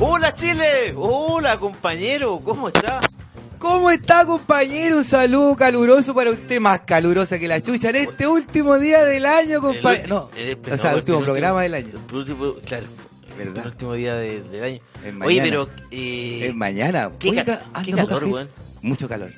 Hola 0.00 0.34
Chile, 0.34 0.92
hola 0.96 1.58
compañero, 1.58 2.40
¿cómo 2.44 2.68
está? 2.68 3.00
¿Cómo 3.58 3.90
está, 3.90 4.24
compañero? 4.24 4.98
Un 4.98 5.04
saludo 5.04 5.56
caluroso 5.56 6.14
para 6.14 6.30
usted, 6.30 6.60
más 6.60 6.80
calurosa 6.80 7.38
que 7.38 7.48
la 7.48 7.60
chucha 7.60 7.90
en 7.90 7.96
este 7.96 8.26
último 8.28 8.78
día 8.78 9.04
del 9.04 9.26
año, 9.26 9.60
compañero. 9.60 10.30
El- 10.36 10.46
No, 10.54 10.64
el- 10.68 10.72
o 10.74 10.78
sea, 10.78 10.90
el 10.92 10.96
último 10.98 11.18
el 11.18 11.24
programa 11.24 11.62
del 11.62 11.74
año. 11.74 11.88
el 12.10 12.14
último- 12.16 12.54
claro, 12.64 12.86
¿Verdad? 13.36 13.64
el 13.64 13.70
último 13.72 13.94
día 13.94 14.14
de- 14.14 14.42
del 14.42 14.62
año. 14.64 14.80
Es 15.04 15.04
Oye, 15.04 15.12
mañana. 15.12 15.42
pero... 15.44 15.68
Eh, 15.90 16.46
Es 16.48 16.54
mañana. 16.54 17.10
¿Qué, 17.18 17.30
Oiga, 17.30 17.44
ca- 17.44 17.62
anda 17.72 17.82
qué 17.84 17.90
poca 17.92 18.06
calor, 18.14 18.24
weón? 18.24 18.48
Mucho 18.82 19.08
calor. 19.08 19.32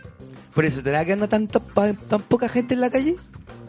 Por 0.55 0.64
eso, 0.66 0.83
¿te 0.83 0.91
da 0.91 1.05
que 1.06 1.12
anda 1.14 1.28
tan 1.28 1.47
poca 1.48 2.48
gente 2.50 2.75
en 2.75 2.81
la 2.81 2.91
calle? 2.91 3.16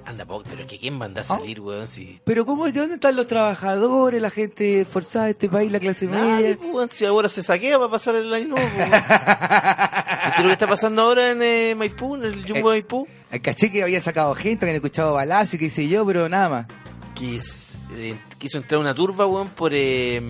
Anda 0.06 0.26
pero 0.26 0.66
que 0.68 0.80
quién 0.80 0.96
manda 0.98 1.22
a 1.22 1.24
¿Ah? 1.24 1.28
salir, 1.28 1.60
weón, 1.62 1.88
si... 1.88 2.20
Pero 2.24 2.46
¿cómo? 2.46 2.66
¿De 2.66 2.72
dónde 2.72 2.96
están 2.96 3.16
los 3.16 3.28
trabajadores, 3.28 4.22
la 4.22 4.30
gente 4.32 4.84
forzada 4.86 5.26
de 5.26 5.32
este 5.32 5.48
país, 5.50 5.72
la 5.72 5.80
clase 5.80 6.06
Nadie, 6.08 6.58
media? 6.58 6.74
weón, 6.74 6.90
si 6.92 7.06
ahora 7.06 7.30
se 7.30 7.44
saquea 7.44 7.78
para 7.78 7.92
pasar 7.92 8.16
el 8.16 8.34
año 8.34 8.48
nuevo, 8.50 8.68
weón. 8.78 8.90
¿Viste 10.26 10.42
lo 10.42 10.48
que 10.48 10.54
está 10.54 10.68
pasando 10.68 11.02
ahora 11.04 11.32
en 11.32 11.42
eh, 11.42 11.76
Maipú, 11.76 12.16
en 12.16 12.24
el 12.24 12.42
Jumbo 12.42 12.70
de 12.72 12.76
Maipú? 12.82 13.08
Eh, 13.32 13.40
Caché 13.40 13.72
que 13.72 13.84
había 13.84 14.02
sacado 14.02 14.34
gente, 14.36 14.66
que 14.66 14.76
escuchado 14.76 15.14
balazo 15.14 15.56
y 15.56 15.60
qué 15.60 15.70
sé 15.70 15.88
yo, 15.88 16.06
pero 16.06 16.28
nada 16.30 16.50
más. 16.50 16.66
Que 17.16 17.38
es- 17.38 17.70
eh, 17.96 18.16
quiso 18.38 18.58
entrar 18.58 18.80
una 18.82 18.96
turba, 18.96 19.26
weón, 19.28 19.50
por, 19.50 19.72
eh, 19.74 20.22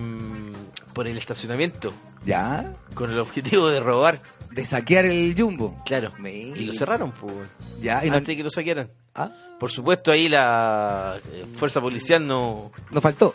por 0.92 1.06
el 1.06 1.16
estacionamiento, 1.18 1.92
¿Ya? 2.24 2.74
con 2.94 3.10
el 3.10 3.18
objetivo 3.18 3.68
de 3.70 3.80
robar. 3.80 4.20
De 4.50 4.66
saquear 4.66 5.06
el 5.06 5.34
jumbo. 5.38 5.80
Claro. 5.86 6.12
Mira. 6.18 6.58
Y 6.58 6.66
lo 6.66 6.72
cerraron, 6.74 7.10
pues, 7.12 7.32
weón. 7.32 7.48
Ya, 7.80 8.04
y 8.04 8.10
no, 8.10 8.16
Antes 8.18 8.28
de 8.28 8.36
que 8.36 8.42
lo 8.44 8.50
saquearan. 8.50 8.90
ah, 9.14 9.30
Por 9.62 9.70
supuesto, 9.70 10.10
ahí 10.10 10.28
la 10.28 11.20
eh, 11.34 11.44
fuerza 11.56 11.80
policial 11.80 12.26
no, 12.26 12.72
no 12.90 13.00
faltó. 13.00 13.32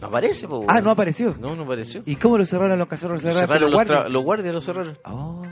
no 0.00 0.06
aparece, 0.06 0.46
pues, 0.46 0.60
Ah, 0.68 0.80
no 0.80 0.92
apareció. 0.92 1.34
No, 1.40 1.56
no 1.56 1.64
apareció. 1.64 2.04
¿Y 2.06 2.14
cómo 2.14 2.38
lo 2.38 2.46
cerraron 2.46 2.78
los 2.78 2.86
cazadores? 2.86 3.24
Lo 3.24 3.32
¿Cerraron, 3.32 3.62
los 3.62 3.72
guardias? 3.72 4.10
los 4.12 4.22
guardias, 4.22 4.54
lo 4.54 4.60
cerraron. 4.60 4.96
Oh, 5.06 5.42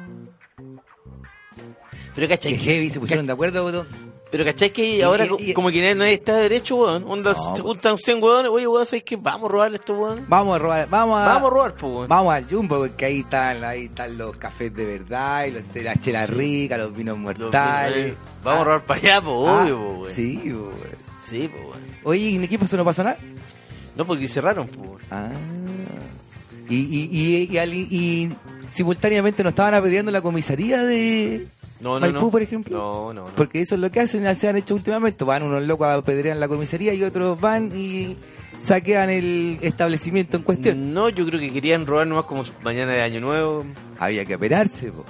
Pero 2.14 2.28
cachai, 2.28 2.52
que- 2.52 2.58
heavy, 2.60 2.90
se 2.90 3.00
pusieron 3.00 3.26
de 3.26 3.32
acuerdo. 3.32 3.86
Pero 4.30 4.44
cachai 4.44 4.70
que 4.70 5.02
ahora 5.02 5.24
y- 5.24 5.28
co- 5.28 5.36
y- 5.38 5.54
como 5.54 5.70
que 5.70 5.94
nadie, 5.94 6.14
está 6.14 6.36
derecho, 6.36 6.76
weón. 6.76 7.04
Onda, 7.08 7.32
No, 7.32 7.56
se 7.56 7.62
juntan 7.62 7.96
100 7.98 8.22
weones, 8.22 8.50
oye, 8.50 8.66
weón, 8.66 8.84
¿sabes 8.86 9.02
qué? 9.04 9.16
Vamos 9.16 9.48
a 9.48 9.52
robarle 9.52 9.76
a 9.76 9.80
estos 9.80 9.96
weón. 9.98 10.24
Vamos 10.28 10.54
a 10.56 10.58
robar, 10.58 10.88
vamos 10.90 11.18
a, 11.20 11.26
Vamos 11.26 11.50
a 11.50 11.54
robar, 11.54 11.74
pues, 11.74 11.92
weón. 11.94 12.08
vamos 12.08 12.34
al 12.34 12.44
Jumbo, 12.48 12.78
porque 12.78 13.04
ahí 13.06 13.20
están, 13.20 13.64
ahí 13.64 13.84
están 13.86 14.18
los 14.18 14.36
cafés 14.36 14.74
de 14.74 14.84
verdad, 14.84 15.46
y 15.46 15.50
los, 15.52 15.62
las 15.84 16.00
chelas 16.00 16.28
ricas, 16.30 16.78
los 16.78 16.94
vinos 16.96 17.16
Los- 17.16 17.22
mortales. 17.24 17.96
eh, 17.96 18.14
Vamos 18.44 18.60
a 18.60 18.64
robar 18.64 18.82
para 18.82 19.00
allá, 19.00 19.20
pues, 19.22 19.36
Ah, 19.48 19.62
obvio, 19.62 19.78
pues, 19.78 19.98
weón. 20.00 20.14
Sí, 20.14 20.52
weón. 20.52 20.72
Sí, 21.28 21.48
pues, 21.52 21.62
weón. 21.64 21.78
Oye, 22.04 22.20
¿y 22.20 22.36
en 22.36 22.44
equipo 22.44 22.64
eso 22.64 22.76
no 22.76 22.84
pasó 22.84 23.02
nada? 23.04 23.18
No, 23.96 24.04
porque 24.06 24.28
cerraron, 24.28 24.66
pues, 24.68 24.78
weón. 24.90 25.00
Ah. 25.10 25.30
Y, 26.70 26.76
y, 26.76 27.58
y, 27.58 27.96
y 27.96 28.32
simultáneamente 28.70 29.42
nos 29.42 29.52
estaban 29.52 29.72
apedreando 29.74 30.12
la 30.12 30.20
comisaría 30.20 30.82
de 30.82 31.46
No, 31.80 31.94
no, 31.94 32.00
Maipú, 32.00 32.20
no. 32.26 32.30
por 32.30 32.42
ejemplo. 32.42 32.76
No, 32.76 33.12
no, 33.14 33.22
no. 33.28 33.34
Porque 33.36 33.60
eso 33.60 33.74
es 33.76 33.80
lo 33.80 33.90
que 33.90 34.00
hacen, 34.00 34.36
se 34.36 34.48
han 34.48 34.56
hecho 34.56 34.74
últimamente. 34.74 35.24
Van 35.24 35.42
unos 35.42 35.62
locos 35.62 35.86
a 35.86 35.94
apedrear 35.94 36.36
la 36.36 36.48
comisaría 36.48 36.92
y 36.94 37.02
otros 37.04 37.40
van 37.40 37.70
y 37.74 38.16
saquean 38.60 39.10
el 39.10 39.58
establecimiento 39.62 40.36
en 40.36 40.42
cuestión. 40.42 40.92
No, 40.92 41.08
yo 41.08 41.24
creo 41.26 41.40
que 41.40 41.52
querían 41.52 41.86
robar 41.86 42.06
nomás 42.06 42.24
como 42.24 42.44
mañana 42.64 42.92
de 42.92 43.02
Año 43.02 43.20
Nuevo. 43.20 43.64
Había 43.98 44.24
que 44.24 44.34
operarse, 44.34 44.90
po. 44.90 45.04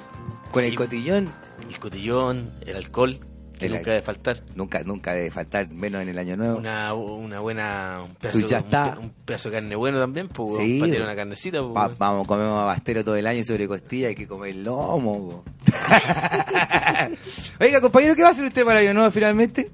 Con 0.52 0.62
Sí. 0.64 0.68
el 0.70 0.76
cotillón. 0.76 1.28
El 1.68 1.78
cotillón, 1.78 2.50
el 2.66 2.76
alcohol, 2.76 3.18
que 3.58 3.68
nunca 3.68 3.90
debe 3.90 4.02
faltar. 4.02 4.42
Nunca, 4.54 4.82
nunca 4.84 5.12
debe 5.14 5.30
faltar, 5.30 5.68
menos 5.70 6.02
en 6.02 6.08
el 6.08 6.18
año 6.18 6.36
nuevo. 6.36 6.58
Una, 6.58 6.94
una 6.94 7.40
buena. 7.40 8.02
Un 8.04 8.14
pedazo, 8.14 8.38
Pues 8.40 8.50
ya 8.50 8.60
un 8.98 9.04
un 9.04 9.10
pedazo 9.24 9.50
de 9.50 9.54
carne 9.56 9.76
bueno 9.76 9.98
también, 10.00 10.28
pues, 10.28 10.62
Sí, 10.62 10.78
para 10.78 10.86
tener 10.86 11.00
weón. 11.00 11.02
una 11.04 11.16
carnecita, 11.16 11.62
pues, 11.62 11.98
vamos, 11.98 12.26
comemos 12.26 12.60
abastero 12.60 13.04
todo 13.04 13.16
el 13.16 13.26
año 13.26 13.44
sobre 13.44 13.66
costilla, 13.68 14.08
hay 14.08 14.14
que 14.14 14.26
comer 14.26 14.56
lomo. 14.56 15.44
Oiga, 17.60 17.80
compañero, 17.80 18.14
¿qué 18.14 18.22
va 18.22 18.28
a 18.28 18.32
hacer 18.32 18.44
usted 18.44 18.64
para 18.64 18.80
el 18.80 18.86
año 18.88 18.94
nuevo 18.94 19.10
finalmente? 19.10 19.70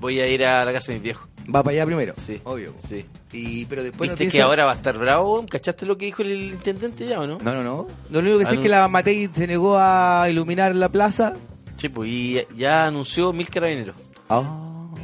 Voy 0.00 0.20
a 0.20 0.26
ir 0.26 0.44
a 0.44 0.64
la 0.64 0.72
casa 0.72 0.88
de 0.88 0.94
mis 0.94 1.02
viejos. 1.04 1.28
Va 1.44 1.62
para 1.62 1.74
allá 1.74 1.86
primero. 1.86 2.14
Sí. 2.16 2.40
Obvio. 2.44 2.74
Sí. 2.88 3.04
Y, 3.32 3.64
pero 3.66 3.82
después 3.82 4.08
no 4.10 4.12
¿Viste 4.14 4.24
piensa- 4.24 4.36
que 4.38 4.42
ahora 4.42 4.64
va 4.64 4.72
a 4.72 4.74
estar 4.76 4.96
bravo? 4.98 5.44
¿Cachaste 5.48 5.86
lo 5.86 5.96
que 5.98 6.06
dijo 6.06 6.22
el 6.22 6.32
intendente 6.52 7.06
ya 7.06 7.20
o 7.20 7.26
no? 7.26 7.38
No, 7.38 7.52
no, 7.54 7.62
no. 7.64 7.86
Lo 8.10 8.18
único 8.20 8.38
que 8.38 8.44
sé 8.44 8.50
Ah, 8.50 8.52
es 8.52 8.58
no. 8.58 8.62
que 8.62 8.68
la 8.68 8.88
Matei 8.88 9.28
se 9.32 9.46
negó 9.46 9.76
a 9.78 10.26
iluminar 10.30 10.74
la 10.76 10.88
plaza. 10.88 11.34
Sí, 11.76 11.88
pues, 11.88 12.08
y 12.10 12.40
ya 12.56 12.86
anunció 12.86 13.32
mil 13.32 13.48
carabineros. 13.48 13.96
Oh. 14.28 14.94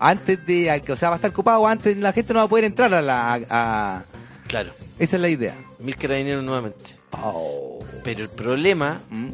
Antes 0.00 0.44
de, 0.46 0.82
o 0.90 0.96
sea, 0.96 1.10
va 1.10 1.14
a 1.14 1.18
estar 1.18 1.32
copado 1.32 1.66
antes, 1.66 1.96
la 1.96 2.12
gente 2.12 2.32
no 2.32 2.40
va 2.40 2.44
a 2.46 2.48
poder 2.48 2.64
entrar 2.64 2.92
a 2.92 3.00
la, 3.02 3.40
a- 3.48 4.04
Claro, 4.48 4.72
esa 4.98 5.16
es 5.16 5.22
la 5.22 5.28
idea. 5.28 5.54
mil 5.78 5.96
carabineros 5.96 6.44
nuevamente. 6.44 6.96
Oh. 7.12 7.78
Pero 8.02 8.22
el 8.24 8.28
problema 8.30 9.00
¿Mm? 9.10 9.28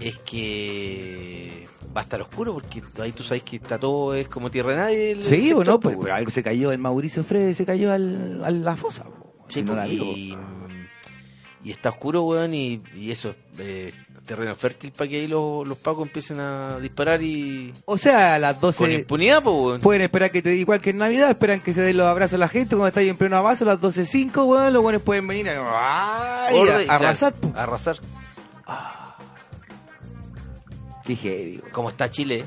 es 0.00 0.16
que 0.18 1.66
va 1.94 2.00
a 2.00 2.04
estar 2.04 2.22
oscuro 2.22 2.54
porque 2.54 2.82
ahí 3.02 3.12
tú 3.12 3.22
sabes 3.22 3.42
que 3.42 3.56
está 3.56 3.78
todo, 3.78 4.14
es 4.14 4.28
como 4.28 4.50
tierra 4.50 4.70
de 4.70 4.76
nadie. 4.76 5.10
el 5.12 5.22
Sí, 5.22 5.52
bueno, 5.52 5.78
pues, 5.78 5.96
pero 6.00 6.14
algo 6.14 6.30
se 6.30 6.42
cayó, 6.42 6.72
el 6.72 6.78
Mauricio 6.78 7.22
Freire 7.24 7.52
se 7.54 7.66
cayó 7.66 7.92
al, 7.92 8.42
a 8.44 8.50
la 8.50 8.76
fosa. 8.76 9.04
po. 9.04 9.44
Sí, 9.48 9.62
no 9.62 9.74
la 9.74 9.84
vio. 9.86 10.04
y, 10.04 10.36
y 11.64 11.70
está 11.70 11.90
oscuro, 11.90 12.22
weón, 12.22 12.54
y, 12.54 12.82
y 12.96 13.10
eso 13.10 13.30
es 13.30 13.36
eh, 13.58 13.92
terreno 14.26 14.54
fértil 14.56 14.92
para 14.92 15.08
que 15.10 15.16
ahí 15.20 15.26
los, 15.26 15.66
los 15.66 15.76
pacos 15.78 16.06
empiecen 16.06 16.38
a 16.40 16.78
disparar 16.78 17.22
y 17.22 17.72
O 17.84 17.98
sea, 17.98 18.36
a 18.36 18.38
las 18.38 18.54
con 18.54 18.60
12 18.72 18.92
impunidad, 18.94 19.42
pues, 19.42 19.54
weón. 19.56 19.80
pueden 19.80 20.02
esperar 20.02 20.30
que 20.30 20.42
te 20.42 20.54
igual 20.54 20.80
que 20.80 20.90
en 20.90 20.98
Navidad, 20.98 21.30
esperan 21.30 21.60
que 21.60 21.72
se 21.72 21.80
den 21.82 21.96
los 21.96 22.06
abrazos 22.06 22.34
a 22.34 22.38
la 22.38 22.48
gente 22.48 22.70
cuando 22.76 22.88
está 22.88 23.00
ahí 23.00 23.08
en 23.08 23.16
pleno 23.16 23.36
abrazo, 23.36 23.64
a 23.64 23.68
las 23.74 23.80
12.05, 23.80 24.44
weón, 24.46 24.72
los 24.72 24.82
buenos 24.82 25.02
pueden 25.02 25.26
venir 25.26 25.48
a, 25.50 26.46
ay, 26.48 26.56
a- 26.88 26.94
arrasar. 26.94 27.32
claro, 27.34 27.52
po. 27.52 27.58
a 27.58 27.62
arrasar. 27.64 27.96
Qué 31.06 31.16
heavy, 31.16 31.58
weón. 31.58 31.70
Como 31.72 31.88
está 31.90 32.10
Chile, 32.10 32.44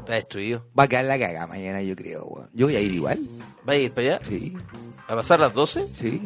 está 0.00 0.14
destruido. 0.14 0.66
Va 0.78 0.84
a 0.84 0.88
quedar 0.88 1.04
la 1.06 1.18
caga 1.18 1.46
mañana, 1.46 1.82
yo 1.82 1.96
creo, 1.96 2.24
weón. 2.24 2.50
Yo 2.52 2.66
voy 2.66 2.76
a 2.76 2.80
ir 2.80 2.92
igual. 2.92 3.18
¿Va 3.68 3.72
a 3.74 3.76
ir 3.76 3.92
para 3.92 4.16
allá? 4.16 4.20
Sí, 4.26 4.56
¿A 5.08 5.14
pasar 5.14 5.40
las 5.40 5.54
12? 5.54 5.86
sí. 5.94 6.20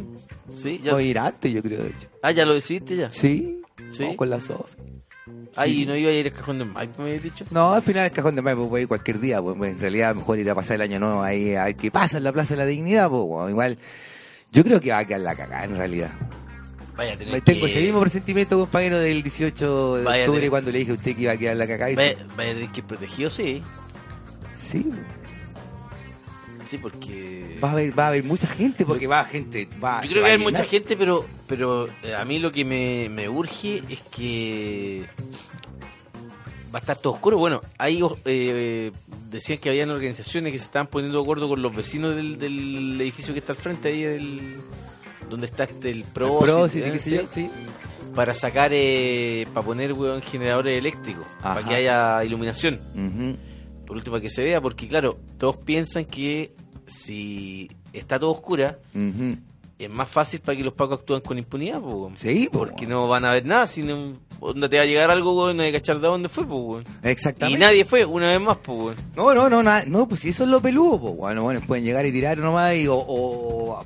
Sí, 0.57 0.79
ya. 0.85 0.93
Voy 0.93 1.05
a 1.05 1.07
ir 1.09 1.19
antes, 1.19 1.53
yo 1.53 1.63
creo, 1.63 1.83
de 1.83 1.89
hecho. 1.89 2.07
Ah, 2.23 2.31
ya 2.31 2.45
lo 2.45 2.53
decidiste 2.55 2.95
ya. 2.97 3.11
Sí, 3.11 3.63
Sí. 3.91 4.15
Con 4.17 4.31
la 4.31 4.41
Sofi. 4.41 4.77
Ah, 5.57 5.65
Sí. 5.65 5.83
y 5.83 5.87
no 5.87 5.97
iba 5.97 6.11
a 6.11 6.15
ir 6.15 6.27
al 6.27 6.33
cajón 6.33 6.59
de 6.59 6.65
Mike, 6.65 6.93
me 6.99 7.05
habías 7.05 7.23
dicho. 7.23 7.45
No, 7.51 7.73
al 7.73 7.83
final 7.83 8.05
el 8.07 8.13
cajón 8.13 8.37
de 8.37 8.43
voy 8.55 8.79
a 8.81 8.83
ir 8.83 8.89
cualquier 8.89 9.21
día, 9.21 9.41
pues, 9.41 9.57
pues, 9.57 9.73
en 9.73 9.81
realidad 9.81 10.15
mejor 10.15 10.39
ir 10.39 10.51
a 10.51 10.55
pasar 10.55 10.77
el 10.77 10.83
año 10.83 10.99
nuevo 11.01 11.23
ahí 11.23 11.55
a 11.55 11.65
ver 11.65 11.77
qué 11.77 11.91
pasa 11.91 12.19
en 12.19 12.25
la 12.25 12.33
Plaza 12.33 12.55
de 12.55 12.59
la 12.59 12.67
Dignidad, 12.67 13.09
pues, 13.09 13.23
bueno, 13.23 13.49
igual 13.51 13.79
yo 14.53 14.63
creo 14.65 14.81
que 14.81 14.91
va 14.91 14.99
a 14.99 15.05
quedar 15.07 15.21
la 15.23 15.35
cagada 15.35 15.65
en 15.65 15.77
realidad. 15.77 16.11
Vaya 16.97 17.15
a 17.15 17.17
tener 17.17 17.41
tengo 17.43 17.67
que- 17.67 17.73
ese 17.73 17.81
mismo 17.81 18.01
presentimiento, 18.01 18.59
compañero, 18.59 18.99
del 19.01 19.23
18 19.23 19.97
de 19.97 20.05
Vaya 20.05 20.23
octubre 20.23 20.39
tener- 20.41 20.51
cuando 20.51 20.71
le 20.71 20.79
dije 20.81 20.91
a 20.91 20.95
usted 20.95 21.17
que 21.17 21.23
iba 21.23 21.33
a 21.33 21.37
quedar 21.37 21.57
la 21.57 21.67
cagada. 21.67 21.91
y- 21.91 21.97
Vaya, 21.97 22.17
vaya 22.37 22.51
a 22.51 22.55
tener 22.55 22.69
que 22.71 22.81
ir 22.81 22.87
protegido, 22.87 23.31
sí. 23.31 23.63
Sí, 24.55 24.91
Sí, 26.75 26.79
porque... 26.79 27.59
va 27.63 27.69
a 27.69 27.73
haber, 27.73 27.97
va 27.97 28.05
a 28.07 28.09
haber 28.09 28.25
mucha 28.25 28.49
gente 28.49 28.85
porque 28.85 29.07
va 29.07 29.25
gente. 29.25 29.69
Va, 29.83 30.03
Yo 30.03 30.11
creo 30.11 30.23
va 30.23 30.27
que 30.29 30.33
hay 30.33 30.39
mucha 30.39 30.65
gente, 30.65 30.97
pero 30.97 31.25
pero 31.47 31.89
eh, 32.03 32.15
a 32.15 32.25
mí 32.25 32.41
lo 32.41 32.51
que 32.51 32.65
me, 32.65 33.09
me 33.11 33.29
urge 33.29 33.83
es 33.89 34.01
que 34.15 35.05
va 36.75 36.79
a 36.79 36.81
estar 36.81 36.97
todo 36.97 37.13
oscuro. 37.13 37.39
Bueno, 37.39 37.63
ahí 37.79 38.01
eh, 38.25 38.91
decían 39.31 39.59
que 39.59 39.69
habían 39.69 39.91
organizaciones 39.91 40.53
que 40.53 40.59
se 40.59 40.65
estaban 40.65 40.89
poniendo 40.89 41.19
de 41.19 41.23
acuerdo 41.23 41.49
con 41.49 41.63
los 41.63 41.75
vecinos 41.75 42.17
del, 42.17 42.39
del 42.39 43.01
edificio 43.01 43.33
que 43.33 43.39
está 43.39 43.53
al 43.53 43.59
frente, 43.59 43.89
ahí 43.89 44.03
del, 44.03 44.57
donde 45.31 45.47
está 45.47 45.65
este, 45.65 45.91
el 45.91 46.03
Pro, 46.03 46.69
sí, 46.69 46.83
sí. 46.99 47.51
para 48.17 48.35
sacar, 48.35 48.73
eh, 48.75 49.47
para 49.55 49.65
poner 49.65 49.93
weón, 49.93 50.23
generadores 50.23 50.77
eléctricos, 50.77 51.25
Ajá. 51.39 51.55
para 51.55 51.69
que 51.69 51.75
haya 51.77 52.25
iluminación. 52.25 52.81
Ujú. 52.95 53.37
Por 53.87 53.97
último, 53.97 54.15
para 54.15 54.23
que 54.23 54.31
se 54.31 54.43
vea, 54.43 54.61
porque 54.61 54.89
claro, 54.89 55.19
todos 55.39 55.59
piensan 55.59 56.07
que 56.07 56.53
si 56.87 57.71
está 57.93 58.19
todo 58.19 58.31
oscura, 58.33 58.79
es 59.79 59.91
más 59.91 60.09
fácil 60.09 60.41
para 60.41 60.57
que 60.57 60.65
los 60.65 60.75
pacos 60.75 61.01
actúen 61.01 61.21
con 61.21 61.37
impunidad, 61.39 61.81
po. 61.81 62.11
Sí, 62.15 62.49
po, 62.51 62.61
porque 62.61 62.87
no 62.87 63.09
van 63.09 63.25
a 63.25 63.33
ver 63.33 63.45
nada, 63.45 63.67
sino 63.67 64.15
donde 64.41 64.69
te 64.69 64.77
va 64.77 64.83
a 64.83 64.87
llegar 64.87 65.11
algo, 65.11 65.53
no 65.55 65.63
hay 65.63 65.73
que 65.73 65.79
cachar 65.79 66.01
de 66.01 66.07
dónde 66.07 66.29
fue, 66.29 66.45
po, 66.47 66.57
weón. 66.57 66.85
Y 67.03 67.09
Exactamente. 67.09 67.59
nadie 67.61 67.85
fue, 67.85 68.05
una 68.05 68.29
vez 68.29 68.41
más, 68.41 68.59
pues. 68.59 68.97
No, 69.17 69.35
no, 69.35 69.49
no, 69.49 69.63
nada, 69.63 69.85
no, 69.87 70.07
pues 70.07 70.21
si 70.21 70.29
eso 70.31 70.45
es 70.45 70.51
lo 70.51 70.61
peludo, 70.61 71.01
pues 71.01 71.17
bueno, 71.17 71.43
bueno, 71.43 71.61
pueden 71.67 71.85
llegar 71.85 72.05
y 72.07 72.13
tirar 72.13 72.39
nomás 72.39 72.77
y, 72.77 72.87
o, 72.87 72.95
o 72.97 73.85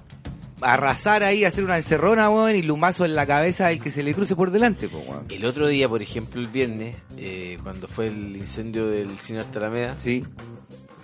arrasar 0.60 1.22
ahí, 1.22 1.44
hacer 1.44 1.62
una 1.62 1.76
encerrona, 1.76 2.28
weón, 2.28 2.56
y 2.56 2.62
lumazo 2.62 3.04
en 3.04 3.14
la 3.14 3.26
cabeza 3.26 3.68
al 3.68 3.80
que 3.80 3.90
se 3.92 4.02
le 4.02 4.12
cruce 4.14 4.34
por 4.34 4.50
delante, 4.50 4.88
pues 4.88 5.06
weón. 5.08 5.26
El 5.30 5.44
otro 5.44 5.68
día, 5.68 5.88
por 5.88 6.02
ejemplo, 6.02 6.40
el 6.40 6.48
viernes, 6.48 6.96
eh, 7.16 7.58
cuando 7.62 7.86
fue 7.88 8.08
el 8.08 8.36
incendio 8.36 8.88
del 8.88 9.16
cine 9.18 9.44
Alameda, 9.54 9.96
Sí. 10.02 10.24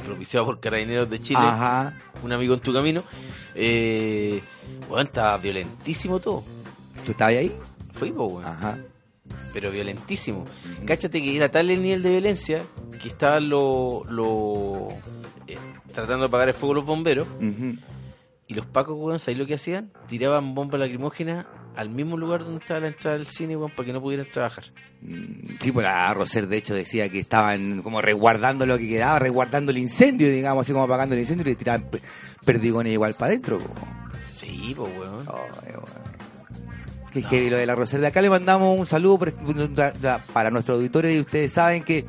Propiciado 0.04 0.46
por 0.46 0.60
Carabineros 0.60 1.08
de 1.10 1.20
Chile, 1.20 1.40
Ajá. 1.42 1.96
un 2.22 2.32
amigo 2.32 2.54
en 2.54 2.60
tu 2.60 2.72
camino, 2.72 3.02
eh, 3.54 4.42
weón, 4.88 5.06
estaba 5.06 5.36
violentísimo 5.38 6.20
todo. 6.20 6.44
¿Tú 7.04 7.12
estabas 7.12 7.34
ahí? 7.36 7.52
Po, 7.98 8.24
weón. 8.26 8.44
Ajá. 8.44 8.78
pero 9.52 9.70
violentísimo. 9.70 10.44
Cáchate 10.86 11.22
que 11.22 11.36
era 11.36 11.50
tal 11.50 11.70
el 11.70 11.80
nivel 11.82 12.02
de 12.02 12.10
violencia 12.10 12.62
que 13.00 13.08
estaban 13.08 13.48
los 13.48 14.04
lo, 14.10 14.88
eh, 15.46 15.56
tratando 15.92 16.20
de 16.20 16.26
apagar 16.26 16.48
el 16.48 16.54
fuego 16.54 16.74
los 16.74 16.84
bomberos 16.84 17.26
y 18.46 18.54
los 18.54 18.66
pacos, 18.66 18.96
weón, 18.98 19.18
¿sabes 19.20 19.38
lo 19.38 19.46
que 19.46 19.54
hacían? 19.54 19.92
Tiraban 20.08 20.54
bombas 20.54 20.78
lacrimógenas 20.80 21.46
al 21.76 21.88
mismo 21.90 22.16
lugar 22.16 22.44
donde 22.44 22.60
estaba 22.60 22.80
la 22.80 22.88
entrada 22.88 23.16
del 23.18 23.26
cine, 23.26 23.56
weón, 23.56 23.70
para 23.70 23.86
que 23.86 23.92
no 23.92 24.00
pudieran 24.00 24.26
trabajar. 24.32 24.64
Mm, 25.02 25.56
Sí, 25.60 25.72
pues 25.72 25.84
la 25.84 26.12
Roser 26.14 26.46
de 26.46 26.56
hecho 26.56 26.74
decía 26.74 27.08
que 27.08 27.20
estaban 27.20 27.82
como 27.82 28.00
resguardando 28.02 28.64
lo 28.66 28.78
que 28.78 28.88
quedaba, 28.88 29.18
resguardando 29.18 29.70
el 29.70 29.78
incendio, 29.78 30.28
digamos, 30.30 30.62
así 30.64 30.72
como 30.72 30.84
apagando 30.84 31.14
el 31.14 31.20
incendio 31.20 31.42
y 31.46 31.50
le 31.50 31.54
tiraban 31.56 31.82
pe- 31.90 32.00
perdigones 32.44 32.92
igual 32.92 33.14
para 33.14 33.28
adentro. 33.30 33.60
Sí, 34.36 34.72
pues, 34.76 34.92
weón. 34.98 35.24
Heavy 37.30 37.48
lo 37.50 37.56
de 37.56 37.66
la 37.66 37.74
Roser. 37.76 38.00
De 38.00 38.08
acá 38.08 38.20
le 38.20 38.28
mandamos 38.28 38.76
un 38.78 38.86
saludo 38.86 39.18
por- 39.18 39.32
para 40.32 40.50
nuestros 40.50 40.76
auditores 40.78 41.16
y 41.16 41.20
ustedes 41.20 41.52
saben 41.52 41.82
que 41.84 42.04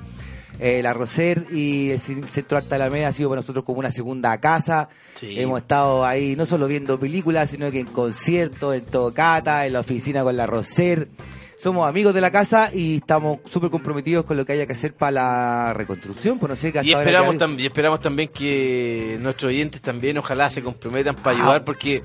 eh, 0.59 0.81
la 0.81 0.93
Roser 0.93 1.45
y 1.51 1.91
el 1.91 1.99
Centro 1.99 2.57
Alta 2.57 2.75
Alameda 2.75 3.09
ha 3.09 3.13
sido 3.13 3.29
para 3.29 3.39
nosotros 3.39 3.65
como 3.65 3.79
una 3.79 3.91
segunda 3.91 4.37
casa. 4.39 4.89
Sí. 5.19 5.39
Hemos 5.39 5.61
estado 5.61 6.05
ahí 6.05 6.35
no 6.35 6.45
solo 6.45 6.67
viendo 6.67 6.99
películas, 6.99 7.49
sino 7.49 7.69
que 7.71 7.79
en 7.81 7.87
conciertos, 7.87 8.75
en 8.75 8.85
tocata, 8.85 9.65
en 9.65 9.73
la 9.73 9.81
oficina 9.81 10.23
con 10.23 10.35
la 10.37 10.45
Roser. 10.47 11.09
Somos 11.57 11.87
amigos 11.87 12.13
de 12.13 12.21
la 12.21 12.31
casa 12.31 12.69
y 12.73 12.97
estamos 12.97 13.39
súper 13.49 13.69
comprometidos 13.71 14.25
con 14.25 14.37
lo 14.37 14.45
que 14.45 14.53
haya 14.53 14.67
que 14.67 14.73
hacer 14.73 14.93
para 14.93 15.11
la 15.11 15.73
reconstrucción. 15.73 16.37
Pues 16.37 16.49
no 16.49 16.55
sé 16.55 16.71
qué 16.71 16.79
Y 16.79 16.91
hasta 16.93 16.97
ahora 16.99 17.09
esperamos, 17.09 17.55
que- 17.55 17.61
y 17.61 17.65
esperamos 17.65 17.99
también 18.01 18.29
que 18.29 19.17
nuestros 19.21 19.49
oyentes 19.49 19.81
también 19.81 20.17
ojalá 20.17 20.49
se 20.49 20.61
comprometan 20.61 21.15
para 21.15 21.35
Ah. 21.37 21.41
ayudar 21.41 21.63
porque 21.63 22.03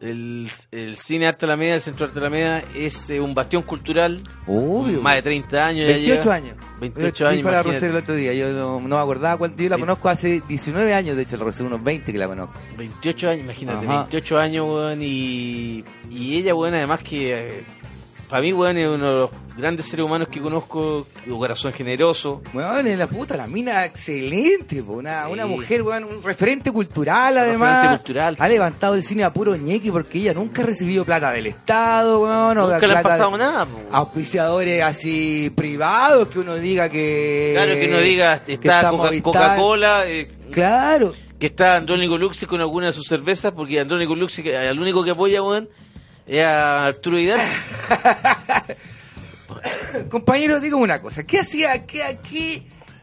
el, 0.00 0.50
el 0.70 0.96
cine 0.96 1.26
Arte 1.26 1.44
Alameda, 1.44 1.74
el 1.74 1.80
Centro 1.80 2.06
Arte 2.06 2.18
Alameda 2.18 2.62
es 2.74 3.10
eh, 3.10 3.20
un 3.20 3.34
bastión 3.34 3.62
cultural, 3.62 4.22
Obvio. 4.46 5.00
más 5.02 5.16
de 5.16 5.22
30 5.22 5.66
años. 5.66 5.86
ya 5.88 5.94
28 5.94 6.20
lleva. 6.22 6.34
años. 6.34 6.56
28 6.80 7.10
Dijo 7.12 7.28
años, 7.28 7.44
la 7.44 7.50
imagínate. 7.50 7.74
Roser 7.74 7.90
el 7.90 7.96
otro 7.96 8.14
día. 8.14 8.32
Yo 8.34 8.52
no, 8.52 8.80
no 8.80 8.96
me 8.96 9.02
acordaba 9.02 9.36
cuánto. 9.36 9.62
Yo 9.62 9.68
la 9.68 9.76
Sí. 9.76 9.80
conozco 9.82 10.08
hace 10.08 10.42
19 10.48 10.94
años, 10.94 11.16
de 11.16 11.22
hecho, 11.22 11.36
la 11.36 11.44
Roser, 11.44 11.66
unos 11.66 11.82
20 11.84 12.12
que 12.12 12.18
la 12.18 12.26
conozco. 12.26 12.54
28 12.78 13.28
años, 13.30 13.44
imagínate, 13.44 13.86
Ajá. 13.86 13.98
28 14.00 14.38
años, 14.38 14.66
weón, 14.66 15.02
y, 15.02 15.84
y 16.10 16.36
ella, 16.38 16.54
weón, 16.54 16.74
además 16.74 17.00
que 17.00 17.64
para 18.30 18.42
mí, 18.42 18.52
weón, 18.52 18.78
es 18.78 18.88
uno 18.88 19.06
de 19.12 19.18
los 19.22 19.30
grandes 19.56 19.86
seres 19.86 20.04
humanos 20.06 20.28
que 20.28 20.40
conozco, 20.40 21.06
un 21.26 21.38
corazón 21.38 21.72
generoso. 21.72 22.40
Bueno, 22.52 22.78
en 22.78 22.98
la 22.98 23.06
puta, 23.08 23.36
la 23.36 23.46
mina 23.46 23.84
excelente, 23.84 24.82
po, 24.82 24.92
una, 24.92 25.26
Sí. 25.26 25.32
una 25.32 25.46
mujer, 25.46 25.82
weón, 25.82 26.04
un 26.04 26.22
referente 26.22 26.70
cultural 26.70 27.36
además. 27.36 27.74
referente 27.82 28.02
cultural. 28.04 28.36
Ha 28.38 28.48
levantado 28.48 28.94
el 28.94 29.02
cine 29.02 29.24
a 29.24 29.32
puro 29.32 29.56
ñequi 29.56 29.90
porque 29.90 30.18
ella 30.18 30.32
nunca 30.34 30.62
ha 30.62 30.66
recibido 30.66 31.04
plata 31.04 31.32
del 31.32 31.48
Estado, 31.48 32.20
weón. 32.20 32.58
o 32.58 32.70
Nunca 32.72 32.86
le 32.86 32.96
ha 32.96 33.02
pasado 33.02 33.36
nada, 33.36 33.66
po. 33.66 33.78
Auspiciadores 33.90 34.82
así 34.82 35.52
privados 35.54 36.28
que 36.28 36.38
uno 36.38 36.54
diga 36.54 36.88
que. 36.88 37.52
Claro 37.54 37.74
que 37.74 37.88
uno 37.88 37.98
diga, 37.98 38.42
está 38.46 38.90
Coca-. 38.90 39.22
Coca-Cola, 39.22 40.08
eh, 40.08 40.28
Claro. 40.52 41.12
que 41.38 41.46
está 41.46 41.76
Andrónico 41.76 42.16
Luxi 42.16 42.46
con 42.46 42.60
alguna 42.60 42.88
de 42.88 42.92
sus 42.92 43.06
cervezas, 43.06 43.52
porque 43.52 43.80
Andrónico 43.80 44.14
Luxi, 44.14 44.48
al 44.52 44.78
único 44.78 45.02
que 45.02 45.10
apoya, 45.10 45.42
weón, 45.42 45.68
a 46.38 46.86
Arturo 46.86 47.16
Vidal. 47.16 47.40
Compañero, 50.08 50.60
dígame 50.60 50.82
una 50.82 51.02
cosa. 51.02 51.24
¿Qué 51.24 51.40
hacía? 51.40 51.84
¿Qué, 51.86 52.18
qué, 52.28 52.62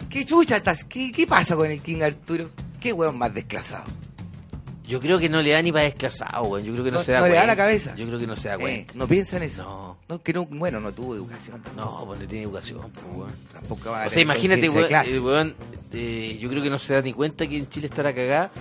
qué 0.09 0.25
chucha 0.25 0.57
estás? 0.57 0.83
¿Qué, 0.85 1.12
¿Qué 1.12 1.27
pasa 1.27 1.56
con 1.56 1.69
el 1.69 1.81
King 1.81 2.01
Arturo? 2.01 2.50
¿Qué 2.79 2.94
weón 2.94 3.18
más 3.18 3.33
desclasado? 3.33 3.85
Yo 4.88 5.00
creo 5.01 5.19
que 5.19 5.28
no 5.30 5.42
le 5.42 5.51
da 5.51 5.62
ni 5.62 5.72
para 5.72 5.84
desclasado, 5.86 6.44
weón. 6.45 6.63
Yo 6.66 6.72
creo 6.74 6.86
que 6.86 6.92
no, 6.92 7.00
No- 7.00 7.04
se 7.04 7.12
da 7.12 7.19
no 7.19 7.25
le 7.25 7.31
cuenta. 7.31 7.42
da 7.45 7.48
la 7.54 7.56
cabeza. 7.57 7.95
Yo 7.95 8.06
creo 8.07 8.19
que 8.19 8.28
no 8.28 8.36
se 8.38 8.48
da 8.48 8.56
Eh, 8.56 8.60
cuenta. 8.60 8.94
¿No 8.95 9.07
piensa 9.07 9.38
en 9.38 9.44
eso? 9.44 9.63
No, 9.63 9.98
No, 10.07 10.24
que 10.24 10.34
no, 10.34 10.45
bueno, 10.45 10.80
no 10.80 10.92
tuvo 10.94 11.16
educación. 11.16 11.62
no, 11.75 12.04
pues 12.06 12.19
le 12.22 12.28
tiene 12.28 12.44
educación, 12.45 12.89
pues, 12.94 13.06
weón. 13.13 13.31
Tampoco 13.51 13.92
va 13.92 14.04
a 14.04 14.07
O 14.07 14.10
sea, 14.10 14.22
imagínate, 14.22 14.69
weón, 14.69 15.24
weón, 15.24 15.56
eh, 15.94 16.38
yo 16.39 16.50
creo 16.50 16.63
que 16.63 16.69
no 16.69 16.80
se 16.80 16.94
da 16.94 17.01
ni 17.01 17.12
cuenta 17.13 17.45
que 17.48 17.57
en 17.57 17.69
Chile 17.69 17.88
estará 17.88 18.13
cagada. 18.16 18.51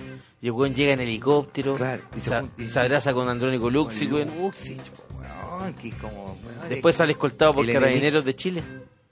Y 0.41 0.47
el 0.47 0.51
weón 0.51 0.75
llega 0.75 0.93
en 0.93 0.99
helicóptero, 0.99 1.73
Claro, 1.75 2.01
y 2.15 2.19
se 2.19 2.29
y- 2.75 2.77
abraza 2.77 3.13
con 3.13 3.27
Andrónico 3.29 3.69
Luxi, 3.69 4.05
weón. 4.07 4.29
Luxich, 4.39 4.77
po, 4.91 5.03
weón, 5.19 5.73
que 5.75 5.91
como, 5.91 6.37
weón, 6.45 6.69
Después 6.69 6.93
es- 6.93 6.97
sale 6.97 7.13
escoltado 7.13 7.53
por 7.55 7.65
carabineros 7.71 8.23
de 8.25 8.35
Chile. 8.35 8.63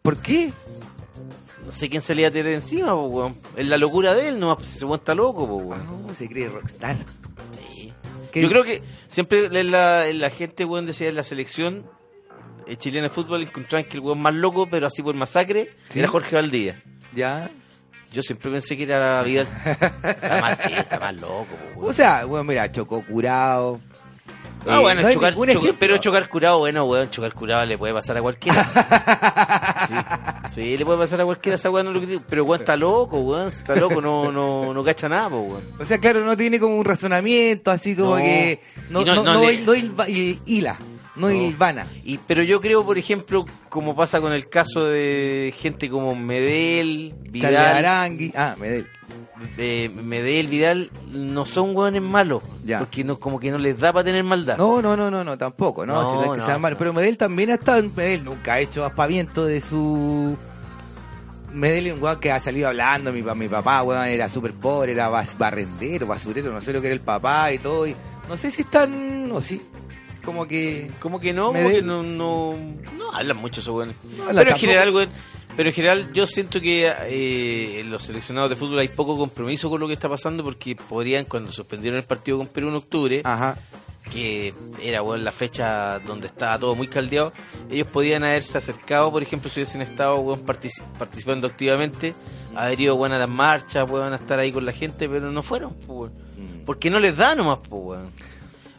¿Por 0.01 0.17
qué? 0.17 0.51
No 1.65 1.71
sé 1.71 1.89
quién 1.89 2.01
salía 2.01 2.27
a 2.27 2.31
tirar 2.31 2.51
encima, 2.51 2.91
po, 2.91 3.05
weón. 3.07 3.35
Es 3.55 3.65
la 3.65 3.77
locura 3.77 4.13
de 4.13 4.27
él, 4.29 4.39
no, 4.39 4.57
ese 4.61 4.85
weón 4.85 4.99
está 4.99 5.15
loco, 5.15 5.47
po, 5.47 5.55
weón. 5.55 6.07
No, 6.07 6.13
se 6.15 6.27
cree 6.29 6.47
rockstar. 6.49 6.95
Sí. 7.59 7.91
¿Qué? 8.31 8.41
Yo 8.41 8.49
creo 8.49 8.63
que 8.63 8.83
siempre 9.07 9.49
la, 9.49 9.63
la, 9.63 10.13
la 10.13 10.29
gente, 10.29 10.63
weón, 10.65 10.85
decía 10.85 11.09
en 11.09 11.15
la 11.15 11.23
selección 11.23 11.85
eh, 12.67 12.75
chilena 12.77 13.03
de 13.07 13.09
fútbol 13.13 13.41
encontraban 13.41 13.85
que 13.89 13.95
el 13.97 14.01
weón 14.01 14.19
más 14.21 14.33
loco, 14.33 14.67
pero 14.69 14.87
así 14.87 15.01
por 15.01 15.15
masacre, 15.15 15.73
Sí. 15.89 15.99
era 15.99 16.07
Jorge 16.07 16.35
Valdía. 16.35 16.81
Ya. 17.15 17.49
Yo 18.11 18.21
siempre 18.21 18.49
pensé 18.51 18.77
que 18.77 18.83
era 18.83 19.21
Vidal. 19.23 19.47
Está 19.65 20.39
más, 20.41 20.57
sí, 20.61 20.71
está 20.71 20.99
más 20.99 21.15
loco, 21.15 21.45
po, 21.45 21.79
weón. 21.79 21.89
O 21.89 21.93
sea, 21.93 22.23
bueno, 22.25 22.43
mira, 22.45 22.71
chocó 22.71 23.03
curado. 23.05 23.81
Ah, 24.67 24.77
Eh, 24.77 24.81
bueno, 24.81 25.01
no 25.03 25.11
chocar, 25.13 25.31
ningún 25.33 25.47
cho- 25.47 25.51
ejemplo. 25.59 25.75
pero 25.79 25.97
chocar 25.97 26.27
curado, 26.29 26.59
bueno, 26.59 26.85
weón, 26.85 27.09
chocar 27.11 27.33
curado 27.33 27.65
le 27.65 27.77
puede 27.77 27.93
pasar 27.93 28.17
a 28.17 28.21
cualquiera. 28.21 28.63
sí, 30.49 30.55
sí, 30.55 30.77
le 30.77 30.85
puede 30.85 30.97
pasar 30.99 31.21
a 31.21 31.25
cualquiera 31.25 31.55
esa 31.55 31.69
weón, 31.69 31.85
no 31.87 31.91
lo 31.91 31.99
critico. 31.99 32.23
pero 32.29 32.43
weón 32.45 32.61
está 32.61 32.75
loco, 32.75 33.19
weón, 33.19 33.47
está 33.47 33.75
loco, 33.75 34.01
no, 34.01 34.31
no, 34.31 34.73
no 34.73 34.83
cacha 34.83 35.07
nada, 35.09 35.29
po, 35.29 35.39
weón. 35.41 35.63
O 35.79 35.85
sea, 35.85 35.99
claro, 35.99 36.23
no 36.25 36.35
tiene 36.35 36.59
como 36.59 36.77
un 36.77 36.85
razonamiento 36.85 37.71
así 37.71 37.95
como 37.95 38.17
No. 38.17 38.23
que. 38.23 38.59
No, 38.89 39.05
no- 39.05 39.15
no, 39.15 39.23
no 39.23 39.33
no, 39.35 39.41
le- 39.41 39.61
no 39.61 39.73
hilva- 39.75 40.07
hil- 40.07 40.39
hila, 40.45 40.77
no, 41.15 41.29
hilvana. 41.31 41.85
Y, 42.03 42.17
pero 42.17 42.43
yo 42.43 42.59
creo, 42.59 42.83
por 42.85 42.97
ejemplo, 42.97 43.45
como 43.69 43.95
pasa 43.95 44.19
con 44.19 44.33
el 44.33 44.49
caso 44.49 44.85
de 44.85 45.53
gente 45.57 45.89
como 45.89 46.15
Medel, 46.15 47.13
Vidal, 47.29 47.55
Arangui. 47.55 48.31
Ah, 48.35 48.55
Medel. 48.57 48.87
Eh, 49.57 49.89
Medel, 49.93 50.47
Vidal, 50.47 50.91
no 51.11 51.45
son 51.45 51.75
weones 51.75 52.01
malos, 52.01 52.41
Ya. 52.63 52.79
porque 52.79 53.03
no, 53.03 53.19
como 53.19 53.39
que 53.39 53.51
no 53.51 53.57
les 53.57 53.79
da 53.79 53.91
para 53.93 54.03
tener 54.05 54.23
maldad. 54.23 54.57
No, 54.57 54.81
no, 54.81 54.95
no, 54.97 55.09
no, 55.11 55.23
no, 55.23 55.37
tampoco, 55.37 55.85
no, 55.85 55.93
No, 55.93 56.09
si 56.09 56.15
no 56.15 56.23
es 56.23 56.31
que 56.31 56.37
no, 56.37 56.45
sea 56.45 56.57
malo. 56.57 56.75
no. 56.75 56.79
Pero 56.79 56.93
Medel 56.93 57.17
también 57.17 57.51
ha 57.51 57.55
estado, 57.55 57.83
Medel 57.95 58.23
nunca 58.25 58.53
ha 58.53 58.59
hecho 58.59 58.85
aspaviento 58.85 59.45
de 59.45 59.61
su... 59.61 60.37
Medel 61.53 61.87
es 61.87 61.93
un 61.93 62.03
weón 62.03 62.19
que 62.19 62.31
ha 62.31 62.39
salido 62.39 62.67
hablando, 62.67 63.13
mi, 63.13 63.21
mi 63.21 63.47
papá, 63.47 63.81
weón, 63.83 64.05
era 64.07 64.27
súper 64.27 64.51
pobre, 64.53 64.91
era 64.91 65.09
bas- 65.09 65.37
barrendero, 65.37 66.05
basurero, 66.05 66.51
no 66.51 66.59
sé 66.61 66.73
lo 66.73 66.81
que 66.81 66.87
era 66.87 66.93
el 66.95 67.01
papá 67.01 67.53
y 67.53 67.59
todo. 67.59 67.87
y 67.87 67.95
no 68.27 68.35
sé 68.37 68.51
si 68.51 68.63
están, 68.63 69.31
o 69.31 69.39
sí, 69.41 69.61
como 70.25 70.45
que... 70.47 70.91
Como 70.99 71.19
que 71.19 71.31
no, 71.31 71.47
como 71.47 71.59
Medel. 71.59 71.75
que 71.75 71.81
no, 71.83 72.03
no, 72.03 72.53
no 72.97 73.11
hablan 73.13 73.37
mucho 73.37 73.61
esos 73.61 73.73
weones. 73.73 73.95
No 74.17 74.25
pero 74.33 74.51
en 74.51 74.57
general, 74.57 74.93
weón, 74.93 75.09
pero 75.55 75.69
en 75.69 75.75
general 75.75 76.11
yo 76.13 76.27
siento 76.27 76.59
que 76.61 76.91
eh, 77.07 77.83
los 77.87 78.03
seleccionados 78.03 78.49
de 78.49 78.55
fútbol 78.55 78.79
hay 78.79 78.87
poco 78.89 79.17
compromiso 79.17 79.69
con 79.69 79.79
lo 79.79 79.87
que 79.87 79.93
está 79.93 80.09
pasando 80.09 80.43
porque 80.43 80.75
podrían, 80.75 81.25
cuando 81.25 81.51
suspendieron 81.51 81.97
el 81.99 82.05
partido 82.05 82.37
con 82.37 82.47
Perú 82.47 82.69
en 82.69 82.75
octubre, 82.75 83.21
Ajá. 83.23 83.57
que 84.11 84.53
era 84.81 85.01
weón, 85.01 85.23
la 85.23 85.31
fecha 85.31 85.99
donde 85.99 86.27
estaba 86.27 86.59
todo 86.59 86.75
muy 86.75 86.87
caldeado, 86.87 87.33
ellos 87.71 87.87
podían 87.87 88.23
haberse 88.23 88.57
acercado, 88.57 89.11
por 89.11 89.21
ejemplo, 89.23 89.49
si 89.49 89.59
hubiesen 89.61 89.81
estado 89.81 90.17
partici- 90.45 90.83
participando 90.99 91.47
activamente, 91.47 92.13
haber 92.55 92.79
ido 92.81 92.95
weón, 92.95 93.13
a 93.13 93.19
las 93.19 93.29
marchas, 93.29 93.89
a 93.91 94.15
estar 94.15 94.39
ahí 94.39 94.51
con 94.51 94.65
la 94.65 94.73
gente, 94.73 95.09
pero 95.09 95.31
no 95.31 95.41
fueron, 95.43 95.73
pues, 95.87 96.11
porque 96.65 96.89
no 96.89 96.99
les 96.99 97.15
da 97.15 97.35
nomás, 97.35 97.59
pues, 97.67 97.81
weón. 97.83 98.11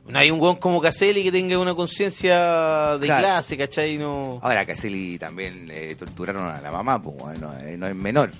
No 0.09 0.19
hay 0.19 0.31
un 0.31 0.41
weón 0.41 0.57
como 0.57 0.81
Caselli 0.81 1.23
que 1.25 1.33
tenga 1.33 1.59
una 1.59 1.75
conciencia 1.75 2.97
de 2.99 3.07
Claro. 3.07 3.23
clase, 3.23 3.57
¿cachai? 3.57 3.99
No... 3.99 4.39
Ahora, 4.43 4.65
Caselli 4.65 5.19
también 5.19 5.67
eh, 5.71 5.97
torturaron 5.99 6.45
a 6.49 6.61
la 6.61 6.71
mamá, 6.71 7.03
pues 7.03 7.17
bueno, 7.17 7.53
eh, 7.61 7.77
no 7.77 7.87
es 7.87 7.95
menor. 7.95 8.31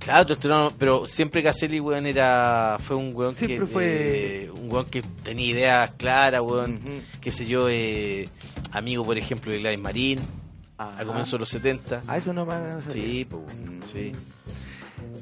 Claro, 0.00 0.26
torturaron, 0.26 0.72
pero 0.78 1.06
siempre 1.06 1.42
Caselli, 1.42 1.78
weón, 1.80 2.06
era, 2.06 2.78
fue 2.80 2.96
un 2.96 3.14
weón 3.14 3.34
Siempre 3.34 3.58
que, 3.58 3.66
fue- 3.66 4.44
eh, 4.44 4.50
un 4.50 4.72
weón 4.72 4.86
que 4.86 5.02
tenía 5.22 5.46
ideas 5.46 5.90
claras, 5.96 6.40
weón, 6.42 6.76
Ujú. 6.76 7.02
qué 7.20 7.30
sé 7.30 7.46
yo, 7.46 7.68
eh, 7.68 8.28
amigo, 8.72 9.04
por 9.04 9.18
ejemplo, 9.18 9.52
de 9.52 9.58
Gladys 9.60 9.78
Marín, 9.78 10.18
a 10.78 11.04
comienzos 11.04 11.32
de 11.32 11.38
los 11.40 11.48
70. 11.48 12.02
Ah, 12.06 12.16
eso 12.16 12.32
no 12.32 12.46
me. 12.46 12.54
Sí, 12.92 13.26
pues, 13.28 13.42
Mm. 13.42 13.82
sí. 13.84 14.12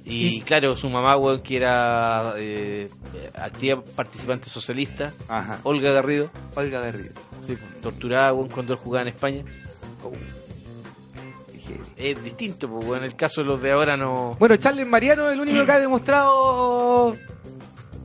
Y, 0.08 0.40
claro, 0.42 0.76
su 0.76 0.88
mamá, 0.88 1.16
weón, 1.16 1.40
que 1.42 1.56
era 1.56 2.34
eh, 2.36 2.88
activa 3.34 3.82
participante 3.82 4.48
socialista, 4.48 5.12
Ajá. 5.26 5.58
Olga 5.64 5.90
Garrido, 5.90 6.30
Olga 6.54 6.80
Garrido. 6.80 7.10
sí, 7.40 7.56
torturada, 7.82 8.32
weón, 8.32 8.48
cuando 8.48 8.72
él 8.74 8.78
jugaba 8.78 9.02
en 9.02 9.08
España. 9.08 9.42
Dije- 11.52 11.80
Es 11.96 12.22
distinto, 12.22 12.68
pues, 12.68 12.86
weón, 12.86 13.04
el 13.04 13.16
caso 13.16 13.40
de 13.40 13.46
los 13.48 13.60
de 13.60 13.72
ahora 13.72 13.96
no... 13.96 14.36
Bueno, 14.38 14.56
Charles 14.56 14.86
Mariano 14.86 15.26
es 15.28 15.34
el 15.34 15.40
único 15.40 15.64
que 15.64 15.72
ha 15.72 15.78
demostrado, 15.80 17.16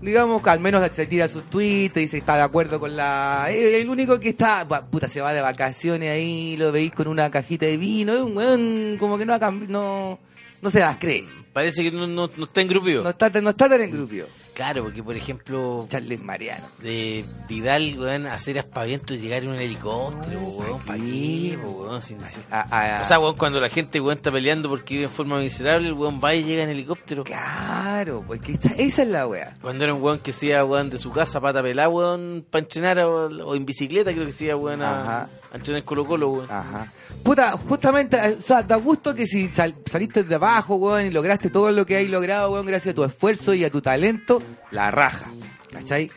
digamos, 0.01 0.41
que 0.41 0.49
al 0.49 0.59
menos 0.59 0.89
se 0.93 1.05
tira 1.05 1.27
sus 1.27 1.43
tweets, 1.51 1.93
dice 1.95 2.11
que 2.17 2.19
está 2.19 2.35
de 2.35 2.41
acuerdo 2.43 2.79
con 2.79 2.95
la... 2.95 3.47
El 3.51 3.87
único 3.89 4.19
que 4.19 4.29
está, 4.29 4.67
puta, 4.89 5.07
se 5.07 5.21
va 5.21 5.33
de 5.33 5.41
vacaciones 5.41 6.09
ahí, 6.09 6.57
lo 6.57 6.71
veis 6.71 6.91
con 6.93 7.07
una 7.07 7.29
cajita 7.29 7.65
de 7.67 7.77
vino, 7.77 8.13
es 8.13 8.21
un 8.21 8.35
weón 8.35 8.97
como 8.99 9.17
que 9.19 9.25
no 9.27 9.33
ha 9.35 9.39
cambi- 9.39 9.67
no, 9.67 10.17
no 10.63 10.69
se 10.71 10.79
las 10.79 10.97
cree. 10.97 11.25
Parece 11.53 11.83
que 11.83 11.91
no, 11.91 12.07
no, 12.07 12.29
no 12.35 12.43
está 12.45 12.61
en 12.61 12.67
grupo. 12.67 12.87
No 12.87 13.09
está, 13.09 13.29
no 13.29 13.49
está 13.49 13.69
tan 13.69 13.81
en 13.81 13.91
grupo. 13.91 14.13
Claro, 14.61 14.83
porque 14.83 15.01
por 15.01 15.15
ejemplo, 15.15 15.87
Charles 15.89 16.21
Mariano. 16.21 16.63
de 16.83 17.25
Vidal, 17.49 17.95
weón, 17.97 18.27
hacer 18.27 18.59
aspavientos 18.59 19.17
y 19.17 19.19
llegar 19.19 19.41
en 19.41 19.49
un 19.49 19.55
helicóptero, 19.55 20.39
weón, 20.39 20.77
¿pa' 20.81 20.85
¿para 20.85 20.99
qué? 20.99 21.57
weón? 21.65 21.99
Sin- 22.03 22.19
sin- 22.27 22.43
A- 22.51 22.99
a- 22.99 23.01
O 23.01 23.05
sea, 23.05 23.19
weón, 23.19 23.35
cuando 23.37 23.59
la 23.59 23.69
gente, 23.69 23.99
weón, 23.99 24.17
está 24.17 24.31
peleando 24.31 24.69
porque 24.69 24.93
vive 24.93 25.05
en 25.05 25.09
forma 25.09 25.39
miserable, 25.39 25.87
el 25.87 25.93
weón 25.93 26.21
va 26.23 26.35
y 26.35 26.43
llega 26.43 26.61
en 26.61 26.69
helicóptero. 26.69 27.23
claro, 27.23 28.23
pues 28.27 28.39
que 28.39 28.51
esta- 28.51 28.69
esa 28.77 29.01
es 29.01 29.07
la 29.07 29.25
wea. 29.25 29.57
Cuando 29.61 29.83
era 29.83 29.95
un 29.95 30.03
weón 30.03 30.19
que 30.19 30.31
se 30.31 30.45
iba, 30.47 30.63
weón, 30.63 30.91
de 30.91 30.99
su 30.99 31.11
casa 31.11 31.41
pata 31.41 31.63
pelada, 31.63 31.89
weón, 31.89 32.45
para 32.47 32.63
entrenar, 32.63 32.99
o, 32.99 33.25
o 33.47 33.55
en 33.55 33.65
bicicleta, 33.65 34.13
creo 34.13 34.27
que 34.27 34.31
se 34.31 34.45
iba, 34.45 34.55
weón, 34.57 34.83
a, 34.83 35.21
a 35.23 35.29
entrenar 35.55 35.79
en 35.79 35.85
Colo 35.87 36.05
Colo, 36.05 36.29
weón. 36.29 36.51
Ajá. 36.51 36.91
Puta, 37.23 37.51
justamente, 37.67 38.15
eh, 38.17 38.37
o 38.37 38.41
sea, 38.43 38.61
da 38.61 38.75
gusto 38.75 39.15
que 39.15 39.25
si 39.25 39.47
sal- 39.47 39.75
saliste 39.87 40.23
de 40.23 40.35
abajo, 40.35 40.75
weón, 40.75 41.07
y 41.07 41.09
lograste 41.09 41.49
todo 41.49 41.71
lo 41.71 41.83
que 41.83 41.95
hay 41.95 42.07
logrado, 42.07 42.51
weón, 42.53 42.67
gracias 42.67 42.91
a 42.93 42.95
tu 42.95 43.03
esfuerzo 43.03 43.55
y 43.55 43.63
a 43.65 43.71
tu 43.71 43.81
talento, 43.81 44.41
la 44.71 44.91
raja. 44.91 45.31
¿Cachai? 45.71 46.11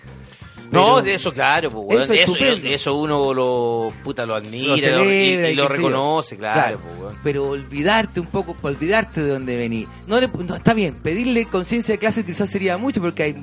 No, 0.71 1.00
de 1.03 1.14
eso, 1.14 1.33
claro, 1.33 1.71
pues, 1.71 1.85
weón. 1.87 2.03
Eso 2.19 2.35
es 2.35 2.64
Eso, 2.64 2.97
uno 2.97 3.33
lo, 3.33 3.93
puta, 4.03 4.26
lo 4.26 4.35
admira 4.35 4.71
Lo 4.71 4.76
lo- 4.76 4.83
celebra 4.83 5.50
y, 5.50 5.55
lo 5.55 5.69
reconoce, 5.69 6.37
claro, 6.37 6.81
pues. 6.99 7.14
Pero 7.23 7.49
olvidarte 7.50 8.19
un 8.19 8.26
poco, 8.26 8.57
olvidarte 8.62 9.21
de 9.23 9.29
dónde 9.29 9.57
venís. 9.57 9.87
No, 10.07 10.21
le- 10.21 10.29
no, 10.29 10.57
está 10.57 10.75
bien, 10.75 10.95
pedirle 10.95 11.47
conciencia 11.47 11.93
de 11.95 11.99
clase 11.99 12.25
quizás 12.25 12.50
sería 12.50 12.76
mucho 12.76 13.00
porque 13.00 13.23
hay... 13.23 13.37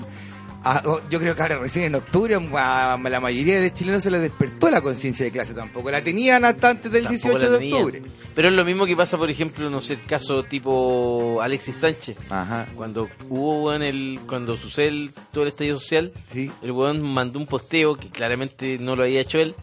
ah, 0.64 0.82
oh, 0.86 1.00
yo 1.10 1.20
creo 1.20 1.36
que 1.36 1.42
ahora 1.42 1.58
recién 1.60 1.86
en 1.86 1.96
octubre 1.96 2.36
a 2.56 2.98
la 2.98 3.20
mayoría 3.20 3.60
de 3.60 3.72
chilenos 3.74 4.04
se 4.04 4.12
les 4.12 4.22
despertó 4.22 4.70
la 4.70 4.82
conciencia 4.82 5.26
de 5.26 5.32
clase 5.32 5.54
tampoco. 5.54 5.90
La 5.92 6.04
tenían 6.04 6.46
hasta 6.46 6.70
antes 6.72 6.92
del 6.92 7.04
Tampoco 7.06 7.38
18 7.38 7.52
la 7.52 7.58
de 7.58 7.74
octubre. 7.74 8.04
Pero 8.34 8.48
es 8.48 8.54
lo 8.54 8.64
mismo 8.64 8.86
que 8.86 8.96
pasa, 8.96 9.18
por 9.18 9.30
ejemplo, 9.30 9.70
no 9.70 9.82
sé, 9.82 9.94
el 9.94 10.06
caso 10.06 10.44
tipo 10.44 11.40
Alexis 11.42 11.76
Sánchez. 11.76 12.18
Ajá, 12.30 12.68
Cuando 12.76 13.10
hubo, 13.30 13.64
weón, 13.64 13.84
el, 13.84 14.20
cuando 14.26 14.56
sucede 14.56 14.88
el- 14.88 15.12
todo 15.34 15.44
el 15.44 15.50
estallido 15.50 15.80
social, 15.80 16.14
sí. 16.32 16.50
el 16.62 16.72
weón 16.72 17.02
mandó 17.02 17.40
un 17.40 17.46
posteo 17.46 17.98
que 17.98 18.10
claramente 18.10 18.78
no 18.80 18.96
lo 18.96 19.04
había 19.04 19.20
hecho 19.22 19.38
él, 19.40 19.54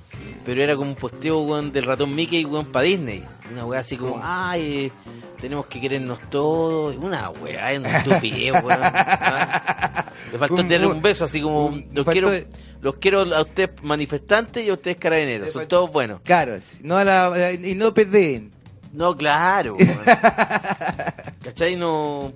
pero 0.44 0.62
era 0.62 0.76
como 0.76 0.90
un 0.90 0.96
posteo, 0.96 1.40
weón, 1.40 1.72
del 1.72 1.84
ratón 1.84 2.14
Mickey, 2.14 2.44
weón, 2.44 2.66
para 2.66 2.84
Disney. 2.84 3.24
Una 3.52 3.64
weá 3.64 3.80
así 3.80 3.96
como, 3.96 4.20
ay, 4.22 4.92
tenemos 5.40 5.66
que 5.66 5.80
querernos 5.80 6.18
todos. 6.30 6.96
Una 6.96 7.30
weá, 7.30 7.72
es 7.72 7.78
una 7.78 7.98
estupidez, 7.98 8.52
weón. 8.62 8.80
¿ah? 8.82 10.04
Le 10.32 10.38
faltó 10.38 10.54
Un- 10.56 10.68
tener 10.68 10.86
un 10.86 11.00
beso 11.00 11.24
así 11.24 11.40
como, 11.40 11.66
un- 11.66 11.88
los 11.92 12.04
quiero, 12.06 12.30
de- 12.30 12.46
los 12.82 12.96
quiero 12.96 13.20
a 13.22 13.42
ustedes 13.42 13.70
manifestantes 13.82 14.66
y 14.66 14.70
a 14.70 14.74
ustedes 14.74 14.96
carabineros, 14.98 15.52
son 15.52 15.66
todos 15.68 15.90
buenos. 15.92 16.20
Claro, 16.22 16.58
sí. 16.60 16.78
no 16.82 16.96
a 16.96 17.04
la, 17.04 17.52
y 17.52 17.74
no 17.74 17.94
pedeen. 17.94 18.52
No, 18.92 19.14
claro, 19.16 19.74
weón. 19.74 19.98
¿Cachai? 21.42 21.76
No... 21.76 22.32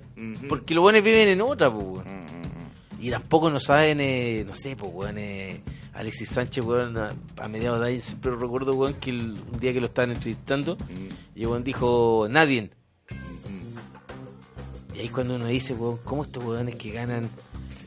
Porque 0.49 0.73
los 0.73 0.81
buenos 0.81 1.03
viven 1.03 1.29
en 1.29 1.41
otra, 1.41 1.71
pues, 1.71 1.85
weón. 1.85 2.05
Mm, 2.05 2.21
mm, 2.21 2.99
mm. 2.99 3.01
Y 3.05 3.11
tampoco 3.11 3.49
no 3.49 3.59
saben, 3.59 3.99
eh, 4.01 4.43
no 4.47 4.55
sé, 4.55 4.75
pues, 4.75 4.91
weón, 4.93 5.17
eh, 5.17 5.61
Alexis 5.93 6.29
Sánchez, 6.29 6.65
weón, 6.65 6.97
a, 6.97 7.13
a 7.37 7.47
mediados 7.47 7.79
de 7.81 7.87
año 7.93 8.01
siempre 8.01 8.31
recuerdo, 8.35 8.73
weón, 8.73 8.95
que 8.95 9.11
el- 9.11 9.39
un 9.51 9.59
día 9.59 9.73
que 9.73 9.79
lo 9.79 9.85
estaban 9.87 10.11
entrevistando, 10.11 10.75
Mm, 10.75 11.09
y 11.39 11.45
weón 11.45 11.63
dijo, 11.63 12.27
nadie. 12.29 12.71
mm. 13.11 14.95
Y 14.95 14.99
ahí 15.01 15.09
cuando 15.09 15.35
uno 15.35 15.45
dice, 15.47 15.73
weón, 15.73 15.99
¿cómo 16.03 16.23
estos 16.23 16.43
weones 16.43 16.75
que 16.77 16.91
ganan 16.91 17.29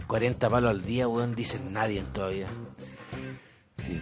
40 0.07 0.49
palos 0.49 0.71
al 0.71 0.85
día, 0.85 1.09
weón, 1.09 1.35
dicen 1.35 1.73
nadie 1.73 2.03
todavía? 2.13 2.47
Sí. 3.79 4.01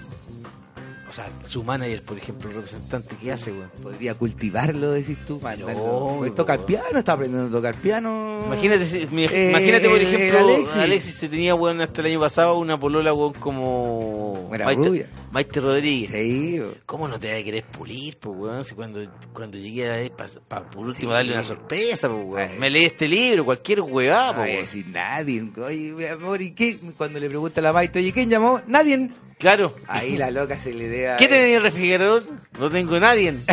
Sea, 1.14 1.28
su 1.46 1.62
manager, 1.62 2.02
por 2.02 2.18
ejemplo, 2.18 2.48
el 2.50 2.56
representante, 2.56 3.14
¿qué 3.22 3.30
hace, 3.30 3.52
weón? 3.52 3.70
Podría 3.80 4.14
cultivarlo, 4.14 4.90
decís 4.90 5.16
tú. 5.24 5.38
No, 5.40 6.16
Pues 6.18 6.32
piano, 6.66 6.98
está 6.98 7.12
aprendiendo 7.12 7.46
a 7.56 7.60
tocar 7.60 7.76
piano. 7.76 8.42
Imagínate, 8.46 8.84
si- 8.84 9.06
mi- 9.12 9.24
Eh, 9.26 9.50
imagínate 9.50 9.88
por 9.88 9.98
el 9.98 10.06
ejemplo, 10.12 10.38
Alexis. 10.40 10.74
Alexis. 10.76 11.14
se 11.14 11.28
tenía, 11.28 11.54
weón, 11.54 11.80
hasta 11.80 12.00
el 12.00 12.08
año 12.08 12.18
pasado 12.20 12.58
una 12.58 12.80
polola, 12.80 13.14
weón, 13.14 13.32
como... 13.34 14.50
Era 14.52 14.64
Maite, 14.64 14.88
rubia. 14.88 15.06
Maite 15.34 15.60
Rodríguez. 15.60 16.10
Sí. 16.12 16.62
¿Cómo 16.86 17.08
no 17.08 17.18
te 17.18 17.32
vas 17.32 17.40
a 17.40 17.44
querer 17.44 17.64
pulir, 17.64 18.16
pues, 18.18 18.38
weón? 18.38 18.64
Si 18.64 18.74
cuando, 18.76 19.00
cuando 19.32 19.58
llegué 19.58 19.90
ahí, 19.90 20.10
para 20.48 20.70
por 20.70 20.86
último 20.86 21.12
darle 21.12 21.32
una 21.32 21.42
sorpresa, 21.42 22.08
pues, 22.08 22.22
weón. 22.24 22.50
Ay. 22.52 22.58
Me 22.58 22.70
leí 22.70 22.84
este 22.84 23.08
libro, 23.08 23.44
cualquier 23.44 23.80
weá, 23.80 24.28
No 24.28 24.34
pues, 24.34 24.38
a 24.38 24.42
weón. 24.52 24.60
decir 24.60 24.86
nadie. 24.86 25.44
Oye, 25.60 25.92
mi 25.92 26.04
amor, 26.04 26.40
¿y 26.40 26.52
qué? 26.52 26.78
Cuando 26.96 27.18
le 27.18 27.28
pregunta 27.28 27.60
a 27.60 27.64
la 27.64 27.72
Maite, 27.72 27.98
oye, 27.98 28.12
¿quién 28.12 28.30
llamó? 28.30 28.62
Nadie. 28.68 29.10
Claro. 29.38 29.74
Ahí 29.88 30.16
la 30.16 30.30
loca 30.30 30.56
se 30.56 30.72
le 30.72 30.88
dé 30.88 31.10
a- 31.10 31.16
¿Qué 31.16 31.24
en 31.24 31.56
el 31.56 31.62
refrigerador? 31.62 32.22
No 32.58 32.70
tengo 32.70 32.98
nadie. 33.00 33.34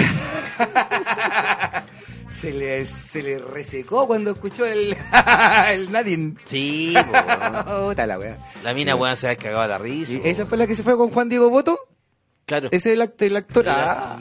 se 2.41 2.51
le, 2.51 2.85
se 2.85 3.21
le 3.23 3.37
resecó 3.39 4.07
cuando 4.07 4.31
escuchó 4.31 4.65
el, 4.65 4.95
el 5.71 5.91
nadie. 5.91 6.33
Sí. 6.45 6.93
Puta 7.85 8.07
la 8.07 8.17
wea. 8.19 8.37
La 8.63 8.73
mina, 8.73 8.95
weón, 8.95 9.15
se 9.15 9.29
ha 9.29 9.35
cagado 9.35 9.67
la 9.67 9.77
risa. 9.77 10.13
¿Y 10.13 10.21
esa 10.23 10.45
fue 10.45 10.57
la 10.57 10.65
que 10.67 10.75
se 10.75 10.83
fue 10.83 10.97
con 10.97 11.09
Juan 11.11 11.29
Diego 11.29 11.49
Boto? 11.49 11.79
Claro. 12.45 12.69
Ese 12.71 12.89
es 12.93 12.99
el, 12.99 13.01
act- 13.01 13.21
el 13.21 13.35
actor. 13.37 13.65
Ah, 13.67 14.17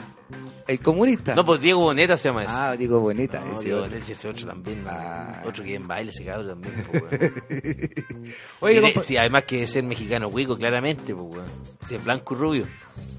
el 0.67 0.79
comunista. 0.79 1.35
No, 1.35 1.45
pues 1.45 1.61
Diego 1.61 1.81
Boneta 1.81 2.17
se 2.17 2.29
llama 2.29 2.43
ese. 2.43 2.51
Ah, 2.55 2.75
Diego 2.77 2.99
Boneta. 2.99 3.39
No, 3.39 3.53
ese 3.55 3.63
Diego 3.65 3.79
otro. 3.79 3.89
Boneta, 3.91 4.11
ese 4.11 4.27
otro 4.29 4.47
también. 4.47 4.83
Ah. 4.87 5.41
Otro 5.45 5.63
que 5.63 5.75
en 5.75 5.87
baile, 5.87 6.11
ese 6.11 6.23
cabrón 6.25 6.47
también, 6.61 6.85
pues, 6.91 7.03
weón. 7.03 7.33
Oye, 8.61 8.81
de- 8.81 9.01
sí, 9.03 9.17
además 9.17 9.43
que 9.43 9.59
de 9.61 9.67
ser 9.67 9.83
mexicano 9.83 10.27
huico, 10.27 10.57
claramente, 10.57 11.13
pues, 11.15 11.35
weón. 11.35 11.47
Si 11.87 11.95
es 11.95 12.03
blanco 12.03 12.33
y 12.33 12.37
rubio. 12.37 12.65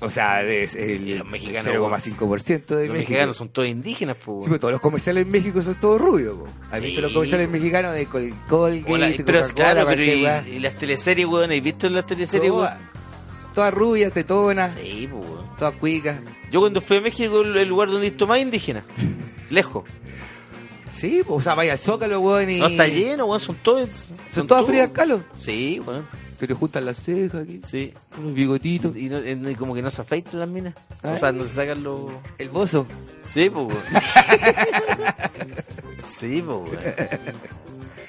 o 0.00 0.08
sea, 0.11 0.42
es 0.42 0.75
el, 0.75 1.08
Y 1.08 1.18
los 1.18 1.26
mexicanos, 1.26 1.66
0,5% 1.75 2.76
de 2.76 2.87
Los 2.87 2.92
México. 2.92 2.92
mexicanos 2.94 3.37
son 3.37 3.49
todos 3.49 3.68
indígenas, 3.68 4.16
pues, 4.25 4.44
Sí, 4.44 4.49
pero 4.49 4.61
todos 4.61 4.72
los 4.72 4.80
comerciales 4.80 5.25
en 5.26 5.30
México 5.30 5.61
son 5.62 5.75
todos 5.80 6.00
rubios. 6.00 6.37
po. 6.38 6.46
¿Has 6.70 6.80
Sí, 6.80 6.87
visto 6.87 7.00
los 7.02 7.12
comerciales 7.12 7.46
po. 7.49 7.52
mexicanos 7.52 7.94
de 7.94 8.06
Col 8.06 8.34
Colgate, 8.49 8.92
Hola, 8.92 9.11
pero 9.25 9.49
claro, 9.49 9.87
pero 9.87 10.02
y, 10.02 10.26
y 10.56 10.58
las 10.61 10.78
teleseries, 10.78 11.26
weón, 11.26 11.50
¿has 11.52 11.62
visto 11.62 11.88
las 11.90 12.06
teleseries, 12.06 12.50
weón? 12.52 12.68
Todas, 13.54 13.75
rubias, 13.75 14.12
tetonas, 14.14 14.75
Sí, 14.80 15.08
pues, 15.11 15.25
todas 15.58 15.75
cuicas. 15.75 16.16
Yo 16.52 16.61
cuando 16.61 16.80
fui 16.80 16.99
a 16.99 17.00
México, 17.00 17.40
el 17.40 17.68
lugar 17.68 17.88
donde 17.90 18.06
he 18.06 18.11
visto 18.11 18.26
más 18.26 18.38
indígenas. 18.38 18.85
Lejos. 19.50 19.85
Sí, 20.94 21.23
po, 21.26 21.35
o 21.37 21.42
sea, 21.42 21.54
vaya 21.54 21.73
al 21.73 21.78
Zócalo, 21.78 22.21
weón, 22.21 22.49
y... 22.50 22.59
No 22.61 22.66
está 22.68 22.87
lleno, 22.87 23.26
weón, 23.26 23.40
son 23.40 23.56
todos. 23.62 23.88
Son 24.32 24.47
todas 24.47 24.66
frías 24.66 24.90
Carlos. 24.92 25.23
Sí, 25.35 25.80
weón. 25.85 26.06
Se 26.38 26.47
le 26.47 26.54
juntan 26.54 26.85
las 26.85 26.99
cejas 27.02 27.42
aquí, 27.42 27.61
Sí. 27.71 27.94
unos 28.18 28.35
bigotitos. 28.35 28.97
Y, 28.97 29.09
no- 29.09 29.18
eh, 29.18 29.38
y 29.50 29.54
como 29.54 29.75
que 29.75 29.82
no 29.82 29.90
se 29.90 30.02
afeitan 30.02 30.40
las 30.40 30.49
minas. 30.49 30.75
Ay. 31.02 31.14
O 31.14 31.18
sea, 31.18 31.32
no 31.32 31.44
se 31.44 31.54
sacan 31.54 31.82
los. 31.82 32.11
El 32.38 32.50
bozo. 32.50 32.87
Sí, 33.32 33.49
pues, 33.49 33.66
weón. 33.68 33.80
sí, 36.21 36.42
pues, 36.44 36.47
weón. 36.47 36.68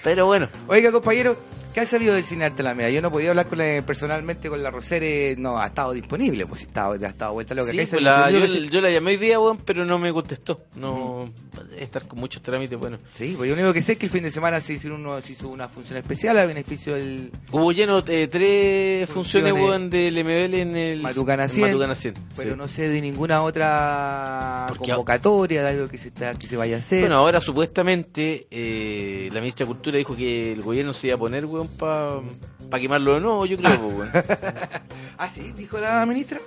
Pero 0.04 0.26
bueno, 0.26 0.50
Oiga, 0.68 0.92
compañero, 0.92 1.38
¿Qué 1.74 1.80
ha 1.80 1.86
sabido 1.88 2.14
del 2.14 2.24
cine 2.24 2.46
Arte 2.46 2.62
Alameda? 2.62 2.90
Yo 2.92 3.02
no 3.02 3.12
podía 3.12 3.32
hablar 3.32 3.48
con 3.48 3.58
la- 3.58 3.82
personalmente 3.86 4.48
con 4.48 4.62
la 4.62 4.70
Rosere, 4.70 5.36
no 5.40 5.60
ha 5.60 5.66
estado 5.66 5.92
disponible, 5.94 6.46
pues 6.46 6.68
ya 6.74 6.86
ha 6.92 7.08
estado 7.10 7.34
vuelta 7.34 7.56
loca. 7.56 7.72
Sí, 7.72 7.78
¿Qué 7.78 7.84
ha 7.84 7.88
pues 7.90 8.02
la- 8.04 8.30
yo, 8.30 8.46
yo 8.46 8.80
la 8.82 8.92
llamé 8.92 9.12
hoy 9.12 9.18
día, 9.18 9.40
weón, 9.40 9.58
pero 9.58 9.84
no 9.84 9.98
me 9.98 10.14
contestó. 10.14 10.62
No, 10.76 11.32
estar 11.80 12.08
con 12.08 12.20
muchos 12.20 12.44
trámites, 12.44 12.78
bueno. 12.78 13.00
Sí, 13.14 13.34
pues 13.36 13.50
yo 13.50 13.56
lo 13.56 13.62
único 13.64 13.74
que 13.74 13.82
sé 13.82 13.94
es 13.94 13.98
que 13.98 14.06
el 14.06 14.12
fin 14.12 14.22
de 14.24 14.30
semana 14.30 14.62
se, 14.62 14.74
hicieron 14.74 15.02
uno, 15.02 15.20
se 15.22 15.32
hizo 15.34 15.50
una 15.50 15.68
función 15.68 15.98
especial 15.98 16.38
a 16.38 16.46
beneficio 16.46 16.94
del 16.94 17.32
Hubo 17.52 17.72
lleno 17.72 18.04
eh, 18.08 18.28
tres 18.30 19.10
funciones, 19.10 19.50
Funciones. 19.52 19.54
weón, 19.54 19.90
del 19.90 20.14
MBL 20.24 20.54
en 20.62 20.78
el 20.78 21.02
Matucana 21.02 21.46
en 21.46 21.50
100, 21.50 21.68
Matucana 21.70 21.96
100, 21.96 22.14
pero 22.36 22.52
sí. 22.52 22.58
no 22.58 22.68
sé 22.68 22.88
de 22.88 23.02
ninguna 23.02 23.42
otra 23.42 24.66
Porque- 24.70 24.92
convocatoria 24.92 25.64
de 25.64 25.70
algo 25.70 25.88
que 25.88 25.98
se 25.98 26.10
está, 26.10 26.34
que 26.36 26.48
se 26.48 26.56
vaya 26.56 26.76
a 26.76 26.80
hacer. 26.80 27.00
Bueno, 27.02 27.16
ahora 27.16 27.42
supuestamente 27.42 28.48
eh, 28.52 29.30
la 29.34 29.40
ministra 29.40 29.66
de 29.66 29.68
Cultura 29.74 29.98
dijo 29.98 30.16
que 30.16 30.52
el 30.54 30.62
gobierno 30.62 30.94
se 30.94 31.08
iba 31.08 31.16
a 31.16 31.20
poner, 31.20 31.46
weón, 31.46 31.63
para 31.68 32.22
quemarlo 32.82 33.16
de 33.16 33.20
nuevo, 33.22 33.46
yo 33.46 33.58
creo, 33.58 33.88
weón. 33.88 34.10
ah, 35.18 35.30
sí, 35.30 35.54
dijo 35.56 35.80
la 35.80 36.06
ministra. 36.06 36.40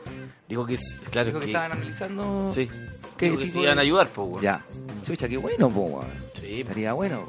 Dijo 0.48 0.64
que, 0.66 0.78
claro, 1.10 1.26
Dijo 1.26 1.38
que 1.40 1.46
que, 1.46 1.50
estaban 1.52 1.72
analizando. 1.72 2.50
sí, 2.54 2.68
¿Qué 3.16 3.26
dijo 3.26 3.38
que 3.38 3.50
se 3.50 3.60
iban 3.60 3.78
a 3.78 3.82
ayudar, 3.82 4.08
pues, 4.08 4.28
weón. 4.28 4.42
Ya. 4.42 4.64
Chucha, 5.04 5.28
qué 5.28 5.36
bueno, 5.36 5.70
po, 5.70 5.80
weón. 5.82 6.06
Sí, 6.40 6.60
Estaría 6.60 6.92
bueno. 6.92 7.28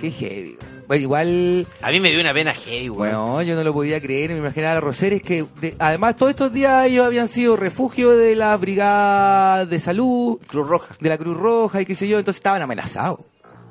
Qué 0.00 0.10
heavy. 0.10 0.56
weón. 0.60 0.78
Bueno, 0.88 1.02
igual, 1.02 1.66
a 1.82 1.90
mí 1.90 2.00
me 2.00 2.10
dio 2.10 2.20
una 2.20 2.32
pena 2.32 2.54
heavy, 2.54 2.88
weón. 2.88 2.98
bueno, 2.98 3.42
yo 3.42 3.54
no 3.56 3.62
lo 3.64 3.74
podía 3.74 4.00
creer, 4.00 4.30
me 4.30 4.38
imaginaba 4.38 4.78
a 4.78 4.80
Roseres 4.80 5.20
que, 5.20 5.44
de- 5.60 5.76
además, 5.78 6.16
todos 6.16 6.30
estos 6.30 6.50
días 6.52 6.86
ellos 6.86 7.04
habían 7.04 7.28
sido 7.28 7.56
refugio 7.56 8.16
de 8.16 8.34
la 8.34 8.56
Brigada 8.56 9.66
de 9.66 9.80
Salud, 9.80 10.38
Cruz 10.46 10.66
Roja. 10.66 10.94
de 11.00 11.08
la 11.10 11.18
Cruz 11.18 11.36
Roja 11.36 11.82
y 11.82 11.84
qué 11.86 11.94
sé 11.94 12.08
yo, 12.08 12.18
entonces 12.18 12.38
estaban 12.38 12.62
amenazados. 12.62 13.20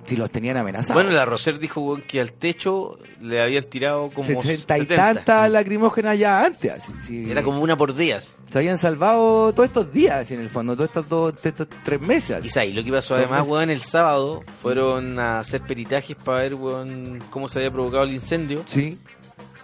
Si 0.07 0.15
los 0.15 0.31
tenían 0.31 0.57
amenazados. 0.57 0.93
Bueno, 0.95 1.11
la 1.15 1.25
Roser 1.25 1.59
dijo, 1.59 1.99
que 2.07 2.19
al 2.21 2.31
techo 2.33 2.97
le 3.21 3.41
habían 3.41 3.65
tirado 3.65 4.09
como 4.09 4.25
60 4.27 4.77
y 4.77 4.81
70. 4.81 4.95
tantas 4.95 5.51
lacrimógenas 5.51 6.17
ya 6.17 6.45
antes. 6.45 6.71
así, 6.71 6.91
sí. 7.05 7.29
Era 7.31 7.43
como 7.43 7.61
una 7.61 7.75
por 7.77 7.93
días. 7.93 8.31
Se 8.51 8.59
habían 8.59 8.77
salvado 8.77 9.51
todos 9.53 9.67
estos 9.67 9.91
días, 9.91 10.31
en 10.31 10.39
el 10.39 10.49
fondo, 10.49 10.73
todos 10.75 10.89
estos, 10.89 11.09
dos, 11.09 11.33
estos 11.43 11.67
tres 11.83 11.99
meses. 11.99 12.37
así. 12.37 12.47
Y 12.47 12.49
sabes, 12.49 12.73
lo 12.75 12.83
que 12.83 12.91
pasó 12.91 13.15
además, 13.15 13.39
meses. 13.41 13.51
weón, 13.51 13.69
el 13.69 13.81
sábado 13.81 14.43
fueron 14.61 15.19
a 15.19 15.39
hacer 15.39 15.61
peritajes 15.61 16.15
para 16.15 16.39
ver, 16.43 16.55
weón, 16.55 17.21
cómo 17.29 17.49
se 17.49 17.59
había 17.59 17.71
provocado 17.71 18.03
el 18.05 18.13
incendio. 18.13 18.63
Sí. 18.65 18.97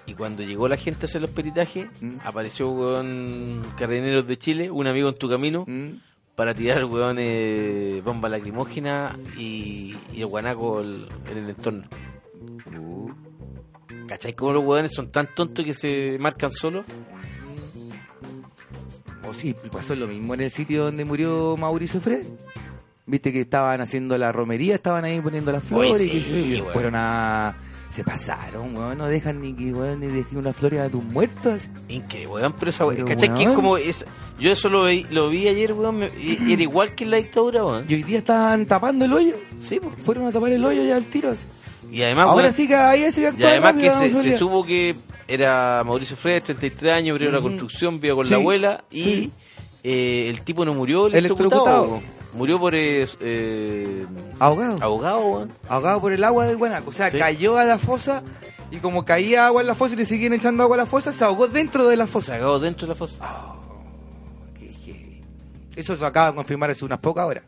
Y 0.05 0.15
cuando 0.15 0.43
llegó 0.43 0.67
la 0.67 0.75
gente 0.75 1.05
a 1.05 1.07
hacer 1.07 1.21
los 1.21 1.29
peritajes, 1.29 1.85
Mm. 2.01 2.17
apareció, 2.25 2.69
weón, 2.71 3.61
Carabineros 3.77 4.27
de 4.27 4.37
Chile, 4.37 4.69
un 4.69 4.85
amigo 4.87 5.07
en 5.07 5.15
tu 5.17 5.29
camino, 5.29 5.63
Mm. 5.65 5.91
Para 6.35 6.53
tirar, 6.53 6.83
weón, 6.85 7.17
eh, 7.19 8.01
bomba 8.03 8.29
lacrimógena 8.29 9.17
y, 9.37 9.95
y 10.13 10.21
el 10.21 10.27
guanaco 10.27 10.81
el- 10.81 11.07
en 11.31 11.37
el 11.37 11.49
entorno. 11.51 11.83
Uh. 12.77 13.09
¿Cachai? 14.07 14.33
Como 14.33 14.53
los 14.53 14.63
weones 14.65 14.93
son 14.93 15.11
tan 15.11 15.33
tontos 15.33 15.63
que 15.63 15.73
se 15.73 16.17
marcan 16.19 16.51
solos. 16.51 16.85
O 19.27 19.33
sí, 19.33 19.55
pasó 19.71 19.95
lo 19.95 20.07
mismo 20.07 20.33
en 20.33 20.41
el 20.41 20.51
sitio 20.51 20.85
donde 20.85 21.05
murió 21.05 21.55
Mauricio 21.57 22.01
Fred. 22.01 22.25
Viste 23.05 23.31
que 23.31 23.41
estaban 23.41 23.79
haciendo 23.81 24.17
la 24.17 24.31
romería, 24.31 24.75
estaban 24.75 25.05
ahí 25.05 25.19
poniendo 25.21 25.51
las 25.51 25.63
flores 25.63 26.01
y, 26.01 26.21
sí, 26.23 26.55
y 26.55 26.61
fueron 26.71 26.93
a... 26.95 27.55
Se 27.93 28.03
pasaron, 28.03 28.75
weón, 28.75 28.97
no 28.97 29.05
dejan 29.05 29.39
ni 29.39 29.53
que, 29.53 29.71
weón, 29.71 29.99
ni 29.99 30.07
dejen 30.07 30.39
una 30.39 30.51
flor 30.51 30.75
a 30.79 30.89
tus 30.89 31.03
muertos. 31.03 31.61
Increíble, 31.89 32.33
weón, 32.33 32.53
pero 32.57 32.69
esa 32.71 32.85
weón, 32.87 33.05
¿cachai? 33.07 33.33
Que 33.35 33.43
es 33.43 33.49
como 33.51 33.77
es, 33.77 34.05
yo 34.39 34.51
eso 34.51 34.67
lo 34.69 34.85
vi, 34.85 35.05
lo 35.11 35.29
vi 35.29 35.47
ayer, 35.47 35.73
weón, 35.73 35.97
me- 35.99 36.09
era 36.51 36.61
igual 36.63 36.95
que 36.95 37.03
en 37.03 37.11
la 37.11 37.17
dictadura, 37.17 37.63
weón. 37.63 37.85
Y 37.87 37.93
hoy 37.93 38.03
día 38.03 38.17
estaban 38.17 38.65
tapando 38.65 39.05
el 39.05 39.13
hoyo. 39.13 39.35
Sí. 39.59 39.79
Fueron 39.99 40.25
a 40.25 40.31
tapar 40.31 40.51
el 40.53 40.65
hoyo 40.65 40.83
ya 40.83 40.95
al 40.95 41.05
tiro. 41.05 41.29
así. 41.29 41.43
Y 41.91 42.01
además, 42.01 42.25
Ahora 42.29 42.43
weón, 42.45 42.53
sí 42.55 42.67
que 42.67 42.75
ahí 42.75 43.01
que 43.13 43.33
y 43.37 43.43
además 43.43 43.73
que 43.75 43.91
se, 43.91 44.37
supo 44.39 44.65
que 44.65 44.95
era 45.27 45.83
Mauricio 45.85 46.15
Fred, 46.17 46.41
33 46.41 46.93
años, 46.93 47.13
abrió 47.13 47.31
la 47.31 47.37
Ujú. 47.37 47.49
construcción, 47.49 47.99
vivió 47.99 48.15
con 48.15 48.25
Sí, 48.25 48.31
la 48.31 48.37
abuela 48.37 48.83
y 48.89 49.03
sí. 49.03 49.31
eh, 49.83 50.27
el 50.31 50.41
tipo 50.41 50.65
no 50.65 50.73
murió 50.73 51.05
Electrocutado. 51.05 51.65
electrocutado. 51.67 52.22
Murió 52.33 52.59
por 52.59 52.73
eh, 52.75 53.05
eh, 53.19 54.05
Ahogado. 54.39 54.77
ahogado, 54.81 55.47
ahogado 55.69 56.01
por 56.01 56.13
el 56.13 56.23
agua 56.23 56.45
del 56.45 56.57
guanaco. 56.57 56.89
O 56.89 56.93
sea, 56.93 57.09
Sí. 57.09 57.17
cayó 57.17 57.57
a 57.57 57.63
la 57.63 57.77
fosa 57.79 58.23
y 58.71 58.77
como 58.77 59.05
caía 59.05 59.47
agua 59.47 59.61
en 59.61 59.67
la 59.67 59.75
fosa 59.75 59.93
y 59.93 59.97
le 59.97 60.05
seguían 60.05 60.33
echando 60.33 60.63
agua 60.63 60.75
a 60.75 60.79
la 60.79 60.85
fosa, 60.85 61.13
se 61.13 61.23
ahogó 61.23 61.47
dentro 61.47 61.87
de 61.87 61.97
la 61.97 62.07
fosa. 62.07 62.33
Sacado 62.33 62.59
dentro 62.59 62.87
de 62.87 62.93
la 62.93 62.95
fosa. 62.97 63.23
Qué 64.59 64.67
heavy. 64.85 65.21
Eso 65.75 65.95
lo 65.95 66.05
acaba 66.05 66.29
de 66.29 66.35
confirmar 66.35 66.69
hace 66.71 66.83
unas 66.85 66.99
pocas 66.99 67.25
horas. 67.25 67.43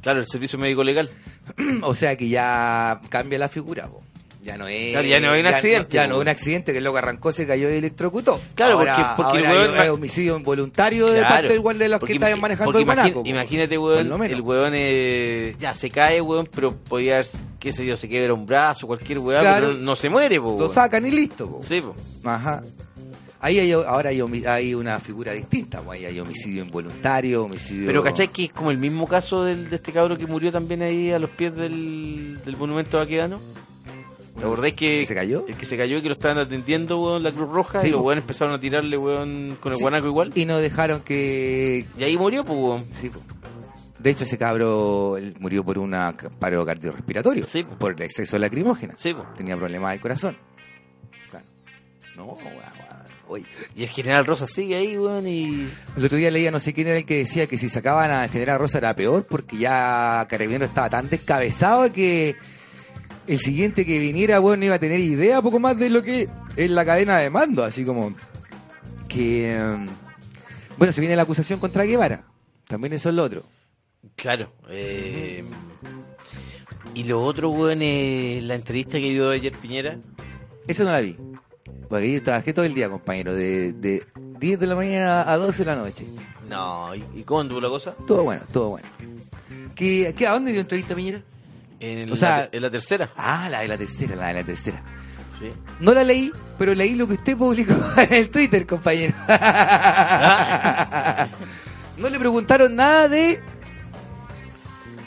Claro, 0.00 0.20
el 0.20 0.26
servicio 0.26 0.58
médico 0.58 0.82
legal. 0.84 1.10
O 1.82 1.94
sea 1.94 2.16
que 2.16 2.28
ya 2.28 3.00
cambia 3.08 3.38
la 3.38 3.48
figura. 3.48 3.86
po. 3.88 4.02
Ya 4.46 4.56
no 4.56 4.68
es. 4.68 4.92
Claro, 4.92 5.08
ya 5.08 5.18
no 5.20 5.34
es 5.34 5.40
un 5.40 5.46
accidente, 5.48 5.94
Ya, 5.96 6.06
no 6.06 6.14
es 6.16 6.20
un 6.20 6.28
accidente 6.28 6.70
que 6.72 6.78
el 6.78 6.84
loco 6.84 6.98
arrancó, 6.98 7.32
se 7.32 7.46
cayó 7.46 7.68
y 7.68 7.74
electrocutó. 7.78 8.40
Claro, 8.54 8.78
Ahora- 8.78 8.94
porque- 9.16 9.22
porque 9.22 9.38
el 9.38 9.46
ahora 9.46 9.72
weón- 9.72 9.80
hay 9.80 9.88
homicidio 9.88 10.36
involuntario 10.36 11.06
de 11.08 11.18
Claro, 11.18 11.34
parte 11.34 11.54
igual 11.54 11.78
de 11.78 11.88
los 11.88 11.98
porque 11.98 12.12
que 12.12 12.16
estaban 12.18 12.40
manejando 12.40 12.78
el 12.78 12.86
po. 13.12 13.22
Imagínate, 13.24 13.76
weón, 13.76 14.22
el 14.22 14.40
weón 14.40 14.72
eh, 14.76 15.56
ya 15.58 15.74
se 15.74 15.90
cae, 15.90 16.20
weón, 16.20 16.48
pero 16.54 16.76
podía 16.76 17.22
qué 17.58 17.72
sé 17.72 17.84
yo, 17.84 17.96
se 17.96 18.08
quiebra 18.08 18.32
un 18.34 18.46
brazo, 18.46 18.86
cualquier 18.86 19.18
weón, 19.18 19.40
Claro. 19.40 19.66
pero 19.68 19.78
no, 19.78 19.96
se 19.96 20.08
muere, 20.08 20.38
po, 20.40 20.50
Lo 20.50 20.54
weón. 20.56 20.74
sacan 20.74 21.04
y 21.06 21.10
listo. 21.10 21.48
po. 21.50 21.60
Sí, 21.64 21.80
po. 21.80 21.96
Ajá. 22.24 22.62
Ahí 23.40 23.58
hay, 23.58 23.72
ahora 23.72 24.10
hay, 24.10 24.74
una 24.74 24.98
figura 24.98 25.32
distinta. 25.32 25.82
Ahí 25.90 26.04
hay 26.06 26.18
homicidio 26.18 26.62
involuntario, 26.64 27.44
homicidio. 27.44 27.86
Pero 27.86 28.02
¿cachai 28.02 28.28
que 28.28 28.44
es 28.44 28.52
como 28.52 28.70
el 28.70 28.78
mismo 28.78 29.06
caso 29.06 29.44
del, 29.44 29.68
de 29.68 29.76
este 29.76 29.92
cabro 29.92 30.16
que 30.16 30.26
murió 30.26 30.50
también 30.50 30.82
ahí 30.82 31.12
a 31.12 31.18
los 31.18 31.30
pies 31.30 31.54
del, 31.54 32.38
del 32.44 32.56
monumento 32.56 32.96
vaquedano? 32.98 33.38
¿Te 34.38 34.44
acordáis 34.44 34.74
que, 34.74 35.00
¿Que 35.00 35.06
se 35.06 35.14
cayó? 35.14 35.44
El 35.48 35.54
que 35.56 35.64
se 35.64 35.76
cayó 35.76 35.96
y 35.98 36.02
que 36.02 36.08
lo 36.08 36.14
estaban 36.14 36.38
atendiendo, 36.38 37.00
weón, 37.00 37.22
la 37.22 37.32
Cruz 37.32 37.48
Roja, 37.48 37.80
Sí, 37.80 37.88
y 37.88 37.90
los 37.90 38.02
weones 38.02 38.22
empezaron 38.22 38.52
a 38.54 38.60
tirarle, 38.60 38.96
weón, 38.98 39.56
con 39.60 39.72
el 39.72 39.78
Sí. 39.78 39.82
guanaco 39.82 40.06
igual. 40.08 40.32
Y 40.34 40.44
no 40.44 40.58
dejaron 40.58 41.00
que. 41.00 41.86
Y 41.98 42.04
ahí 42.04 42.16
murió, 42.18 42.44
pues, 42.44 42.58
weón. 42.58 42.84
Sí, 43.00 43.08
po. 43.08 43.20
De 43.98 44.10
hecho, 44.10 44.24
ese 44.24 44.36
cabro 44.36 45.16
murió 45.40 45.64
por 45.64 45.78
un 45.78 45.96
paro 46.38 46.66
cardiorrespiratorio. 46.66 47.46
Sí, 47.46 47.64
po. 47.64 47.76
Por 47.76 47.92
el 47.94 48.02
exceso 48.02 48.36
de 48.36 48.40
lacrimógena. 48.40 48.94
Sí, 48.96 49.14
po. 49.14 49.24
Tenía 49.36 49.56
problemas 49.56 49.92
del 49.92 50.00
corazón. 50.00 50.36
Claro. 51.30 51.46
No, 52.14 52.24
weón, 52.26 52.44
weón. 52.44 52.76
Oye, 53.28 53.44
Y 53.74 53.82
el 53.82 53.88
general 53.88 54.24
Rosa 54.24 54.46
sigue 54.46 54.76
ahí, 54.76 54.96
weón, 54.96 55.26
y... 55.26 55.66
El 55.96 56.04
otro 56.04 56.16
día 56.16 56.30
leía 56.30 56.52
no 56.52 56.60
sé 56.60 56.72
quién 56.72 56.86
era 56.86 56.98
el 56.98 57.04
que 57.04 57.16
decía 57.18 57.48
que 57.48 57.58
si 57.58 57.68
sacaban 57.68 58.12
a 58.12 58.28
General 58.28 58.56
Rosa 58.60 58.78
era 58.78 58.94
peor 58.94 59.26
porque 59.28 59.56
ya 59.56 60.24
Carabinero 60.30 60.64
estaba 60.66 60.88
tan 60.90 61.08
descabezado 61.08 61.90
que 61.92 62.36
el 63.26 63.38
siguiente 63.38 63.84
que 63.86 63.98
viniera, 63.98 64.38
bueno, 64.38 64.60
no 64.60 64.66
iba 64.66 64.74
a 64.76 64.78
tener 64.78 65.00
idea 65.00 65.42
poco 65.42 65.58
más 65.58 65.76
de 65.78 65.90
lo 65.90 66.02
que 66.02 66.28
es 66.56 66.70
la 66.70 66.84
cadena 66.84 67.18
de 67.18 67.30
mando, 67.30 67.64
así 67.64 67.84
como 67.84 68.14
que... 69.08 69.56
mm, 69.58 69.88
Bueno, 70.78 70.92
se 70.92 71.00
viene 71.00 71.16
la 71.16 71.22
acusación 71.22 71.58
contra 71.58 71.84
Guevara, 71.84 72.24
también 72.68 72.92
eso 72.92 73.08
es 73.08 73.14
lo 73.14 73.24
otro. 73.24 73.42
Claro. 74.14 74.52
eh, 74.70 75.44
y 76.94 77.04
lo 77.04 77.22
otro, 77.22 77.50
weón, 77.50 77.82
es 77.82 78.42
la 78.44 78.54
entrevista 78.54 78.92
que 78.98 79.10
dio 79.10 79.28
ayer 79.30 79.52
Piñera. 79.52 79.98
Eso 80.66 80.84
no 80.84 80.92
la 80.92 81.00
vi. 81.00 81.16
Porque 81.88 82.10
yo 82.12 82.22
trabajé 82.22 82.52
todo 82.52 82.64
el 82.64 82.74
día, 82.74 82.88
compañero, 82.88 83.34
de, 83.34 83.72
de 83.72 84.02
10 84.40 84.58
de 84.58 84.66
la 84.66 84.74
mañana 84.74 85.30
a 85.30 85.36
12 85.36 85.58
de 85.58 85.64
la 85.66 85.76
noche. 85.76 86.06
No, 86.48 86.94
¿y, 86.94 87.04
y 87.14 87.22
cómo 87.24 87.40
anduvo 87.40 87.60
la 87.60 87.68
cosa? 87.68 87.94
Todo 88.06 88.22
bueno, 88.24 88.42
todo 88.52 88.70
bueno. 88.70 88.88
¿Qué, 89.74 90.14
qué, 90.16 90.26
¿A 90.26 90.32
dónde 90.32 90.52
dio 90.52 90.60
entrevista 90.62 90.94
Piñera? 90.94 91.22
En, 91.80 92.10
O 92.12 92.16
sea- 92.16 92.38
la, 92.38 92.48
en 92.52 92.62
la 92.62 92.70
tercera. 92.70 93.10
Ah, 93.16 93.48
la 93.50 93.60
de 93.60 93.68
la 93.68 93.76
tercera, 93.78 94.16
la 94.16 94.28
de 94.28 94.34
la 94.34 94.44
tercera. 94.44 94.82
Sí. 95.38 95.50
No 95.80 95.92
la 95.92 96.02
leí, 96.02 96.32
pero 96.58 96.74
leí 96.74 96.94
lo 96.94 97.06
que 97.06 97.14
usted 97.14 97.36
publicó 97.36 97.74
en 97.98 98.12
el 98.14 98.30
Twitter, 98.30 98.66
compañero. 98.66 99.12
no 101.98 102.08
le 102.08 102.18
preguntaron 102.18 102.74
nada 102.74 103.08
de 103.08 103.40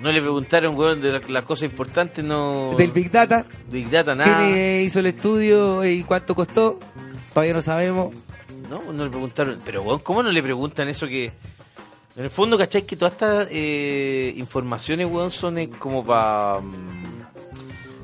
No 0.02 0.12
le 0.12 0.22
preguntaron, 0.22 0.76
weón, 0.78 1.02
de 1.02 1.12
la- 1.14 1.22
las 1.28 1.44
cosas 1.44 1.64
importantes, 1.70 2.24
no... 2.24 2.74
del 2.78 2.92
Big 2.92 3.12
Data. 3.12 3.46
Big 3.72 3.90
Data, 3.90 4.16
nada. 4.16 4.44
¿Quién 4.44 4.82
hizo 4.86 5.00
el 5.00 5.08
estudio 5.08 5.84
y 5.86 6.04
cuánto 6.04 6.36
costó? 6.36 6.80
Todavía 7.34 7.54
no 7.54 7.62
sabemos. 7.62 8.14
No, 8.70 8.94
no 8.94 9.04
le 9.06 9.10
preguntaron. 9.10 9.60
Pero, 9.66 9.82
weón, 9.82 10.00
¿cómo 10.00 10.24
no 10.24 10.32
le 10.32 10.42
preguntan 10.44 10.88
eso 10.90 11.08
que... 11.08 11.32
En 12.20 12.26
el 12.26 12.32
fondo, 12.32 12.58
¿cachai? 12.58 12.82
Que 12.82 12.98
todas 12.98 13.14
estas 13.14 13.48
eh, 13.50 14.34
informaciones, 14.36 15.08
weón, 15.10 15.32
son 15.32 15.58
eh, 15.58 15.70
como 15.70 16.06
para... 16.06 16.60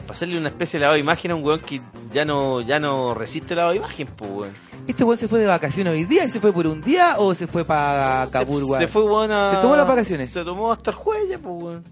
para 0.04 0.14
hacerle 0.14 0.38
una 0.38 0.48
especie 0.48 0.80
de 0.80 0.84
lavado 0.84 0.94
de 0.94 1.02
imagen 1.02 1.32
a 1.32 1.36
un 1.36 1.44
weón 1.44 1.60
que 1.60 1.82
ya 2.14 2.24
no 2.24 2.62
ya 2.62 2.80
no 2.80 3.14
resiste 3.14 3.50
el 3.54 3.58
lavado 3.58 3.74
de 3.74 3.80
imagen, 3.80 4.08
pues, 4.16 4.32
weón. 4.32 4.54
¿Este 4.88 5.04
weón 5.04 5.18
se 5.20 5.28
fue 5.28 5.40
de 5.40 5.48
vacaciones 5.48 5.92
hoy 5.92 6.06
día? 6.06 6.30
¿Se 6.30 6.40
fue 6.40 6.54
por 6.54 6.66
un 6.66 6.80
día 6.80 7.16
o 7.18 7.36
se 7.36 7.46
fue 7.46 7.66
para 7.66 8.30
Kabul, 8.32 8.60
se, 8.60 8.64
weón? 8.64 8.82
se 8.84 8.88
fue, 8.88 9.04
weón, 9.04 9.32
a... 9.34 9.52
¿Se 9.52 9.58
tomó 9.58 9.76
las 9.76 9.86
vacaciones? 9.88 10.30
Se 10.30 10.46
tomó 10.46 10.72
hasta 10.72 10.92
el 10.92 10.96
jueves 10.96 11.28
ya, 11.32 11.38
pues, 11.38 11.54
weón. 11.64 11.84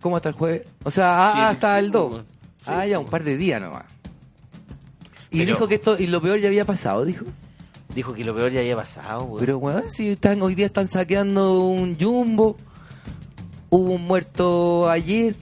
¿Cómo 0.00 0.16
hasta 0.16 0.30
el 0.30 0.34
jueves? 0.36 0.62
O 0.84 0.90
sea, 0.90 1.32
Sí, 1.34 1.40
hasta 1.42 1.78
sí, 1.78 1.84
el 1.84 1.90
2. 1.90 2.10
weón. 2.12 2.26
Sí, 2.56 2.64
ah, 2.68 2.86
ya, 2.86 2.98
un 2.98 3.04
par 3.10 3.22
de 3.24 3.36
días 3.36 3.60
nomás. 3.60 3.84
Y 5.30 5.40
Pero- 5.40 5.52
dijo 5.52 5.68
que 5.68 5.74
esto, 5.74 5.96
y 5.98 6.06
lo 6.06 6.22
peor 6.22 6.38
ya 6.38 6.48
había 6.48 6.64
pasado, 6.64 7.04
dijo. 7.04 7.26
Dijo 7.98 8.14
que 8.14 8.22
lo 8.22 8.32
peor 8.32 8.52
ya 8.52 8.60
había 8.60 8.76
pasado. 8.76 9.34
Pero, 9.40 9.58
weón, 9.58 9.90
si 9.90 10.10
están, 10.10 10.40
hoy 10.40 10.54
día 10.54 10.66
están 10.66 10.86
saqueando 10.86 11.58
un 11.64 11.98
jumbo, 11.98 12.56
hubo 13.70 13.90
un 13.90 14.06
muerto 14.06 14.88
ayer, 14.88 15.34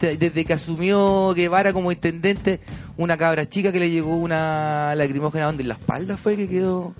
desde 0.00 0.44
que 0.44 0.52
asumió 0.52 1.34
Guevara 1.34 1.72
como 1.72 1.90
intendente, 1.90 2.60
una 2.96 3.16
cabra 3.16 3.48
chica 3.48 3.72
que 3.72 3.80
le 3.80 3.90
llegó 3.90 4.16
una 4.16 4.94
lacrimógena 4.94 5.46
donde 5.46 5.62
en 5.64 5.70
la 5.70 5.74
espalda 5.74 6.16
fue 6.16 6.36
que 6.36 6.48
quedó 6.48 6.94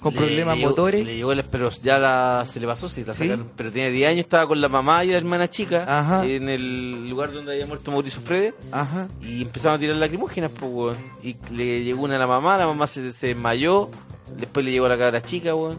con 0.00 0.14
Le- 0.14 0.18
problemas 0.20 0.56
le 0.58 0.64
motores. 0.66 1.04
Le 1.06 1.16
llegó, 1.16 1.34
la- 1.34 1.42
pero 1.42 1.70
ya 1.70 1.98
la, 1.98 2.44
se 2.46 2.60
le 2.60 2.66
pasó, 2.66 2.88
sí, 2.88 3.04
la 3.04 3.14
¿Sí? 3.14 3.24
sacaron. 3.24 3.50
Pero 3.56 3.72
tiene 3.72 3.90
10 3.90 4.08
años, 4.10 4.20
estaba 4.20 4.46
con 4.46 4.60
la 4.60 4.68
mamá 4.68 5.04
y 5.04 5.08
la 5.10 5.16
hermana 5.18 5.48
chica 5.50 5.84
Ajá. 5.88 6.24
en 6.26 6.48
el 6.48 7.08
lugar 7.10 7.32
donde 7.32 7.52
había 7.52 7.66
muerto 7.66 7.90
Mauricio 7.90 8.20
Frede. 8.20 8.54
Ajá. 8.70 9.08
Y 9.20 9.42
empezaron 9.42 9.76
a 9.76 9.80
tirar 9.80 9.96
lacrimógenas, 9.96 10.50
pues, 10.52 10.70
weón. 10.72 10.96
Y 11.22 11.36
le 11.52 11.82
llegó 11.84 12.02
una 12.04 12.16
a 12.16 12.18
la 12.18 12.26
mamá, 12.26 12.56
la 12.58 12.66
mamá 12.66 12.86
se, 12.86 13.10
se 13.12 13.28
desmayó. 13.28 13.90
Después 14.36 14.64
le 14.64 14.72
llegó 14.72 14.86
a 14.86 14.90
la 14.90 14.98
cabra 14.98 15.20
chica, 15.22 15.54
weón. 15.54 15.78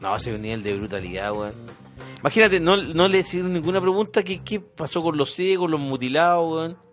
No, 0.00 0.14
ese 0.14 0.30
es 0.30 0.36
un 0.36 0.42
nivel 0.42 0.62
de 0.62 0.74
brutalidad, 0.76 1.32
weón. 1.32 1.52
Imagínate, 2.20 2.60
no, 2.60 2.76
no 2.76 3.08
le 3.08 3.18
hicieron 3.20 3.52
ninguna 3.52 3.80
pregunta. 3.80 4.22
¿Qué, 4.22 4.42
qué 4.42 4.60
pasó 4.60 5.02
con 5.02 5.16
los 5.16 5.34
ciegos, 5.34 5.70
los 5.70 5.80
mutilados, 5.80 6.52
weón? 6.52 6.85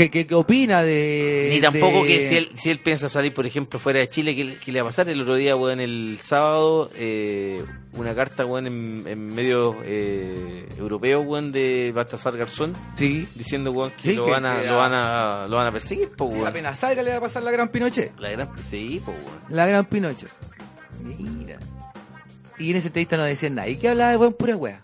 ¿Qué, 0.00 0.10
qué, 0.10 0.26
qué 0.26 0.34
opina 0.34 0.82
de.? 0.82 1.50
Ni 1.52 1.60
tampoco 1.60 2.02
de- 2.04 2.08
que 2.08 2.22
si 2.26 2.34
él, 2.36 2.50
si 2.54 2.70
él 2.70 2.78
piensa 2.78 3.10
salir, 3.10 3.34
por 3.34 3.44
ejemplo, 3.44 3.78
fuera 3.78 3.98
de 3.98 4.08
Chile, 4.08 4.34
¿qué, 4.34 4.56
qué 4.56 4.72
le 4.72 4.80
va 4.80 4.86
a 4.86 4.88
pasar? 4.88 5.10
El 5.10 5.20
otro 5.20 5.34
día, 5.34 5.54
weón, 5.56 5.78
el 5.78 6.16
sábado, 6.22 6.90
eh, 6.96 7.62
una 7.92 8.14
carta, 8.14 8.46
weón, 8.46 8.66
en, 8.66 9.02
en 9.06 9.26
medios 9.26 9.76
eh, 9.84 10.66
europeos, 10.78 11.22
weón, 11.26 11.52
de 11.52 11.92
Baltasar 11.94 12.34
Garzón, 12.38 12.74
Sí. 12.96 13.28
diciendo, 13.34 13.72
weón, 13.72 13.90
que, 13.90 14.12
Sí, 14.12 14.14
lo, 14.16 14.24
que- 14.24 14.30
van 14.30 14.46
a, 14.46 14.60
que 14.62 14.66
lo, 14.68 14.78
van 14.78 14.94
a, 14.94 15.46
lo 15.46 15.56
van 15.56 15.66
a 15.66 15.72
perseguir, 15.72 16.08
Sí, 16.08 16.14
weón. 16.24 16.46
apenas 16.46 16.78
salga 16.78 17.02
le 17.02 17.10
va 17.10 17.16
a 17.18 17.20
pasar 17.20 17.42
la 17.42 17.50
gran 17.50 17.68
Pinochet. 17.68 18.18
La 18.18 18.30
gran 18.30 18.48
sí, 18.70 19.02
pues, 19.04 19.14
weón. 19.18 19.38
La 19.50 19.66
gran 19.66 19.84
Pinochet. 19.84 20.30
Mira. 21.04 21.58
Y 22.58 22.70
en 22.70 22.76
esa 22.76 22.86
entrevista 22.86 23.18
no 23.18 23.24
decían 23.24 23.54
nada. 23.54 23.68
¿Y 23.68 23.76
qué 23.76 23.90
hablaba 23.90 24.12
de 24.12 24.16
buen 24.16 24.32
pura 24.32 24.56
wea? 24.56 24.82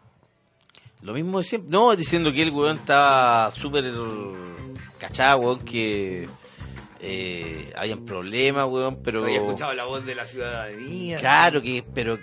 Lo 1.00 1.14
mismo 1.14 1.38
de 1.38 1.44
siempre. 1.44 1.70
No, 1.70 1.96
diciendo 1.96 2.30
que 2.34 2.42
el 2.42 2.50
weón 2.50 2.76
estaba 2.78 3.50
súper 3.52 3.84
cachado, 4.98 5.38
weón, 5.40 5.58
que 5.60 6.28
eh, 7.00 7.72
habían 7.76 8.04
problemas, 8.06 8.66
weón, 8.68 8.98
pero... 9.04 9.26
la 9.74 9.84
voz 9.84 10.04
de 10.06 10.14
la 10.14 10.24
ciudadanía. 10.24 11.18
Claro 11.18 11.60
que, 11.60 11.84
pero, 11.94 12.18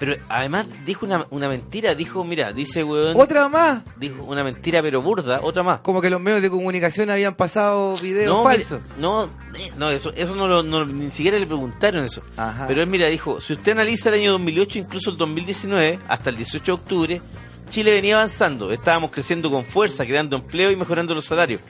pero 0.00 0.14
además 0.28 0.66
dijo 0.84 1.06
una, 1.06 1.26
una 1.30 1.48
mentira, 1.48 1.94
dijo, 1.94 2.24
mira, 2.24 2.52
dice 2.52 2.82
weón, 2.82 3.14
Otra 3.18 3.48
más. 3.48 3.82
dijo 3.96 4.24
una 4.24 4.42
mentira 4.42 4.82
pero 4.82 5.00
burda, 5.00 5.40
otra 5.42 5.62
más. 5.62 5.78
Como 5.80 6.00
que 6.00 6.10
los 6.10 6.20
medios 6.20 6.42
de 6.42 6.50
comunicación 6.50 7.08
habían 7.10 7.36
pasado 7.36 7.96
videos 7.98 8.36
No, 8.36 8.42
falsos. 8.42 8.80
mire, 8.82 9.00
no, 9.00 9.24
eh, 9.24 9.28
no, 9.76 9.90
eso, 9.90 10.12
eso 10.16 10.34
no, 10.34 10.48
lo, 10.48 10.62
no- 10.64 10.84
ni 10.84 11.10
siquiera 11.12 11.38
le 11.38 11.46
preguntaron 11.46 12.04
eso. 12.04 12.20
Ajá. 12.36 12.66
Pero 12.66 12.82
él, 12.82 12.88
mira, 12.88 13.06
dijo, 13.06 13.40
si 13.40 13.52
usted 13.52 13.72
analiza 13.72 14.08
el 14.08 14.16
año 14.16 14.32
2008, 14.32 14.80
incluso 14.80 15.10
el 15.10 15.16
2019, 15.16 16.00
hasta 16.08 16.30
el 16.30 16.36
18 16.36 16.64
de 16.64 16.72
octubre, 16.72 17.22
Chile 17.70 17.92
venía 17.92 18.16
avanzando, 18.16 18.70
estábamos 18.72 19.10
creciendo 19.12 19.50
con 19.50 19.64
fuerza, 19.64 20.04
creando 20.04 20.36
empleo 20.36 20.70
y 20.70 20.76
mejorando 20.76 21.14
los 21.14 21.24
salarios. 21.26 21.60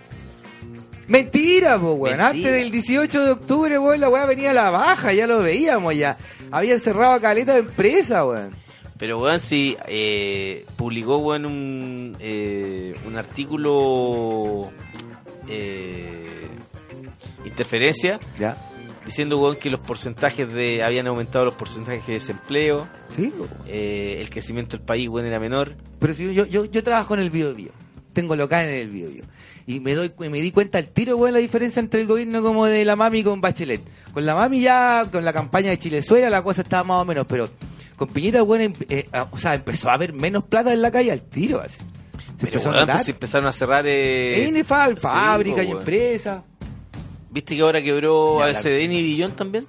Mentira, 1.09 1.79
po, 1.79 1.93
weón. 1.93 2.21
Antes 2.21 2.53
del 2.53 2.71
18 2.71 3.25
de 3.25 3.31
octubre, 3.31 3.79
weón, 3.79 4.01
la 4.01 4.09
weá 4.09 4.27
venía 4.27 4.51
a 4.51 4.55
la 4.55 4.71
baja, 4.71 5.13
ya 5.13 5.27
lo 5.27 5.41
veíamos 5.43 5.95
ya. 5.97 6.17
Habían 6.51 6.81
cerrado 6.81 7.13
a 7.15 7.21
caleta 7.21 7.55
de 7.55 7.61
empresa, 7.61 8.25
weón. 8.27 8.51
Pero, 8.99 9.21
weón, 9.21 9.41
sí, 9.41 9.77
eh, 9.89 10.65
publicó, 10.77 11.19
weón, 11.19 11.47
un, 11.47 12.17
eh, 12.19 12.95
un 13.07 13.17
artículo, 13.19 14.71
eh, 15.49 16.49
interferencia, 17.45 18.19
Ya. 18.39 18.57
diciendo, 19.05 19.39
weón, 19.39 19.57
que 19.57 19.71
los 19.71 19.81
porcentajes 19.81 20.53
de, 20.53 20.83
habían 20.83 21.07
aumentado 21.07 21.45
los 21.45 21.55
porcentajes 21.55 22.07
de 22.07 22.15
desempleo, 22.15 22.89
Sí, 23.15 23.33
eh, 23.67 24.19
el 24.21 24.31
crecimiento 24.31 24.77
del 24.77 24.85
país, 24.85 25.09
weón, 25.09 25.27
era 25.27 25.39
menor. 25.39 25.77
Pero 26.01 26.15
si 26.15 26.33
yo, 26.35 26.45
yo, 26.47 26.65
yo 26.65 26.83
trabajo 26.83 27.15
en 27.15 27.21
el 27.21 27.31
Bio 27.31 27.55
Bio. 27.55 27.71
Tengo 28.13 28.35
local 28.35 28.65
en 28.67 28.75
el 28.75 28.89
Bio 28.89 29.09
Bio. 29.11 29.25
Y 29.69 29.81
me 29.81 29.95
doy 29.95 30.13
me 30.19 30.41
di 30.41 30.53
cuenta 30.53 30.79
al 30.79 30.89
tiro, 30.89 31.17
weón, 31.17 31.33
la 31.35 31.41
diferencia 31.41 31.81
entre 31.81 32.01
el 32.01 32.07
gobierno 32.07 32.41
como 32.43 32.67
de 32.67 32.85
la 32.85 32.95
mami 32.95 33.25
con 33.25 33.41
Bachelet. 33.41 33.81
Con 34.13 34.25
la 34.25 34.35
mami 34.35 34.61
ya, 34.61 35.07
con 35.11 35.25
la 35.25 35.33
campaña 35.33 35.71
de 35.71 35.79
Chilezuela, 35.79 36.31
la 36.31 36.43
cosa 36.43 36.63
estaba 36.63 36.85
más 36.85 37.03
o 37.03 37.05
menos, 37.05 37.27
pero 37.29 37.49
con 37.97 38.09
Piñera, 38.09 38.43
weón, 38.45 38.63
em- 38.63 38.73
eh, 38.89 39.09
ah, 39.13 39.27
o 39.31 39.39
sea, 39.39 39.55
empezó 39.55 39.91
a 39.91 39.95
haber 39.95 40.13
menos 40.13 40.45
plata 40.45 40.73
en 40.73 40.83
la 40.83 40.91
calle 40.93 41.11
al 41.11 41.23
tiro, 41.23 41.61
así. 41.61 41.79
Se 42.39 42.47
Pero, 42.47 42.61
a 42.71 42.81
notar. 42.81 42.97
pues 42.97 43.09
empezaron 43.09 43.49
a 43.49 43.53
cerrar, 43.53 43.85
eh, 43.89 44.63
fa- 44.65 44.89
sí, 44.91 44.97
fábrica 44.97 45.57
po, 45.57 45.63
y 45.63 45.67
weón. 45.67 45.79
empresa. 45.79 46.45
¿Viste 47.31 47.57
que 47.57 47.63
ahora 47.63 47.83
quebró 47.83 48.39
Ya, 48.39 48.45
a 48.45 48.53
la- 48.53 48.59
BCDN 48.61 48.93
y 48.93 49.03
Dillon 49.03 49.33
también? 49.33 49.67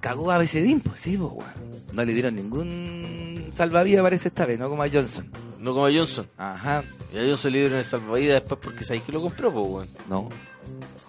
Cagó 0.00 0.30
a 0.30 0.38
BCDIN, 0.38 0.80
pues 0.80 1.00
sí, 1.00 1.16
pues, 1.16 1.32
weón. 1.32 1.67
No 1.98 2.04
le 2.04 2.12
dieron 2.14 2.36
ningún 2.36 3.50
salvavidas, 3.54 4.04
parece 4.04 4.28
esta 4.28 4.46
vez, 4.46 4.56
no 4.56 4.68
como 4.68 4.84
a 4.84 4.88
Johnson. 4.88 5.28
No 5.58 5.74
como 5.74 5.86
a 5.86 5.92
Johnson. 5.92 6.28
Ajá, 6.36 6.84
Y 7.12 7.18
a 7.18 7.22
Johnson 7.22 7.50
le 7.52 7.58
dieron 7.58 7.78
el 7.80 7.84
salvavidas 7.84 8.40
después 8.40 8.60
porque 8.62 8.84
sabéis 8.84 9.02
que 9.02 9.10
lo 9.10 9.20
compró, 9.20 9.50
pues, 9.52 9.66
weón. 9.66 9.88
no, 10.08 10.28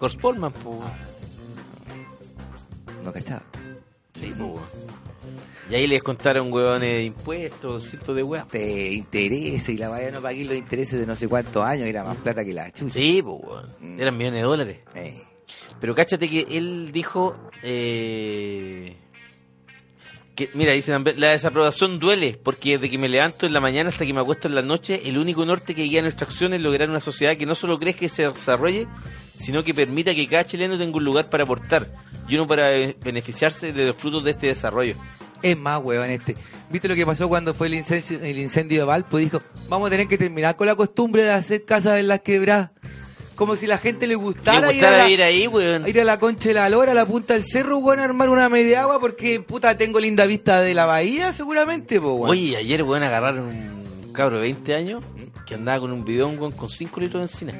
Horst 0.00 0.20
Polman, 0.20 0.50
pues, 0.50 0.64
weón. 0.78 0.90
no 3.04 3.12
cachaba. 3.12 3.44
Sí, 4.14 4.34
pues, 4.36 4.50
weón. 4.50 4.64
Y 5.70 5.76
ahí 5.76 5.86
les 5.86 6.02
contaron, 6.02 6.52
weones, 6.52 7.06
impuestos, 7.06 7.84
cientos 7.84 8.16
de 8.16 8.24
weas. 8.24 8.48
Te 8.48 8.92
interesa 8.92 9.70
y 9.70 9.76
la 9.76 9.90
vaya 9.90 10.10
no 10.10 10.20
pagué 10.20 10.44
los 10.44 10.56
intereses 10.56 10.98
de 10.98 11.06
no 11.06 11.14
sé 11.14 11.28
cuántos 11.28 11.64
años, 11.64 11.86
era 11.86 12.02
más 12.02 12.16
plata 12.16 12.44
que 12.44 12.52
la 12.52 12.68
chucha. 12.72 12.94
Sí, 12.94 13.22
pues, 13.22 13.38
weón. 13.44 13.76
Mm. 13.78 14.00
Eran 14.00 14.16
millones 14.16 14.40
de 14.40 14.48
dólares. 14.48 14.78
Eh, 14.96 15.22
Pero 15.80 15.94
cáchate 15.94 16.28
que 16.28 16.48
él 16.50 16.90
dijo 16.92 17.36
eh, 17.62 18.96
que, 20.40 20.50
mira, 20.54 20.72
dice 20.72 20.98
la 21.16 21.30
desaprobación 21.32 21.98
duele 21.98 22.38
porque 22.42 22.78
desde 22.78 22.88
que 22.88 22.96
me 22.96 23.10
levanto 23.10 23.44
en 23.44 23.52
la 23.52 23.60
mañana 23.60 23.90
hasta 23.90 24.06
que 24.06 24.14
me 24.14 24.20
acuesto 24.20 24.48
en 24.48 24.54
la 24.54 24.62
noche, 24.62 25.02
el 25.04 25.18
único 25.18 25.44
norte 25.44 25.74
que 25.74 25.82
guía 25.82 26.00
nuestra 26.00 26.26
acción 26.26 26.54
es 26.54 26.62
lograr 26.62 26.88
una 26.88 27.00
sociedad 27.00 27.36
que 27.36 27.44
no 27.44 27.54
solo 27.54 27.78
crezca 27.78 28.06
y 28.06 28.08
se 28.08 28.26
desarrolle, 28.26 28.86
sino 29.38 29.62
que 29.62 29.74
permita 29.74 30.14
que 30.14 30.26
cada 30.28 30.46
chileno 30.46 30.78
tenga 30.78 30.96
un 30.96 31.04
lugar 31.04 31.28
para 31.28 31.44
aportar 31.44 31.88
y 32.26 32.36
uno 32.36 32.46
para 32.46 32.70
beneficiarse 33.02 33.74
de 33.74 33.88
los 33.88 33.96
frutos 33.96 34.24
de 34.24 34.30
este 34.30 34.46
desarrollo. 34.46 34.94
es 35.42 35.58
más, 35.58 35.78
weón, 35.82 36.10
este. 36.10 36.36
¿Viste 36.70 36.88
lo 36.88 36.94
que 36.94 37.04
pasó 37.04 37.28
cuando 37.28 37.52
fue 37.52 37.66
el 37.66 37.74
incendio, 37.74 38.20
el 38.22 38.38
incendio 38.38 38.78
de 38.80 38.84
Valpo? 38.84 39.18
Dijo, 39.18 39.42
vamos 39.68 39.88
a 39.88 39.90
tener 39.90 40.08
que 40.08 40.16
terminar 40.16 40.56
con 40.56 40.68
la 40.68 40.74
costumbre 40.74 41.24
de 41.24 41.32
hacer 41.32 41.66
casas 41.66 41.98
en 41.98 42.08
las 42.08 42.20
quebradas. 42.20 42.70
Como 43.40 43.56
si 43.56 43.66
la 43.66 43.78
gente 43.78 44.06
le 44.06 44.12
¿Te 44.12 44.20
gustara 44.22 44.70
ir 44.70 44.84
a, 44.84 44.90
la, 44.90 45.08
ir 45.08 45.22
ahí, 45.22 45.46
weón? 45.46 45.88
ir 45.88 45.98
a 45.98 46.04
la 46.04 46.18
concha 46.20 46.50
de 46.50 46.54
la 46.56 46.68
lora, 46.68 46.92
a 46.92 46.94
la 46.94 47.06
punta 47.06 47.32
del 47.32 47.42
cerro, 47.42 47.78
weón, 47.78 47.98
a 47.98 48.04
armar 48.04 48.28
una 48.28 48.50
media 48.50 48.82
agua 48.82 49.00
porque, 49.00 49.40
puta, 49.40 49.78
tengo 49.78 49.98
linda 49.98 50.26
vista 50.26 50.60
de 50.60 50.74
la 50.74 50.84
bahía, 50.84 51.32
seguramente, 51.32 51.98
po, 51.98 52.12
weón. 52.16 52.30
Oye, 52.32 52.58
ayer, 52.58 52.82
weón, 52.82 53.02
agarraron 53.02 53.46
un 53.46 54.12
cabro 54.12 54.36
de 54.36 54.42
20 54.42 54.74
años 54.74 55.02
que 55.46 55.54
andaba 55.54 55.80
con 55.80 55.90
un 55.90 56.04
bidón, 56.04 56.38
weón, 56.38 56.52
con 56.52 56.68
5 56.68 57.00
litros 57.00 57.20
de 57.22 57.24
encina. 57.24 57.54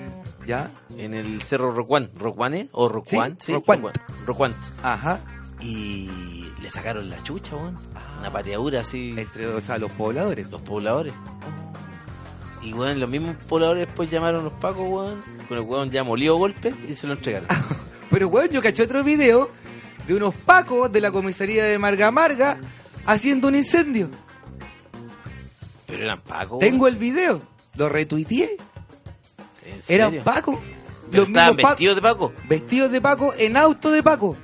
¿Ya? 0.47 0.71
en 0.99 1.15
el 1.15 1.41
cerro 1.43 1.73
Rocuán, 1.73 2.11
Rocuane 2.15 2.69
o 2.73 2.89
Rocuán, 2.91 3.37
Sí, 3.41 3.47
sí, 3.47 3.53
Rocuant. 4.27 4.57
Ajá. 4.83 5.21
y 5.63 6.11
le 6.61 6.71
sacaron 6.71 7.09
la 7.09 7.23
chucha, 7.23 7.57
weón, 7.57 7.79
una 8.19 8.31
pateadura 8.31 8.81
así 8.83 9.15
Entre, 9.17 9.47
o 9.47 9.61
sea, 9.63 9.79
los 9.79 9.91
pobladores. 9.93 10.51
los 10.51 10.61
pobladores. 10.61 11.15
Y 12.63 12.73
weón, 12.75 13.01
los 13.01 13.09
mismos 13.09 13.37
pobladores 13.49 13.87
después 13.87 14.11
llamaron 14.11 14.41
a 14.43 14.45
los 14.45 14.53
pacos, 14.55 14.87
weón, 14.87 15.23
con 15.49 15.57
el 15.59 15.65
weón 15.65 15.91
ya 15.91 16.05
molido 16.05 16.37
golpe 16.37 16.75
y 16.89 16.95
se 16.95 17.07
lo 17.07 17.15
entregaron. 17.15 17.49
Pero, 18.11 18.29
weón, 18.29 18.49
yo 18.51 18.61
caché 18.63 18.83
otro 18.83 19.03
video 19.05 19.51
de 20.07 20.15
unos 20.15 20.35
pacos 20.35 20.91
de 20.93 21.01
la 21.01 21.11
comisaría 21.11 21.65
de 21.65 21.79
Marga 21.79 22.11
Marga 22.11 22.59
haciendo 23.07 23.49
un 23.49 23.55
incendio. 23.55 24.11
Pero 25.87 26.03
eran 26.03 26.21
pacos. 26.21 26.59
Tengo 26.59 26.87
el 26.89 26.97
video. 26.97 27.41
Lo 27.77 27.89
retuiteé. 27.89 28.57
¿En 29.65 29.83
Eran 29.89 30.11
serio? 30.11 30.25
pacos. 30.25 30.59
Pero 31.11 31.23
Los 31.23 31.29
estaban 31.29 31.57
mismos 31.57 31.63
pacos. 31.63 31.71
vestidos 31.79 31.97
de 31.97 32.03
paco. 32.03 32.33
Vestidos 32.49 32.93
de 32.93 33.01
Paco 33.01 33.35
en 33.39 33.57
auto 33.57 33.91
de 33.91 34.03
Paco. 34.03 34.37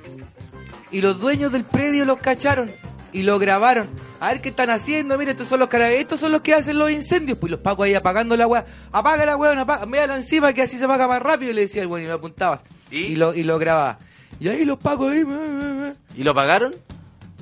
Y 0.91 1.01
los 1.01 1.19
dueños 1.19 1.51
del 1.51 1.63
predio 1.65 2.05
los 2.05 2.17
cacharon 2.17 2.71
y 3.13 3.23
lo 3.23 3.37
grabaron. 3.39 3.87
A 4.19 4.29
ver 4.31 4.41
qué 4.41 4.49
están 4.49 4.69
haciendo, 4.71 5.17
mira, 5.17 5.31
estos 5.31 5.47
son 5.47 5.59
los 5.59 5.69
carabineros, 5.69 6.01
estos 6.03 6.19
son 6.19 6.31
los 6.31 6.41
que 6.41 6.53
hacen 6.53 6.79
los 6.79 6.89
incendios. 6.91 7.37
Pues 7.37 7.51
los 7.51 7.59
Pacos 7.59 7.85
ahí 7.85 7.93
apagando 7.93 8.35
la 8.35 8.47
weá. 8.47 8.65
Apaga 8.91 9.25
la 9.25 9.37
weá, 9.37 9.59
apaga, 9.61 9.85
míralo 9.85 10.15
encima 10.15 10.53
que 10.53 10.63
así 10.63 10.77
se 10.77 10.85
apaga 10.85 11.07
más 11.07 11.21
rápido. 11.21 11.51
Y 11.51 11.53
le 11.53 11.61
decía 11.61 11.81
el 11.83 11.87
weón 11.87 12.03
y 12.05 12.07
lo 12.07 12.15
apuntaba. 12.15 12.63
¿Y? 12.89 12.97
Y 12.97 13.15
lo, 13.15 13.33
y 13.35 13.43
lo 13.43 13.59
grababa. 13.59 13.99
Y 14.39 14.47
ahí 14.47 14.65
los 14.65 14.77
Pacos 14.79 15.11
ahí. 15.13 15.23
meh. 15.23 15.93
¿Y 16.15 16.23
lo 16.23 16.33
pagaron? 16.33 16.73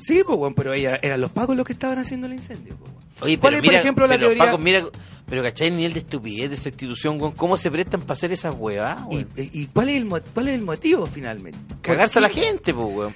Sí, 0.01 0.21
pues 0.25 0.37
weón, 0.37 0.53
pero 0.53 0.73
ella- 0.73 0.99
eran 1.01 1.21
los 1.21 1.31
Pacos 1.31 1.55
los 1.55 1.65
que 1.65 1.73
estaban 1.73 1.97
haciendo 1.99 2.27
el 2.27 2.33
incendio. 2.33 2.75
pues. 2.77 2.91
Oye, 3.21 3.39
¿Cuál 3.39 3.53
pero 3.53 3.55
es, 3.55 3.61
mira, 3.61 3.71
por 3.73 3.79
ejemplo, 3.81 4.07
la 4.07 4.13
pero 4.15 4.21
los 4.27 4.29
teoría? 4.35 4.45
pacos, 4.51 4.59
mira, 4.63 4.83
pero 5.25 5.41
¿cachai 5.43 5.67
el 5.69 5.77
nivel 5.77 5.93
de 5.93 5.99
estupidez 5.99 6.49
de 6.49 6.55
esa 6.55 6.67
institución? 6.67 7.17
¿Cómo 7.31 7.55
se 7.55 7.71
prestan 7.71 8.01
para 8.01 8.13
hacer 8.13 8.33
esas 8.33 8.53
weas, 8.57 8.97
¿Y, 9.09 9.25
y 9.37 9.67
cuál, 9.67 9.87
es 9.87 9.95
el, 10.01 10.07
cuál 10.33 10.49
es 10.49 10.55
el 10.55 10.61
motivo 10.61 11.05
finalmente? 11.05 11.57
cagarse 11.81 12.19
a 12.19 12.21
la 12.23 12.27
gente, 12.29 12.73
pues, 12.73 12.85
weón. 12.85 13.15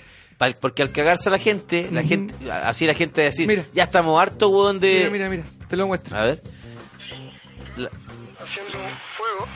Porque 0.60 0.82
al 0.82 0.91
cagarse 0.91 1.28
a 1.30 1.32
la 1.34 1.38
gente, 1.39 1.89
la 1.91 1.99
Ujú. 2.02 2.10
gente, 2.10 2.52
así 2.52 2.86
la 2.88 2.93
gente 2.93 3.21
va 3.21 3.28
a 3.28 3.30
decir, 3.32 3.45
Mira. 3.47 3.65
ya 3.73 3.84
estamos 3.84 4.21
hartos, 4.21 4.49
weón, 4.49 4.80
de... 4.80 5.10
Mira, 5.12 5.28
mira, 5.28 5.30
mira, 5.30 5.43
te 5.67 5.75
lo 5.75 5.86
muestro. 5.88 6.17
A 6.17 6.23
ver. 6.23 6.41
La- 7.75 7.89
haciendo 8.41 8.78
fuego 9.08 9.47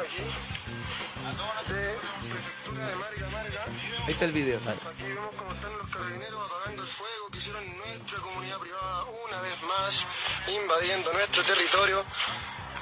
aquí 0.00 0.22
de 1.72 1.94
prefectura 2.30 2.86
de 2.88 2.94
Marga 2.96 3.28
Marga. 3.30 3.64
Ahí 4.06 4.12
está 4.12 4.24
el 4.24 4.32
video. 4.32 4.58
Aquí 4.58 5.02
vemos 5.02 5.30
cómo 5.36 5.52
están 5.52 5.76
los 5.78 5.88
carabineros 5.88 6.40
apagando 6.50 6.82
el 6.82 6.88
fuego 6.88 7.28
que 7.30 7.38
hicieron 7.38 7.76
nuestra 7.78 8.18
comunidad 8.20 8.58
privada 8.58 9.04
una 9.28 9.40
vez 9.42 9.62
más, 9.68 10.06
invadiendo 10.48 11.12
nuestro 11.12 11.42
territorio. 11.42 12.04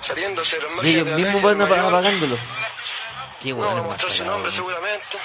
Saliendo 0.02 0.40
a 0.40 0.42
hacer 0.42 0.60
Y 0.84 0.88
ellos 0.90 1.08
mismos 1.18 1.42
van 1.42 1.60
apagándolo. 1.62 2.36
Qué 3.42 3.50
No, 3.50 3.56
bueno. 3.56 3.76
no 3.76 3.82
mostrar 3.84 4.12
su 4.12 4.24
nombre 4.24 4.52
seguramente. 4.52 5.18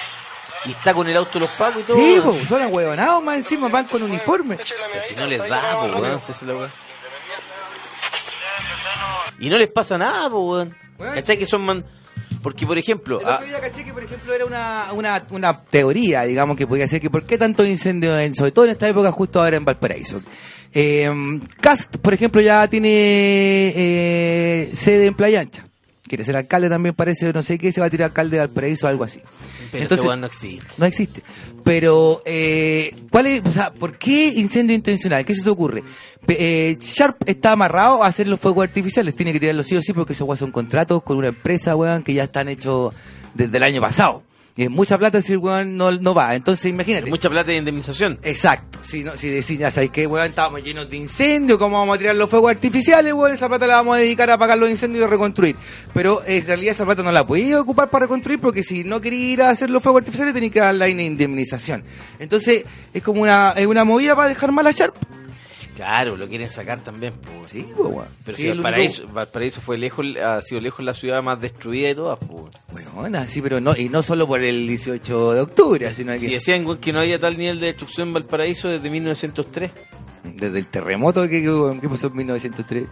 Y 0.64 0.70
está 0.72 0.94
con 0.94 1.08
el 1.08 1.16
auto 1.16 1.34
de 1.34 1.40
los 1.40 1.50
pacos 1.50 1.82
y 1.82 1.84
todo. 1.84 1.96
Sí, 1.96 2.20
po, 2.22 2.34
son 2.46 2.62
ahuevonados 2.62 3.22
más 3.22 3.36
encima, 3.36 3.68
van 3.68 3.86
con 3.86 4.02
uniforme. 4.02 4.56
Pero 4.56 5.02
si 5.08 5.14
no 5.14 5.26
les 5.26 5.38
da, 5.48 5.80
po, 5.80 5.98
weón. 5.98 6.20
si 6.20 6.32
es 6.32 6.42
la. 6.42 6.70
Y 9.40 9.48
no 9.48 9.58
les 9.58 9.70
pasa 9.70 9.98
nada, 9.98 10.30
po, 10.30 10.52
weón. 10.52 10.76
¿Cachai 10.98 11.36
que 11.36 11.46
son 11.46 11.62
man... 11.62 11.84
Porque, 12.42 12.66
por 12.66 12.76
ejemplo... 12.76 13.20
El 13.20 13.28
ah, 13.28 13.34
otro 13.36 13.46
día 13.46 13.60
caché 13.60 13.84
que, 13.84 13.92
por 13.92 14.02
ejemplo, 14.02 14.32
era 14.32 14.44
una, 14.44 14.86
una, 14.92 15.24
una 15.30 15.62
teoría, 15.64 16.22
digamos, 16.22 16.56
que 16.56 16.66
podía 16.66 16.88
ser 16.88 17.00
que 17.00 17.08
por 17.08 17.24
qué 17.24 17.38
tantos 17.38 17.66
incendios, 17.68 18.18
en, 18.18 18.34
sobre 18.34 18.50
todo 18.50 18.64
en 18.64 18.72
esta 18.72 18.88
época, 18.88 19.12
justo 19.12 19.40
ahora 19.40 19.56
en 19.56 19.64
Valparaíso. 19.64 20.20
Eh, 20.74 21.40
Cast, 21.60 21.96
por 21.98 22.14
ejemplo, 22.14 22.40
ya 22.40 22.66
tiene 22.68 23.72
eh, 23.76 24.72
sede 24.74 25.06
en 25.06 25.14
Playa 25.14 25.40
Ancha. 25.40 25.64
Quiere 26.06 26.24
ser 26.24 26.34
alcalde 26.36 26.68
también, 26.68 26.94
parece, 26.94 27.32
no 27.32 27.42
sé 27.42 27.58
qué, 27.58 27.72
se 27.72 27.80
va 27.80 27.86
a 27.86 27.90
tirar 27.90 28.06
alcalde 28.10 28.36
de 28.36 28.40
Valparaíso 28.46 28.86
o 28.86 28.88
algo 28.88 29.04
así. 29.04 29.20
pero 29.70 29.84
Entonces- 29.84 30.18
no 30.18 30.26
existe. 30.26 30.66
No 30.76 30.84
existe. 30.86 31.22
Pero, 31.64 32.22
eh, 32.26 32.94
¿cuál 33.10 33.26
es, 33.28 33.42
o 33.44 33.52
sea, 33.52 33.72
¿por 33.72 33.96
qué 33.98 34.28
incendio 34.36 34.74
intencional? 34.74 35.24
¿Qué 35.24 35.34
se 35.34 35.42
te 35.42 35.48
ocurre? 35.48 35.82
Eh, 36.28 36.76
Sharp 36.80 37.22
está 37.26 37.52
amarrado 37.52 38.02
a 38.02 38.08
hacer 38.08 38.26
los 38.26 38.40
fuegos 38.40 38.64
artificiales, 38.64 39.14
tiene 39.14 39.32
que 39.32 39.40
tirarlos 39.40 39.66
sí 39.66 39.76
o 39.76 39.80
sí 39.80 39.92
porque 39.92 40.12
esos 40.12 40.26
weón 40.26 40.38
son 40.38 40.50
contratos 40.50 41.02
con 41.04 41.16
una 41.16 41.28
empresa, 41.28 41.76
weón, 41.76 42.02
que 42.02 42.14
ya 42.14 42.24
están 42.24 42.48
hechos 42.48 42.92
desde 43.34 43.56
el 43.56 43.62
año 43.62 43.80
pasado. 43.80 44.24
Y 44.54 44.64
es 44.64 44.70
mucha 44.70 44.98
plata 44.98 45.22
si 45.22 45.32
el 45.32 45.38
weón 45.38 45.78
no, 45.78 45.90
no 45.92 46.14
va. 46.14 46.34
Entonces, 46.34 46.66
imagínate. 46.66 47.08
Mucha 47.08 47.30
plata 47.30 47.50
de 47.50 47.56
indemnización. 47.56 48.18
Exacto. 48.22 48.78
Si, 48.84 49.02
no, 49.02 49.16
si 49.16 49.28
decís, 49.28 49.58
ya 49.58 49.70
sabéis 49.70 49.92
que, 49.92 50.06
weón, 50.06 50.26
estábamos 50.26 50.62
llenos 50.62 50.90
de 50.90 50.98
incendios, 50.98 51.58
¿cómo 51.58 51.78
vamos 51.78 51.96
a 51.96 51.98
tirar 51.98 52.16
los 52.16 52.28
fuegos 52.28 52.50
artificiales? 52.50 53.14
Weón, 53.14 53.32
esa 53.32 53.48
plata 53.48 53.66
la 53.66 53.76
vamos 53.76 53.96
a 53.96 53.98
dedicar 54.00 54.28
a 54.28 54.34
apagar 54.34 54.58
los 54.58 54.68
incendios 54.68 55.06
y 55.06 55.08
reconstruir. 55.08 55.56
Pero 55.94 56.22
eh, 56.26 56.36
en 56.36 56.46
realidad 56.46 56.74
esa 56.74 56.84
plata 56.84 57.02
no 57.02 57.12
la 57.12 57.26
podéis 57.26 57.54
ocupar 57.54 57.88
para 57.88 58.04
reconstruir 58.04 58.40
porque 58.40 58.62
si 58.62 58.84
no 58.84 59.00
queréis 59.00 59.32
ir 59.32 59.42
a 59.42 59.50
hacer 59.50 59.70
los 59.70 59.82
fuegos 59.82 60.00
artificiales 60.00 60.34
tenéis 60.34 60.52
que 60.52 60.60
dar 60.60 60.74
la 60.74 60.88
indemnización. 60.88 61.82
Entonces, 62.18 62.64
es 62.92 63.02
como 63.02 63.22
una, 63.22 63.54
es 63.56 63.66
una 63.66 63.84
movida 63.84 64.14
para 64.14 64.28
dejar 64.28 64.52
mal 64.52 64.66
a 64.66 64.72
Sharp. 64.72 64.94
Claro, 65.76 66.16
lo 66.16 66.28
quieren 66.28 66.50
sacar 66.50 66.80
también. 66.80 67.14
Sí, 67.46 67.66
pues. 67.76 68.06
Pero 68.24 68.36
Sí, 68.36 68.42
si 68.44 68.50
único- 68.50 69.12
Valparaíso, 69.12 69.60
fue 69.62 69.78
lejos, 69.78 70.04
ha 70.22 70.40
sido 70.42 70.60
lejos 70.60 70.84
la 70.84 70.92
ciudad 70.94 71.22
más 71.22 71.40
destruida 71.40 71.88
de 71.88 71.94
todas, 71.94 72.18
weón. 72.28 72.50
Weón, 72.94 73.28
sí, 73.28 73.40
pero 73.40 73.60
no, 73.60 73.74
y 73.76 73.88
no 73.88 74.02
solo 74.02 74.26
por 74.26 74.42
el 74.42 74.66
18 74.68 75.32
de 75.32 75.40
octubre, 75.40 75.92
sino 75.94 76.12
que 76.12 76.20
Si 76.20 76.26
decían 76.30 76.66
que 76.78 76.92
no 76.92 77.00
había 77.00 77.18
tal 77.18 77.38
nivel 77.38 77.58
de 77.58 77.66
destrucción 77.66 78.08
en 78.08 78.14
Valparaíso 78.14 78.68
desde 78.68 78.90
1903. 78.90 79.70
desde 80.24 80.58
el 80.58 80.66
terremoto 80.66 81.22
que, 81.22 81.42
que, 81.42 81.78
que 81.80 81.88
pasó 81.88 82.08
en 82.08 82.16
1903. 82.16 82.84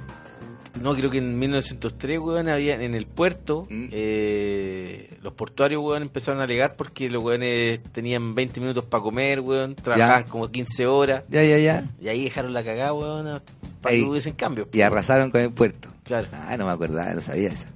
No, 0.81 0.95
creo 0.95 1.11
que 1.11 1.19
en 1.19 1.39
1903, 1.39 2.19
weón, 2.21 2.49
había 2.49 2.75
en 2.81 2.95
el 2.95 3.07
puerto, 3.07 3.67
Mm. 3.69 3.89
eh, 3.91 5.17
los 5.23 5.33
portuarios, 5.33 5.83
weón, 5.83 6.03
empezaron 6.03 6.41
a 6.41 6.45
alegar 6.45 6.77
porque 6.77 7.11
los 7.11 7.23
weones 7.23 7.81
tenían 7.93 8.33
20 8.33 8.61
minutos 8.61 8.85
para 8.85 9.03
comer, 9.03 9.41
weón, 9.41 9.75
trabajaban 9.75 10.25
como 10.25 10.49
15 10.51 10.87
horas, 10.87 11.25
Ya, 11.29 11.43
ya, 11.43 11.59
ya. 11.59 11.85
y 12.01 12.09
ahí 12.09 12.25
dejaron 12.25 12.53
la 12.53 12.63
cagada, 12.65 12.93
weón, 12.93 13.43
para 13.83 13.95
Ey. 13.95 14.03
que 14.05 14.09
hubiesen 14.11 14.35
cambio. 14.35 14.69
Y 14.73 14.81
arrasaron 14.81 15.31
con 15.31 15.41
el 15.41 15.51
puerto. 15.51 15.89
Claro. 16.05 16.29
Ah, 16.33 16.57
no 16.57 16.67
me 16.67 16.73
acordaba, 16.73 17.13
no 17.15 17.21
sabía 17.21 17.49
eso. 17.49 17.67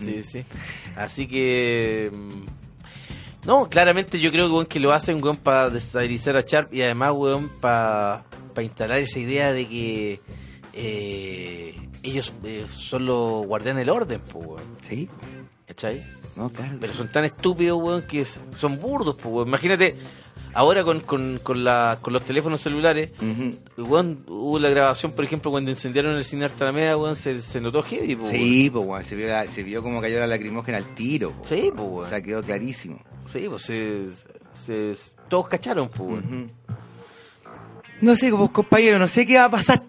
Sí, 0.00 0.22
sí. 0.22 0.44
Así 0.96 1.26
que... 1.26 2.10
mm, 2.12 3.46
No, 3.46 3.68
claramente 3.68 4.18
yo 4.20 4.30
creo 4.32 4.50
weón, 4.50 4.64
que 4.66 4.80
lo 4.80 4.92
hacen, 4.92 5.22
weón, 5.22 5.36
para 5.36 5.68
destabilizar 5.70 6.36
a 6.36 6.40
Sharp 6.42 6.72
y 6.72 6.80
además, 6.82 7.12
weón, 7.14 7.48
para 7.60 8.24
instalar 8.62 8.98
esa 9.00 9.18
idea 9.18 9.52
de 9.52 9.66
que 9.66 10.20
eh, 10.74 11.74
ellos 12.02 12.32
eh, 12.44 12.66
son 12.74 13.06
los 13.06 13.46
guardianes 13.46 13.80
del 13.86 13.90
orden, 13.90 14.20
pues, 14.30 14.46
weón. 14.46 14.62
Sí, 14.88 15.08
¿Cachai? 15.66 16.02
no, 16.36 16.50
claro. 16.50 16.76
Pero 16.80 16.92
son 16.92 17.08
tan 17.10 17.24
estúpidos, 17.24 17.80
weón, 17.82 18.02
que 18.02 18.24
son 18.58 18.80
burdos, 18.80 19.14
pues, 19.14 19.26
weón. 19.32 19.48
Imagínate, 19.48 19.96
ahora 20.52 20.84
con, 20.84 21.00
con, 21.00 21.40
con, 21.42 21.64
la, 21.64 21.98
con 22.02 22.12
los 22.12 22.22
teléfonos 22.22 22.60
celulares, 22.60 23.10
Ujú. 23.18 23.84
weón, 23.88 24.24
hubo 24.28 24.58
la 24.58 24.68
grabación, 24.68 25.12
por 25.12 25.24
ejemplo, 25.24 25.50
cuando 25.50 25.70
incendiaron 25.70 26.16
el 26.16 26.24
cine 26.24 26.44
Artalameda, 26.46 26.96
weón, 26.96 27.16
se, 27.16 27.40
se 27.40 27.60
notó 27.60 27.82
heavy, 27.82 28.16
pues, 28.16 28.30
Sí, 28.30 28.68
pues, 28.70 28.84
weón, 28.86 29.04
se 29.04 29.14
vio, 29.16 29.28
la- 29.28 29.46
se 29.46 29.62
vio 29.62 29.82
como 29.82 30.00
cayó 30.00 30.18
la 30.20 30.26
lacrimógena 30.26 30.78
al 30.78 30.94
tiro. 30.94 31.30
po. 31.30 31.44
Sí, 31.44 31.70
pues, 31.74 31.88
O 31.88 32.04
sea, 32.06 32.20
quedó 32.22 32.42
clarísimo. 32.42 33.00
Sí, 33.26 33.46
pues 33.48 33.62
se, 33.62 34.08
se- 34.66 34.94
todos 35.28 35.48
cacharon, 35.48 35.88
pues. 35.88 36.22
No 38.00 38.16
sé, 38.16 38.30
pues, 38.30 38.50
compañero, 38.50 38.98
no 38.98 39.08
sé 39.08 39.24
qué 39.24 39.36
va 39.38 39.44
a 39.44 39.50
pasar. 39.50 39.82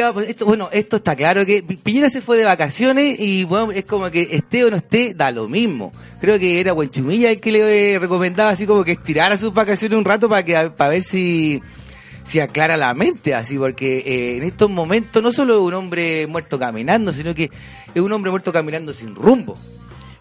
Esto, 0.00 0.46
bueno, 0.46 0.68
esto 0.72 0.96
está 0.96 1.14
claro 1.14 1.44
que 1.44 1.62
Pi- 1.62 1.76
Piñera 1.76 2.08
se 2.10 2.22
fue 2.22 2.38
de 2.38 2.44
vacaciones 2.44 3.20
y 3.20 3.44
bueno, 3.44 3.72
es 3.72 3.84
como 3.84 4.10
que 4.10 4.28
esté 4.32 4.64
o 4.64 4.70
no 4.70 4.76
esté, 4.78 5.14
da 5.14 5.30
lo 5.30 5.48
mismo. 5.48 5.92
Creo 6.20 6.38
que 6.38 6.60
era 6.60 6.72
Buenchumilla 6.72 7.30
el 7.30 7.40
que 7.40 7.52
le 7.52 7.92
eh, 7.94 7.98
recomendaba 7.98 8.50
así 8.50 8.66
como 8.66 8.84
que 8.84 8.92
estirara 8.92 9.36
sus 9.36 9.52
vacaciones 9.52 9.98
un 9.98 10.04
rato 10.04 10.28
para 10.28 10.44
que 10.44 10.70
para 10.70 10.90
ver 10.90 11.02
si 11.02 11.62
si 12.24 12.40
aclara 12.40 12.76
la 12.76 12.94
mente, 12.94 13.34
así, 13.34 13.58
porque 13.58 13.98
eh, 14.06 14.36
en 14.38 14.44
estos 14.44 14.70
momentos 14.70 15.22
no 15.22 15.32
solo 15.32 15.54
es 15.56 15.60
un 15.60 15.74
hombre 15.74 16.26
muerto 16.28 16.58
caminando, 16.58 17.12
sino 17.12 17.34
que 17.34 17.50
es 17.94 18.00
un 18.00 18.12
hombre 18.12 18.30
muerto 18.30 18.52
caminando 18.52 18.92
sin 18.92 19.14
rumbo. 19.14 19.58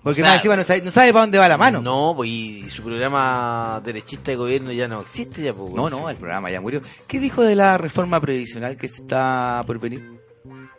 Porque 0.03 0.21
O 0.21 0.25
sea, 0.25 0.33
más 0.33 0.35
encima 0.37 0.55
no 0.55 0.63
sabe, 0.63 0.81
no 0.81 0.89
sabe 0.91 1.11
para 1.13 1.21
dónde 1.25 1.37
va 1.37 1.47
la 1.47 1.57
mano. 1.57 1.79
No, 1.81 2.13
pues 2.15 2.29
y 2.29 2.69
su 2.71 2.81
programa 2.81 3.79
derechista 3.85 4.31
de 4.31 4.37
gobierno 4.37 4.71
ya 4.71 4.87
no 4.87 5.01
existe 5.01 5.43
ya, 5.43 5.53
pues. 5.53 5.73
No, 5.73 5.89
no, 5.89 6.09
el 6.09 6.15
programa 6.17 6.49
ya 6.49 6.59
murió. 6.59 6.81
¿Qué 7.07 7.19
dijo 7.19 7.43
de 7.43 7.55
la 7.55 7.77
reforma 7.77 8.19
previsional 8.19 8.77
que 8.77 8.87
está 8.87 9.63
por 9.67 9.79
venir? 9.79 10.19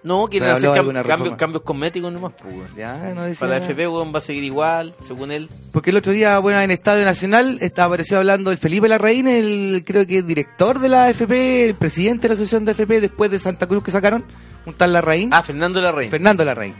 No, 0.02 0.26
quieren 0.26 0.48
hacer 0.50 0.70
cam- 0.70 1.06
cambios, 1.06 1.36
cambios 1.36 1.62
cosméticos 1.62 2.12
nomás, 2.12 2.32
pues. 2.42 2.74
Ya, 2.76 3.12
no 3.14 3.22
decía 3.22 3.38
Para 3.38 3.52
la 3.52 3.58
nada. 3.60 3.70
FP, 3.70 3.86
weón, 3.86 4.12
va 4.12 4.18
a 4.18 4.20
seguir 4.20 4.42
igual, 4.42 4.92
según 5.06 5.30
él. 5.30 5.48
Porque 5.70 5.90
el 5.90 5.96
otro 5.98 6.10
día, 6.10 6.36
bueno, 6.40 6.60
en 6.60 6.72
Estadio 6.72 7.04
Nacional 7.04 7.58
estaba 7.60 7.86
apareció 7.86 8.18
hablando 8.18 8.50
el 8.50 8.58
Felipe 8.58 8.88
Larraín, 8.88 9.28
el 9.28 9.84
creo 9.86 10.04
que 10.04 10.18
el 10.18 10.26
director 10.26 10.80
de 10.80 10.88
la 10.88 11.04
AFP, 11.04 11.66
el 11.66 11.74
presidente 11.76 12.22
de 12.22 12.28
la 12.30 12.34
asociación 12.34 12.64
de 12.64 12.72
AFP 12.72 13.00
después 13.00 13.30
de 13.30 13.38
Santa 13.38 13.68
Cruz 13.68 13.84
que 13.84 13.92
sacaron, 13.92 14.24
un 14.66 14.74
tal 14.74 14.92
Larraín, 14.92 15.30
Ah, 15.32 15.44
Fernando 15.44 15.80
Larraín. 15.80 16.10
Fernando 16.10 16.44
Larraín. 16.44 16.74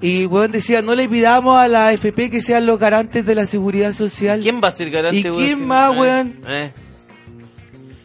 Y 0.00 0.24
bueno, 0.26 0.52
decía, 0.52 0.80
no 0.80 0.94
le 0.94 1.08
pidamos 1.08 1.58
a 1.58 1.68
la 1.68 1.88
AFP 1.88 2.30
que 2.30 2.40
sean 2.40 2.64
los 2.64 2.78
garantes 2.78 3.24
de 3.26 3.34
la 3.34 3.46
seguridad 3.46 3.92
social. 3.92 4.40
¿Quién 4.40 4.60
va 4.62 4.68
a 4.68 4.72
ser 4.72 4.90
garante, 4.90 5.20
¿Y 5.20 5.30
weón, 5.30 5.36
quién 5.44 5.66
más, 5.66 5.94
eh, 5.94 5.98
weón? 5.98 6.40
eh? 6.46 6.72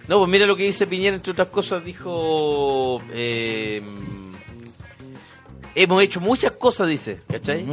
No, 0.07 0.19
pues 0.19 0.29
mira 0.29 0.45
lo 0.45 0.55
que 0.55 0.63
dice 0.63 0.85
Piñera, 0.85 1.15
entre 1.15 1.31
otras 1.31 1.47
cosas, 1.47 1.83
dijo... 1.83 3.01
eh, 3.13 3.81
hemos 5.73 6.03
hecho 6.03 6.19
muchas 6.21 6.51
cosas, 6.53 6.87
dice, 6.89 7.21
¿cachai? 7.29 7.65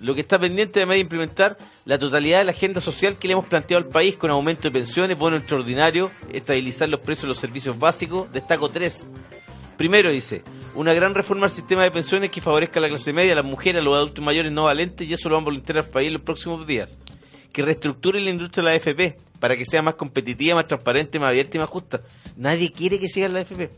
Lo 0.00 0.14
que 0.14 0.20
está 0.20 0.38
pendiente 0.38 0.80
además 0.80 0.96
de 0.96 1.00
implementar 1.00 1.56
la 1.86 1.98
totalidad 1.98 2.38
de 2.38 2.44
la 2.44 2.50
agenda 2.50 2.80
social 2.80 3.16
que 3.16 3.26
le 3.28 3.32
hemos 3.32 3.46
planteado 3.46 3.82
al 3.84 3.90
país 3.90 4.16
con 4.16 4.30
aumento 4.30 4.62
de 4.64 4.70
pensiones, 4.72 5.16
bono 5.16 5.36
extraordinario, 5.36 6.10
estabilizar 6.30 6.88
los 6.88 7.00
precios 7.00 7.22
de 7.22 7.28
los 7.28 7.38
servicios 7.38 7.78
básicos. 7.78 8.30
Destaco 8.32 8.68
tres. 8.68 9.06
Primero 9.76 10.10
dice, 10.10 10.42
una 10.74 10.92
gran 10.92 11.14
reforma 11.14 11.46
al 11.46 11.52
sistema 11.52 11.82
de 11.82 11.90
pensiones 11.90 12.30
que 12.30 12.40
favorezca 12.40 12.78
a 12.78 12.82
la 12.82 12.88
clase 12.88 13.12
media, 13.12 13.32
a 13.32 13.36
las 13.36 13.44
mujeres, 13.44 13.80
a 13.80 13.84
los 13.84 13.94
adultos 13.94 14.24
mayores 14.24 14.52
no 14.52 14.64
valentes 14.64 15.06
y 15.06 15.12
eso 15.12 15.28
lo 15.28 15.36
van 15.36 15.42
a 15.42 15.46
voluntar 15.46 15.78
al 15.78 15.84
país 15.86 16.08
en 16.08 16.14
los 16.14 16.22
próximos 16.22 16.66
días. 16.66 16.90
Que 17.52 17.62
reestructure 17.62 18.20
la 18.20 18.30
industria 18.30 18.64
de 18.64 18.70
la 18.70 18.76
AFP 18.76 19.18
para 19.38 19.56
que 19.56 19.66
sea 19.66 19.82
más 19.82 19.94
competitiva, 19.94 20.56
más 20.56 20.66
transparente, 20.66 21.18
más 21.18 21.30
abierta 21.30 21.56
y 21.56 21.60
más 21.60 21.68
justa. 21.68 22.00
Nadie 22.36 22.72
quiere 22.72 22.98
que 22.98 23.08
siga 23.08 23.28
la 23.28 23.40
AFP. 23.40 23.70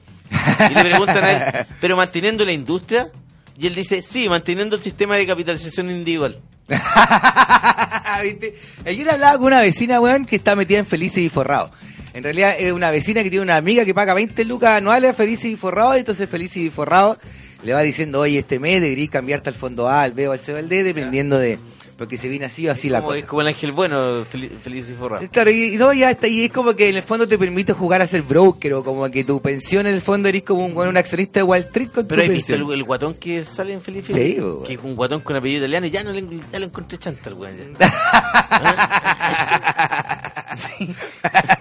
Y 0.71 0.75
le 0.75 0.81
preguntan 0.81 1.25
a 1.25 1.33
él, 1.33 1.67
¿pero 1.81 1.97
manteniendo 1.97 2.45
la 2.45 2.53
industria? 2.53 3.11
Y 3.59 3.67
él 3.67 3.75
dice, 3.75 4.03
sí, 4.03 4.29
manteniendo 4.29 4.77
el 4.77 4.83
sistema 4.83 5.17
de 5.17 5.27
capitalización 5.27 5.91
individual. 5.91 6.41
¿Viste? 8.23 8.57
Ayer 8.85 9.09
hablaba 9.09 9.39
con 9.39 9.47
una 9.47 9.61
vecina, 9.61 10.01
weón, 10.01 10.25
que 10.25 10.37
está 10.37 10.57
metida 10.57 10.79
en 10.79 10.87
Felices 10.87 11.19
y 11.19 11.29
Forrado. 11.29 11.71
En 12.16 12.22
realidad 12.24 12.57
es 12.59 12.72
una 12.72 12.90
vecina 12.90 13.22
que 13.22 13.29
tiene 13.29 13.42
una 13.42 13.57
amiga 13.57 13.85
que 13.85 13.92
paga 13.92 14.14
20 14.14 14.44
lucas 14.46 14.79
anuales 14.79 15.11
a 15.11 15.14
Felices 15.14 15.46
y 15.52 15.57
Forrado, 15.57 15.94
y 15.96 15.98
entonces 16.00 16.29
Felices 16.31 16.57
y 16.62 16.70
Forrado 16.70 17.18
le 17.62 17.74
va 17.74 17.83
diciendo, 17.83 18.20
oye, 18.20 18.38
este 18.38 18.59
mes 18.59 18.81
deberías 18.81 19.11
cambiarte 19.11 19.50
al 19.50 19.55
fondo 19.55 19.87
A, 19.88 20.02
al 20.02 20.12
B 20.12 20.26
o 20.29 20.33
al 20.33 20.40
C 20.40 20.55
o 20.55 20.57
al 20.57 20.68
D, 20.68 20.83
dependiendo 20.83 21.38
de... 21.38 21.59
Porque 21.98 22.18
se 22.18 22.29
viene 22.29 22.44
así 22.44 22.68
o 22.68 22.72
así 22.72 22.90
la 22.90 22.98
como, 22.98 23.09
cosa. 23.09 23.20
es 23.20 23.24
como 23.24 23.40
el 23.40 23.46
ángel 23.48 23.72
bueno, 23.72 24.26
fel- 24.26 24.50
feliz 24.62 24.87
y 24.90 24.92
forrado. 24.92 25.26
Claro, 25.33 25.50
y, 25.50 25.76
no, 25.79 25.94
ya 25.94 26.11
está, 26.11 26.29
y 26.29 26.44
es 26.44 26.52
como 26.52 26.74
que 26.76 26.90
en 26.90 26.96
el 26.96 27.02
fondo 27.02 27.26
te 27.26 27.38
permite 27.38 27.72
jugar 27.72 28.02
a 28.02 28.07
ser 28.07 28.20
broker, 28.20 28.74
o 28.74 28.85
como 28.85 29.11
que 29.11 29.24
tu 29.24 29.40
pensión 29.40 29.87
en 29.87 29.94
el 29.94 30.02
fondo 30.02 30.29
eres 30.29 30.42
como 30.42 30.66
un, 30.66 30.76
un 30.76 30.96
accionista 30.98 31.40
de 31.40 31.44
Wall 31.44 31.61
Street 31.61 31.88
con 31.88 32.07
Pero 32.07 32.20
tu 32.22 32.29
¿has 32.29 32.35
visto 32.37 32.55
el, 32.55 32.70
el 32.70 32.85
guatón 32.85 33.14
que 33.14 33.46
sale 33.46 33.72
en 33.72 33.81
Feliz 33.81 34.05
y 34.11 34.12
Sí, 34.12 34.37
bo, 34.40 34.62
Que 34.62 34.74
es 34.74 34.79
un 34.83 34.94
guatón 34.94 35.20
con 35.22 35.37
apellido 35.37 35.61
italiano 35.64 35.87
y 35.87 35.90
ya 35.90 36.05
no 36.05 36.12
le, 36.12 36.22
ya 36.52 36.59
lo 36.59 36.66
encontré 36.66 36.98
chanta 36.98 37.31
el 37.31 37.35
weón. 37.35 37.57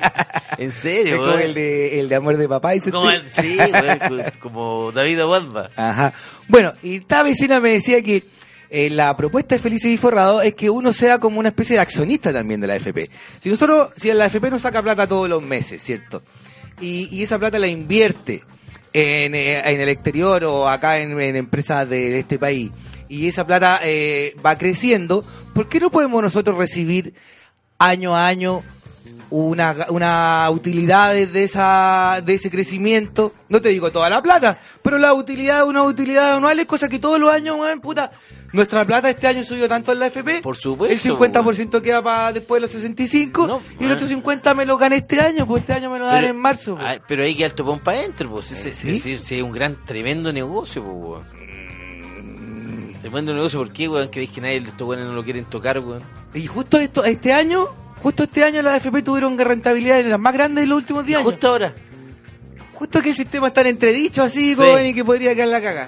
En 0.58 0.70
Es 0.70 0.76
serio, 0.76 1.18
como 1.18 1.34
el 1.34 1.54
de, 1.54 2.00
el 2.00 2.10
de 2.10 2.16
amor 2.16 2.38
de 2.38 2.48
papá, 2.48 2.72
dice 2.72 2.92
Como 2.92 3.10
el- 3.10 3.24
sí, 3.40 3.58
weón, 3.58 4.24
como 4.40 4.92
David. 4.94 5.20
Ajá. 5.76 6.14
Bueno, 6.48 6.74
y 6.84 6.98
esta 6.98 7.24
vecina 7.24 7.60
me 7.60 7.72
decía 7.72 8.02
que 8.02 8.24
eh, 8.70 8.90
la 8.90 9.16
propuesta 9.16 9.56
de 9.56 9.62
Felices 9.62 9.92
y 9.92 9.98
Forrado 9.98 10.42
es 10.42 10.56
que 10.56 10.70
uno 10.70 10.92
sea 10.94 11.20
como 11.20 11.40
una 11.40 11.50
especie 11.50 11.76
de 11.76 11.82
accionista 11.82 12.34
también 12.34 12.60
de 12.62 12.68
la 12.68 12.74
AFP. 12.76 13.10
Si 13.42 13.50
nosotros, 13.50 13.90
si 13.98 14.12
la 14.14 14.26
AFP 14.26 14.50
nos 14.52 14.62
saca 14.62 14.82
plata 14.82 15.08
todos 15.08 15.30
los 15.30 15.42
meses, 15.42 15.84
¿cierto? 15.84 16.24
Y, 16.82 17.08
y 17.12 17.24
esa 17.24 17.40
plata 17.40 17.58
la 17.60 17.68
invierte 17.68 18.44
en, 18.94 19.36
eh, 19.36 19.60
en 19.72 19.80
el 19.82 19.90
exterior 19.90 20.44
o 20.46 20.68
acá 20.68 21.00
en, 21.00 21.20
en 21.20 21.36
empresas 21.36 21.88
de 21.90 22.20
este 22.20 22.38
país 22.40 22.72
y 23.08 23.28
esa 23.28 23.46
plata 23.46 23.80
eh, 23.84 24.36
va 24.46 24.58
creciendo, 24.58 25.24
¿por 25.54 25.70
qué 25.70 25.80
no 25.80 25.92
podemos 25.92 26.22
nosotros 26.24 26.58
recibir 26.58 27.14
año 27.78 28.16
a 28.16 28.28
año 28.28 28.64
una, 29.30 29.76
una 29.90 30.48
utilidad 30.52 31.14
de 31.14 31.44
esa 31.44 32.22
de 32.24 32.34
ese 32.36 32.50
crecimiento? 32.50 33.34
No 33.50 33.62
te 33.62 33.70
digo 33.70 33.92
toda 33.92 34.10
la 34.10 34.22
plata, 34.22 34.58
pero 34.82 34.98
la 34.98 35.14
utilidad, 35.14 35.66
una 35.68 35.84
utilidad 35.84 36.36
anual 36.36 36.60
es 36.60 36.66
cosa 36.66 36.90
que 36.90 37.00
todos 37.00 37.20
los 37.20 37.32
años, 37.32 37.58
weón, 37.60 37.80
puta, 37.82 38.12
nuestra 38.54 38.86
plata 38.86 39.10
este 39.10 39.28
año 39.28 39.44
subió 39.44 39.68
tanto 39.68 39.92
en 39.92 40.00
la 40.00 40.08
FP. 40.08 40.42
Por 40.42 40.56
supuesto, 40.58 40.94
El 41.10 41.18
50% 41.18 41.82
queda 41.82 42.02
para 42.02 42.34
después 42.34 42.62
de 42.62 42.68
los 42.68 42.72
65 42.72 43.48
No, 43.48 43.62
y 43.80 43.86
el 43.86 43.92
otro 43.92 44.08
50 44.08 44.54
me 44.54 44.66
lo 44.66 44.78
gané 44.78 44.98
este 44.98 45.20
año, 45.20 45.46
pues 45.46 45.62
este 45.62 45.74
año 45.74 45.90
me 45.90 46.00
lo 46.00 46.06
dan 46.08 46.24
en 46.24 46.38
marzo. 46.38 46.76
pues. 46.78 47.02
pero 47.08 47.24
hay 47.24 47.36
que 47.36 47.44
dar 47.44 47.52
topón 47.52 47.80
para 47.80 48.00
adentro, 48.00 48.30
pues. 48.32 48.52
Ese- 48.52 48.70
ese 48.94 49.14
es 49.38 49.44
un 49.44 49.52
gran, 49.52 49.78
tremendo 49.86 50.32
negocio, 50.34 50.84
pues, 50.84 50.96
weón. 50.98 51.36
Tremendo 53.02 53.34
negocio, 53.36 53.60
¿por 53.60 53.72
qué, 53.72 53.88
weón? 53.88 54.08
¿Creéis 54.08 54.32
que 54.32 54.42
nadie, 54.42 54.58
estos 54.58 54.88
weones 54.88 55.06
no 55.06 55.14
lo 55.14 55.24
quieren 55.24 55.46
tocar, 55.46 55.80
weón? 55.80 56.02
Y 56.34 56.48
justo 56.48 56.80
esto, 56.80 57.04
este 57.04 57.32
año, 57.34 57.68
justo 58.06 58.22
este 58.26 58.44
año 58.44 58.62
las 58.62 58.76
AFP 58.76 59.02
tuvieron 59.02 59.36
rentabilidades 59.36 60.04
de 60.06 60.12
las 60.12 60.20
más 60.20 60.32
grandes 60.32 60.64
de 60.64 60.68
los 60.68 60.78
últimos 60.78 61.08
10 61.08 61.18
años. 61.18 61.32
Justo 61.32 61.48
ahora. 61.48 61.74
Justo 62.76 63.02
que 63.02 63.10
el 63.10 63.16
sistema 63.16 63.48
está 63.48 63.62
en 63.62 63.68
entredicho 63.68 64.22
así, 64.22 64.50
Sí. 64.50 64.56
joven, 64.56 64.86
y 64.86 64.94
que 64.94 65.04
podría 65.04 65.34
quedar 65.34 65.48
la 65.48 65.60
caga. 65.60 65.88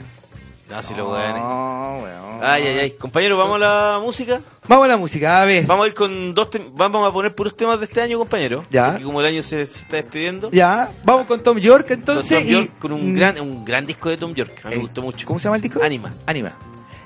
No, 0.67 0.81
si 0.81 0.95
los 0.95 1.07
weones. 1.11 1.35
No, 1.41 1.99
weón. 2.01 2.39
Ay, 2.41 2.63
ay, 2.65 2.77
ay. 2.79 2.91
Compañero, 2.91 3.37
¿vamos 3.37 3.57
a 3.57 3.59
la 3.59 3.99
música? 4.01 4.41
Vamos 4.67 4.85
a 4.85 4.87
la 4.87 4.97
música, 4.97 5.43
a 5.43 5.45
ver. 5.45 5.65
Vamos 5.67 5.85
a 5.85 5.87
ir 5.89 5.93
con 5.93 6.33
dos 6.33 6.49
Vamos 6.73 7.07
a 7.07 7.13
poner 7.13 7.35
puros 7.35 7.55
temas 7.55 7.77
de 7.77 7.85
este 7.85 8.01
año, 8.01 8.17
compañero. 8.17 8.63
Ya. 8.71 8.87
Porque 8.89 9.03
como 9.03 9.19
el 9.21 9.27
año 9.27 9.43
se, 9.43 9.67
se 9.67 9.79
está 9.81 9.97
despidiendo. 9.97 10.49
Ya, 10.51 10.89
vamos 11.03 11.27
con 11.27 11.43
Tom 11.43 11.59
York 11.59 11.87
Con 11.87 11.99
entonces. 11.99 12.39
Tom 12.39 12.47
York, 12.47 12.71
y- 12.75 12.79
con 12.81 12.91
un 12.93 13.11
mm, 13.13 13.15
gran, 13.15 13.39
un 13.41 13.63
gran 13.63 13.85
disco 13.85 14.09
de 14.09 14.17
Tom 14.17 14.33
York. 14.33 14.59
A 14.63 14.69
mí 14.69 14.73
eh, 14.73 14.77
me 14.77 14.81
gustó 14.81 15.03
mucho. 15.03 15.27
¿Cómo 15.27 15.39
se 15.39 15.43
llama 15.43 15.57
el 15.57 15.61
disco? 15.61 15.83
Anima. 15.83 16.11
Anima. 16.25 16.51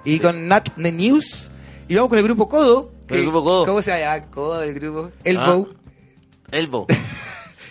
Y 0.05 0.19
con 0.19 0.47
Nat 0.47 0.69
The 0.81 0.91
News. 0.91 1.49
Y 1.89 1.95
vamos 1.95 2.07
con 2.09 2.17
el 2.17 2.23
grupo 2.23 2.47
Codo. 2.47 2.93
El 3.11 3.21
grupo 3.23 3.43
Codo. 3.43 3.65
¿Cómo 3.65 3.81
se 3.81 3.99
llama? 3.99 4.25
Codo, 4.27 4.63
el 4.63 4.73
grupo. 4.73 5.11
Elbow. 5.23 5.69
Elbow. 6.51 6.87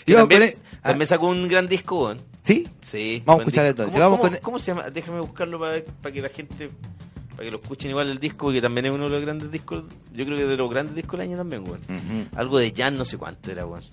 Y 0.06 0.14
también, 0.14 0.54
ah. 0.82 0.88
también 0.88 1.06
sacó 1.06 1.28
un 1.28 1.46
gran 1.46 1.68
disco. 1.68 2.14
¿Sí? 2.42 2.66
Sí. 2.80 3.22
Vamos 3.24 3.40
a 3.40 3.42
escuchar 3.44 3.66
entonces. 3.66 3.94
¿Cómo, 3.94 4.04
Vamos 4.04 4.18
cómo- 4.18 4.30
con- 4.32 4.40
cómo 4.40 4.58
se 4.58 4.72
llama? 4.72 4.90
Déjame 4.90 5.20
buscarlo 5.20 5.60
para, 5.60 5.72
ver- 5.72 5.84
para 5.84 6.12
que 6.12 6.20
la 6.22 6.28
gente. 6.30 6.70
Para 7.30 7.44
que 7.44 7.50
lo 7.52 7.58
escuchen 7.60 7.90
igual 7.90 8.10
el 8.10 8.18
disco, 8.18 8.46
porque 8.46 8.60
también 8.60 8.86
es 8.86 8.92
uno 8.94 9.04
de 9.04 9.10
los 9.10 9.20
grandes 9.22 9.52
discos. 9.52 9.84
Yo 10.12 10.24
creo 10.24 10.36
que 10.38 10.46
de 10.46 10.56
los 10.56 10.68
grandes 10.70 10.96
discos 10.96 11.20
del 11.20 11.28
año 11.28 11.36
también, 11.36 11.62
weón. 11.64 12.28
Algo 12.34 12.58
de 12.58 12.72
Jan, 12.76 12.96
no 12.96 13.04
sé 13.04 13.18
cuánto 13.18 13.52
era, 13.52 13.66
weón. 13.66 13.84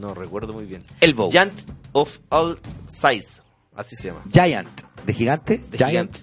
No 0.00 0.14
recuerdo 0.14 0.52
muy 0.52 0.64
bien. 0.64 0.82
Elbow. 1.00 1.30
Giant 1.30 1.52
of 1.92 2.18
All 2.30 2.58
Size. 2.88 3.40
Así 3.76 3.94
se 3.94 4.08
llama. 4.08 4.22
Giant. 4.32 4.68
¿De 5.06 5.12
gigante? 5.14 5.58
De 5.70 5.78
Giant. 5.78 5.90
gigante. 6.16 6.20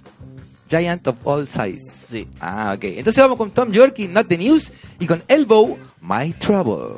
Giant 0.70 1.08
of 1.08 1.16
all 1.26 1.48
size. 1.48 1.92
Sí. 2.08 2.28
Ah, 2.40 2.74
ok. 2.76 2.84
Entonces 2.84 3.22
vamos 3.22 3.38
con 3.38 3.52
Tom 3.52 3.72
York 3.72 3.98
y 4.00 4.08
Not 4.08 4.28
the 4.28 4.38
News 4.38 4.72
y 5.00 5.08
con 5.08 5.24
Elbow, 5.28 5.78
My 6.02 6.32
Trouble. 6.34 6.98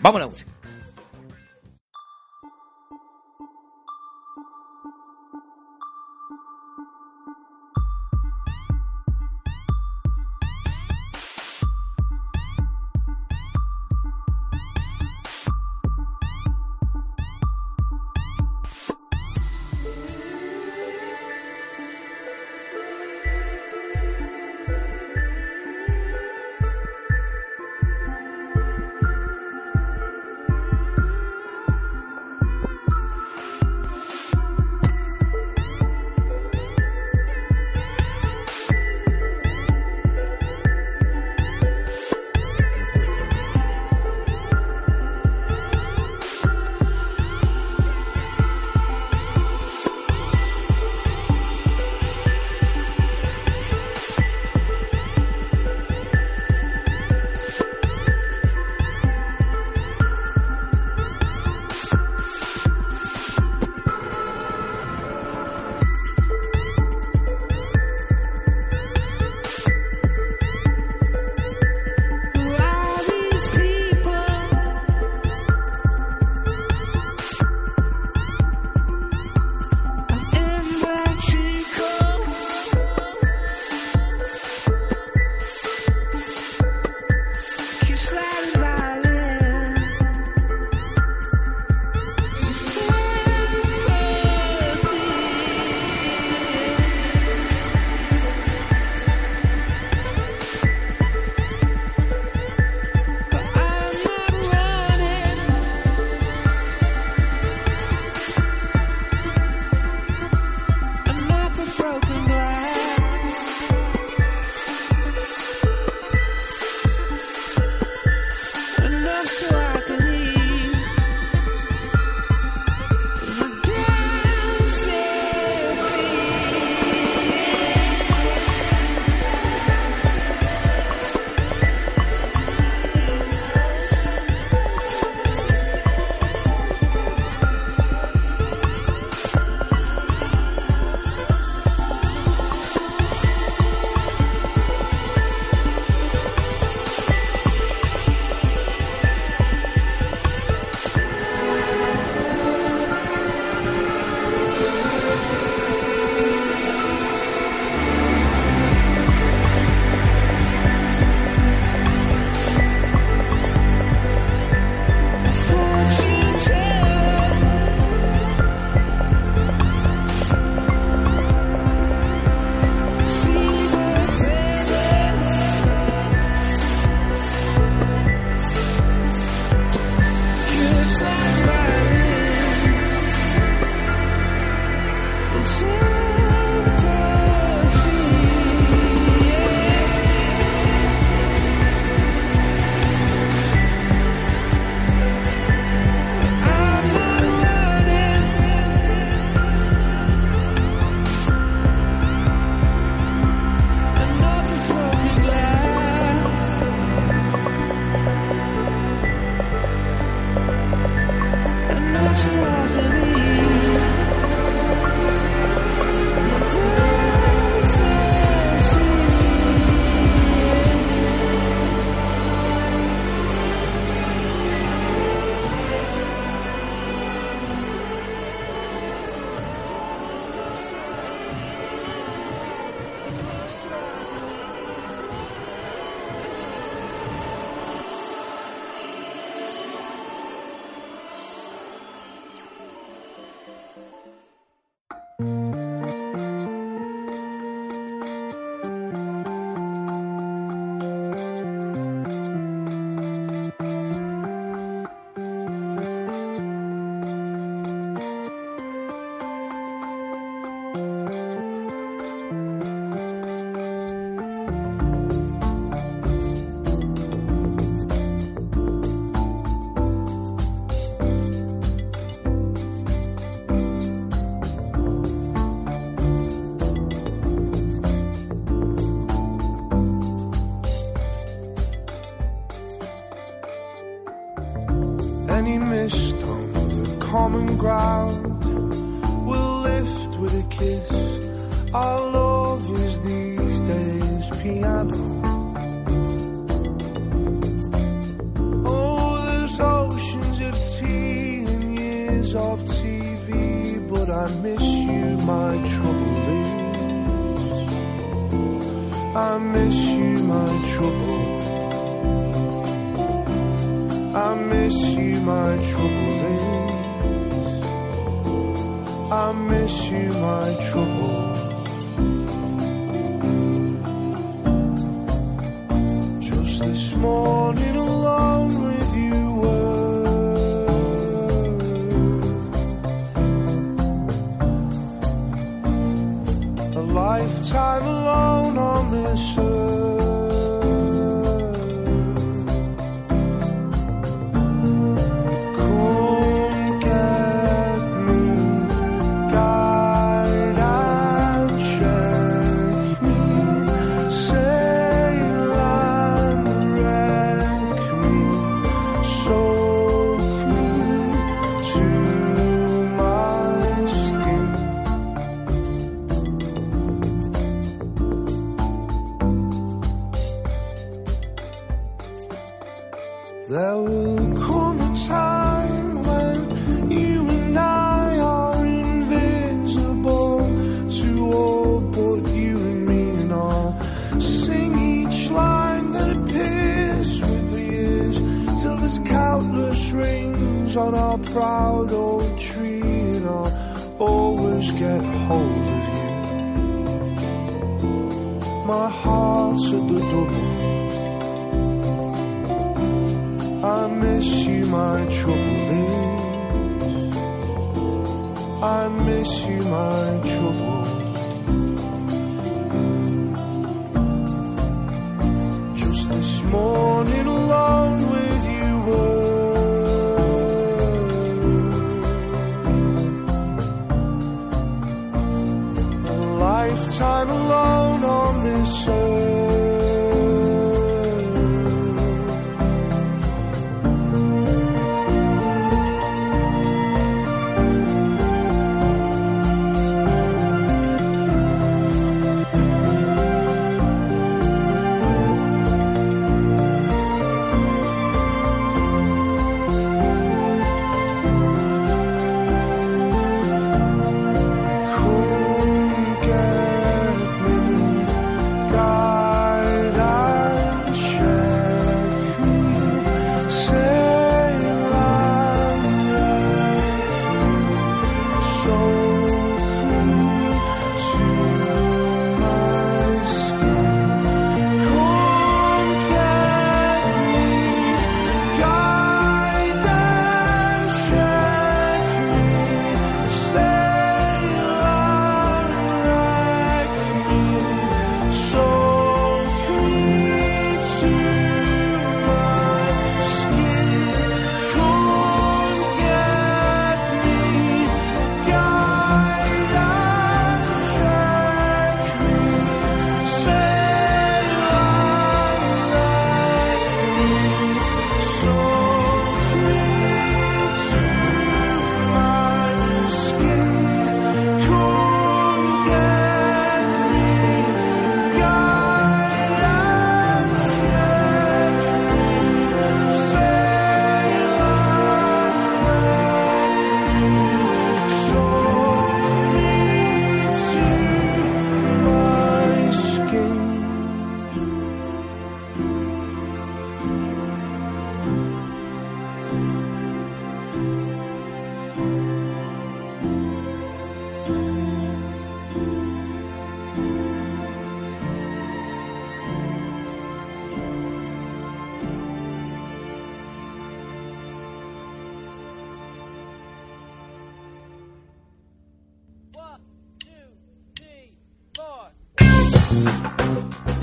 Vamos 0.00 0.20
a 0.20 0.24
la 0.24 0.30
música. 0.30 0.53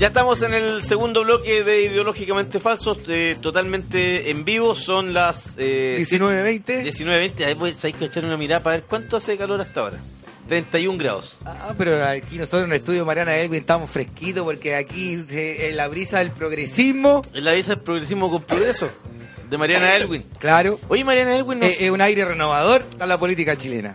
Ya 0.02 0.08
estamos 0.08 0.42
en 0.42 0.52
el 0.52 0.82
segundo 0.82 1.22
bloque 1.22 1.62
de 1.62 1.82
Ideológicamente 1.82 2.58
Falsos, 2.58 2.98
eh, 3.06 3.36
totalmente 3.40 4.30
en 4.30 4.44
vivo. 4.44 4.74
Son 4.74 5.14
las. 5.14 5.50
Eh, 5.56 5.94
19.20. 5.96 6.82
19.20. 6.82 7.44
Ahí 7.44 7.54
pues, 7.54 7.84
hay 7.84 7.92
que 7.92 8.06
echar 8.06 8.24
una 8.24 8.36
mirada 8.36 8.60
para 8.64 8.78
ver 8.78 8.84
cuánto 8.86 9.16
hace 9.16 9.38
calor 9.38 9.60
hasta 9.60 9.78
ahora. 9.78 9.98
31 10.48 10.98
grados. 10.98 11.38
Ah, 11.44 11.72
pero 11.78 12.04
aquí 12.04 12.36
nosotros 12.36 12.64
en 12.64 12.72
el 12.72 12.78
estudio 12.78 13.06
Mariana 13.06 13.36
Elwin 13.36 13.60
estamos 13.60 13.88
fresquitos 13.90 14.42
porque 14.42 14.74
aquí 14.74 15.22
se, 15.28 15.68
en 15.68 15.76
la 15.76 15.86
brisa 15.86 16.18
del 16.18 16.32
progresismo. 16.32 17.22
En 17.32 17.44
la 17.44 17.52
brisa 17.52 17.76
del 17.76 17.84
progresismo 17.84 18.28
con 18.28 18.42
progreso. 18.42 18.90
De 19.48 19.56
Mariana 19.56 19.94
Elwin. 19.94 20.24
Claro. 20.40 20.80
Oye, 20.88 21.04
Mariana 21.04 21.36
Elwin. 21.36 21.62
Eh, 21.62 21.76
es 21.78 21.90
un 21.92 22.00
aire 22.00 22.24
renovador 22.24 22.82
a 22.98 23.06
la 23.06 23.20
política 23.20 23.56
chilena. 23.56 23.94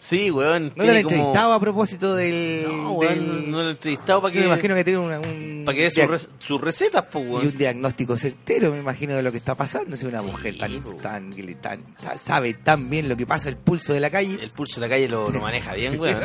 Sí, 0.00 0.30
weón. 0.30 0.72
¿No 0.76 0.84
lo 0.84 0.92
han 0.92 1.02
como- 1.02 1.14
entrevistado 1.14 1.52
a 1.52 1.60
propósito 1.60 2.16
del...? 2.16 2.64
No, 2.66 2.92
weón, 2.92 3.14
del- 3.18 3.50
no 3.50 3.62
lo 3.62 3.68
he 3.68 3.70
entrevistado 3.72 4.22
para 4.22 4.32
Yo 4.34 4.40
me 4.40 4.46
que, 4.46 4.52
imagino 4.52 4.74
que 4.74 4.84
tiene 4.84 4.98
una- 4.98 5.20
un... 5.20 5.62
para 5.66 5.76
que 5.76 5.82
dé 5.82 5.90
sus 6.38 6.58
re- 6.60 6.66
recetas, 6.66 7.04
pues, 7.12 7.24
Y 7.24 7.28
weón. 7.28 7.46
un 7.48 7.58
diagnóstico 7.58 8.16
certero, 8.16 8.72
me 8.72 8.78
imagino, 8.78 9.14
de 9.14 9.22
lo 9.22 9.30
que 9.30 9.36
está 9.38 9.54
pasando. 9.54 9.94
Es 9.94 10.02
una 10.02 10.22
mujer 10.22 10.56
tan, 10.58 10.82
po. 10.82 10.92
tan, 10.94 11.30
que 11.32 11.42
le- 11.42 11.54
tan- 11.56 11.84
sabe 12.24 12.54
tan 12.54 12.88
bien 12.88 13.08
lo 13.10 13.16
que 13.16 13.26
pasa, 13.26 13.50
el 13.50 13.56
pulso 13.58 13.92
de 13.92 14.00
la 14.00 14.08
calle. 14.10 14.38
El 14.42 14.50
pulso 14.50 14.80
de 14.80 14.86
la 14.88 14.94
calle 14.94 15.06
lo, 15.08 15.28
lo 15.30 15.40
maneja 15.40 15.74
bien, 15.74 15.96
weón. 16.00 16.18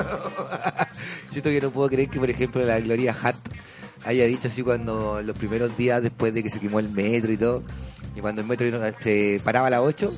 Yo 1.34 1.41
todavía 1.41 1.61
no 1.61 1.71
puedo 1.71 1.89
creer 1.89 2.09
que, 2.09 2.19
por 2.19 2.30
ejemplo, 2.30 2.63
la 2.63 2.80
Gloria 2.80 3.15
Hart 3.21 3.38
haya 4.05 4.26
dicho 4.26 4.47
así 4.47 4.61
cuando 4.61 5.21
los 5.21 5.38
primeros 5.38 5.76
días 5.76 6.01
después 6.01 6.34
de 6.34 6.43
que 6.43 6.49
se 6.49 6.59
quemó 6.59 6.80
el 6.80 6.89
metro 6.89 7.32
y 7.34 7.38
todo, 7.38 7.63
y 8.15 8.21
cuando 8.21 8.41
el 8.41 8.47
metro 8.47 8.69
se 9.01 9.41
paraba 9.43 9.67
a 9.67 9.71
las 9.71 9.80
8, 9.82 10.13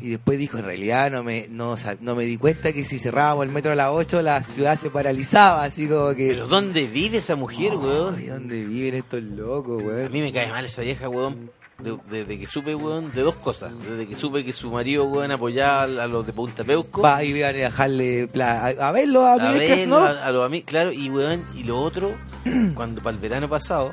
y 0.00 0.10
después 0.10 0.38
dijo, 0.38 0.58
en 0.58 0.64
realidad 0.64 1.10
no 1.10 1.22
me, 1.24 1.46
no, 1.50 1.76
no 2.00 2.14
me 2.14 2.24
di 2.24 2.36
cuenta 2.36 2.72
que 2.72 2.84
si 2.84 2.98
cerrábamos 2.98 3.46
el 3.46 3.52
metro 3.52 3.72
a 3.72 3.74
las 3.74 3.88
8, 3.90 4.22
la 4.22 4.42
ciudad 4.42 4.78
se 4.78 4.90
paralizaba, 4.90 5.64
así 5.64 5.88
como 5.88 6.14
que... 6.14 6.28
Pero 6.28 6.46
¿dónde 6.46 6.86
vive 6.86 7.18
esa 7.18 7.34
mujer, 7.36 7.74
weón? 7.76 8.14
Ay, 8.16 8.26
¿Dónde 8.26 8.64
viven 8.64 8.94
estos 8.94 9.22
locos, 9.22 9.82
A 9.82 9.86
weón? 9.86 10.12
mí 10.12 10.20
me 10.20 10.32
cae 10.32 10.48
mal 10.48 10.64
esa 10.64 10.82
vieja, 10.82 11.08
weón. 11.08 11.50
de- 11.82 11.96
Desde 12.10 12.38
que 12.38 12.46
supe, 12.46 12.74
weón, 12.74 13.10
de 13.12 13.22
dos 13.22 13.34
cosas. 13.36 13.72
Desde 13.88 14.06
que 14.06 14.14
supe 14.16 14.44
que 14.44 14.52
su 14.52 14.70
marido, 14.70 15.04
weón, 15.04 15.30
apoyaba 15.32 15.82
a 15.82 16.06
los 16.06 16.24
de 16.26 16.32
Punta 16.32 16.62
Peuco. 16.64 17.02
Va 17.02 17.22
y 17.24 17.32
vean 17.32 17.54
a 17.54 17.58
dejarle 17.58 18.28
a, 18.40 18.66
a 18.66 18.92
verlo 18.92 19.24
a, 19.24 19.32
a 19.34 19.52
verlo, 19.52 19.66
Krasnov. 19.66 20.04
a, 20.04 20.24
a 20.26 20.30
los 20.32 20.46
amigos, 20.46 20.66
claro, 20.68 20.92
y 20.92 21.08
weón, 21.10 21.44
y 21.54 21.64
lo 21.64 21.80
otro, 21.80 22.12
cuando 22.74 23.02
para 23.02 23.14
el 23.16 23.20
verano 23.20 23.48
pasado, 23.48 23.92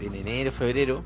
en 0.00 0.14
enero, 0.14 0.52
febrero, 0.52 1.02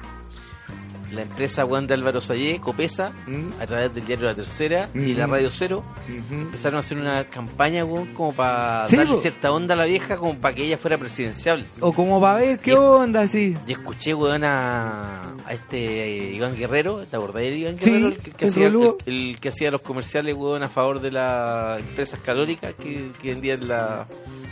la 1.15 1.23
empresa 1.23 1.65
weón 1.65 1.87
de 1.87 1.95
Álvaro 1.95 2.21
Sayé, 2.21 2.61
Copesa, 2.61 3.13
¿Mm? 3.27 3.61
a 3.61 3.67
través 3.67 3.95
del 3.95 4.05
diario 4.05 4.27
La 4.27 4.35
Tercera 4.35 4.89
y 4.95 5.15
la 5.15 5.25
Ujú. 5.25 5.33
Radio 5.35 5.51
Cero, 5.51 5.85
Ujú. 6.09 6.35
empezaron 6.41 6.77
a 6.77 6.81
hacer 6.81 6.99
una 6.99 7.25
campaña, 7.25 7.85
weón, 7.85 8.09
como 8.15 8.33
para 8.33 8.87
Sí, 8.89 8.97
darle 8.97 9.15
po. 9.15 9.21
cierta 9.21 9.53
onda 9.53 9.75
a 9.75 9.77
la 9.77 9.85
vieja, 9.85 10.17
como 10.17 10.35
para 10.37 10.55
que 10.55 10.65
ella 10.65 10.79
fuera 10.79 10.99
presidencial. 10.99 11.65
O 11.81 11.93
como 11.93 12.21
va 12.21 12.33
a 12.33 12.37
ver 12.37 12.59
qué 12.59 12.73
Sí. 12.73 12.77
onda, 12.77 13.21
así. 13.23 13.57
Y 13.67 13.73
escuché, 13.73 14.15
weón, 14.15 14.45
a, 14.45 15.23
a 15.47 15.53
este 15.53 16.05
eh, 16.05 16.35
Iván 16.35 16.57
Guerrero, 16.57 17.05
¿te 17.05 17.17
acordás 17.17 17.43
de 17.43 17.57
Iván 17.57 17.77
Sí, 17.81 17.91
Guerrero? 17.91 18.07
el, 18.09 18.17
que, 18.35 18.47
hacía, 18.47 18.67
el, 19.07 19.37
que 19.41 19.49
hacía 19.49 19.71
los 19.71 19.81
comerciales, 19.83 20.35
weón, 20.35 20.63
a 20.63 20.69
favor 20.69 21.01
de 21.01 21.11
las 21.13 21.81
empresas 21.81 22.21
calóricas 22.21 22.75
que, 22.75 23.11
que 23.21 23.31
vendían 23.33 23.69
la- 23.69 24.07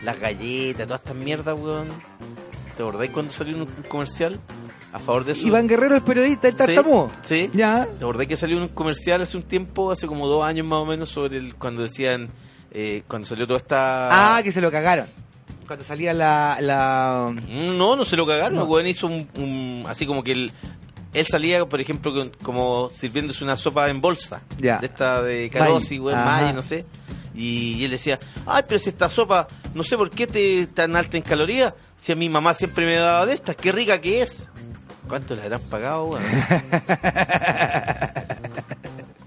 las 0.04 0.18
galletas, 0.18 0.86
todas 0.86 1.00
estas 1.02 1.16
mierdas, 1.16 1.58
weón. 1.58 1.88
¿Te 2.80 2.88
acordáis 2.88 3.10
cuando 3.10 3.30
salió 3.30 3.58
un, 3.58 3.66
comercial 3.88 4.40
a 4.90 4.98
favor 4.98 5.22
de 5.26 5.32
eso? 5.32 5.46
Iván 5.46 5.68
Guerrero, 5.68 5.96
el 5.96 6.00
periodista, 6.02 6.48
el 6.48 6.54
Sí, 6.54 6.58
tartamudo. 6.58 7.10
Sí. 7.24 7.50
Ya. 7.52 7.84
¿Te 7.86 7.96
acordás 8.02 8.26
que 8.26 8.38
salió 8.38 8.56
un 8.56 8.68
comercial 8.68 9.20
hace 9.20 9.36
un 9.36 9.42
tiempo, 9.42 9.90
hace 9.90 10.06
como 10.06 10.26
dos 10.26 10.42
años 10.46 10.66
más 10.66 10.78
o 10.78 10.86
menos, 10.86 11.10
sobre 11.10 11.36
el, 11.36 11.56
cuando 11.56 11.82
decían, 11.82 12.30
eh, 12.70 13.02
cuando 13.06 13.28
salió 13.28 13.46
toda 13.46 13.58
esta... 13.58 14.08
Ah, 14.36 14.42
que 14.42 14.50
se 14.50 14.62
lo 14.62 14.70
cagaron. 14.70 15.06
Cuando 15.66 15.84
salía 15.84 16.14
la... 16.14 16.56
la... 16.62 17.30
Mm, 17.34 17.76
No, 17.76 17.96
no 17.96 18.04
se 18.06 18.16
lo 18.16 18.26
cagaron. 18.26 18.54
No. 18.56 18.62
El 18.64 18.68
weón 18.70 18.86
hizo 18.86 19.08
un, 19.08 19.28
un- 19.36 19.84
Así 19.86 20.06
como 20.06 20.24
que 20.24 20.32
él, 20.32 20.50
él 21.12 21.26
salía, 21.30 21.66
por 21.66 21.82
ejemplo, 21.82 22.14
con- 22.14 22.32
como 22.42 22.88
sirviéndose 22.90 23.44
una 23.44 23.58
sopa 23.58 23.90
en 23.90 24.00
bolsa. 24.00 24.40
Ya. 24.58 24.78
De 24.78 24.86
esta 24.86 25.20
de 25.22 25.50
Carosi. 25.50 26.00
Maggi, 26.00 26.54
no 26.54 26.62
sé. 26.62 26.86
Y, 27.34 27.74
y 27.74 27.84
él 27.84 27.90
decía, 27.92 28.18
ay, 28.46 28.62
pero 28.66 28.78
si 28.80 28.88
esta 28.90 29.08
sopa, 29.08 29.46
no 29.74 29.82
sé 29.82 29.96
por 29.96 30.10
qué 30.10 30.26
te 30.26 30.66
tan 30.66 30.96
alta 30.96 31.16
en 31.16 31.22
calorías, 31.22 31.74
si 31.96 32.12
a 32.12 32.16
mi 32.16 32.28
mamá 32.28 32.54
siempre 32.54 32.84
me 32.86 32.94
daba 32.96 33.26
de 33.26 33.34
estas, 33.34 33.56
qué 33.56 33.72
rica 33.72 34.00
que 34.00 34.22
es. 34.22 34.42
¿Cuánto 35.08 35.34
le 35.34 35.42
habrán 35.42 35.60
pagado, 35.62 36.04
weón? 36.06 36.22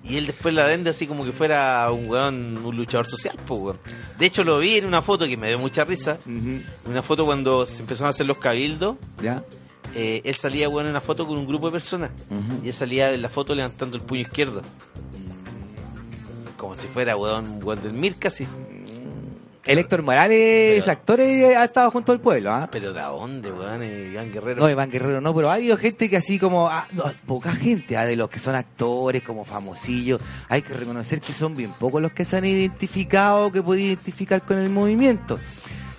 Y 0.06 0.18
él 0.18 0.28
después 0.28 0.54
la 0.54 0.66
vende 0.66 0.90
así 0.90 1.08
como 1.08 1.24
que 1.24 1.32
fuera 1.32 1.90
un 1.90 2.10
weón, 2.10 2.58
un 2.64 2.76
luchador 2.76 3.08
social, 3.08 3.38
pues 3.48 3.60
weón. 3.62 3.80
De 4.20 4.26
hecho 4.26 4.44
lo 4.44 4.60
vi 4.60 4.76
en 4.76 4.86
una 4.86 5.02
foto 5.02 5.26
que 5.26 5.38
me 5.38 5.48
dio 5.48 5.58
mucha 5.58 5.86
risa. 5.86 6.20
Ujú. 6.26 6.62
Una 6.86 7.02
foto 7.02 7.26
cuando 7.26 7.66
se 7.66 7.80
empezaron 7.82 8.08
a 8.08 8.10
hacer 8.10 8.26
los 8.26 8.38
cabildos. 8.38 8.98
Ya. 9.22 9.44
eh, 9.96 10.22
él 10.26 10.36
salía, 10.36 10.68
weón, 10.68 10.86
en 10.88 10.92
una 10.92 11.02
foto 11.02 11.26
con 11.26 11.38
un 11.38 11.48
grupo 11.48 11.68
de 11.68 11.72
personas. 11.72 12.12
Y 12.64 12.68
él 12.68 12.74
salía 12.74 13.14
en 13.14 13.22
la 13.22 13.30
foto 13.30 13.56
levantando 13.56 13.96
el 13.96 14.04
puño 14.04 14.22
izquierdo. 14.22 14.62
Como 16.74 16.82
si 16.82 16.88
fuera, 16.88 17.16
weón, 17.16 17.60
weón 17.64 17.84
del 17.84 18.16
casi. 18.16 18.48
El 19.64 19.78
Héctor 19.78 20.02
Morales, 20.02 20.80
Pero- 20.82 20.92
actor, 20.92 21.20
eh, 21.20 21.56
ha 21.56 21.66
estado 21.66 21.92
junto 21.92 22.12
al 22.12 22.20
pueblo, 22.20 22.52
¿ah? 22.52 22.68
Pero 22.72 22.94
¿de 22.94 23.00
dónde, 23.00 23.52
weón? 23.52 23.84
Eh, 23.84 24.10
Iván 24.12 24.32
Guerrero. 24.32 24.60
No, 24.62 24.70
Iván 24.72 24.90
Guerrero 24.90 25.22
no, 25.22 25.36
pero 25.36 25.52
ha 25.52 25.54
habido 25.54 25.78
gente 25.78 26.10
que 26.10 26.18
así 26.18 26.40
como, 26.40 26.68
ah, 26.68 26.88
no, 26.92 27.14
poca 27.28 27.52
gente, 27.52 27.96
ah, 27.96 28.06
de 28.06 28.16
los 28.16 28.28
que 28.28 28.40
son 28.40 28.56
actores, 28.56 29.22
como 29.22 29.46
famosillos, 29.46 30.20
hay 30.50 30.64
que 30.64 30.74
reconocer 30.74 31.22
que 31.22 31.32
son 31.32 31.56
bien 31.56 31.70
pocos 31.80 32.02
los 32.02 32.12
que 32.12 32.26
se 32.26 32.38
han 32.38 32.46
identificado, 32.46 33.52
que 33.52 33.62
puede 33.62 33.82
identificar 33.82 34.42
con 34.42 34.58
el 34.58 34.72
movimiento. 34.72 35.38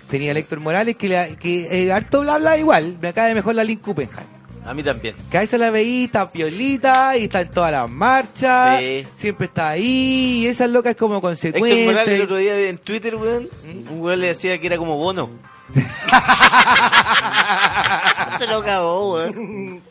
Tenía 0.09 0.31
el 0.31 0.37
Héctor 0.37 0.59
Morales 0.59 0.97
que, 0.97 1.07
le, 1.07 1.37
que 1.37 1.85
eh, 1.85 1.93
harto 1.93 2.19
bla 2.19 2.37
bla 2.37 2.57
igual, 2.57 2.97
me 3.01 3.13
cae 3.13 3.33
mejor 3.33 3.55
la 3.55 3.63
Lynn 3.63 3.79
Kuppenheim. 3.79 4.34
A 4.65 4.73
mí 4.73 4.81
también. 4.83 5.15
Que 5.29 5.37
a 5.37 5.43
esa 5.43 5.57
la 5.59 5.69
veí, 5.69 6.05
está 6.05 6.29
piolita, 6.31 7.15
y 7.17 7.25
está 7.25 7.41
en 7.41 7.51
todas 7.51 7.71
las 7.71 7.87
marchas, 7.89 8.79
Sí. 8.79 9.05
siempre 9.15 9.45
está 9.45 9.69
ahí, 9.69 10.41
y 10.43 10.47
esa 10.47 10.65
loca 10.67 10.89
es 10.89 10.95
como 10.95 11.21
consecuente. 11.21 11.85
Morales 11.85 12.15
el 12.15 12.21
otro 12.23 12.37
día 12.37 12.59
en 12.67 12.77
Twitter, 12.79 13.15
weón, 13.15 13.47
un 13.89 14.01
weón 14.01 14.19
le 14.19 14.27
decía 14.27 14.59
que 14.59 14.67
era 14.67 14.77
como 14.77 14.97
bono. 14.97 15.29
Se 18.39 18.47
lo 18.47 18.63
cagó, 18.63 19.13
weón. 19.13 19.81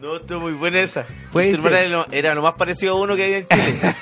No, 0.00 0.16
estuvo 0.16 0.40
muy 0.40 0.52
buena 0.52 0.80
esa. 0.80 1.06
Morales 1.32 1.90
lo- 1.90 2.06
era 2.12 2.34
lo 2.34 2.42
más 2.42 2.54
parecido 2.54 2.96
a 2.96 3.00
uno 3.00 3.16
que 3.16 3.24
había 3.24 3.38
en 3.38 3.48
Chile. 3.48 3.80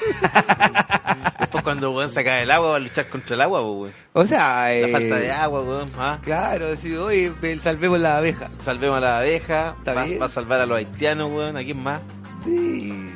Cuando 1.69 1.91
weón 1.91 2.11
saca 2.11 2.41
el 2.41 2.51
agua 2.51 2.71
va 2.71 2.77
a 2.77 2.79
luchar 2.79 3.07
contra 3.09 3.35
el 3.35 3.43
agua, 3.43 3.61
weón. 3.61 3.93
O 4.14 4.27
sea, 4.27 4.39
La 4.69 4.73
eh, 4.75 4.91
falta 4.91 5.16
de 5.16 5.31
agua, 5.31 5.61
weón. 5.61 5.91
Ah, 5.99 6.19
Claro, 6.23 6.69
oye, 7.05 7.31
ve- 7.43 7.59
salvemos 7.59 8.01
la 8.01 8.16
abeja. 8.16 8.49
Salvemos 8.64 8.97
a 8.97 9.01
la 9.03 9.19
abeja, 9.19 9.75
Está 9.79 9.93
va, 9.93 10.07
va 10.19 10.25
a 10.25 10.29
salvar 10.31 10.61
a 10.62 10.66
los 10.66 10.79
haitianos, 10.79 11.31
weón. 11.31 11.59
¿A 11.59 11.62
quién 11.62 11.83
más? 11.83 12.01
Sí. 12.47 13.11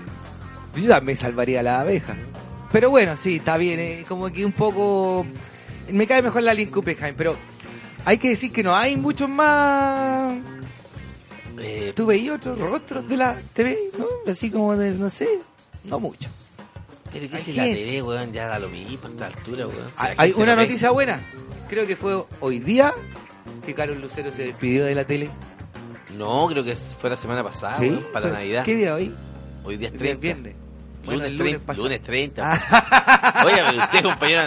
Yo 0.76 0.88
también 0.90 1.16
salvaría 1.16 1.62
la 1.62 1.80
abeja. 1.80 2.14
Pero 2.70 2.90
bueno, 2.90 3.16
sí, 3.16 3.36
está 3.36 3.56
bien. 3.56 3.80
eh, 3.80 4.04
como 4.06 4.30
que 4.30 4.44
un 4.44 4.52
poco. 4.52 5.24
Me 5.88 6.06
cae 6.06 6.20
mejor 6.20 6.42
la 6.42 6.52
Lynn 6.52 6.70
Kuppenheim, 6.70 7.14
pero 7.16 7.34
hay 8.04 8.18
que 8.18 8.28
decir 8.28 8.52
que 8.52 8.62
no 8.62 8.76
hay 8.76 8.98
muchos 8.98 9.30
más. 9.30 10.34
Eh, 11.58 11.94
¿Tú 11.96 12.04
veías 12.04 12.36
otros 12.36 12.58
rostros 12.60 13.08
de 13.08 13.16
la 13.16 13.36
TV? 13.54 13.78
¿No? 13.98 14.30
Así 14.30 14.50
como 14.50 14.76
de, 14.76 14.90
no 14.92 15.08
sé, 15.08 15.26
no 15.84 15.98
mucho. 15.98 16.28
Pero 17.12 17.28
qué 17.28 17.36
hay 17.36 17.42
si 17.42 17.52
la. 17.52 17.64
TV, 17.64 18.02
weón, 18.02 18.32
ya 18.32 18.48
da 18.48 18.58
lo 18.58 18.68
mismo 18.68 19.06
a 19.06 19.10
esta 19.10 19.26
altura, 19.26 19.66
weón. 19.66 19.88
Si 19.98 20.06
Hay- 20.16 20.32
una 20.36 20.56
no 20.56 20.62
noticia 20.62 20.90
buena. 20.90 21.20
Creo 21.68 21.86
que 21.86 21.96
fue 21.96 22.24
hoy 22.40 22.58
día 22.58 22.92
que 23.64 23.74
Carlos 23.74 23.98
Lucero 24.00 24.30
se 24.32 24.46
despidió 24.46 24.84
de 24.84 24.94
la 24.94 25.04
tele. 25.04 25.30
No, 26.16 26.46
creo 26.48 26.64
que 26.64 26.76
fue 26.76 27.10
la 27.10 27.16
semana 27.16 27.42
pasada, 27.42 27.78
¿Sí? 27.78 27.88
weón, 27.88 28.04
para 28.12 28.28
¿Fue- 28.28 28.36
Navidad. 28.38 28.64
¿Qué 28.64 28.74
día 28.76 28.94
hoy? 28.94 29.14
Hoy 29.64 29.76
día 29.76 29.88
es 29.88 29.94
El 29.94 30.00
día 30.00 30.18
30. 30.18 30.20
viernes. 30.20 30.54
Bueno, 31.04 31.22
lunes, 31.24 31.32
lunes 31.38 31.52
30. 31.60 31.66
pasado. 31.66 31.84
Lunes 31.84 32.02
30. 32.02 33.42
Oye, 33.46 33.56
pero 33.66 33.78
usted, 33.84 34.02
compañero. 34.02 34.42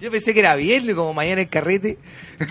Yo 0.00 0.10
pensé 0.10 0.34
que 0.34 0.40
era 0.40 0.56
viernes, 0.56 0.96
como 0.96 1.14
mañana 1.14 1.42
el 1.42 1.48
carrete. 1.48 1.98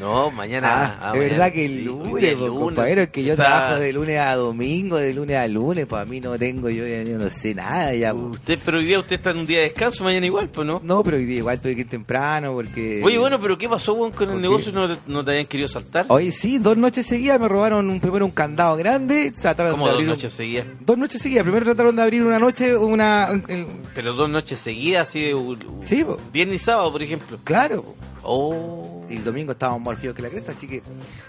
No, 0.00 0.30
mañana. 0.30 0.68
Ah, 0.70 0.98
ah, 1.00 1.12
de 1.12 1.18
mañana, 1.18 1.30
verdad 1.38 1.52
que 1.52 1.64
el 1.66 1.72
sí, 1.72 1.80
lunes, 1.82 2.34
pues, 2.36 2.50
compañero, 2.52 3.02
es 3.02 3.08
que 3.08 3.24
yo 3.24 3.32
está- 3.32 3.44
trabajo 3.44 3.80
de 3.80 3.92
lunes 3.92 4.18
a 4.20 4.34
domingo, 4.36 4.96
de 4.96 5.14
lunes 5.14 5.36
a 5.36 5.48
lunes, 5.48 5.86
pues 5.86 6.02
a 6.02 6.04
mí 6.04 6.20
no 6.20 6.38
tengo, 6.38 6.68
yo, 6.70 6.86
yo 6.86 7.18
no 7.18 7.28
sé 7.30 7.54
nada 7.54 7.94
ya. 7.94 8.12
pues. 8.14 8.24
Usted, 8.38 8.58
pero 8.64 8.78
hoy 8.78 8.84
día 8.84 8.98
usted 9.00 9.16
está 9.16 9.30
en 9.30 9.38
un 9.38 9.46
día 9.46 9.58
de 9.58 9.64
descanso, 9.64 10.04
mañana 10.04 10.26
igual, 10.26 10.48
pues, 10.48 10.66
¿no? 10.66 10.80
No, 10.84 11.02
pero 11.02 11.16
hoy 11.16 11.24
día 11.24 11.38
igual 11.38 11.60
tuve 11.60 11.74
que 11.74 11.80
ir 11.82 11.88
temprano 11.88 12.52
porque... 12.52 13.00
Oye, 13.04 13.18
bueno, 13.18 13.40
pero 13.40 13.58
¿qué 13.58 13.68
pasó, 13.68 13.96
con 13.96 14.06
el 14.06 14.12
¿Por 14.34 14.40
negocio? 14.40 14.72
¿No, 14.72 14.88
te- 14.94 15.00
¿No 15.06 15.24
te 15.24 15.30
habían 15.32 15.46
querido 15.46 15.68
saltar? 15.68 16.06
Hoy 16.08 16.32
sí, 16.32 16.58
dos 16.58 16.76
noches 16.76 17.06
seguidas 17.06 17.40
me 17.40 17.48
robaron 17.48 17.88
un, 17.90 18.00
primero 18.00 18.24
un 18.24 18.30
candado 18.30 18.76
grande, 18.76 19.32
trataron 19.32 19.72
¿Cómo 19.72 19.86
de 19.86 19.90
dos 19.92 19.96
abrir 19.96 20.08
un- 20.08 20.14
noches 20.14 20.32
seguidas? 20.32 20.66
Dos 20.80 20.98
noches 20.98 21.20
seguidas, 21.22 21.42
primero 21.42 21.64
trataron 21.64 21.96
de 21.96 22.02
abrir 22.02 22.22
una 22.22 22.38
noche, 22.38 22.76
una... 22.76 23.28
el- 23.48 23.66
Pero 23.94 24.12
dos 24.12 24.28
noches 24.30 24.60
seguidas, 24.60 25.08
así 25.08 25.20
de. 25.20 25.36
Sí, 25.84 26.04
po. 26.04 26.18
Viernes 26.32 26.62
y 26.62 26.64
sábado, 26.64 26.92
por 26.92 27.02
ejemplo. 27.02 27.38
Claro, 27.44 27.82
po. 27.82 27.96
Oh. 28.22 29.06
y 29.08 29.16
el 29.16 29.24
domingo 29.24 29.52
estábamos 29.52 29.82
más 29.82 29.98
fríos 29.98 30.14
que 30.14 30.22
la 30.22 30.28
cresta, 30.28 30.52
así 30.52 30.66
que 30.66 30.82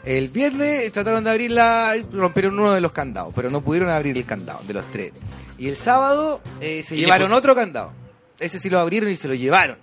el 0.04 0.30
viernes 0.30 0.92
trataron 0.92 1.24
de 1.24 1.30
abrirla, 1.30 1.94
rompieron 2.12 2.60
uno 2.60 2.72
de 2.74 2.82
los 2.82 2.92
candados, 2.92 3.32
pero 3.36 3.50
no 3.50 3.62
pudieron 3.62 3.90
abrir 3.90 4.18
el 4.18 4.26
candado, 4.26 4.62
de 4.68 4.74
los 4.74 4.86
tres. 4.92 5.14
Y 5.58 5.68
el 5.68 5.76
sábado 5.78 6.42
eh, 6.62 6.84
se 6.84 6.96
¿Y 6.96 7.02
llevaron 7.02 7.32
otro 7.34 7.54
candado. 7.56 7.92
Ese 8.40 8.60
sí 8.60 8.70
lo 8.70 8.80
abrieron 8.80 9.10
y 9.10 9.16
se 9.16 9.28
lo 9.28 9.34
llevaron. 9.34 9.78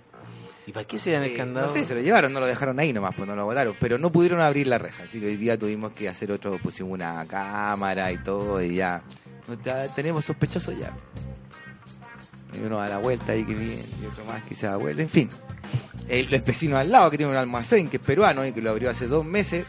¿Y 0.65 0.71
para 0.73 0.85
qué 0.85 0.99
se 0.99 1.11
dan 1.11 1.23
el 1.23 1.31
Eh, 1.31 1.35
candado? 1.37 1.67
No 1.67 1.73
sé, 1.73 1.85
se 1.85 1.95
lo 1.95 2.01
llevaron, 2.01 2.33
no 2.33 2.39
lo 2.41 2.45
dejaron 2.45 2.77
ahí 2.79 2.91
nomás, 2.91 3.13
pues 3.15 3.27
no 3.27 3.35
lo 3.35 3.45
botaron, 3.45 3.75
pero 3.79 3.97
no 3.97 4.11
pudieron 4.11 4.39
abrir 4.41 4.67
la 4.67 4.77
reja, 4.77 5.03
así 5.03 5.19
que 5.19 5.27
hoy 5.27 5.37
día 5.37 5.57
tuvimos 5.57 5.93
que 5.93 6.09
hacer 6.09 6.31
otro, 6.31 6.57
pusimos 6.61 6.91
una 6.91 7.25
cámara 7.25 8.11
y 8.11 8.17
todo, 8.17 8.61
y 8.61 8.75
ya, 8.75 9.01
ya 9.63 9.87
tenemos 9.95 10.25
sospechosos 10.25 10.77
ya. 10.77 10.91
Y 12.53 12.65
uno 12.65 12.77
da 12.77 12.89
la 12.89 12.97
vuelta 12.97 13.31
ahí 13.31 13.45
que 13.45 13.53
viene, 13.53 13.83
y 14.01 14.05
otro 14.07 14.25
más 14.25 14.43
que 14.43 14.55
se 14.55 14.65
da 14.67 14.75
vuelta, 14.77 15.01
en 15.01 15.09
fin. 15.09 15.29
El, 16.07 16.33
el 16.33 16.41
vecino 16.41 16.77
al 16.77 16.91
lado 16.91 17.11
que 17.11 17.17
tiene 17.17 17.31
un 17.31 17.37
almacén 17.37 17.89
que 17.89 17.97
es 17.97 18.03
peruano 18.03 18.45
y 18.45 18.51
que 18.53 18.61
lo 18.61 18.69
abrió 18.71 18.89
hace 18.89 19.07
dos 19.07 19.25
meses, 19.25 19.65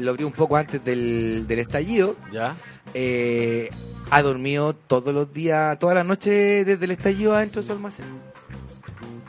lo 0.00 0.10
abrí 0.10 0.24
un 0.24 0.32
poco 0.32 0.56
antes 0.56 0.84
del, 0.84 1.46
del 1.46 1.58
estallido, 1.58 2.16
¿Ya? 2.32 2.56
eh, 2.94 3.70
ha 4.10 4.22
dormido 4.22 4.72
todos 4.74 5.14
los 5.14 5.32
días, 5.32 5.78
todas 5.78 5.94
las 5.96 6.06
noches 6.06 6.66
desde 6.66 6.84
el 6.84 6.90
estallido 6.92 7.34
adentro 7.34 7.60
de 7.60 7.66
su 7.66 7.72
almacén. 7.72 8.04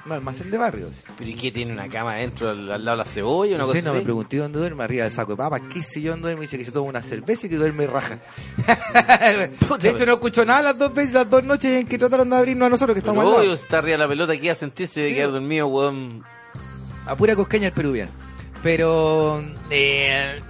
Un 0.06 0.12
almacén 0.12 0.50
de 0.50 0.58
barrio. 0.58 0.88
sí. 0.92 1.02
¿Pero 1.18 1.30
y 1.30 1.36
qué 1.36 1.52
tiene 1.52 1.74
una 1.74 1.88
cama 1.88 2.14
adentro 2.14 2.50
al, 2.50 2.72
al 2.72 2.84
lado 2.86 2.98
de 2.98 3.04
la 3.04 3.10
cebolla? 3.10 3.56
Una 3.56 3.64
No 3.64 3.68
cosa 3.68 3.80
sé, 3.80 3.84
no 3.86 3.94
me 3.94 4.02
pregunté 4.02 4.38
dónde 4.38 4.60
duerme, 4.60 4.84
arriba 4.84 5.04
del 5.04 5.14
saco 5.14 5.34
de 5.34 5.38
papas, 5.38 5.62
qué 5.72 5.84
sé 5.84 6.02
yo 6.02 6.12
dónde 6.12 6.30
duerme, 6.30 6.42
dice 6.42 6.58
que 6.58 6.66
se 6.66 6.72
toma 6.72 6.90
una 6.90 7.04
cerveza 7.04 7.46
y 7.46 7.50
que 7.50 7.58
duerme 7.58 7.86
raja. 7.88 8.20
de 9.80 9.90
hecho 9.90 10.06
no 10.06 10.14
escucho 10.14 10.46
nada 10.46 10.62
las 10.62 10.78
dos 10.78 10.94
veces, 10.94 11.14
las 11.14 11.30
dos 11.30 11.44
noches 11.44 11.82
en 11.82 11.88
que 11.88 11.98
trataron 11.98 12.30
de 12.30 12.36
abrirnos 12.36 12.66
a 12.68 12.70
nosotros 12.70 12.96
que 12.96 13.02
Pero 13.02 13.14
estamos 13.14 13.38
obvio, 13.40 13.54
está 13.54 13.78
arriba 13.78 13.94
de 13.94 13.98
la 14.00 14.08
pelota, 14.08 14.38
que 14.38 14.50
a 14.52 14.56
sentirse 14.56 15.00
de 15.02 15.14
quedar 15.14 15.32
dormido, 15.32 15.68
weón. 15.68 16.24
A 17.06 17.16
pura 17.16 17.36
cosqueña 17.36 17.68
el 17.68 17.74
peruviano. 17.74 18.12
Pero 18.64 19.44
eh, 19.72 20.42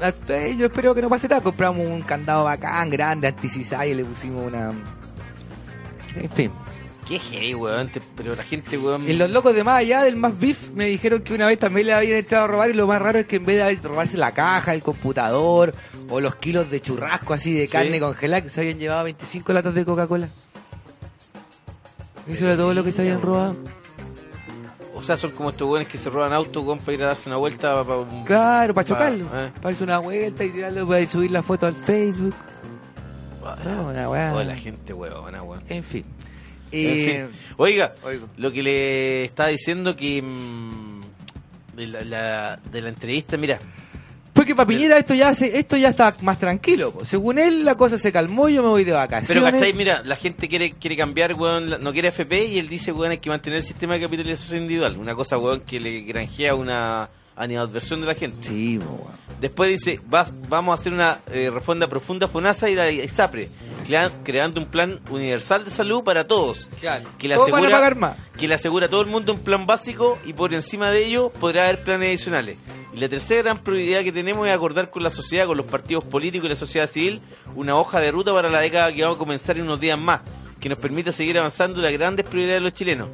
yo 0.57 0.65
espero 0.65 0.93
que 0.93 1.01
no 1.01 1.09
pase 1.09 1.27
nada. 1.29 1.41
Compramos 1.41 1.85
un 1.87 2.01
candado 2.01 2.43
bacán, 2.43 2.89
grande, 2.89 3.27
anti-cizaña 3.27 3.85
y 3.85 3.93
le 3.95 4.03
pusimos 4.05 4.47
una... 4.47 4.73
En 6.15 6.29
fin. 6.31 6.51
Qué 7.11 7.19
hey, 7.31 7.53
weón. 7.55 7.89
te- 7.89 7.99
Pero 8.15 8.35
la 8.35 8.43
gente, 8.45 8.77
weón. 8.77 9.09
Y 9.09 9.13
los 9.13 9.29
locos 9.29 9.53
de 9.53 9.65
más 9.65 9.79
allá 9.79 10.03
del 10.03 10.15
más 10.15 10.39
beef 10.39 10.69
me 10.73 10.85
dijeron 10.85 11.21
que 11.21 11.33
una 11.33 11.45
vez 11.47 11.59
también 11.59 11.87
le 11.87 11.93
habían 11.93 12.17
entrado 12.19 12.45
a 12.45 12.47
robar 12.47 12.69
y 12.69 12.73
lo 12.73 12.87
más 12.87 13.01
raro 13.01 13.19
es 13.19 13.25
que 13.25 13.35
en 13.35 13.45
vez 13.45 13.57
de 13.57 13.63
haber- 13.63 13.81
robarse 13.83 14.15
la 14.15 14.31
caja, 14.33 14.73
el 14.73 14.81
computador 14.81 15.75
o 16.09 16.21
los 16.21 16.35
kilos 16.35 16.69
de 16.71 16.79
churrasco 16.81 17.33
así 17.33 17.53
de 17.53 17.67
carne 17.67 17.99
congelada, 17.99 18.41
que 18.41 18.49
se 18.49 18.61
habían 18.61 18.79
llevado 18.79 19.03
25 19.03 19.51
latas 19.51 19.73
de 19.73 19.83
Coca-Cola. 19.83 20.29
Eso 22.27 22.45
era 22.45 22.55
todo 22.55 22.73
lo 22.73 22.83
que 22.83 22.91
se 22.93 23.01
habían 23.01 23.21
robado. 23.21 23.55
O 24.95 25.03
sea, 25.03 25.17
son 25.17 25.31
como 25.31 25.49
estos 25.49 25.67
weones 25.67 25.87
que 25.89 25.97
se 25.97 26.09
roban 26.09 26.31
autos, 26.31 26.63
weón, 26.63 26.79
para 26.79 26.93
ir 26.93 27.03
a 27.03 27.07
darse 27.07 27.27
una 27.27 27.37
vuelta. 27.37 27.81
Un- 27.81 28.23
Claro, 28.23 28.73
para 28.73 28.85
Pa- 28.87 28.93
chocarlo. 28.93 29.25
eh. 29.25 29.51
Para 29.55 29.61
darse 29.71 29.83
una 29.83 29.99
vuelta 29.99 30.43
y 30.45 30.49
tirarlo 30.51 30.87
para 30.87 31.05
subir 31.07 31.31
la 31.31 31.41
foto 31.43 31.65
al 31.65 31.75
Facebook. 31.75 32.35
Ah, 33.43 33.57
No, 33.65 33.87
una 33.89 34.07
weá. 34.09 34.33
oh, 34.33 34.43
la 34.43 34.55
gente, 34.55 34.93
weón, 34.93 35.23
weón. 35.43 35.61
En 35.67 35.83
fin. 35.83 36.05
En 36.71 36.89
Eh, 36.89 37.27
fin. 37.29 37.39
Oiga, 37.57 37.93
Oigo. 38.03 38.27
lo 38.37 38.51
que 38.51 38.63
le 38.63 39.23
estaba 39.25 39.49
diciendo 39.49 39.95
que. 39.95 40.21
mm, 40.21 41.01
de, 41.75 41.87
la, 41.87 42.01
la- 42.05 42.59
de 42.71 42.81
la 42.81 42.89
entrevista, 42.89 43.37
mira. 43.37 43.59
Porque 44.33 44.55
para 44.55 44.65
Piñera 44.65 44.97
esto 44.97 45.13
ya 45.13 45.35
se, 45.35 45.59
esto 45.59 45.75
ya 45.77 45.89
está 45.89 46.15
más 46.21 46.39
tranquilo. 46.39 46.91
po. 46.93 47.05
Según 47.05 47.37
él 47.37 47.65
la 47.65 47.75
cosa 47.75 47.97
se 47.97 48.11
calmó, 48.13 48.47
yo 48.49 48.63
me 48.63 48.69
voy 48.69 48.83
de 48.85 48.93
vacaciones. 48.93 49.27
Pero, 49.27 49.43
¿cachai? 49.43 49.73
Mira, 49.73 50.01
la 50.05 50.15
gente 50.15 50.47
quiere 50.47 50.71
quiere 50.71 50.95
cambiar, 50.95 51.33
weón, 51.33 51.69
no 51.81 51.91
quiere 51.93 52.07
FP 52.07 52.45
y 52.45 52.57
él 52.57 52.69
dice, 52.69 52.91
weón, 52.93 53.11
hay 53.11 53.17
que 53.17 53.29
mantener 53.29 53.57
el 53.59 53.65
sistema 53.65 53.95
de 53.95 54.01
capitalización 54.01 54.61
individual. 54.63 54.97
Una 54.97 55.15
cosa, 55.15 55.37
weón, 55.37 55.61
que 55.61 55.79
le 55.81 56.01
granjea 56.01 56.55
una 56.55 57.09
animadversión 57.43 58.01
de 58.01 58.07
la 58.07 58.15
gente. 58.15 58.47
Sí, 58.47 58.77
weón. 58.77 59.19
Después 59.39 59.69
dice, 59.71 59.99
vas, 60.05 60.31
vamos 60.49 60.71
a 60.71 60.75
hacer 60.79 60.93
una 60.93 61.19
eh, 61.31 61.49
reforma 61.51 61.87
profunda 61.87 62.27
FONASA 62.27 62.69
y 62.69 62.75
la 62.75 62.91
ISAPRE, 62.91 63.49
crea- 63.87 64.11
creando 64.23 64.61
un 64.61 64.67
plan 64.67 64.99
universal 65.09 65.65
de 65.65 65.71
salud 65.71 66.03
para 66.03 66.27
todos. 66.27 66.67
Que 67.17 67.27
le 67.27 67.35
van 67.35 67.41
a 67.41 67.43
asegura, 67.55 67.71
pagar 67.71 67.95
más. 67.95 68.17
que 68.37 68.47
le 68.47 68.53
asegura 68.53 68.85
a 68.85 68.89
todo 68.89 69.01
el 69.01 69.07
mundo 69.07 69.33
un 69.33 69.39
plan 69.39 69.65
básico 69.65 70.19
y 70.25 70.33
por 70.33 70.53
encima 70.53 70.91
de 70.91 71.07
ello 71.07 71.29
podrá 71.39 71.63
haber 71.63 71.83
planes 71.83 72.09
adicionales. 72.09 72.57
Y 72.93 72.99
la 72.99 73.09
tercera 73.09 73.41
gran 73.41 73.63
prioridad 73.63 74.01
que 74.03 74.11
tenemos 74.11 74.47
es 74.47 74.53
acordar 74.53 74.91
con 74.91 75.01
la 75.01 75.09
sociedad, 75.09 75.47
con 75.47 75.57
los 75.57 75.65
partidos 75.65 76.03
políticos 76.03 76.45
y 76.45 76.49
la 76.49 76.55
sociedad 76.55 76.87
civil, 76.89 77.21
una 77.55 77.75
hoja 77.77 77.99
de 77.99 78.11
ruta 78.11 78.33
para 78.33 78.49
la 78.49 78.59
década 78.59 78.93
que 78.93 79.03
va 79.03 79.11
a 79.13 79.17
comenzar 79.17 79.57
en 79.57 79.63
unos 79.63 79.79
días 79.79 79.97
más, 79.97 80.21
que 80.59 80.69
nos 80.69 80.77
permita 80.77 81.11
seguir 81.11 81.39
avanzando 81.39 81.77
en 81.79 81.83
las 81.85 81.93
grandes 81.93 82.25
prioridades 82.27 82.61
de 82.61 82.69
los 82.69 82.73
chilenos. 82.75 83.09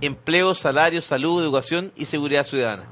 Empleo, 0.00 0.54
salario, 0.54 1.00
salud, 1.02 1.42
educación 1.42 1.90
y 1.96 2.04
seguridad 2.04 2.44
ciudadana. 2.44 2.84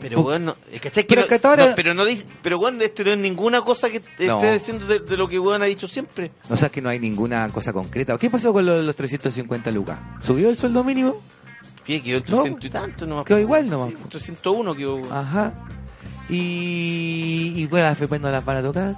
Pero 0.00 0.18
Pu- 0.18 0.22
bueno, 0.22 0.56
¿cachai? 0.80 1.04
Que 1.04 1.08
Pero 1.14 1.22
no- 1.22 1.28
que 1.28 1.46
ahora- 1.46 1.68
no, 1.68 1.74
pero 1.76 1.92
no 1.94 2.04
dice, 2.06 2.24
pero 2.42 2.58
bueno, 2.58 2.82
esto 2.82 3.04
no 3.04 3.10
es 3.10 3.18
ninguna 3.18 3.60
cosa 3.60 3.90
que 3.90 3.98
esté 3.98 4.26
No. 4.26 4.40
diciendo 4.40 4.86
de, 4.86 5.00
de 5.00 5.16
lo 5.16 5.28
que 5.28 5.38
weón 5.38 5.62
ha 5.62 5.66
dicho 5.66 5.86
siempre. 5.88 6.30
O 6.48 6.56
sea, 6.56 6.70
que 6.70 6.80
no 6.80 6.88
hay 6.88 6.98
ninguna 6.98 7.48
cosa 7.50 7.72
concreta. 7.72 8.16
¿Qué 8.16 8.30
pasó 8.30 8.52
con 8.52 8.64
los, 8.64 8.84
los 8.84 8.96
350 8.96 9.70
lucas? 9.70 9.98
¿Subió 10.22 10.48
el 10.48 10.56
sueldo 10.56 10.82
mínimo? 10.82 11.20
Que 11.84 12.02
quedó 12.02 12.18
en 12.18 12.24
No, 12.28 12.36
300 12.42 12.64
y 12.64 12.70
tanto 12.70 13.06
nomás. 13.06 13.24
quedó 13.26 13.38
igual 13.40 13.68
nomás. 13.68 13.90
Sí, 13.90 13.96
301 14.08 14.74
quedó. 14.74 14.96
weón. 14.96 15.12
Ajá. 15.12 15.52
Y, 16.28 17.52
y 17.56 17.66
bueno, 17.66 17.86
las 17.86 17.92
FP 17.98 18.18
no 18.20 18.30
las 18.30 18.44
van 18.44 18.56
a 18.58 18.62
tocar. 18.62 18.96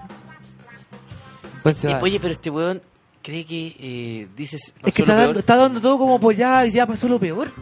Pues 1.62 1.84
va. 1.86 2.00
oye, 2.00 2.18
pero 2.20 2.34
este 2.34 2.50
weón 2.50 2.82
cree 3.22 3.44
que 3.46 3.76
eh, 3.78 4.28
dices 4.36 4.72
es 4.84 4.94
que 4.94 5.02
está 5.02 5.14
dando, 5.14 5.38
está 5.38 5.56
dando 5.56 5.80
todo 5.80 5.96
como 5.98 6.20
por 6.20 6.34
ya, 6.34 6.64
ya 6.66 6.86
pasó 6.86 7.08
lo 7.08 7.18
peor. 7.18 7.52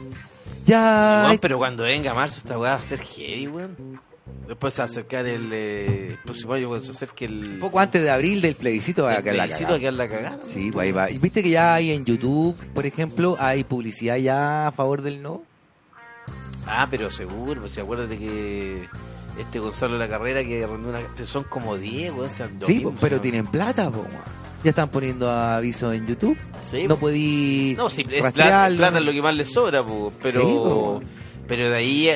Ya. 0.66 1.36
pero 1.40 1.58
cuando 1.58 1.84
venga 1.84 2.14
marzo 2.14 2.38
esta 2.38 2.58
weá 2.58 2.72
va 2.72 2.76
a 2.78 2.82
ser 2.82 3.00
heavy, 3.00 3.46
weón. 3.48 4.00
Después 4.46 4.74
se 4.74 4.82
va 4.82 4.86
a 4.86 4.90
acercar 4.90 5.26
el, 5.26 5.52
eh, 5.52 6.08
el 6.10 6.18
próximo 6.18 6.52
año 6.54 6.68
cuando 6.68 6.84
se 6.86 6.92
acerque 6.92 7.24
el, 7.24 7.58
poco 7.60 7.78
antes 7.80 8.02
de 8.02 8.10
abril 8.10 8.40
del 8.40 8.54
plebiscito 8.54 9.04
va 9.04 9.14
a 9.14 9.22
quedar 9.22 9.36
la 9.36 9.42
plebiscito 9.44 9.70
cagada. 9.70 9.72
va 9.72 9.76
a 9.76 9.80
quedar 9.80 9.92
la 9.94 10.08
cagada. 10.08 10.38
Sí, 10.52 10.70
pues 10.72 10.86
ahí 10.86 10.92
va. 10.92 11.10
Y 11.10 11.18
viste 11.18 11.42
que 11.42 11.50
ya 11.50 11.74
hay 11.74 11.92
en 11.92 12.04
YouTube, 12.04 12.56
por 12.74 12.86
ejemplo, 12.86 13.36
hay 13.38 13.64
publicidad 13.64 14.16
ya 14.16 14.68
a 14.68 14.72
favor 14.72 15.02
del 15.02 15.22
no. 15.22 15.42
Ah, 16.66 16.86
pero 16.90 17.10
seguro, 17.10 17.60
pues, 17.62 17.72
si 17.72 17.80
acuérdate 17.80 18.18
que 18.18 18.88
este 19.38 19.58
Gonzalo 19.58 19.94
de 19.94 20.00
la 20.00 20.08
Carrera 20.08 20.44
que 20.44 20.64
una... 20.66 21.00
son 21.24 21.44
como 21.44 21.76
10, 21.76 22.12
weón. 22.12 22.30
o 22.30 22.32
sea, 22.32 22.46
lo 22.48 22.66
Sí, 22.66 22.74
mismo, 22.74 22.90
pues, 22.90 23.00
pero 23.00 23.20
tienen 23.20 23.46
plata, 23.46 23.90
po, 23.90 24.00
weón. 24.00 24.39
Ya 24.62 24.70
están 24.70 24.88
poniendo 24.90 25.30
avisos 25.30 25.94
en 25.94 26.06
YouTube. 26.06 26.36
Sí, 26.70 26.86
no 26.86 26.96
podí 26.98 27.74
No, 27.76 27.88
sí, 27.90 28.02
es 28.10 28.20
plata, 28.32 28.68
plata 28.76 29.00
lo 29.00 29.12
que 29.12 29.22
más 29.22 29.34
les 29.34 29.50
sobra, 29.52 29.82
po, 29.82 30.12
pero 30.22 30.40
Sí, 30.40 30.46
po. 30.46 31.02
pero 31.48 31.70
de 31.70 31.76
ahí, 31.76 32.10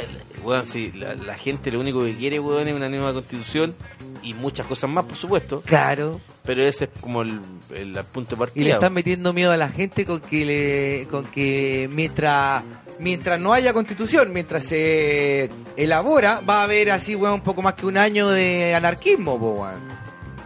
weón, 0.44 0.66
sí, 0.66 0.92
la, 0.94 1.14
la 1.14 1.34
gente 1.36 1.70
lo 1.72 1.80
único 1.80 2.04
que 2.04 2.14
quiere, 2.16 2.38
weón, 2.38 2.68
es 2.68 2.74
una 2.74 2.88
nueva 2.88 3.12
constitución 3.14 3.74
y 4.22 4.34
muchas 4.34 4.66
cosas 4.66 4.88
más, 4.90 5.04
por 5.06 5.16
supuesto, 5.16 5.60
Claro. 5.62 6.20
pero 6.44 6.62
ese 6.62 6.84
es 6.84 6.90
como 7.00 7.22
el, 7.22 7.40
el 7.74 7.94
punto 8.12 8.36
de 8.36 8.36
partida. 8.38 8.60
Y 8.62 8.64
le 8.66 8.72
están 8.74 8.92
metiendo 8.92 9.32
miedo 9.32 9.50
a 9.50 9.56
la 9.56 9.68
gente 9.70 10.04
con 10.06 10.20
que 10.20 10.44
le, 10.44 11.08
con 11.10 11.24
que 11.24 11.88
mientras 11.92 12.62
mientras 13.00 13.40
no 13.40 13.52
haya 13.52 13.72
constitución, 13.72 14.32
mientras 14.32 14.66
se 14.66 15.50
elabora, 15.76 16.40
va 16.48 16.60
a 16.60 16.62
haber 16.64 16.90
así, 16.92 17.16
weón, 17.16 17.34
un 17.34 17.40
poco 17.40 17.60
más 17.62 17.74
que 17.74 17.86
un 17.86 17.96
año 17.96 18.28
de 18.28 18.74
anarquismo, 18.74 19.38
po, 19.38 19.50
weón. 19.62 20.03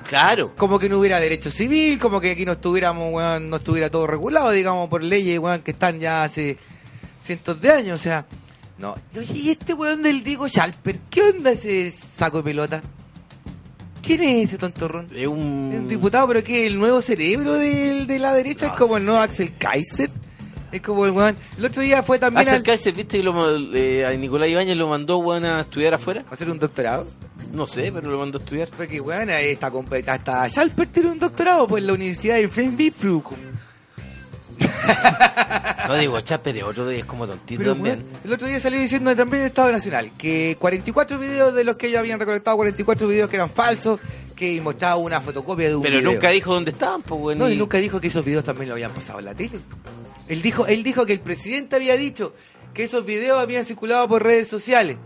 Claro, 0.09 0.55
Como 0.57 0.79
que 0.79 0.89
no 0.89 0.99
hubiera 0.99 1.21
derecho 1.21 1.51
civil, 1.51 1.99
como 1.99 2.19
que 2.21 2.31
aquí 2.31 2.47
no 2.47 2.53
estuviéramos, 2.53 3.13
weón, 3.13 3.51
no 3.51 3.57
estuviera 3.57 3.91
todo 3.91 4.07
regulado, 4.07 4.51
digamos, 4.53 4.89
por 4.89 5.05
leyes, 5.05 5.39
weón, 5.39 5.61
que 5.61 5.73
están 5.73 6.01
ya 6.01 6.25
hace 6.25 6.57
cientos 7.23 7.61
de 7.61 7.71
años, 7.71 8.01
o 8.01 8.03
sea, 8.03 8.25
no. 8.79 8.97
Y 9.15 9.19
Oye, 9.19 9.33
¿y 9.39 9.51
este 9.51 9.75
weón 9.75 10.03
del 10.03 10.25
Diego 10.25 10.49
Schalper? 10.49 10.99
¿Qué 11.11 11.21
onda 11.23 11.51
ese 11.51 11.91
saco 11.91 12.39
de 12.39 12.43
pelota? 12.45 12.83
¿Quién 14.03 14.23
es 14.23 14.45
ese 14.49 14.57
tontorrón? 14.57 15.09
es 15.15 15.27
un... 15.27 15.87
Diputado, 15.87 16.27
pero 16.29 16.43
que 16.43 16.67
el 16.67 16.79
nuevo 16.79 17.03
cerebro 17.03 17.53
del- 17.55 18.07
de, 18.07 18.19
la 18.19 18.33
derecha 18.33 18.69
No 18.69 18.73
es 18.73 18.79
como 18.79 18.97
el 18.97 19.05
nuevo 19.05 19.21
Axel 19.21 19.59
Kaiser. 19.59 20.11
Es 20.73 20.81
como 20.81 21.05
el 21.05 21.11
weón. 21.13 21.37
El 21.59 21.67
otro 21.67 21.83
día 21.83 22.03
fue 22.03 22.19
también 22.19 22.41
Hace 22.47 22.51
al- 22.53 22.57
el 22.57 22.63
Kaiser, 22.63 22.95
viste 22.95 23.19
que 23.19 23.23
lo, 23.23 23.75
eh, 23.75 24.07
a 24.07 24.13
Nicolás 24.13 24.49
Ibáñez 24.49 24.77
lo 24.79 24.89
mandó, 24.89 25.19
weón, 25.19 25.45
a 25.45 25.61
estudiar 25.61 25.93
afuera. 25.93 26.25
a 26.31 26.33
hacer 26.35 26.49
un 26.49 26.59
doctorado. 26.59 27.07
No 27.53 27.67
sé, 27.67 27.91
pero 27.93 28.11
lo 28.11 28.19
mandó 28.19 28.39
a 28.39 28.41
estudiar. 28.43 28.69
Porque 28.77 29.01
weón, 29.01 29.31
está. 29.31 29.69
Hasta 30.13 30.49
Schalper 30.49 30.89
tiene 30.89 31.11
un 31.11 31.19
doctorado 31.19 31.67
pues, 31.67 31.81
en 31.83 31.87
la 31.87 31.93
Universidad 31.95 32.37
de 32.37 32.49
Flensburg. 32.49 33.25
No 35.89 35.95
digo, 35.97 36.21
Chaper 36.21 36.57
es 36.57 36.65
otro 36.65 36.87
de 36.87 36.99
es 36.99 37.05
como 37.05 37.27
tontito 37.27 37.59
Pero, 37.59 37.75
también. 37.75 38.05
el 38.25 38.33
otro 38.33 38.47
día 38.47 38.61
salió 38.61 38.79
diciendo 38.79 39.15
también 39.15 39.43
el 39.43 39.49
Estado 39.49 39.73
Nacional 39.73 40.11
que 40.19 40.57
44 40.59 41.19
videos 41.19 41.55
de 41.55 41.65
los 41.65 41.77
que 41.77 41.89
ellos 41.89 42.01
habían 42.01 42.19
recolectado, 42.19 42.57
44 42.57 43.07
videos 43.09 43.31
que 43.31 43.37
eran 43.37 43.51
falsos, 43.51 44.01
que 44.37 44.61
mostraba 44.61 44.97
una 44.97 45.21
fotocopia 45.21 45.69
de 45.69 45.77
un 45.77 45.83
Pero 45.83 45.99
video. 45.99 46.13
nunca 46.13 46.31
dijo 46.31 46.53
dónde 46.53 46.73
estaban, 46.73 47.03
pues, 47.03 47.21
weón. 47.21 47.39
No, 47.39 47.51
y 47.51 47.57
nunca 47.57 47.79
dijo 47.79 48.01
que 48.01 48.09
esos 48.09 48.25
videos 48.25 48.45
también 48.45 48.69
lo 48.69 48.75
habían 48.75 48.93
pasado 48.93 49.19
en 49.21 49.25
la 49.27 49.35
tele. 49.35 49.59
Él 50.29 50.43
dijo, 50.43 50.67
él 50.67 50.83
dijo 50.83 51.07
que 51.07 51.13
el 51.15 51.21
presidente 51.21 51.77
había 51.77 51.97
dicho 51.97 52.35
que 52.75 52.85
esos 52.85 53.05
videos 53.05 53.39
habían 53.39 53.65
circulado 53.65 54.09
por 54.09 54.23
redes 54.23 54.49
sociales. 54.49 54.99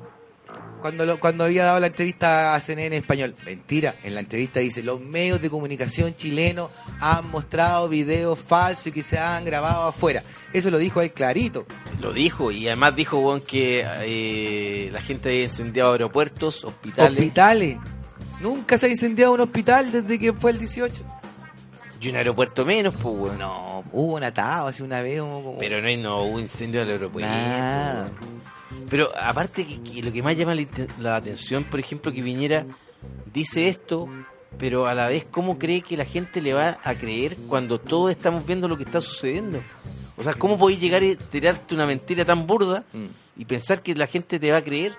Cuando, 0.83 1.07
lo- 1.07 1.19
cuando 1.19 1.45
había 1.45 1.65
dado 1.65 1.81
la 1.81 1.87
entrevista 1.87 2.55
a 2.55 2.61
CNN 2.61 2.97
en 2.97 3.03
español. 3.03 3.35
Mentira, 3.47 3.95
en 4.05 4.15
la 4.15 4.21
entrevista 4.21 4.61
dice, 4.61 4.83
los 4.83 5.01
medios 5.01 5.41
de 5.41 5.49
comunicación 5.49 6.15
chilenos 6.15 6.71
han 7.01 7.31
mostrado 7.31 7.89
videos 7.89 8.39
falsos 8.39 8.89
y 8.89 8.93
que 8.93 9.03
se 9.03 9.19
han 9.19 9.45
grabado 9.47 9.85
afuera. 9.89 10.23
Eso 10.53 10.71
lo 10.71 10.77
dijo 10.79 11.01
él 11.01 11.13
clarito. 11.13 11.65
Lo 12.01 12.13
dijo, 12.13 12.51
y 12.53 12.67
además 12.67 12.95
dijo, 12.97 13.19
weón, 13.19 13.41
que 13.41 13.87
eh, 14.03 14.91
la 14.93 15.01
gente 15.01 15.31
había 15.31 15.45
incendiado 15.45 15.93
aeropuertos, 15.93 16.65
hospitales, 16.65 17.19
Hospitales. 17.21 17.79
Nunca 18.41 18.77
se 18.77 18.87
ha 18.87 18.89
incendiado 18.89 19.33
un 19.35 19.41
hospital 19.41 19.93
desde 19.93 20.19
que 20.19 20.33
fue 20.33 20.51
el 20.51 20.59
18. 20.59 21.03
y 22.01 22.09
un 22.09 22.17
aeropuerto 22.17 22.65
menos, 22.65 22.93
pues, 23.01 23.15
weón. 23.17 23.39
No, 23.39 23.85
hubo 23.93 24.15
un 24.17 24.25
atado 24.25 24.67
hace 24.67 24.83
una 24.83 25.01
vez. 25.01 25.23
Pero 25.61 25.81
no, 25.81 25.97
no 26.03 26.23
hubo 26.25 26.41
incendio 26.41 26.81
del 26.81 26.91
aeropuerto. 26.91 27.31
Nada. 27.31 28.09
Pero 28.89 29.09
aparte 29.21 29.67
que, 29.67 29.81
que 29.81 30.03
lo 30.03 30.13
que 30.13 30.23
más 30.23 30.37
llama 30.37 30.55
la, 31.01 31.17
atención, 31.17 31.65
por 31.65 31.81
ejemplo, 31.81 32.13
que 32.13 32.23
Piñera 32.23 32.67
dice 33.33 33.69
esto, 33.69 34.09
pero 34.59 34.87
a 34.87 34.95
la 34.95 35.07
vez, 35.09 35.27
¿cómo 35.31 35.59
cree 35.59 35.81
que 35.83 35.97
la 35.97 36.05
gente 36.05 36.43
le 36.43 36.53
va 36.55 36.79
a 36.85 36.95
creer 36.95 37.37
cuando 37.49 37.81
todos 37.81 38.11
estamos 38.11 38.45
viendo 38.47 38.69
lo 38.69 38.77
que 38.77 38.85
está 38.85 39.01
sucediendo? 39.01 39.61
O 40.17 40.23
sea, 40.23 40.35
¿cómo 40.35 40.59
podéis 40.59 40.81
llegar 40.81 41.03
y 41.03 41.17
tirarte 41.17 41.75
una 41.75 41.87
mentira 41.87 42.25
tan 42.25 42.47
burda 42.47 42.85
Mm. 42.93 43.07
y 43.37 43.45
pensar 43.47 43.83
que 43.83 43.95
la 43.95 44.07
gente 44.07 44.39
te 44.39 44.51
va 44.53 44.59
a 44.59 44.63
creer? 44.63 44.93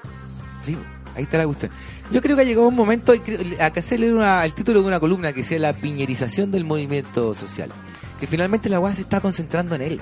Sí. 0.65 0.75
Ahí 1.15 1.23
está 1.23 1.37
la 1.37 1.45
cuestión. 1.45 1.71
Yo 2.11 2.21
creo 2.23 2.35
que 2.35 2.41
ha 2.41 2.45
llegado 2.45 2.67
un 2.67 2.75
momento, 2.75 3.13
acá 3.59 3.81
se 3.83 3.99
lee 3.99 4.09
una, 4.09 4.43
el 4.45 4.53
título 4.55 4.81
de 4.81 4.87
una 4.87 4.99
columna 4.99 5.31
que 5.31 5.43
sea 5.43 5.59
la 5.59 5.73
piñerización 5.73 6.49
del 6.51 6.65
movimiento 6.65 7.35
social. 7.35 7.69
Que 8.19 8.25
finalmente 8.25 8.67
la 8.67 8.79
weá 8.79 8.95
se 8.95 9.01
está 9.01 9.21
concentrando 9.21 9.75
en 9.75 9.83
él. 9.83 10.01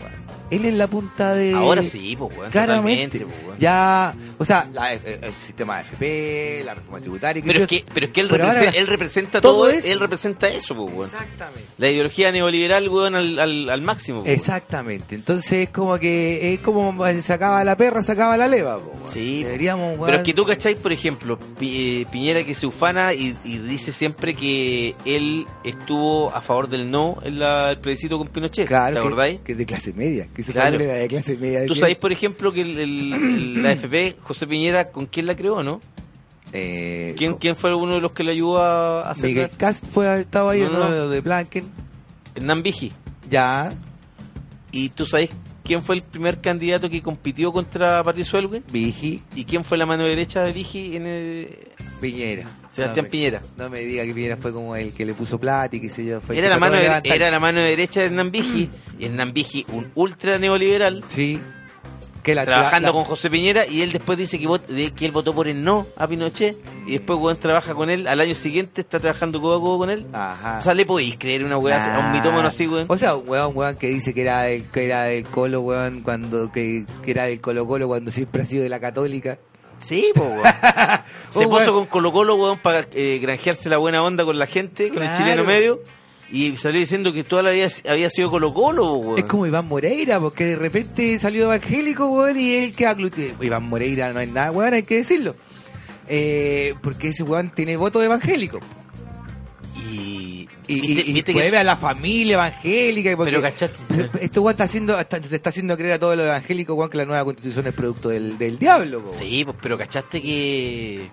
Él 0.52 0.66
es 0.66 0.74
la 0.76 0.88
punta 0.88 1.34
de... 1.34 1.54
Ahora 1.54 1.82
sí, 1.82 2.16
pues, 2.18 2.38
weón. 2.38 2.52
Claramente. 2.52 3.20
Pues. 3.22 3.58
Ya, 3.60 4.14
o 4.38 4.46
sea, 4.46 4.68
la- 4.74 4.94
el, 4.94 5.00
el 5.06 5.34
sistema 5.34 5.78
de 5.78 5.82
FP, 5.84 6.64
la 6.66 6.74
reforma 6.76 7.00
tributaria... 7.00 7.44
Pero 7.46 7.60
es 7.62 7.68
que, 7.68 7.86
pero 7.94 8.06
es 8.08 8.12
que 8.12 8.22
él, 8.22 8.28
Pero 8.30 8.44
representa, 8.46 8.72
la- 8.72 8.78
él 8.78 8.88
representa 8.88 9.42
todo 9.42 9.54
todo, 9.54 9.70
eso. 9.70 9.88
él 9.88 10.00
representa 10.00 10.48
eso, 10.50 10.76
pues, 10.76 10.94
weón. 10.94 11.10
Exactamente. 11.10 11.64
La 11.78 11.90
ideología 11.90 12.32
neoliberal, 12.32 12.90
weón, 12.90 13.16
al, 13.16 13.40
al, 13.40 13.70
al 13.70 13.82
máximo. 13.82 14.22
pues. 14.24 14.38
Exactamente. 14.38 15.16
Entonces 15.16 15.52
es 15.54 15.70
como 15.70 15.98
que 16.00 16.54
es 16.54 16.60
como 16.60 17.06
eh, 17.08 17.22
sacaba 17.22 17.64
la 17.64 17.78
perra, 17.78 18.04
sacaba 18.04 18.36
la 18.38 18.48
leva. 18.48 18.78
weón. 18.78 18.92
Sí, 19.12 19.44
Deberíamos, 19.44 19.98
Pero 20.06 20.18
es 20.18 20.24
que 20.24 20.34
tú, 20.34 20.46
¿cachai? 20.46 20.76
Por 20.76 20.92
ejemplo, 20.92 21.38
Pi- 21.60 22.02
eh, 22.02 22.06
Piñera 22.12 22.44
que 22.44 22.56
se 22.56 22.66
ufana 22.68 23.14
y, 23.14 23.36
y 23.44 23.58
dice 23.60 23.92
siempre 23.92 24.34
que 24.36 24.96
él 25.06 25.46
estuvo 25.64 26.34
a 26.34 26.42
favor 26.42 26.68
del 26.70 26.90
no 26.92 27.18
en 27.24 27.40
la- 27.40 27.72
el 27.72 27.78
plebiscito 27.80 28.18
con 28.18 28.28
Pinochet. 28.28 28.68
Claro, 28.68 28.94
¿Te 28.96 29.00
acordáis? 29.00 29.40
Que, 29.42 29.52
es 29.54 29.58
de 29.58 29.66
clase 29.66 29.94
media. 29.94 30.28
Que 30.34 30.41
Claro. 30.44 30.78
de 30.78 31.08
clase 31.08 31.38
media. 31.38 31.66
Tú 31.66 31.76
sabés, 31.76 31.98
por 31.98 32.12
ejemplo, 32.12 32.52
que 32.52 32.62
el, 32.62 33.62
la 33.64 33.72
FP, 33.74 34.18
José 34.22 34.48
Piñera, 34.48 34.90
¿con 34.92 35.06
quién 35.06 35.26
la 35.26 35.36
creó, 35.36 35.64
no? 35.64 35.80
Eh, 36.54 37.16
¿Quién, 37.18 37.36
quién 37.36 37.56
fue 37.56 37.74
uno 37.74 37.96
de 37.96 38.02
los 38.02 38.12
que 38.12 38.24
le 38.24 38.32
ayudó 38.34 38.60
a 38.62 39.10
hacer 39.10 39.26
Miguel 39.30 39.50
Cast 39.58 39.86
fue 39.90 40.20
estaba 40.20 40.52
ahí, 40.52 40.62
No, 40.62 40.70
¿no? 40.72 40.90
no. 40.90 41.10
De 41.10 41.22
Blanken. 41.22 41.66
Hernán 42.36 42.62
Vigi. 42.64 42.92
Ya, 43.30 43.74
¿Y 44.74 44.90
tú 44.90 45.06
sabés 45.06 45.30
quién 45.64 45.82
fue 45.82 45.96
el 45.96 46.04
primer 46.04 46.40
candidato 46.42 46.90
que 46.90 47.02
compitió 47.02 47.52
contra 47.52 48.04
Patricio 48.04 48.40
Elwin? 48.40 48.64
Vigi, 48.72 49.22
¿Y 49.36 49.46
quién 49.46 49.64
fue 49.64 49.78
la 49.78 49.86
mano 49.86 50.04
derecha 50.04 50.44
de 50.44 50.52
Vigi 50.54 50.96
en 50.96 51.08
el... 51.08 51.50
Piñera. 52.00 52.46
Sebastián 52.74 53.06
no, 53.06 53.12
Piñera? 53.12 53.42
No 53.58 53.70
me 53.70 53.80
diga 53.80 54.04
que 54.06 54.14
Piñera 54.14 54.38
fue 54.38 54.52
como 54.54 54.76
el 54.76 54.94
que 54.94 55.06
le 55.06 55.14
puso 55.14 55.40
plata 55.40 55.76
y 55.76 55.80
qué 55.82 55.90
sé 55.90 56.06
yo. 56.06 56.22
Fue 56.22 56.38
Era 56.38 56.50
la, 56.50 56.58
mano 56.58 56.78
de 56.78 57.02
era 57.04 57.30
la 57.30 57.40
mano 57.40 57.60
derecha 57.60 58.00
de 58.02 58.06
Hernán 58.08 58.32
Vigi. 58.32 58.70
Y 58.98 59.06
Hernán 59.06 59.34
Vigi, 59.34 59.66
un 59.74 59.92
ultra 59.96 60.38
neoliberal, 60.38 61.04
Sí. 61.08 61.40
Que 62.24 62.36
la, 62.36 62.46
trabajando 62.46 62.90
la- 62.90 62.92
la- 62.92 62.94
con 62.94 63.04
José 63.06 63.32
Piñera 63.32 63.66
y 63.66 63.82
él 63.82 63.92
después 63.94 64.16
dice 64.16 64.38
que, 64.38 64.46
vot- 64.48 64.94
que 64.94 65.06
él 65.08 65.12
votó 65.12 65.34
por 65.34 65.48
el 65.48 65.64
no 65.64 65.88
a 65.98 66.08
Pinochet 66.08 66.56
y 66.86 66.92
después 66.92 67.18
weón 67.18 67.36
trabaja 67.38 67.74
con 67.74 67.90
él, 67.90 68.06
al 68.08 68.20
año 68.22 68.36
siguiente 68.36 68.82
está 68.82 69.00
trabajando 69.00 69.42
codo 69.42 69.58
a 69.58 69.60
codo 69.60 69.78
con 69.80 69.90
él. 69.90 70.06
Ajá. 70.14 70.60
O 70.60 70.62
sea, 70.62 70.76
le 70.76 70.86
podéis 70.86 71.16
creer 71.18 71.44
una 71.44 71.58
weá 71.58 71.84
a 71.96 72.00
un 72.08 72.12
mitómano 72.12 72.48
así, 72.48 72.68
weón. 72.68 72.86
O 72.90 72.96
sea, 72.96 73.16
un 73.16 73.28
weón, 73.28 73.54
weón 73.58 73.76
que 73.76 73.88
dice 73.88 74.14
que 74.14 74.22
era 74.22 74.44
del, 74.44 74.66
que 74.66 74.86
era 74.86 75.06
del 75.06 75.24
Colo, 75.24 75.62
weón, 75.62 76.02
cuando, 76.02 76.52
que, 76.52 76.86
que 77.04 77.10
era 77.10 77.26
del 77.26 77.42
Colo 77.42 77.66
Colo 77.66 77.88
cuando 77.88 78.12
siempre 78.12 78.44
ha 78.44 78.46
sido 78.46 78.62
de 78.62 78.70
la 78.70 78.80
Católica. 78.80 79.40
Sí, 79.84 80.12
po, 80.16 80.24
weón. 80.24 80.44
Se 81.32 81.48
puso 81.48 81.50
weón- 81.50 81.74
con 81.74 81.86
Colo 81.88 82.12
Colo, 82.12 82.36
weón, 82.36 82.60
para 82.60 82.88
eh, 82.94 83.20
granjearse 83.22 83.70
la 83.70 83.78
buena 83.78 84.04
onda 84.04 84.24
con 84.26 84.38
la 84.40 84.48
gente, 84.48 84.90
con 84.90 85.04
el 85.04 85.16
chileno 85.18 85.44
medio. 85.44 85.82
Y 86.34 86.56
salió 86.56 86.80
diciendo 86.80 87.12
que 87.12 87.26
toda 87.26 87.44
la 87.44 87.50
vida 87.50 87.68
había 87.90 88.10
sido 88.10 88.30
Colo 88.32 88.54
Colo, 88.54 88.94
weón. 88.96 89.18
Es 89.20 89.26
como 89.26 89.46
Iván 89.48 89.68
Moreira, 89.68 90.20
porque 90.20 90.46
de 90.46 90.56
repente 90.56 91.20
salió 91.20 91.44
evangélico, 91.46 92.06
weón, 92.08 92.40
y 92.40 92.56
él 92.56 92.74
que 92.76 92.88
agluti- 92.88 93.34
Iván 93.42 93.64
Moreira 93.68 94.14
no 94.14 94.20
es 94.22 94.30
nada, 94.30 94.52
weón, 94.52 94.74
hay 94.74 94.84
que 94.84 94.96
decirlo. 94.98 95.36
Eh, 96.08 96.74
porque 96.82 97.10
ese 97.10 97.24
weón 97.24 97.50
tiene 97.54 97.76
voto 97.78 98.00
de 98.00 98.06
evangélico. 98.06 98.60
Y, 99.90 100.21
Y, 100.72 101.18
y, 101.20 101.24
que- 101.24 101.58
a 101.58 101.64
la 101.64 101.78
familia 101.78 102.36
evangélica. 102.36 103.16
Porque, 103.18 103.32
Pero 103.32 103.42
cachaste. 103.42 103.78
Este 104.22 104.40
weón 104.40 104.52
está 104.52 104.64
haciendo, 104.66 105.00
está, 105.00 105.20
te 105.20 105.36
está 105.36 105.50
haciendo 105.50 105.76
creer 105.78 105.94
a 105.94 106.00
todos 106.00 106.16
los 106.18 106.26
evangélicos, 106.26 106.76
weón, 106.78 106.90
que 106.90 106.98
la 106.98 107.06
nueva 107.06 107.24
constitución 107.26 107.68
es 107.68 107.74
producto 107.74 108.10
del, 108.10 108.38
del 108.38 108.58
diablo, 108.58 109.00
weón. 109.00 109.18
Sí, 109.18 109.44
pues, 109.46 109.58
pero 109.62 109.78
cachaste 109.78 110.22
que 110.22 111.08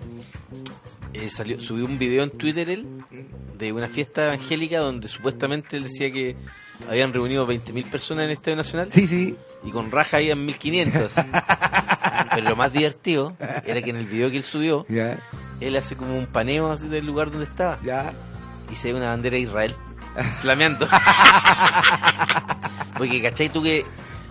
eh, 1.14 1.30
salió, 1.30 1.60
subió 1.60 1.84
un 1.86 1.98
video 1.98 2.22
en 2.24 2.30
Twitter 2.30 2.68
él 2.70 2.86
de 3.58 3.72
una 3.72 3.88
fiesta 3.88 4.26
evangélica 4.26 4.78
donde 4.78 5.08
supuestamente 5.08 5.76
él 5.76 5.84
decía 5.84 6.12
que 6.12 6.36
habían 6.88 7.12
reunido 7.12 7.46
20.000 7.48 7.84
personas 7.90 8.24
en 8.24 8.30
el 8.30 8.36
Estadio 8.36 8.56
Nacional 8.56 8.88
Sí, 8.92 9.06
sí. 9.08 9.34
y 9.64 9.70
con 9.72 9.90
raja 9.90 10.18
habían 10.18 10.46
1.500. 10.46 11.08
pero 12.34 12.50
lo 12.50 12.56
más 12.56 12.72
divertido 12.72 13.36
era 13.64 13.82
que 13.82 13.90
en 13.90 13.96
el 13.96 14.06
video 14.06 14.30
que 14.30 14.36
él 14.36 14.44
subió, 14.44 14.86
él 15.60 15.76
hace 15.76 15.96
como 15.96 16.16
un 16.16 16.26
paneo 16.26 16.70
así 16.70 16.86
del 16.86 17.04
lugar 17.06 17.30
donde 17.30 17.46
estaba 17.46 17.80
ya. 17.82 18.12
Y 18.70 18.76
se 18.76 18.92
ve 18.92 18.98
una 18.98 19.10
bandera 19.10 19.34
de 19.34 19.40
Israel 19.40 19.74
flameando. 20.40 20.88
Porque, 22.96 23.22
¿cachai 23.22 23.48
tú 23.48 23.62
que 23.62 23.84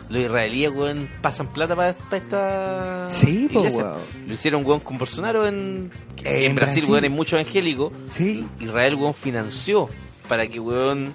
los 0.10 0.22
israelíes, 0.22 0.72
weón, 0.72 1.10
pasan 1.22 1.48
plata 1.48 1.76
para 1.76 1.90
esta 1.92 3.10
Sí, 3.12 3.50
weón. 3.54 3.96
Lo 4.28 4.34
hicieron, 4.34 4.66
weón, 4.66 4.80
con 4.82 4.98
Bolsonaro 4.98 5.46
en, 5.48 5.92
Eh, 6.24 6.46
en 6.46 6.56
Brasil, 6.56 6.56
Brasil. 6.56 6.86
weón, 6.92 7.04
hay 7.04 7.10
mucho 7.10 7.38
evangélico. 7.38 7.92
Sí. 8.10 8.46
Israel, 8.60 8.96
weón, 8.96 9.14
financió 9.14 9.90
para 10.28 10.48
que, 10.48 10.60
weón, 10.60 11.14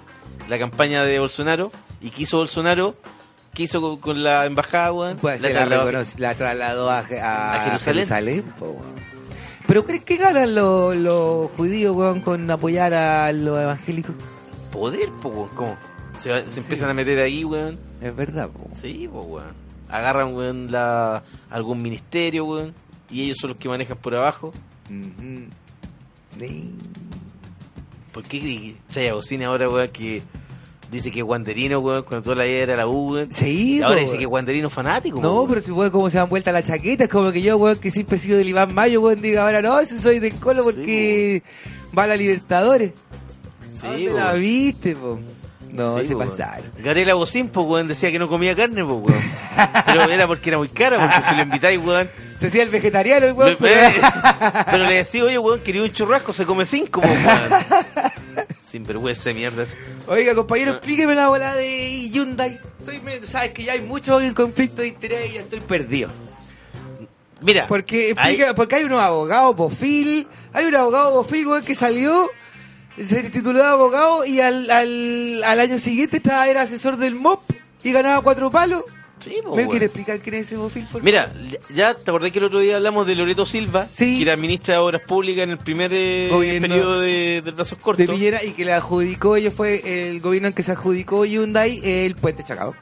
la 0.49 0.57
campaña 0.59 1.03
de 1.05 1.19
Bolsonaro 1.19 1.71
y 2.01 2.09
que 2.09 2.23
hizo 2.23 2.37
Bolsonaro, 2.37 2.95
que 3.53 3.63
hizo 3.63 3.81
con, 3.81 3.97
con 3.97 4.23
la 4.23 4.45
embajada, 4.47 4.91
weón, 4.91 5.17
Pues 5.17 5.39
la 5.41 5.49
trasladó- 5.49 5.91
reconoce- 5.91 6.17
la 6.19 6.33
trasladó 6.35 6.89
a, 6.89 6.99
a, 6.99 7.65
A 7.65 7.79
Jerusalén. 7.79 8.43
po, 8.57 8.65
weón. 8.65 9.12
Pero 9.73 9.87
¿crees 9.87 10.03
que 10.03 10.17
ganan 10.17 10.53
los, 10.53 10.95
los 10.95 11.49
judíos, 11.57 11.95
weón, 11.95 12.21
con 12.21 12.51
apoyar 12.51 12.93
a 12.93 13.31
los 13.31 13.59
evangélicos? 13.59 14.13
poder, 14.71 15.09
po, 15.13 15.29
weón, 15.29 15.49
¿cómo? 15.55 15.77
Se, 16.19 16.29
empiezan 16.57 16.91
a 16.91 16.93
meter 16.93 17.17
ahí, 17.17 17.43
weón. 17.43 17.79
Es 17.99 18.15
verdad, 18.15 18.49
po. 18.49 18.69
Sí, 18.79 19.09
pues, 19.11 19.25
weón. 19.25 19.55
Agarran, 19.89 20.35
weón, 20.35 20.71
la, 20.71 21.23
algún 21.49 21.81
ministerio, 21.81 22.45
weón. 22.45 22.75
Y 23.09 23.23
ellos 23.23 23.37
son 23.41 23.49
los 23.49 23.57
que 23.57 23.67
manejan 23.67 23.97
por 23.97 24.13
abajo. 24.13 24.53
Ujú. 24.91 25.47
Sí. 26.37 26.71
¿Por 28.11 28.21
qué 28.21 28.41
creí 28.41 28.59
que 28.59 28.93
Chaya 28.93 29.15
Bocina 29.15 29.47
ahora, 29.47 29.69
weón, 29.69 29.89
que 29.89 30.21
dice 30.93 31.11
que 31.11 31.19
es 31.19 31.25
guanderino, 31.25 31.79
weón, 31.79 32.03
cuando 32.03 32.23
toda 32.23 32.35
la 32.37 32.43
vida 32.45 32.57
era 32.59 32.75
la 32.77 32.87
U, 32.87 33.13
weón? 33.13 33.29
Sí, 33.31 33.77
Y 33.77 33.81
ahora 33.81 33.95
po, 33.95 33.99
dice 33.99 34.07
weón. 34.11 34.17
que 34.19 34.23
es 34.23 34.29
guanderino 34.29 34.69
fanático, 34.69 35.19
No, 35.21 35.33
weón. 35.35 35.47
pero 35.49 35.61
si 35.61 35.71
weón, 35.71 35.91
cómo 35.91 36.09
se 36.09 36.17
dan 36.17 36.29
vuelta 36.29 36.51
la 36.51 36.63
chaqueta, 36.63 37.03
es 37.05 37.09
como 37.09 37.31
que 37.31 37.41
yo, 37.41 37.57
weón, 37.57 37.77
que 37.77 37.91
siempre 37.91 38.15
he 38.15 38.19
sido 38.19 38.37
del 38.37 38.47
Iván 38.47 38.73
Mayo, 38.73 39.01
weón, 39.01 39.21
diga 39.21 39.43
ahora 39.45 39.61
no, 39.61 39.83
si 39.85 39.97
soy 39.97 40.19
del 40.19 40.35
Colo 40.35 40.63
porque 40.63 41.43
va 41.97 42.03
a 42.03 42.07
la 42.07 42.15
Libertadores. 42.15 42.91
Sí, 43.81 44.05
¿Dónde 44.05 44.13
la 44.13 44.27
weón. 44.29 44.41
viste, 44.41 44.95
po? 44.95 45.19
No, 45.71 45.99
Sí, 45.99 46.07
se 46.07 46.15
weón. 46.15 46.29
pasaron. 46.29 46.71
Gabriela 46.83 47.15
Bocín, 47.15 47.49
pues, 47.49 47.65
weón, 47.67 47.87
decía 47.87 48.11
que 48.11 48.19
no 48.19 48.29
comía 48.29 48.55
carne, 48.55 48.83
pues, 48.85 48.97
weón. 49.03 49.23
Pero 49.87 50.03
era 50.09 50.27
porque 50.27 50.49
era 50.49 50.57
muy 50.59 50.67
cara, 50.69 50.97
porque 50.99 51.21
si 51.27 51.35
lo 51.35 51.41
invitáis, 51.43 51.79
weón. 51.83 52.07
Se 52.39 52.47
hacía 52.47 52.63
el 52.63 52.69
vegetariano, 52.69 53.27
weón. 53.33 53.55
pero- 53.59 53.73
eh, 53.87 53.91
pero 54.69 54.83
le 54.85 54.95
decía, 54.97 55.23
oye, 55.23 55.37
weón, 55.39 55.59
quería 55.61 55.81
un 55.83 55.91
churrasco, 55.91 56.31
se 56.33 56.45
come 56.45 56.65
cinco, 56.65 57.01
pues, 57.01 57.13
weón. 57.25 58.02
Sin 58.73 58.83
vergüenza 58.85 59.29
de 59.29 59.35
mierda. 59.35 59.65
Oiga, 60.07 60.33
compañero, 60.33 60.71
Ah. 60.71 60.75
explíqueme 60.77 61.13
la 61.13 61.27
bola 61.29 61.53
de 61.53 62.09
Hyundai. 62.09 62.59
Estoy, 62.79 62.99
sabes 63.29 63.51
que 63.51 63.63
ya 63.65 63.73
hay 63.73 63.81
mucho 63.81 64.19
conflicto 64.33 64.81
de 64.81 64.87
interés 64.87 65.29
y 65.29 65.33
ya 65.35 65.41
estoy 65.41 65.59
perdido. 65.59 66.09
Mira, 67.39 67.67
Porque, 67.67 68.15
hay- 68.17 68.39
porque 68.55 68.77
hay 68.77 68.85
unos 68.85 68.99
abogados 68.99 69.55
bofil, 69.55 70.25
hay 70.53 70.65
un 70.65 70.73
abogado 70.73 71.11
bofil, 71.11 71.45
weón, 71.45 71.63
que 71.63 71.75
salió, 71.75 72.31
se 72.99 73.21
tituló 73.29 73.59
de 73.59 73.65
abogado 73.65 74.25
y 74.25 74.39
al, 74.41 74.67
al, 74.71 75.43
al 75.43 75.59
año 75.59 75.77
siguiente 75.77 76.17
estaba, 76.17 76.47
era 76.47 76.63
asesor 76.63 76.97
del 76.97 77.13
MOP 77.13 77.43
y 77.83 77.91
ganaba 77.91 78.23
cuatro 78.23 78.49
palos. 78.49 78.85
Sí, 79.23 79.37
po, 79.43 79.55
¿Me 79.55 79.67
quiere 79.67 79.85
explicar 79.85 80.19
quién 80.19 80.35
es 80.35 80.47
ese 80.47 80.57
bofil? 80.57 80.85
por 80.91 81.01
Mira, 81.03 81.31
ya 81.73 81.93
te 81.93 82.11
acordé 82.11 82.31
que 82.31 82.39
el 82.39 82.45
otro 82.45 82.59
día 82.59 82.75
hablamos 82.75 83.07
de 83.07 83.15
Loreto 83.15 83.45
Silva, 83.45 83.87
Sí. 83.93 84.17
que 84.17 84.23
era 84.23 84.35
ministra 84.35 84.75
de 84.75 84.79
Obras 84.81 85.01
Públicas 85.01 85.43
en 85.43 85.51
el 85.51 85.57
primer 85.57 85.91
eh, 85.93 86.29
periodo 86.59 86.99
de, 86.99 87.41
del 87.43 87.53
brazos 87.53 87.77
de 87.77 87.83
cortos. 87.83 88.05
Y 88.43 88.51
que 88.51 88.65
le 88.65 88.73
adjudicó, 88.73 89.35
ellos 89.35 89.53
fue 89.53 90.09
el 90.09 90.19
gobierno 90.19 90.49
en 90.49 90.53
que 90.53 90.63
se 90.63 90.71
adjudicó 90.73 91.25
Hyundai 91.25 91.79
el 91.83 92.15
puente 92.15 92.43
Chacao. 92.43 92.75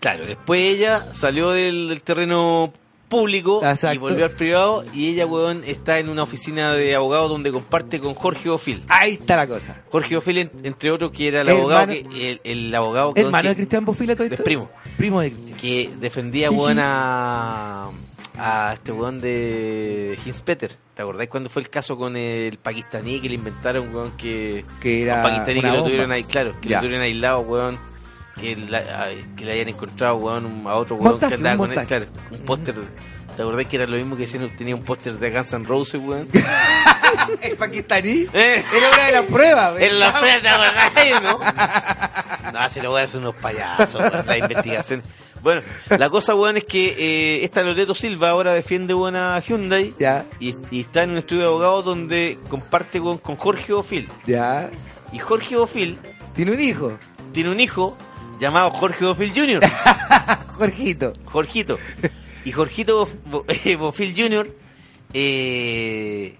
Claro, 0.00 0.26
después 0.26 0.60
ella 0.60 1.06
salió 1.14 1.50
del, 1.50 1.88
del 1.88 2.02
terreno 2.02 2.72
público 3.08 3.60
Exacto. 3.64 3.94
y 3.94 3.98
volvió 3.98 4.24
al 4.24 4.30
privado 4.32 4.84
y 4.92 5.10
ella, 5.10 5.26
weón, 5.26 5.62
está 5.66 5.98
en 5.98 6.08
una 6.08 6.22
oficina 6.24 6.72
de 6.72 6.94
abogados 6.94 7.30
donde 7.30 7.52
comparte 7.52 8.00
con 8.00 8.14
Jorge 8.14 8.50
Ofil. 8.50 8.82
Ahí 8.88 9.12
está 9.14 9.36
la 9.36 9.46
cosa. 9.46 9.82
Jorge 9.90 10.16
Ofil, 10.16 10.38
en- 10.38 10.50
entre 10.64 10.90
otros, 10.90 11.12
que 11.12 11.28
era 11.28 11.42
el 11.42 11.48
abogado 11.50 11.86
que, 11.88 12.30
el, 12.30 12.40
el 12.44 12.74
abogado 12.74 13.14
que, 13.14 13.20
Hermano 13.20 13.48
de 13.50 13.54
que, 13.54 13.60
Cristian 13.62 13.84
Bofil, 13.84 14.16
todo 14.16 14.24
es 14.26 14.40
primo, 14.40 14.70
Primo 14.96 15.20
de 15.20 15.30
Cristian. 15.32 15.58
que 15.58 15.90
defendía, 16.00 16.50
weón, 16.50 16.78
a, 16.80 17.88
a 18.36 18.72
este 18.74 18.92
weón 18.92 19.20
de 19.20 20.18
Hinspeter. 20.24 20.76
¿Te 20.94 21.02
acordáis 21.02 21.28
cuando 21.28 21.50
fue 21.50 21.62
el 21.62 21.68
caso 21.70 21.96
con 21.96 22.16
el 22.16 22.56
pakistaní 22.58 23.20
que 23.20 23.28
le 23.28 23.34
inventaron, 23.34 23.92
weón, 23.94 24.12
que... 24.16 24.64
Que 24.80 25.02
era 25.02 25.16
un 25.16 25.22
pakistaní 25.24 25.60
que 25.60 25.66
lo 25.68 25.82
tuvieron 25.84 26.12
ahí, 26.12 26.22
claro, 26.24 26.54
que 26.60 26.68
Ya. 26.68 26.76
lo 26.78 26.82
tuvieron 26.82 27.02
aislado, 27.04 27.40
weón. 27.40 27.93
Que, 28.40 28.56
la- 28.56 29.08
que 29.36 29.44
le 29.44 29.52
hayan 29.52 29.68
encontrado, 29.68 30.16
weón, 30.16 30.64
a 30.66 30.74
otro 30.74 30.96
weón 30.96 31.12
Montaje, 31.12 31.30
que 31.30 31.34
andaba 31.36 31.56
con 31.56 31.72
él, 31.72 31.86
claro, 31.86 32.06
un 32.30 32.38
póster. 32.40 32.74
¿Te 33.36 33.42
acordás 33.42 33.66
que 33.66 33.76
era 33.76 33.86
lo 33.86 33.96
mismo 33.96 34.16
que 34.16 34.22
decían, 34.22 34.48
tenía 34.56 34.74
un 34.76 34.82
póster 34.84 35.18
de 35.18 35.30
Guns 35.30 35.52
N' 35.52 35.64
Roses, 35.64 36.00
weón? 36.02 36.28
¿El 37.42 37.56
pakistaní? 37.56 38.26
Eh, 38.32 38.64
Era 38.76 38.88
una 38.92 39.04
de 39.06 39.12
las 39.12 39.22
pruebas, 39.22 39.74
En 39.80 39.98
la 40.00 40.20
¿verdad? 40.20 40.92
frente, 40.92 41.20
¿no? 41.22 41.38
No, 42.52 42.70
si 42.70 42.80
lo 42.80 42.90
voy 42.90 43.00
a 43.00 43.04
hacer 43.04 43.20
unos 43.20 43.34
payasos, 43.36 43.94
weón, 44.00 44.26
la 44.26 44.38
investigación. 44.38 45.02
Bueno, 45.42 45.60
la 45.90 46.08
cosa, 46.10 46.34
weón, 46.34 46.56
es 46.56 46.64
que 46.64 46.94
eh, 46.98 47.44
esta 47.44 47.62
Loreto 47.62 47.94
Silva 47.94 48.30
ahora 48.30 48.52
defiende 48.54 48.94
buena 48.94 49.38
Hyundai 49.40 49.92
Ya, 49.98 50.24
y, 50.40 50.56
y 50.70 50.80
está 50.80 51.02
en 51.02 51.10
un 51.10 51.18
estudio 51.18 51.42
de 51.42 51.48
abogados 51.48 51.84
donde 51.84 52.38
comparte 52.48 52.98
con, 53.00 53.18
con 53.18 53.36
Jorge 53.36 53.72
Ofil. 53.72 54.08
ya. 54.26 54.70
Y 55.12 55.18
Jorge 55.18 55.56
Ofil 55.56 55.98
Tiene 56.34 56.52
un 56.52 56.60
hijo, 56.60 56.98
tiene 57.32 57.50
un 57.50 57.60
hijo 57.60 57.96
llamado 58.40 58.70
Jorge 58.70 59.04
Ofil 59.04 59.32
Jr. 59.34 59.62
Jorgito. 60.58 61.12
Jorgito. 61.24 61.78
Y 62.44 62.52
Jorgito 62.52 63.08
eh, 63.64 63.76
Bofil 63.76 64.14
Jr. 64.16 64.48
eh, 65.12 66.36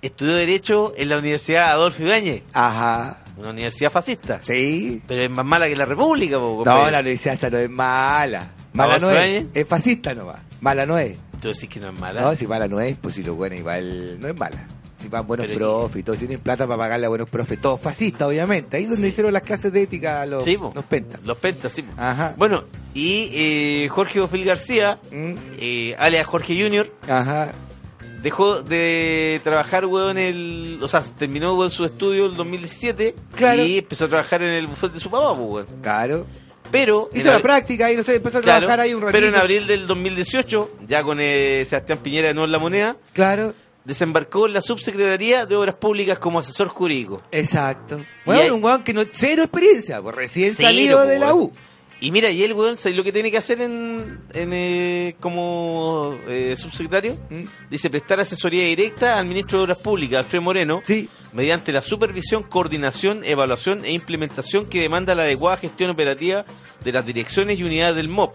estudió 0.00 0.34
Derecho 0.34 0.92
en 0.96 1.08
la 1.08 1.18
Universidad 1.18 1.70
Adolfo 1.72 2.02
Ibáñez, 2.02 2.42
Ajá. 2.52 3.18
una 3.36 3.50
universidad 3.50 3.90
fascista. 3.92 4.40
Sí. 4.42 5.02
Pero 5.06 5.24
es 5.24 5.30
más 5.30 5.44
mala 5.44 5.68
que 5.68 5.76
la 5.76 5.84
República, 5.84 6.38
po, 6.38 6.62
No, 6.64 6.90
la 6.90 7.00
universidad 7.00 7.34
esa 7.34 7.50
no 7.50 7.58
es 7.58 7.70
mala. 7.70 8.50
Mala 8.72 8.98
no 8.98 9.08
¿Adolfo 9.08 9.24
es. 9.24 9.44
Es 9.54 9.68
fascista 9.68 10.14
nomás. 10.14 10.40
Mala 10.60 10.86
no 10.86 10.96
es. 10.98 11.16
Tú 11.40 11.48
decís 11.48 11.68
que 11.68 11.80
no 11.80 11.88
es 11.90 11.98
mala. 12.00 12.22
No, 12.22 12.34
si 12.36 12.46
mala 12.46 12.68
no 12.68 12.80
es, 12.80 12.96
pues 12.96 13.14
si 13.16 13.22
lo 13.22 13.34
bueno 13.34 13.54
igual 13.56 14.18
no 14.20 14.28
es 14.28 14.38
mala. 14.38 14.66
Si 15.02 15.08
van 15.08 15.26
buenos 15.26 15.46
Pero- 15.46 15.58
profes 15.58 16.00
y 16.00 16.02
todos 16.04 16.18
tienen 16.18 16.38
plata 16.40 16.66
para 16.66 16.78
pagarle 16.78 17.06
a 17.06 17.08
buenos 17.08 17.28
profes, 17.28 17.60
todos 17.60 17.80
fascistas, 17.80 18.28
obviamente. 18.28 18.76
Ahí 18.76 18.86
donde 18.86 19.08
hicieron 19.08 19.32
las 19.32 19.42
clases 19.42 19.72
de 19.72 19.82
ética 19.82 20.22
a 20.22 20.26
los, 20.26 20.44
Sí, 20.44 20.56
po. 20.56 20.72
los 20.74 20.84
pentas. 20.84 21.20
Los 21.24 21.36
pentas, 21.38 21.72
sí. 21.72 21.84
Ajá. 21.96 22.34
Bueno, 22.38 22.64
y 22.94 23.30
eh, 23.34 23.88
Jorge 23.90 24.20
Bofil 24.20 24.44
García, 24.44 24.98
Mm, 25.10 25.34
eh, 25.58 25.96
alias 25.98 26.26
Jorge 26.26 26.62
Jr., 26.62 26.90
Ajá. 27.08 27.52
dejó 28.22 28.62
de 28.62 29.40
trabajar, 29.42 29.86
weón, 29.86 30.16
el... 30.18 30.78
O 30.80 30.88
sea, 30.88 31.02
terminó, 31.18 31.54
weón, 31.56 31.70
su 31.72 31.84
estudio 31.84 32.26
en 32.26 32.30
el 32.32 32.36
2017 32.36 33.14
Claro. 33.34 33.64
y 33.64 33.78
empezó 33.78 34.04
a 34.04 34.08
trabajar 34.08 34.42
en 34.42 34.50
el 34.50 34.66
bufete 34.68 34.94
de 34.94 35.00
su 35.00 35.10
papá, 35.10 35.32
weón. 35.32 35.66
Claro. 35.82 36.26
Pero... 36.70 37.10
Hizo 37.12 37.26
en 37.26 37.32
la 37.34 37.38
abri- 37.38 37.42
práctica 37.42 37.92
y 37.92 37.96
no 37.96 38.02
sé, 38.02 38.16
empezó 38.16 38.38
a 38.38 38.40
Claro, 38.40 38.60
trabajar 38.60 38.80
ahí 38.80 38.94
un 38.94 39.02
ratito. 39.02 39.12
pero 39.18 39.26
en 39.28 39.34
abril 39.34 39.66
del 39.66 39.86
2018, 39.86 40.70
ya 40.88 41.02
con 41.02 41.18
eh, 41.20 41.66
Sebastián 41.68 41.98
Piñera 41.98 42.28
de 42.28 42.34
nuevo 42.34 42.46
en 42.46 42.52
la 42.52 42.58
moneda, 42.58 42.96
Claro. 43.12 43.54
Desembarcó 43.84 44.46
en 44.46 44.54
la 44.54 44.62
subsecretaría 44.62 45.46
de 45.46 45.56
Obras 45.56 45.74
Públicas 45.76 46.18
como 46.18 46.38
asesor 46.38 46.68
jurídico. 46.68 47.22
Exacto. 47.32 48.04
Bueno, 48.24 48.54
un 48.54 48.64
weón 48.64 48.84
que 48.84 48.92
no, 48.92 49.02
cero 49.12 49.42
experiencia, 49.42 50.00
pues 50.00 50.14
recién 50.14 50.54
Cero, 50.56 50.68
salido 50.68 50.98
po, 51.00 51.06
de 51.06 51.18
la. 51.18 51.34
U. 51.34 51.52
Y 52.00 52.10
mira, 52.10 52.30
y 52.30 52.42
él, 52.42 52.52
weón, 52.54 52.76
¿sabes 52.78 52.96
lo 52.96 53.04
que 53.04 53.12
tiene 53.12 53.30
que 53.30 53.38
hacer 53.38 53.60
en, 53.60 54.18
en, 54.32 54.50
eh, 54.52 55.14
como 55.20 56.18
eh, 56.26 56.56
subsecretario? 56.58 57.16
¿Mm? 57.30 57.44
Dice 57.70 57.90
prestar 57.90 58.18
asesoría 58.18 58.64
directa 58.64 59.16
al 59.18 59.26
ministro 59.26 59.58
de 59.58 59.64
Obras 59.64 59.78
Públicas, 59.78 60.18
Alfredo 60.18 60.42
Moreno, 60.42 60.80
Sí. 60.84 61.08
mediante 61.32 61.70
la 61.70 61.80
supervisión, 61.80 62.42
coordinación, 62.42 63.22
evaluación 63.24 63.84
e 63.84 63.92
implementación 63.92 64.66
que 64.66 64.80
demanda 64.80 65.14
la 65.14 65.22
adecuada 65.22 65.58
gestión 65.58 65.90
operativa 65.90 66.44
de 66.82 66.90
las 66.90 67.06
direcciones 67.06 67.60
y 67.60 67.62
unidades 67.62 67.94
del 67.94 68.08
MOP, 68.08 68.34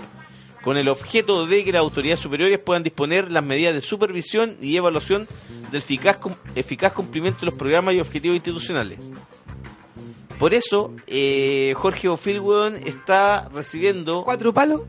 con 0.67 0.75
el 0.75 0.89
objeto 0.89 1.47
de 1.47 1.63
que 1.63 1.71
las 1.71 1.79
autoridades 1.79 2.19
superiores 2.19 2.59
puedan 2.59 2.83
disponer 2.83 3.31
las 3.31 3.41
medidas 3.41 3.73
de 3.73 3.79
supervisión 3.79 4.57
y 4.61 4.75
evaluación 4.75 5.25
del 5.71 5.79
eficaz, 5.79 6.17
cum- 6.17 6.35
eficaz 6.55 6.91
cumplimiento 6.91 7.39
de 7.39 7.45
los 7.45 7.55
programas 7.55 7.93
y 7.95 8.01
objetivos 8.01 8.35
institucionales. 8.35 8.99
Por 10.37 10.53
eso, 10.53 10.93
eh, 11.07 11.73
Jorge 11.77 12.09
Ofil, 12.09 12.41
está 12.85 13.47
recibiendo 13.47 14.23
¿Cuatro 14.25 14.53
palos? 14.53 14.81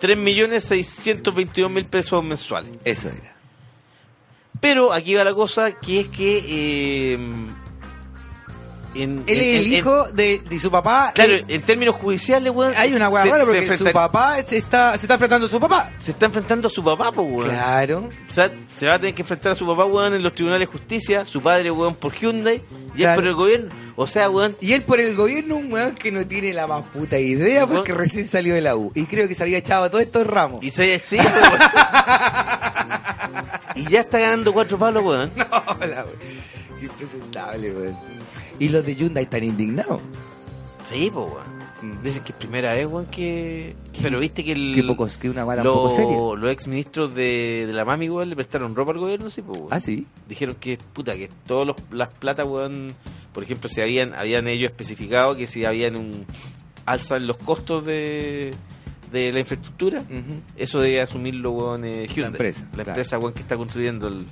3.622.000 0.00 1.86
pesos 1.86 2.22
mensuales. 2.22 2.70
Eso 2.84 3.08
era. 3.08 3.34
Pero 4.60 4.92
aquí 4.92 5.14
va 5.16 5.24
la 5.24 5.34
cosa, 5.34 5.72
que 5.72 6.00
es 6.02 6.06
que... 6.06 7.14
eh, 7.14 7.18
en, 8.94 9.24
Él 9.26 9.38
en- 9.38 9.48
es 9.48 9.60
el 9.60 9.66
en- 9.66 9.72
hijo 9.72 10.04
de, 10.12 10.38
de 10.48 10.60
su 10.60 10.70
papá. 10.70 11.12
Claro, 11.14 11.32
Eh, 11.34 11.44
en 11.48 11.62
términos 11.62 11.94
judiciales, 11.96 12.52
weón. 12.52 12.74
hay 12.76 12.92
una 12.94 13.10
se- 13.10 13.30
rara 13.30 13.44
porque 13.44 13.78
su 13.78 13.84
papá 13.92 14.36
se 14.46 14.56
está, 14.58 14.92
se 14.98 15.04
está 15.06 15.14
enfrentando 15.14 15.46
a 15.46 15.50
su 15.50 15.60
papá. 15.60 15.90
Se 16.00 16.10
está 16.12 16.26
enfrentando 16.26 16.68
a 16.68 16.70
su 16.70 16.82
papá, 16.84 17.12
pues, 17.12 17.26
weón. 17.30 17.48
Claro. 17.50 18.08
O 18.28 18.32
sea, 18.32 18.50
se 18.68 18.86
va 18.86 18.94
a 18.94 18.98
tener 18.98 19.14
que 19.14 19.22
enfrentar 19.22 19.52
a 19.52 19.54
su 19.54 19.66
papá, 19.66 19.84
weón, 19.84 20.14
en 20.14 20.22
los 20.22 20.34
tribunales 20.34 20.68
de 20.68 20.72
justicia. 20.72 21.24
Su 21.24 21.40
padre, 21.42 21.70
weón, 21.70 21.94
por 21.94 22.12
Hyundai. 22.14 22.62
Y 22.96 23.02
él 23.02 23.04
Claro. 23.04 23.20
por 23.20 23.28
el 23.28 23.34
gobierno. 23.34 23.68
O 23.96 24.06
sea, 24.06 24.30
weón. 24.30 24.56
Y 24.60 24.72
él 24.72 24.82
por 24.82 24.98
el 24.98 25.14
gobierno, 25.14 25.56
un 25.56 25.72
weón 25.72 25.94
que 25.94 26.10
no 26.10 26.26
tiene 26.26 26.52
la 26.52 26.66
más 26.66 26.82
puta 26.86 27.18
idea 27.18 27.66
porque 27.66 27.92
Weón. 27.92 28.04
recién 28.04 28.26
salió 28.26 28.54
de 28.54 28.60
la 28.62 28.74
U. 28.76 28.90
Y 28.94 29.04
creo 29.06 29.28
que 29.28 29.34
se 29.34 29.42
había 29.42 29.58
echado 29.58 29.84
a 29.84 29.90
todos 29.90 30.02
estos 30.04 30.26
ramos. 30.26 30.64
Y 30.64 30.70
se 30.70 30.98
sí, 30.98 31.16
pues, 31.16 31.26
weón. 31.50 31.60
Y 33.76 33.88
ya 33.88 34.00
está 34.00 34.18
ganando 34.18 34.52
cuatro 34.52 34.78
palos, 34.78 35.02
weón. 35.04 35.30
Hola, 35.36 36.04
weón. 36.06 36.80
Qué 36.80 36.86
impresentable, 36.86 37.72
weón. 37.72 37.96
Y 38.60 38.68
los 38.68 38.84
de 38.86 38.94
Hyundai 38.94 39.24
están 39.24 39.42
indignados. 39.42 40.00
Sí, 40.88 41.10
pues, 41.12 41.26
weón. 41.26 41.60
Dicen 42.02 42.22
que 42.22 42.32
es 42.32 42.38
primera 42.38 42.74
vez, 42.74 42.86
weón, 42.86 43.06
que... 43.06 43.74
Pero 44.02 44.20
viste 44.20 44.44
que 44.44 44.52
el... 44.52 44.72
Qué 44.74 44.82
pocos, 44.82 45.16
que 45.16 45.30
una 45.30 45.44
guada 45.44 45.62
un 45.62 45.68
poco 45.68 45.90
seria. 45.96 46.16
Los 46.36 46.52
ex 46.52 46.66
ministros 46.68 47.14
de, 47.14 47.64
de 47.66 47.72
la 47.72 47.84
mami, 47.86 48.08
weón, 48.10 48.28
le 48.28 48.36
prestaron 48.36 48.76
ropa 48.76 48.92
al 48.92 48.98
gobierno, 48.98 49.30
sí, 49.30 49.40
pues, 49.40 49.58
weón. 49.58 49.72
Ah, 49.72 49.80
sí. 49.80 50.06
Dijeron 50.28 50.56
que, 50.60 50.76
puta, 50.92 51.16
que 51.16 51.30
todas 51.46 51.74
las 51.90 52.08
platas, 52.08 52.46
weón, 52.46 52.88
por 53.32 53.42
ejemplo, 53.44 53.70
si 53.70 53.80
habían, 53.80 54.12
habían 54.14 54.46
ellos 54.46 54.70
especificado 54.70 55.36
que 55.36 55.46
si 55.46 55.64
habían 55.64 55.96
un 55.96 56.26
alza 56.84 57.16
en 57.16 57.26
los 57.28 57.38
costos 57.38 57.84
de, 57.86 58.52
de 59.10 59.32
la 59.32 59.40
infraestructura, 59.40 60.02
eso 60.56 60.80
debe 60.80 61.00
asumirlo, 61.00 61.52
weón, 61.52 61.84
eh, 61.86 62.06
Hyundai. 62.08 62.26
empresa, 62.32 62.60
La 62.64 62.70
claro. 62.72 62.90
empresa, 62.90 63.18
weón, 63.18 63.32
que 63.32 63.40
está 63.40 63.56
construyendo 63.56 64.08
el... 64.08 64.26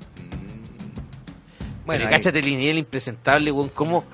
Bueno, 1.87 2.01
Pero 2.05 2.09
ahí- 2.09 2.15
cáchate 2.17 2.41
el 2.41 2.45
nivel 2.57 2.77
impresentable, 2.79 3.51
weón, 3.53 3.71
como 3.71 4.05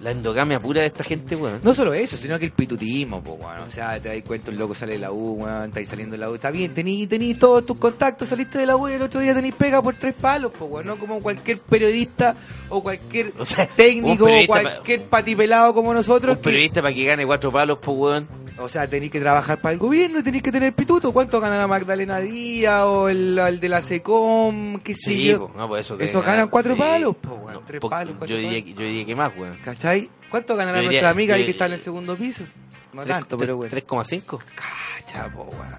la 0.00 0.10
endogamia 0.10 0.60
pura 0.60 0.82
de 0.82 0.88
esta 0.88 1.02
gente, 1.02 1.34
weón. 1.36 1.60
No 1.62 1.74
solo 1.74 1.94
eso, 1.94 2.16
sino 2.18 2.38
que 2.38 2.44
el 2.44 2.52
pitutismo, 2.52 3.22
pues, 3.22 3.38
bueno. 3.38 3.64
O 3.66 3.70
sea, 3.70 3.98
te 4.00 4.08
das 4.10 4.22
cuenta, 4.26 4.50
un 4.50 4.58
loco 4.58 4.74
sale 4.74 4.92
de 4.92 4.98
la 4.98 5.10
U, 5.10 5.42
weón, 5.42 5.68
estáis 5.68 5.88
saliendo 5.88 6.12
de 6.12 6.18
la 6.18 6.28
U. 6.30 6.34
Está 6.34 6.50
bien, 6.50 6.74
tení, 6.74 7.06
tení 7.06 7.34
todos 7.34 7.64
tus 7.64 7.78
contactos, 7.78 8.28
saliste 8.28 8.58
de 8.58 8.66
la 8.66 8.76
U 8.76 8.88
y 8.88 8.92
el 8.92 9.02
otro 9.02 9.20
día 9.20 9.34
tenés 9.34 9.54
pega 9.54 9.80
por 9.80 9.94
tres 9.94 10.14
palos, 10.14 10.52
pues, 10.58 10.70
bueno. 10.70 10.94
No 10.94 11.00
como 11.00 11.20
cualquier 11.20 11.58
periodista 11.58 12.36
o 12.68 12.82
cualquier 12.82 13.32
O 13.38 13.44
sea, 13.46 13.66
técnico 13.68 14.24
o 14.24 14.26
periodista 14.26 14.52
pa- 14.54 14.62
cualquier 14.62 15.04
patipelado 15.04 15.72
como 15.74 15.94
nosotros. 15.94 16.36
Un 16.36 16.42
que- 16.42 16.48
periodista 16.50 16.82
para 16.82 16.94
que 16.94 17.04
gane 17.04 17.24
cuatro 17.24 17.50
palos, 17.50 17.78
pues, 17.80 17.96
weón. 17.98 18.28
O 18.58 18.68
sea, 18.68 18.88
tenéis 18.88 19.12
que 19.12 19.20
trabajar 19.20 19.60
para 19.60 19.72
el 19.74 19.78
gobierno 19.78 20.20
y 20.20 20.22
tenéis 20.22 20.42
que 20.42 20.50
tener 20.52 20.72
pituto. 20.72 21.12
¿Cuánto 21.12 21.40
gana 21.40 21.58
la 21.58 21.66
Magdalena 21.66 22.18
Díaz 22.20 22.82
o 22.84 23.08
el, 23.08 23.38
el 23.38 23.60
de 23.60 23.68
la 23.68 23.82
SECOM? 23.82 24.80
¿Qué 24.80 24.94
sé 24.94 25.10
Sí, 25.10 25.24
yo? 25.26 25.46
po, 25.48 25.54
no, 25.58 25.68
pues 25.68 25.86
eso. 25.86 25.98
Eso 26.00 26.20
ganan 26.20 26.36
ganar, 26.36 26.50
cuatro 26.50 26.74
sí. 26.74 26.80
palos, 26.80 27.16
po, 27.16 27.34
weón, 27.34 27.52
No, 27.54 27.60
tres 27.66 27.80
po- 27.80 27.90
palos, 27.90 28.14
cuatro 28.18 28.34
yo, 28.36 28.40
diría, 28.40 28.60
palos. 28.62 28.76
yo 28.78 28.84
diría 28.84 29.06
que 29.06 29.14
más, 29.14 29.32
weón. 29.36 29.56
¿Cachai? 29.64 30.08
¿Cuánto 30.30 30.56
ganará 30.56 30.78
diría- 30.78 30.90
nuestra 30.90 31.10
amiga 31.10 31.34
yo 31.36 31.40
ahí 31.40 31.44
que 31.44 31.50
está 31.52 31.66
en 31.66 31.72
el 31.74 31.80
segundo 31.80 32.16
piso? 32.16 32.44
No 32.92 33.02
Tres- 33.02 33.14
tanto, 33.14 33.28
tres- 33.36 33.40
pero 33.40 33.56
bueno. 33.56 33.70
3,5. 33.70 34.38
Cacha, 34.54 35.28
po, 35.32 35.42
weón. 35.44 35.76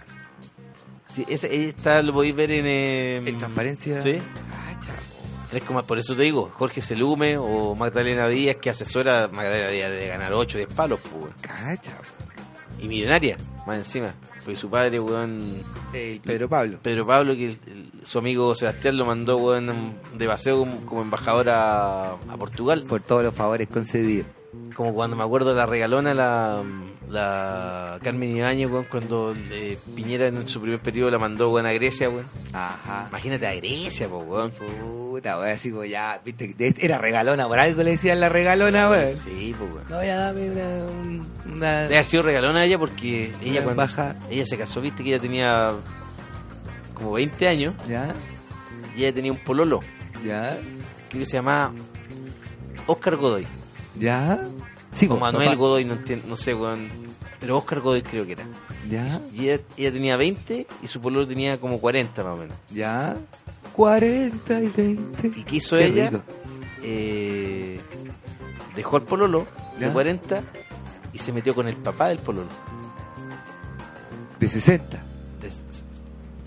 Sí, 1.15 1.25
ese, 1.27 1.69
está, 1.69 2.01
lo 2.03 2.13
podéis 2.13 2.35
ver 2.35 2.51
en... 2.51 2.65
eh, 2.67 3.17
En 3.25 3.37
transparencia. 3.39 4.03
Sí. 4.03 4.19
Cacha, 4.19 5.63
po. 5.65 5.83
Por 5.83 5.97
eso 5.97 6.15
te 6.15 6.21
digo, 6.23 6.51
Jorge 6.53 6.81
Selume 6.81 7.37
o 7.37 7.73
Magdalena 7.73 8.27
Díaz, 8.27 8.57
que 8.61 8.69
asesora 8.69 9.27
Magdalena 9.31 9.69
Díaz 9.69 9.89
de 9.91 10.07
ganar 10.07 10.33
8 10.33 10.57
10 10.59 10.69
palos, 10.73 10.99
pues. 11.01 11.33
Cacha, 11.41 11.91
po. 11.97 12.26
Y 12.79 12.87
millonaria, 12.87 13.37
más 13.65 13.77
encima. 13.77 14.13
Porque 14.43 14.55
su 14.55 14.69
padre, 14.69 14.99
weón, 14.99 15.41
El 15.93 16.19
Pedro 16.21 16.47
Pablo. 16.47 16.79
Pedro 16.81 17.05
Pablo, 17.05 17.35
que 17.35 17.45
el- 17.47 17.59
el- 17.67 17.91
su 18.05 18.19
amigo 18.19 18.55
Sebastián 18.55 18.97
lo 18.97 19.05
mandó, 19.05 19.37
weón, 19.37 19.93
de 20.17 20.27
paseo 20.27 20.65
como, 20.85 21.01
embajador 21.01 21.49
a, 21.49 22.11
a 22.13 22.37
Portugal. 22.37 22.83
Por 22.87 23.01
todos 23.01 23.23
los 23.23 23.33
favores 23.33 23.67
concedidos. 23.67 24.27
Como 24.75 24.93
cuando 24.93 25.17
me 25.17 25.23
acuerdo 25.23 25.53
la 25.53 25.65
regalona 25.65 26.13
la, 26.13 26.63
la 27.09 27.99
Carmen 28.01 28.35
Ibáñez, 28.37 28.69
weón, 28.71 28.85
cuando 28.89 29.33
eh, 29.51 29.77
Piñera 29.95 30.27
en 30.27 30.47
su 30.47 30.61
primer 30.61 30.79
periodo 30.79 31.11
la 31.11 31.19
mandó, 31.19 31.49
weón, 31.51 31.65
a 31.65 31.73
Grecia, 31.73 32.09
weón. 32.09 32.25
Ajá. 32.53 33.07
Imagínate 33.09 33.47
a 33.47 33.55
Grecia, 33.55 34.07
pues, 34.07 34.23
weón. 34.25 34.51
Puta, 35.17 35.39
weón, 35.39 35.49
así 35.49 35.71
como 35.71 35.83
ya, 35.83 36.21
viste, 36.23 36.53
era 36.79 36.99
regalona, 36.99 37.47
por 37.47 37.57
algo 37.57 37.81
le 37.81 37.89
decían 37.91 38.19
la 38.19 38.29
regalona, 38.29 38.87
weón. 38.87 39.15
Sí, 39.23 39.55
pues, 39.57 39.71
weón. 39.73 39.83
No, 39.89 40.03
ya 40.03 40.15
dame 40.17 40.51
una... 40.51 40.61
un- 40.85 41.27
una... 41.55 41.81
Debe 41.81 41.95
haber 41.95 42.05
sido 42.05 42.21
regalona 42.21 42.59
a 42.59 42.65
ella 42.65 42.77
porque 42.77 43.33
ella 43.43 43.63
cuando 43.63 43.81
baja. 43.81 44.15
ella 44.29 44.45
se 44.45 44.57
casó, 44.59 44.79
viste 44.79 45.03
que 45.03 45.09
ella 45.09 45.19
tenía 45.19 45.71
como 46.93 47.13
20 47.13 47.47
años 47.47 47.73
¿Ya? 47.87 48.13
y 48.95 49.05
ella 49.05 49.15
tenía 49.15 49.31
un 49.31 49.39
pololo 49.43 49.79
¿Ya? 50.23 50.59
que 51.09 51.25
se 51.25 51.31
llamaba 51.33 51.73
Oscar 52.85 53.15
Godoy. 53.15 53.47
¿Ya? 53.99 54.39
Sí, 54.91 55.07
o 55.07 55.09
po, 55.09 55.17
Manuel 55.17 55.45
papá. 55.47 55.57
Godoy, 55.57 55.85
no, 55.85 55.93
entiendo, 55.95 56.27
no 56.27 56.37
sé, 56.37 56.53
weón. 56.53 56.89
Pero 57.39 57.57
Oscar 57.57 57.79
Godoy 57.79 58.03
creo 58.03 58.23
que 58.27 58.33
era. 58.33 58.43
¿Ya? 58.87 59.19
Y 59.33 59.49
ella, 59.49 59.63
ella 59.77 59.91
tenía 59.91 60.15
20 60.15 60.67
y 60.83 60.87
su 60.87 61.01
pololo 61.01 61.27
tenía 61.27 61.57
como 61.59 61.79
40 61.79 62.23
más 62.23 62.33
o 62.33 62.37
menos. 62.39 62.55
¿Ya? 62.69 63.15
40 63.77 64.61
y 64.63 64.67
20. 64.69 65.27
¿Y 65.39 65.43
qué 65.43 65.55
hizo 65.55 65.77
Qué 65.77 65.85
ella? 65.85 66.11
Eh, 66.83 67.79
dejó 68.75 68.97
al 68.97 69.03
pololo 69.03 69.45
¿Ya? 69.79 69.87
de 69.87 69.93
40 69.93 70.41
y 71.13 71.17
se 71.19 71.31
metió 71.31 71.53
con 71.55 71.67
el 71.67 71.75
papá 71.75 72.09
del 72.09 72.17
pololo. 72.17 72.49
De 74.39 74.47
60. 74.47 74.97
De 75.41 75.51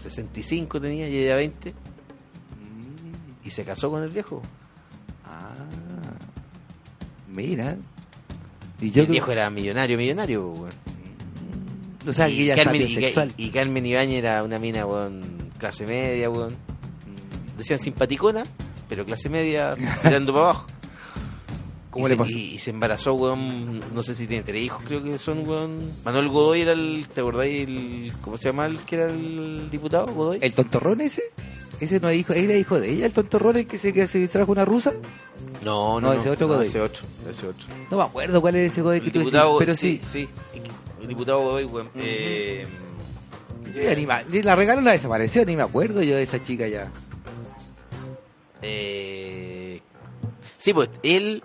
65 0.03 0.81
tenía 0.81 1.09
y 1.09 1.17
ella 1.19 1.37
20 1.37 1.73
y 3.45 3.51
se 3.51 3.65
casó 3.65 3.91
con 3.91 4.03
el 4.03 4.11
viejo. 4.11 4.43
Ah. 5.25 5.55
Mira. 7.29 7.77
Y 8.81 8.91
yo 8.91 9.03
el 9.03 9.07
creo- 9.07 9.13
viejo 9.13 9.31
era 9.33 9.51
millonario, 9.51 9.97
millonario, 9.97 10.49
weón. 10.51 10.71
o 12.09 12.13
sea, 12.13 12.29
y, 12.29 12.37
que 12.37 12.43
ella 12.45 12.57
Carmen, 12.57 12.83
y, 12.83 12.89
sexual. 12.89 13.33
y 13.37 13.51
Carmen 13.51 13.87
Ibañez 13.87 14.19
era 14.19 14.43
una 14.43 14.59
mina, 14.59 14.85
weón, 14.85 15.51
clase 15.59 15.87
media, 15.87 16.29
weón. 16.29 16.57
Decían 17.61 17.79
simpaticona, 17.79 18.43
pero 18.89 19.05
clase 19.05 19.29
media, 19.29 19.77
tirando 20.03 20.33
para 20.33 20.45
abajo. 20.47 20.67
¿Cómo 21.91 22.07
y 22.07 22.11
le 22.11 22.15
se, 22.15 22.19
pasó? 22.19 22.31
Y, 22.31 22.41
y 22.55 22.59
se 22.61 22.71
embarazó, 22.71 23.15
weón, 23.15 23.83
no 23.95 24.03
sé 24.03 24.15
si 24.15 24.27
tiene 24.29 24.45
tres 24.45 24.63
hijos, 24.63 24.83
creo 24.87 25.03
que 25.03 25.19
son, 25.19 25.47
weón. 25.49 25.93
Manuel 26.05 26.29
Godoy 26.29 26.61
era 26.63 26.73
el, 26.73 27.07
¿te 27.13 27.21
acordáis? 27.21 27.67
El, 27.69 28.13
¿Cómo 28.21 28.39
se 28.39 28.45
llama 28.49 28.67
el 28.67 28.79
que 28.79 28.95
era 28.97 29.07
el 29.07 29.69
diputado, 29.71 30.07
Godoy? 30.07 30.39
¿El 30.41 30.53
tontorrón 30.53 31.01
ese? 31.01 31.23
¿Ese 31.81 31.99
no 31.99 32.09
es 32.09 32.19
hijo, 32.19 32.33
era 32.33 32.55
hijo 32.57 32.79
de 32.79 32.91
ella, 32.93 33.07
el 33.07 33.13
tontorrón 33.13 33.57
el 33.57 33.67
que 33.67 33.77
se, 33.79 33.93
que 33.93 34.07
se 34.07 34.27
trajo 34.29 34.53
una 34.53 34.65
rusa? 34.65 34.93
no, 35.65 36.01
no, 36.01 36.15
no, 36.15 36.21
ese 36.21 36.31
otro 36.31 36.47
Godoy. 36.47 36.67
ese 36.69 36.81
otro, 36.81 37.03
ese 37.29 37.47
otro. 37.49 37.67
No 37.91 37.97
me 37.97 38.03
acuerdo 38.05 38.41
cuál 38.41 38.55
es 38.57 38.71
ese 38.73 38.83
Godoy 38.83 39.01
que 39.01 39.07
El 39.07 39.13
tú 39.13 39.19
diputado, 39.21 39.59
pero 39.59 39.75
sí, 39.75 40.01
sí. 40.05 40.29
sí, 40.53 40.61
el 41.03 41.09
diputado 41.09 41.41
Godoy, 41.43 41.65
weón. 41.65 41.89
Eh, 41.97 42.67
ya 43.75 43.95
ni 43.95 44.07
ma- 44.07 44.23
ni 44.29 44.43
la 44.43 44.55
regalo 44.57 44.81
la 44.81 44.93
desapareció, 44.93 45.45
ni 45.45 45.57
me 45.57 45.63
acuerdo 45.63 46.03
yo 46.03 46.15
de 46.17 46.23
esa 46.23 46.41
chica 46.43 46.69
ya. 46.69 46.89
Eh, 48.63 49.81
sí, 50.59 50.73
pues, 50.73 50.91
él, 51.03 51.43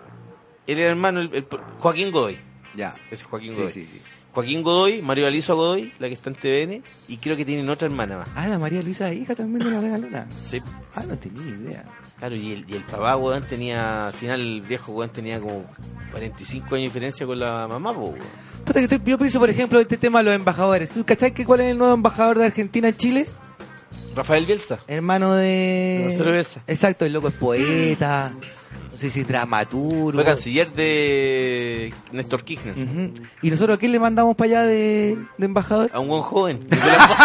él 0.66 0.78
era 0.78 0.90
hermano, 0.90 1.20
el, 1.20 1.34
el- 1.34 1.46
Joaquín 1.78 2.10
Godoy. 2.10 2.38
Ya. 2.74 2.94
Ese 3.06 3.14
es 3.16 3.22
Joaquín 3.24 3.52
Godoy. 3.54 3.72
sí, 3.72 3.88
sí. 3.90 4.00
Joaquín 4.32 4.62
Godoy, 4.62 5.00
Mario 5.00 5.26
Aliso 5.26 5.56
Godoy, 5.56 5.94
la 5.98 6.08
que 6.08 6.14
está 6.14 6.28
en 6.28 6.36
TVN, 6.36 6.82
y 7.08 7.16
creo 7.16 7.38
que 7.38 7.46
tienen 7.46 7.68
otra 7.70 7.86
hermana 7.86 8.18
más. 8.18 8.28
Ah, 8.36 8.46
la 8.46 8.58
María 8.58 8.82
Luisa 8.82 9.10
hija 9.14 9.34
también 9.34 9.60
de 9.66 9.70
la 9.74 9.80
regalona. 9.80 10.26
Sí, 10.46 10.60
Ah, 10.94 11.04
no 11.08 11.16
tenía 11.16 11.42
idea. 11.42 11.84
claro, 12.18 12.34
y 12.36 12.52
el, 12.52 12.64
y 12.68 12.74
el 12.74 12.82
papá, 12.82 13.16
weón, 13.16 13.44
tenía, 13.44 14.08
al 14.08 14.12
final 14.12 14.40
el 14.40 14.60
viejo, 14.60 14.92
weón, 14.92 15.10
tenía 15.10 15.40
como 15.40 15.64
45 16.10 16.66
años 16.66 16.70
de 16.74 16.82
diferencia 16.84 17.24
con 17.26 17.38
la 17.40 17.66
mamá, 17.66 17.92
weón. 17.92 18.16
Puta 18.66 18.74
que 18.80 18.84
estoy- 18.94 19.00
yo 19.06 19.16
pienso, 19.16 19.38
por 19.38 19.48
ejemplo, 19.48 19.80
este 19.80 19.96
tema 19.96 20.18
de 20.18 20.24
los 20.26 20.34
embajadores. 20.34 20.90
¿Tú 20.90 21.02
cachai 21.06 21.32
que 21.32 21.46
cuál 21.46 21.60
es 21.60 21.68
el 21.72 21.78
nuevo 21.78 21.94
embajador 21.94 22.36
de 22.38 22.44
Argentina 22.46 22.88
en 22.88 22.96
Chile? 22.96 23.26
Rafael 24.16 24.46
Bielsa. 24.46 24.78
Hermano 24.88 25.34
de... 25.34 26.04
Marcelo 26.08 26.32
Bielsa. 26.32 26.60
Exacto, 26.66 27.04
el 27.04 27.12
loco 27.12 27.28
es 27.28 27.34
poeta, 27.34 28.32
no 28.92 28.96
sé 28.98 29.10
si 29.10 29.20
es 29.20 29.28
dramaturgo. 29.28 30.12
Fue 30.12 30.24
canciller 30.24 30.72
de 30.72 31.92
Néstor 32.12 32.42
Kirchner. 32.42 32.74
¿Y 33.42 33.50
nosotros 33.50 33.76
a 33.76 33.80
quién 33.80 33.92
le 33.92 34.00
mandamos 34.00 34.34
para 34.36 34.48
allá 34.48 34.62
de, 34.62 35.18
de 35.36 35.44
embajador? 35.46 35.90
A 35.92 36.00
un 36.00 36.08
buen 36.08 36.22
joven. 36.22 36.60
Nicolás 36.70 37.10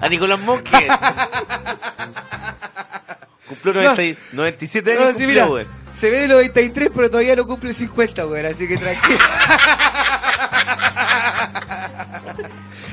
a 0.00 0.08
Nicolás 0.08 0.40
Monque. 0.40 0.88
Cumplió 3.48 3.74
90 3.74 4.02
y- 4.04 4.16
97 4.32 4.90
años. 4.92 5.00
No, 5.02 5.06
sí, 5.08 5.12
cumplió, 5.14 5.28
mira, 5.28 5.46
weón. 5.48 5.66
se 5.94 6.10
ve 6.10 6.20
de 6.22 6.28
los 6.28 6.36
93, 6.38 6.90
pero 6.94 7.10
todavía 7.10 7.36
no 7.36 7.46
cumple 7.46 7.74
50, 7.74 8.26
weón, 8.26 8.46
así 8.46 8.66
que 8.68 8.76
tranquilo. 8.78 9.18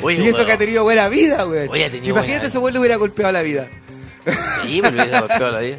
Oye, 0.02 0.24
y 0.24 0.28
eso 0.28 0.46
que 0.46 0.52
ha 0.52 0.58
tenido 0.58 0.84
buena 0.84 1.08
vida, 1.10 1.46
tenido 1.90 2.16
Imagínate 2.16 2.48
ese 2.48 2.58
weón 2.58 2.74
le 2.74 2.80
hubiera 2.80 2.96
golpeado 2.98 3.32
la 3.32 3.42
vida. 3.42 3.68
Sí, 4.64 4.82
lo 4.82 4.90
hubiese 4.90 5.20
golpeado 5.20 5.52
la 5.52 5.60
vida. 5.60 5.78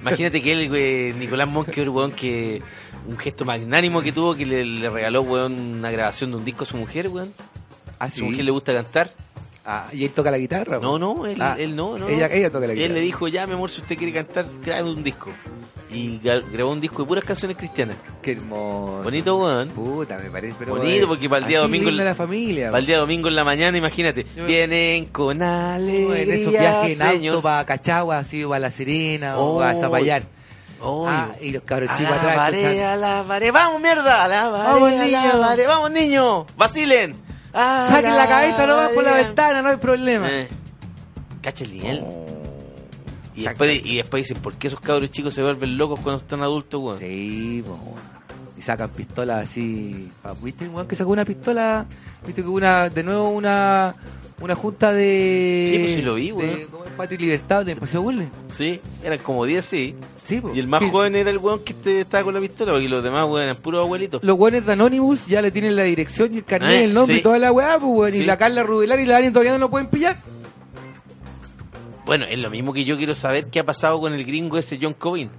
Imagínate 0.00 0.42
que 0.42 0.52
él, 0.52 0.68
güey, 0.68 1.12
Nicolás 1.14 1.48
Monque, 1.48 1.88
weón, 1.88 2.12
que 2.12 2.62
un 3.06 3.18
gesto 3.18 3.44
magnánimo 3.44 4.02
que 4.02 4.12
tuvo, 4.12 4.34
que 4.34 4.46
le, 4.46 4.64
le 4.64 4.88
regaló, 4.88 5.22
weón, 5.22 5.52
una 5.78 5.90
grabación 5.90 6.30
de 6.30 6.36
un 6.38 6.44
disco 6.44 6.64
a 6.64 6.66
su 6.66 6.76
mujer, 6.76 7.08
weón. 7.08 7.32
Ah, 7.98 8.10
su 8.10 8.24
mujer 8.24 8.44
le 8.44 8.50
gusta 8.50 8.72
cantar. 8.72 9.12
Ah, 9.66 9.88
¿y 9.92 10.04
él 10.04 10.10
toca 10.10 10.30
la 10.30 10.38
guitarra? 10.38 10.78
No, 10.78 10.98
no, 10.98 11.24
él, 11.26 11.38
Ah, 11.40 11.56
él 11.58 11.74
no, 11.74 11.98
no. 11.98 12.08
Ella, 12.08 12.26
toca 12.50 12.66
la 12.66 12.74
Y 12.74 12.76
guitarra. 12.76 12.86
él 12.86 12.94
le 12.94 13.00
dijo, 13.00 13.28
ya, 13.28 13.46
mi 13.46 13.54
amor, 13.54 13.70
si 13.70 13.80
usted 13.80 13.96
quiere 13.96 14.12
cantar, 14.12 14.44
grabe 14.64 14.90
un 14.90 15.02
disco. 15.02 15.30
Y 15.94 16.20
gra- 16.20 16.42
grabó 16.50 16.72
un 16.72 16.80
disco 16.80 17.02
de 17.02 17.08
puras 17.08 17.24
canciones 17.24 17.56
cristianas. 17.56 17.96
Qué 18.20 18.32
hermoso. 18.32 19.02
Bonito, 19.04 19.36
weón. 19.38 19.68
Puta, 19.70 20.18
me 20.18 20.30
parece. 20.30 20.54
Pero, 20.58 20.76
Bonito, 20.76 21.04
eh, 21.04 21.06
porque 21.06 21.28
para 21.28 21.42
el 21.42 21.46
día 21.48 21.58
así 21.58 21.66
domingo 21.66 21.90
la 21.90 22.14
familia. 22.14 22.66
Para 22.70 22.78
el 22.80 22.86
día 22.86 22.98
domingo 22.98 23.28
en 23.28 23.36
la 23.36 23.44
mañana, 23.44 23.78
imagínate. 23.78 24.26
Yo- 24.36 24.46
Vienen 24.46 25.06
con 25.06 25.40
alegría, 25.42 26.22
en 26.22 26.30
esos 26.32 26.52
viajes 26.52 27.00
en 27.00 27.28
auto 27.28 27.42
para 27.42 27.64
Cachagua, 27.64 28.18
así, 28.18 28.44
para 28.44 28.58
La 28.58 28.70
Serena 28.70 29.38
Oh, 29.38 29.56
o 29.56 29.60
a 29.62 29.74
Zapallar. 29.74 30.22
Oh, 30.80 31.06
Ah, 31.08 31.28
y 31.40 31.50
los 31.52 31.62
cabros 31.62 31.88
a 31.90 31.96
chicos 31.96 32.10
la 32.10 32.44
atrás. 32.46 32.64
a 32.64 32.96
la 32.96 33.24
pared. 33.26 33.52
¡Vamos, 33.52 33.80
mierda! 33.80 34.24
A 34.24 34.28
la 34.28 34.50
pared, 34.50 34.64
Vamos, 34.72 34.92
a 34.92 34.94
la 34.96 35.04
niño. 35.04 35.40
pared. 35.40 35.66
¡Vamos, 35.66 35.90
niño! 35.92 36.46
¡Vacilen! 36.56 37.16
A 37.54 37.86
Saquen 37.88 38.16
la 38.16 38.26
cabeza 38.28 38.66
nomás 38.66 38.88
por 38.90 39.04
la 39.04 39.12
ventana, 39.14 39.62
no 39.62 39.68
hay 39.70 39.76
problema. 39.76 40.28
Eh, 40.30 40.48
Cacha 41.40 41.64
el 41.64 41.72
nivel. 41.72 42.00
Oh. 42.04 42.23
Y 43.36 43.42
después, 43.44 43.80
y 43.84 43.96
después 43.96 44.22
dicen, 44.28 44.42
¿por 44.42 44.54
qué 44.54 44.68
esos 44.68 44.80
cabros 44.80 45.10
chicos 45.10 45.34
se 45.34 45.42
vuelven 45.42 45.76
locos 45.76 45.98
cuando 46.00 46.20
están 46.22 46.42
adultos, 46.42 46.80
weón? 46.80 46.98
Sí, 47.00 47.62
weón. 47.66 47.80
Y 48.56 48.62
sacan 48.62 48.90
pistolas 48.90 49.44
así. 49.50 50.08
¿Viste, 50.42 50.68
weón, 50.68 50.86
que 50.86 50.94
sacó 50.96 51.10
una 51.10 51.24
pistola? 51.24 51.86
¿Viste 52.24 52.42
que 52.42 52.48
una, 52.48 52.88
de 52.88 53.02
nuevo 53.02 53.30
una, 53.30 53.94
una 54.40 54.54
junta 54.54 54.92
de. 54.92 55.70
Sí, 55.72 55.78
pues 55.82 55.94
sí 55.96 56.02
lo 56.02 56.14
vi. 56.14 56.30
¿cómo 56.30 56.84
es? 56.84 56.90
Patio 56.96 57.16
y 57.18 57.22
Libertad 57.22 57.64
de 57.66 57.74
Paseo 57.74 58.02
Bulnes. 58.02 58.28
Sí, 58.52 58.80
eran 59.02 59.18
como 59.18 59.44
10, 59.44 59.64
sí. 59.64 59.96
Sí, 60.24 60.40
po. 60.40 60.54
Y 60.54 60.60
el 60.60 60.68
más 60.68 60.80
Sí. 60.80 60.90
joven 60.90 61.16
era 61.16 61.28
el 61.30 61.38
weón 61.38 61.58
que 61.64 61.74
te- 61.74 62.00
estaba 62.02 62.22
con 62.22 62.32
la 62.34 62.40
pistola, 62.40 62.70
porque 62.72 62.88
los 62.88 63.02
demás, 63.02 63.24
weón, 63.24 63.42
eran 63.42 63.56
puros 63.56 63.82
abuelitos. 63.82 64.22
Los 64.22 64.38
weones 64.38 64.64
de 64.64 64.72
Anonymous 64.72 65.26
ya 65.26 65.42
le 65.42 65.50
tienen 65.50 65.74
la 65.74 65.82
dirección 65.82 66.32
y 66.32 66.38
el 66.38 66.44
carnet, 66.44 66.70
Eh, 66.76 66.84
el 66.84 66.94
nombre 66.94 67.16
sí. 67.16 67.20
y 67.20 67.22
toda 67.24 67.38
la 67.40 67.50
weá, 67.50 67.78
pues, 67.80 67.90
weón. 68.12 68.14
Y 68.14 68.24
la 68.24 68.38
Carla 68.38 68.62
Rubilar 68.62 69.00
y 69.00 69.06
la 69.06 69.14
Dani 69.14 69.30
todavía 69.30 69.52
no 69.52 69.58
lo 69.58 69.68
pueden 69.70 69.88
pillar. 69.88 70.16
Bueno, 72.04 72.26
es 72.26 72.38
lo 72.38 72.50
mismo 72.50 72.72
que 72.72 72.84
yo 72.84 72.96
quiero 72.96 73.14
saber 73.14 73.46
qué 73.46 73.60
ha 73.60 73.64
pasado 73.64 74.00
con 74.00 74.12
el 74.12 74.24
gringo 74.24 74.58
ese 74.58 74.78
John 74.80 74.94
Cobin. 74.94 75.30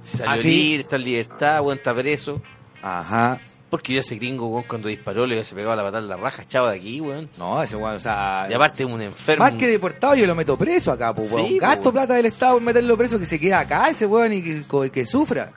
Si 0.00 0.16
salió 0.18 0.32
¿Ah, 0.32 0.38
sí? 0.38 0.48
libre, 0.48 0.80
está 0.82 0.96
en 0.96 1.04
libertad, 1.04 1.60
weón, 1.62 1.78
está 1.78 1.94
preso. 1.94 2.40
Ajá. 2.82 3.40
Porque 3.70 3.94
yo 3.94 4.00
ese 4.00 4.16
gringo, 4.16 4.48
weón, 4.48 4.64
cuando 4.66 4.88
disparó 4.88 5.26
le 5.26 5.34
hubiese 5.34 5.54
pegado 5.54 5.76
la 5.76 5.82
patada 5.82 6.02
en 6.02 6.08
la 6.08 6.16
raja, 6.16 6.46
chavo 6.48 6.68
de 6.68 6.76
aquí, 6.76 7.00
weón. 7.00 7.28
No, 7.38 7.62
ese 7.62 7.76
weón, 7.76 7.96
o 7.96 8.00
sea. 8.00 8.46
Y 8.50 8.54
aparte 8.54 8.82
es 8.82 8.88
un 8.88 9.00
enfermo. 9.00 9.44
Más 9.44 9.52
que 9.52 9.66
deportado, 9.66 10.14
yo 10.14 10.26
lo 10.26 10.34
meto 10.34 10.56
preso 10.56 10.92
acá, 10.92 11.14
pues, 11.14 11.30
weón. 11.30 11.46
Sí, 11.46 11.58
Gasto 11.58 11.84
weón. 11.84 11.92
plata 11.94 12.14
del 12.14 12.26
Estado 12.26 12.54
por 12.54 12.62
meterlo 12.62 12.96
preso, 12.96 13.18
que 13.18 13.26
se 13.26 13.38
quede 13.38 13.54
acá 13.54 13.88
ese 13.88 14.06
weón 14.06 14.32
y 14.32 14.42
que, 14.42 14.90
que 14.90 15.06
sufra. 15.06 15.52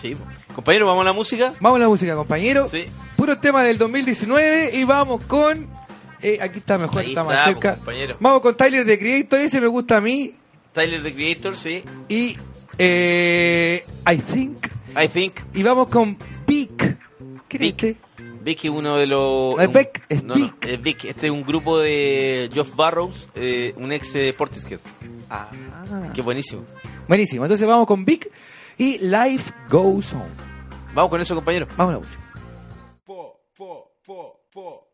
Sí, 0.00 0.14
po. 0.14 0.24
Compañero, 0.54 0.86
¿vamos 0.86 1.02
a 1.02 1.04
la 1.04 1.12
música? 1.12 1.52
Vamos 1.60 1.76
a 1.78 1.82
la 1.82 1.88
música, 1.88 2.14
compañero. 2.16 2.66
Sí. 2.68 2.86
Puro 3.16 3.38
tema 3.38 3.62
del 3.62 3.76
2019 3.78 4.70
y 4.74 4.84
vamos 4.84 5.22
con. 5.26 5.68
Eh, 6.22 6.38
aquí 6.40 6.58
está 6.58 6.78
mejor, 6.78 7.00
Ahí 7.02 7.08
está 7.10 7.24
más 7.24 7.34
está, 7.34 7.44
po, 7.44 7.52
cerca. 7.60 7.76
compañero. 7.76 8.16
Vamos 8.20 8.40
con 8.40 8.56
Tyler 8.56 8.84
de 8.84 8.98
Creator, 8.98 9.40
ese 9.40 9.60
me 9.60 9.66
gusta 9.66 9.96
a 9.98 10.00
mí. 10.00 10.34
Tyler 10.72 11.02
the 11.02 11.14
Creator, 11.14 11.56
sí. 11.56 11.82
Y. 12.08 12.36
Eh, 12.78 13.84
I 14.10 14.16
think. 14.18 14.66
I 15.02 15.08
think. 15.08 15.34
Y 15.54 15.62
vamos 15.62 15.88
con 15.88 16.16
Peak. 16.46 16.96
¿Qué 17.48 17.56
es 17.56 17.60
Vic. 17.60 17.82
este? 17.84 17.96
Vic 18.42 18.64
es 18.64 18.70
uno 18.70 18.96
de 18.96 19.06
los... 19.06 19.56
No 19.56 19.60
es 19.60 19.66
un- 19.68 19.72
Beck, 19.74 20.04
es 20.08 20.22
no, 20.22 20.34
no, 20.36 20.40
Vic. 20.44 20.64
es 20.66 20.82
Vic. 20.82 21.04
Este 21.04 21.26
es 21.26 21.32
un 21.32 21.42
grupo 21.44 21.78
de 21.78 22.48
Geoff 22.52 22.74
Barrows, 22.76 23.28
eh, 23.34 23.74
un 23.76 23.90
ex 23.92 24.12
de 24.12 24.32
Portishead. 24.32 24.78
Ah, 25.30 25.48
Qué 26.14 26.22
buenísimo. 26.22 26.64
buenísimo. 27.08 27.44
Entonces 27.44 27.66
vamos 27.66 27.86
con 27.86 28.04
Vic 28.04 28.30
y 28.78 28.98
Life 28.98 29.52
Goes 29.68 30.12
On. 30.12 30.22
Vamos 30.94 31.10
con 31.10 31.20
eso, 31.20 31.34
compañero. 31.34 31.66
Vamos 31.76 31.90
a 31.90 31.94
la 31.94 31.98
música. 32.00 32.22
Four, 33.04 33.32
four, 33.52 33.84
four, 34.04 34.85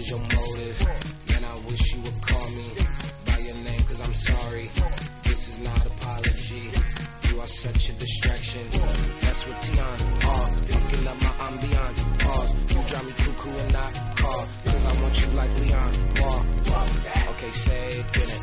is 0.00 0.10
your 0.10 0.20
motive? 0.20 0.78
Man, 1.30 1.44
I 1.44 1.54
wish 1.68 1.84
you 1.92 2.00
would 2.00 2.18
call 2.22 2.48
me 2.50 2.68
by 3.26 3.38
your 3.38 3.58
name, 3.68 3.82
cause 3.88 4.00
I'm 4.00 4.14
sorry. 4.14 4.66
This 5.28 5.40
is 5.50 5.58
not 5.68 5.82
apology. 5.92 6.64
You 7.28 7.40
are 7.40 7.46
such 7.46 7.88
a 7.90 7.92
distraction. 7.92 8.62
That's 9.20 9.46
what 9.46 9.64
Tion 9.64 9.78
are. 9.78 9.98
Uh, 10.30 10.46
Fucking 10.72 11.06
up 11.06 11.18
my 11.26 11.32
ambiance. 11.48 12.00
Pause. 12.24 12.50
You 12.72 12.80
drive 12.90 13.06
me 13.06 13.12
cuckoo 13.24 13.50
and 13.62 13.72
not 13.72 13.92
call. 14.20 14.42
Cause 14.64 14.84
I 14.90 15.02
want 15.02 15.14
you 15.20 15.28
like 15.40 15.52
Leon. 15.60 15.92
War. 16.20 16.40
Okay, 17.32 17.52
say 17.66 17.88
it, 18.00 18.16
it. 18.16 18.40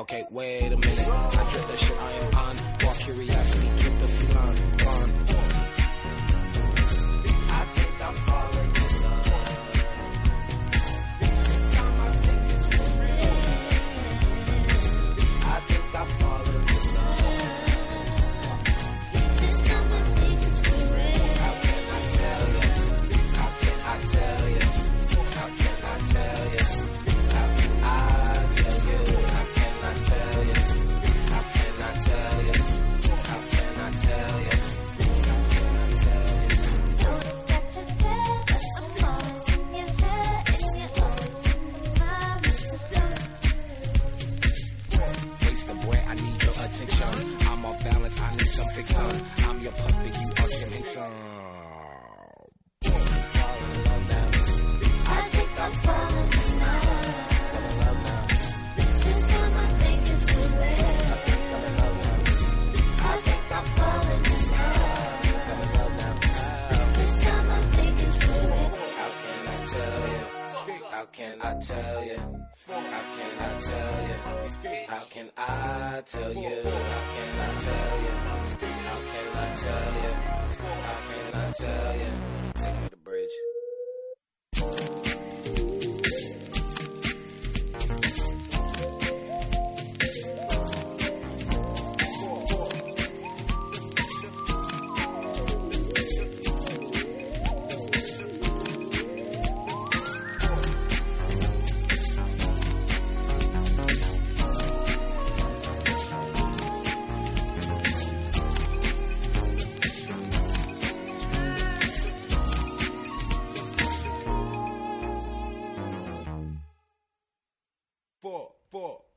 Okay, 0.00 0.24
wait 0.30 0.72
a 0.72 0.76
minute. 0.76 1.08
I 1.08 1.50
drip 1.52 1.66
that 1.70 1.78
shit 1.78 1.98
I 1.98 2.12
am 2.12 2.34
on. 2.46 2.56
Walk 2.84 2.96
curiosity, 3.06 3.68
keep 3.82 3.98
the 3.98 4.08
feline 4.18 4.69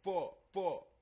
four, 0.03 0.33
four. 0.51 0.92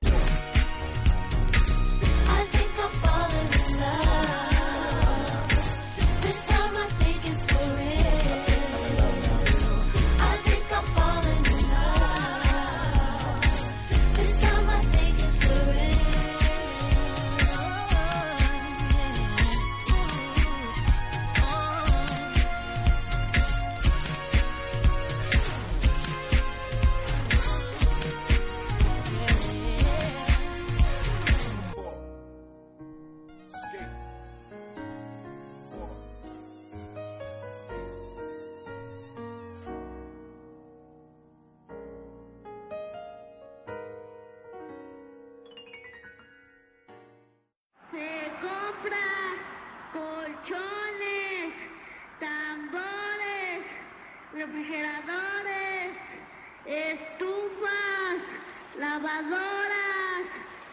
lavadoras, 58.92 60.26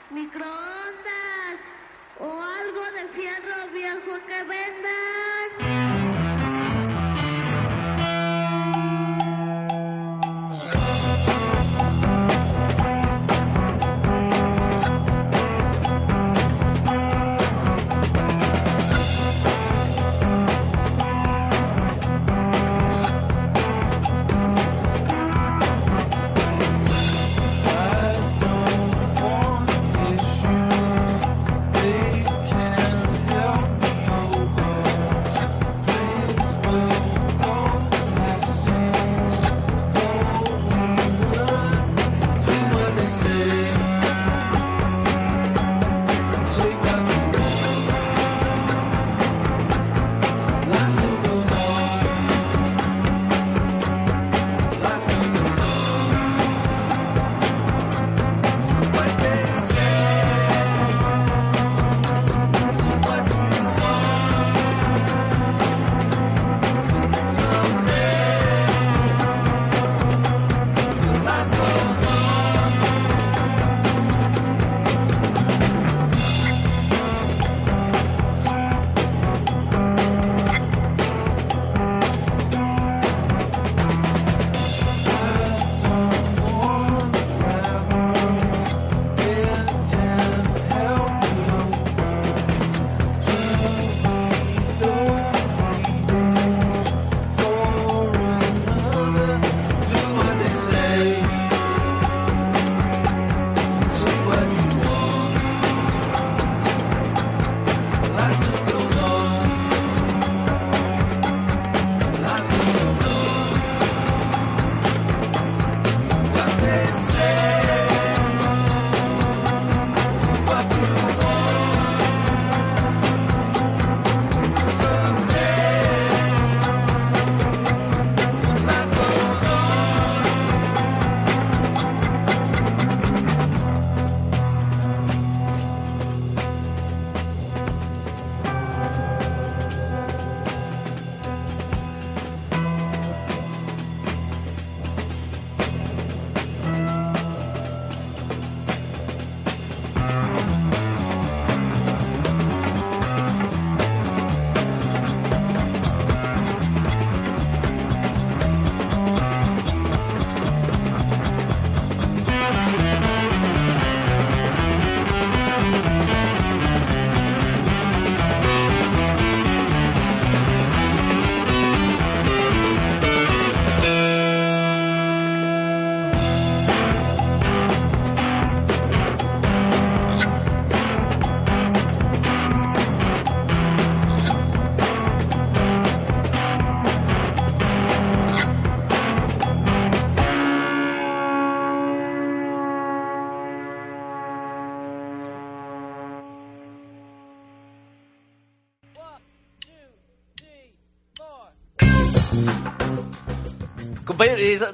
microondas 0.09 1.57
o 2.19 2.41
algo 2.41 2.83
de 2.91 3.07
fierro 3.15 3.69
viejo 3.71 4.19
que 4.27 4.43
vendan. 4.43 5.88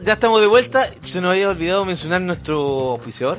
Ya 0.03 0.13
estamos 0.13 0.41
de 0.41 0.47
vuelta. 0.47 0.89
Se 1.01 1.21
nos 1.21 1.31
había 1.31 1.49
olvidado 1.49 1.85
mencionar 1.85 2.21
nuestro 2.21 2.91
auspiciador. 2.91 3.37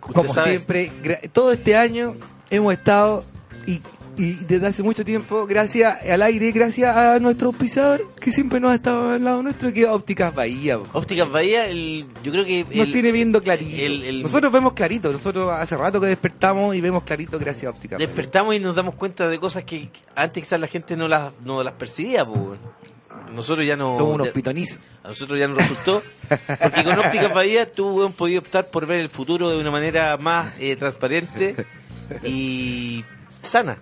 Como 0.00 0.32
sabe. 0.32 0.50
siempre, 0.50 0.92
todo 1.32 1.52
este 1.52 1.76
año 1.76 2.14
hemos 2.48 2.72
estado 2.72 3.24
y, 3.66 3.80
y 4.16 4.34
desde 4.34 4.68
hace 4.68 4.82
mucho 4.84 5.04
tiempo, 5.04 5.46
gracias 5.48 5.98
al 6.08 6.22
aire, 6.22 6.52
gracias 6.52 6.96
a 6.96 7.18
nuestro 7.18 7.48
auspiciador 7.48 8.14
que 8.20 8.30
siempre 8.30 8.60
nos 8.60 8.70
ha 8.70 8.76
estado 8.76 9.10
al 9.10 9.24
lado 9.24 9.42
nuestro, 9.42 9.72
que 9.72 9.82
es 9.82 9.88
Ópticas 9.88 10.32
Bahía. 10.32 10.78
po. 10.78 10.86
Ópticas 11.00 11.28
Bahía, 11.28 11.66
el, 11.66 12.06
yo 12.22 12.30
creo 12.30 12.44
que. 12.44 12.64
Nos 12.72 12.92
tiene 12.92 13.10
viendo 13.10 13.42
clarito. 13.42 13.82
el- 13.82 14.22
nosotros 14.22 14.52
vemos 14.52 14.74
clarito. 14.74 15.10
Nosotros 15.12 15.50
hace 15.52 15.76
rato 15.76 16.00
que 16.00 16.06
despertamos 16.06 16.76
y 16.76 16.80
vemos 16.80 17.02
clarito 17.02 17.36
gracias 17.40 17.64
a 17.66 17.70
Ópticas 17.70 17.98
Bahía. 17.98 18.06
despertamos 18.06 18.54
y 18.54 18.60
nos 18.60 18.76
damos 18.76 18.94
cuenta 18.94 19.28
de 19.28 19.40
cosas 19.40 19.64
que 19.64 19.90
antes 20.14 20.44
quizás 20.44 20.60
la 20.60 20.68
gente 20.68 20.96
no 20.96 21.08
las, 21.08 21.32
no 21.44 21.64
las 21.64 21.72
percibía. 21.74 22.24
pues. 22.24 22.60
Nosotros 23.32 23.66
ya 23.66 23.76
no. 23.76 23.96
Somos 23.96 24.14
unos 24.14 24.28
pitonizos. 24.28 24.78
A 25.02 25.08
nosotros 25.08 25.38
ya 25.38 25.48
nos 25.48 25.58
resultó. 25.58 26.02
Porque 26.28 26.84
con 26.84 26.98
Ópticas 26.98 27.32
Bahía 27.32 27.72
tú 27.72 28.04
has 28.04 28.12
podido 28.14 28.40
optar 28.40 28.68
por 28.70 28.86
ver 28.86 29.00
el 29.00 29.10
futuro 29.10 29.50
de 29.50 29.58
una 29.58 29.70
manera 29.70 30.16
más 30.16 30.52
eh, 30.58 30.76
transparente 30.76 31.54
y 32.24 33.04
sana. 33.42 33.78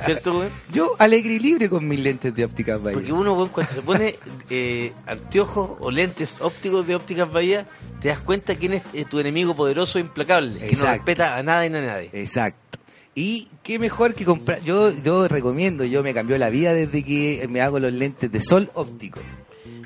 ¿Cierto, 0.00 0.38
weón? 0.38 0.50
Yo 0.72 0.94
alegre 0.98 1.34
y 1.34 1.38
libre 1.38 1.68
con 1.68 1.86
mis 1.86 2.00
lentes 2.00 2.34
de 2.34 2.44
Ópticas 2.44 2.82
Bahía. 2.82 2.98
Porque 2.98 3.12
uno, 3.12 3.34
weón, 3.34 3.48
cuando 3.48 3.72
se 3.72 3.82
pone 3.82 4.16
eh, 4.50 4.92
anteojos 5.06 5.76
o 5.80 5.90
lentes 5.90 6.40
ópticos 6.40 6.86
de 6.86 6.94
Ópticas 6.94 7.30
Bahía, 7.30 7.66
te 8.00 8.08
das 8.08 8.20
cuenta 8.20 8.54
quién 8.54 8.74
es 8.74 8.82
eh, 8.92 9.04
tu 9.04 9.18
enemigo 9.18 9.54
poderoso 9.54 9.98
e 9.98 10.02
implacable, 10.02 10.58
que 10.58 10.76
no 10.76 10.86
respeta 10.86 11.36
a 11.36 11.42
nada 11.42 11.64
y 11.66 11.68
a 11.68 11.80
nadie. 11.80 12.10
Exacto. 12.12 12.78
Y 13.18 13.48
qué 13.62 13.78
mejor 13.78 14.12
que 14.14 14.24
comprar. 14.26 14.60
Yo, 14.62 14.92
yo 15.02 15.26
recomiendo, 15.26 15.84
yo 15.84 16.02
me 16.02 16.12
cambió 16.12 16.36
la 16.36 16.50
vida 16.50 16.74
desde 16.74 17.02
que 17.02 17.46
me 17.50 17.62
hago 17.62 17.80
los 17.80 17.92
lentes 17.92 18.30
de 18.30 18.40
sol 18.42 18.70
óptico. 18.74 19.18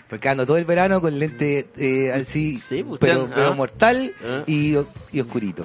Porque 0.09 0.29
ando 0.29 0.45
todo 0.45 0.57
el 0.57 0.65
verano 0.65 1.01
con 1.01 1.17
lentes 1.17 1.67
eh, 1.77 2.11
así, 2.13 2.59
Sí, 2.59 2.83
pues, 2.83 2.99
pero, 3.01 3.29
pero 3.33 3.47
ah. 3.47 3.55
mortal 3.55 4.13
Ah. 4.27 4.43
y, 4.49 4.75
y 5.13 5.21
oscurito. 5.21 5.65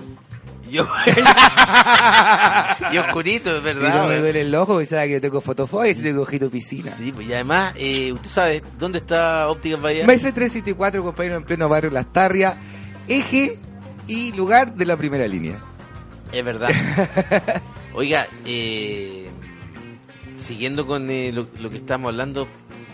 Yo... 0.70 0.88
y 2.94 2.98
oscurito, 2.98 3.50
es 3.58 3.62
y 3.64 3.66
no 3.76 3.82
verdad. 3.82 4.08
me 4.10 4.20
duele 4.20 4.42
el 4.42 4.54
ojo 4.54 4.82
y 4.82 4.86
sabe 4.86 5.08
que 5.08 5.14
yo 5.14 5.22
tengo 5.22 5.42
fotofobia 5.42 5.92
y 5.92 5.96
tengo 5.96 6.22
ojito 6.22 6.50
piscina. 6.52 6.92
Sí, 6.96 7.12
pues, 7.12 7.28
y 7.28 7.34
además, 7.34 7.74
eh, 7.78 8.12
usted 8.14 8.30
sabe, 8.30 8.64
¿dónde 8.78 9.00
está 9.00 9.48
Ópticas 9.48 9.82
Bahía? 9.82 10.06
Merced 10.06 10.34
374, 10.34 11.04
compañero, 11.04 11.38
en 11.38 11.44
pleno 11.44 11.68
barrio 11.68 11.90
Las 11.90 12.12
Tarrias, 12.14 12.56
eje 13.08 13.58
y 14.08 14.32
lugar 14.34 14.76
de 14.76 14.86
la 14.86 14.98
primera 14.98 15.28
línea. 15.28 15.56
Es 16.32 16.44
verdad. 16.44 16.70
Oiga, 17.94 18.28
eh, 18.46 19.28
siguiendo 20.38 20.86
con 20.86 21.10
eh, 21.10 21.32
lo, 21.32 21.48
lo 21.60 21.70
que 21.70 21.78
estamos 21.78 22.10
hablando, 22.10 22.48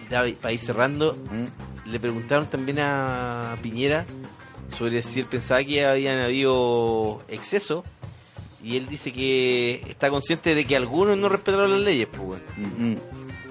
ya 0.10 0.26
para 0.42 0.54
ir 0.54 0.60
cerrando, 0.60 1.18
le 1.86 2.00
preguntaron 2.00 2.48
también 2.48 2.80
a 2.80 3.58
Piñera 3.62 4.06
sobre 4.70 5.02
si 5.02 5.20
él 5.20 5.26
pensaba 5.26 5.64
que 5.64 5.86
habían 5.86 6.20
habido 6.20 7.22
exceso 7.28 7.84
y 8.64 8.78
él 8.78 8.88
dice 8.88 9.12
que 9.12 9.82
está 9.88 10.10
consciente 10.10 10.54
de 10.54 10.66
que 10.66 10.76
algunos 10.76 11.18
no 11.18 11.30
respetaron 11.30 11.72
las 11.72 11.80
leyes, 11.80 12.08
pues. 12.08 12.42
Mm, 12.58 12.92
mm. 12.92 12.98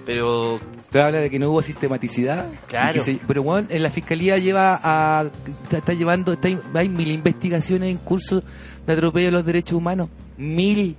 Pero 0.07 0.61
Te 0.91 1.01
habla 1.01 1.19
de 1.21 1.31
que 1.31 1.39
no 1.39 1.51
hubo 1.51 1.63
sistematicidad. 1.63 2.47
Claro. 2.67 3.03
Se- 3.03 3.21
pero 3.27 3.43
bueno, 3.43 3.69
en 3.71 3.83
la 3.83 3.91
fiscalía 3.91 4.39
lleva 4.39 4.81
a. 4.83 5.25
Está, 5.65 5.79
está 5.79 5.93
llevando. 5.95 6.33
Está, 6.33 6.49
hay 6.75 6.89
mil 6.89 7.11
investigaciones 7.11 7.91
en 7.91 7.99
curso 7.99 8.43
de 8.87 8.93
atropello 8.93 9.27
de 9.27 9.33
los 9.33 9.45
derechos 9.47 9.75
humanos. 9.75 10.09
Mil. 10.37 10.97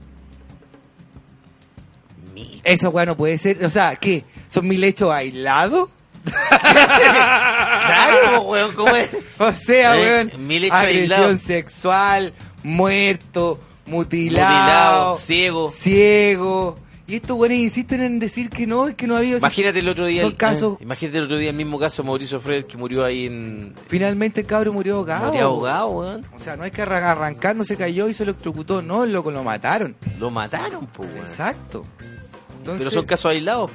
mil. 2.34 2.62
Eso, 2.64 2.90
weón, 2.90 3.08
no 3.10 3.18
puede 3.18 3.38
ser. 3.38 3.64
O 3.66 3.70
sea, 3.70 3.96
¿qué? 3.96 4.24
¿Son 4.48 4.68
mil 4.68 4.84
hechos 4.84 5.12
aislados? 5.12 5.90
Claro, 7.86 8.42
weón, 8.44 8.74
¿cómo 8.76 8.96
es? 8.96 9.10
O 9.40 9.52
sea, 9.52 9.92
weón. 9.94 10.32
mil 10.48 10.64
hechos 10.64 10.78
agresión 10.78 11.12
aislados. 11.14 11.42
sexual, 11.42 12.34
muerto, 12.64 13.60
Mutilado, 13.88 14.46
mutilado, 15.10 15.16
ciego. 15.18 15.72
ciego. 15.72 16.78
Y 17.12 17.16
estos 17.16 17.38
weones 17.38 17.60
insisten 17.60 18.02
en 18.02 18.20
decir 18.20 18.50
que 18.50 18.66
no, 18.66 18.96
que 18.96 19.06
no 19.06 19.18
había. 19.18 19.36
Imagínate 19.38 19.80
el 19.80 19.90
otro 19.90 20.06
día, 20.06 20.22
Son 20.22 20.32
el, 20.32 20.38
casos- 20.38 20.74
eh, 20.80 20.84
imagínate 20.84 21.18
el 21.18 21.24
otro 21.26 21.38
día 21.38 21.50
el 21.50 21.56
mismo 21.58 21.78
caso 21.78 22.02
de 22.04 22.08
Mauricio 22.08 22.40
Fred 22.40 22.66
que 22.66 22.78
murió 22.78 23.04
ahí 23.04 23.26
en 23.26 23.74
Finalmente 23.90 24.42
el 24.42 24.48
cabro 24.48 24.72
murió 24.72 24.96
ahogado. 24.96 25.26
murió 25.28 25.46
ahogado, 25.48 25.88
weón. 25.90 26.26
O 26.34 26.40
sea, 26.40 26.56
no 26.56 26.64
es 26.64 26.72
que 26.72 26.82
arra- 26.84 27.12
arrancando 27.12 27.66
se 27.66 27.76
cayó 27.76 28.08
y 28.08 28.14
se 28.14 28.24
lo 28.24 28.32
electrocutó, 28.32 28.82
no, 28.82 29.04
el 29.04 29.12
loco 29.12 29.30
lo 29.30 29.44
mataron. 29.44 29.96
Lo 30.20 30.30
mataron, 30.32 30.88
pues, 30.88 31.14
weón. 31.14 31.26
Exacto. 31.28 31.84
Entonces, 32.60 32.80
Pero 32.80 32.92
son 32.92 33.06
casos 33.06 33.32
aislados. 33.32 33.72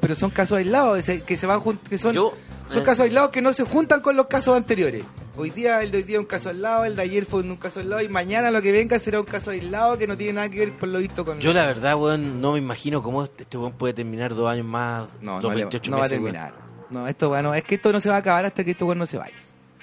pero 0.00 0.14
son 0.14 0.30
casos 0.30 0.58
aislados, 0.58 1.02
que 1.04 1.36
se 1.36 1.46
van 1.46 1.60
que 1.90 1.98
son, 1.98 2.14
Yo, 2.14 2.32
son 2.68 2.78
eh. 2.80 2.84
casos 2.84 3.00
aislados 3.06 3.30
que 3.30 3.42
no 3.42 3.52
se 3.52 3.64
juntan 3.64 4.00
con 4.02 4.14
los 4.16 4.26
casos 4.26 4.56
anteriores. 4.56 5.02
Hoy 5.40 5.50
día, 5.50 5.80
el 5.84 5.92
de 5.92 5.98
hoy 5.98 6.02
día 6.02 6.16
es 6.16 6.20
un 6.20 6.26
caso 6.26 6.48
aislado, 6.48 6.84
el 6.84 6.96
de 6.96 7.02
ayer 7.02 7.24
fue 7.24 7.40
un 7.42 7.54
caso 7.56 7.78
aislado 7.78 8.02
y 8.02 8.08
mañana 8.08 8.50
lo 8.50 8.60
que 8.60 8.72
venga 8.72 8.98
será 8.98 9.20
un 9.20 9.26
caso 9.26 9.52
aislado 9.52 9.96
que 9.96 10.08
no 10.08 10.16
tiene 10.16 10.32
nada 10.32 10.48
que 10.48 10.58
ver 10.58 10.72
por 10.72 10.88
lo 10.88 10.98
visto 10.98 11.24
con 11.24 11.38
Yo 11.38 11.52
la 11.52 11.64
verdad, 11.64 11.94
weón, 11.96 12.40
no 12.40 12.52
me 12.54 12.58
imagino 12.58 13.02
cómo 13.04 13.22
este 13.24 13.56
weón 13.56 13.72
puede 13.74 13.94
terminar 13.94 14.34
dos 14.34 14.48
años 14.50 14.66
más, 14.66 15.06
no, 15.20 15.34
dos 15.40 15.44
no, 15.44 15.50
le- 15.50 15.56
28 15.64 15.90
no 15.92 15.98
va 15.98 16.06
a 16.06 16.08
weón. 16.08 16.22
terminar. 16.24 16.54
No, 16.90 17.06
esto 17.06 17.28
bueno, 17.28 17.54
es 17.54 17.62
que 17.62 17.76
esto 17.76 17.92
no 17.92 18.00
se 18.00 18.08
va 18.08 18.16
a 18.16 18.18
acabar 18.18 18.46
hasta 18.46 18.64
que 18.64 18.72
esto 18.72 18.84
bueno 18.84 19.00
no 19.00 19.06
se 19.06 19.16
vaya. 19.16 19.36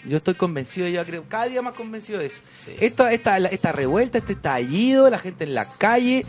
Yo 0.03 0.17
estoy 0.17 0.33
convencido, 0.35 0.87
yo 0.89 1.03
creo, 1.05 1.23
cada 1.29 1.45
día 1.45 1.61
más 1.61 1.73
convencido 1.73 2.19
de 2.19 2.25
eso. 2.27 2.41
Sí. 2.63 2.75
Esto, 2.79 3.07
esta, 3.07 3.37
esta 3.37 3.71
revuelta, 3.71 4.17
este 4.17 4.33
estallido, 4.33 5.09
la 5.09 5.19
gente 5.19 5.45
en 5.45 5.55
la 5.55 5.65
calle, 5.65 6.25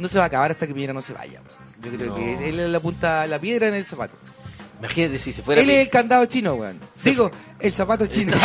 no 0.00 0.08
se 0.08 0.18
va 0.18 0.24
a 0.24 0.26
acabar 0.26 0.50
hasta 0.50 0.66
que 0.66 0.74
Piñera 0.74 0.92
no 0.92 1.00
se 1.00 1.12
vaya. 1.12 1.40
Yo 1.80 1.90
creo 1.92 2.08
No. 2.08 2.14
que 2.16 2.48
él 2.48 2.58
es 2.58 2.68
la 2.70 2.80
punta, 2.80 3.26
la 3.28 3.38
piedra 3.38 3.68
en 3.68 3.74
el 3.74 3.86
zapato. 3.86 4.16
Imagínate 4.80 5.18
si 5.18 5.32
se 5.32 5.42
fuera. 5.42 5.60
Él 5.62 5.70
es 5.70 5.78
el 5.80 5.88
candado 5.90 6.26
chino, 6.26 6.54
weón. 6.54 6.78
Digo, 7.02 7.30
el 7.60 7.72
zapato 7.72 8.06
chino. 8.06 8.36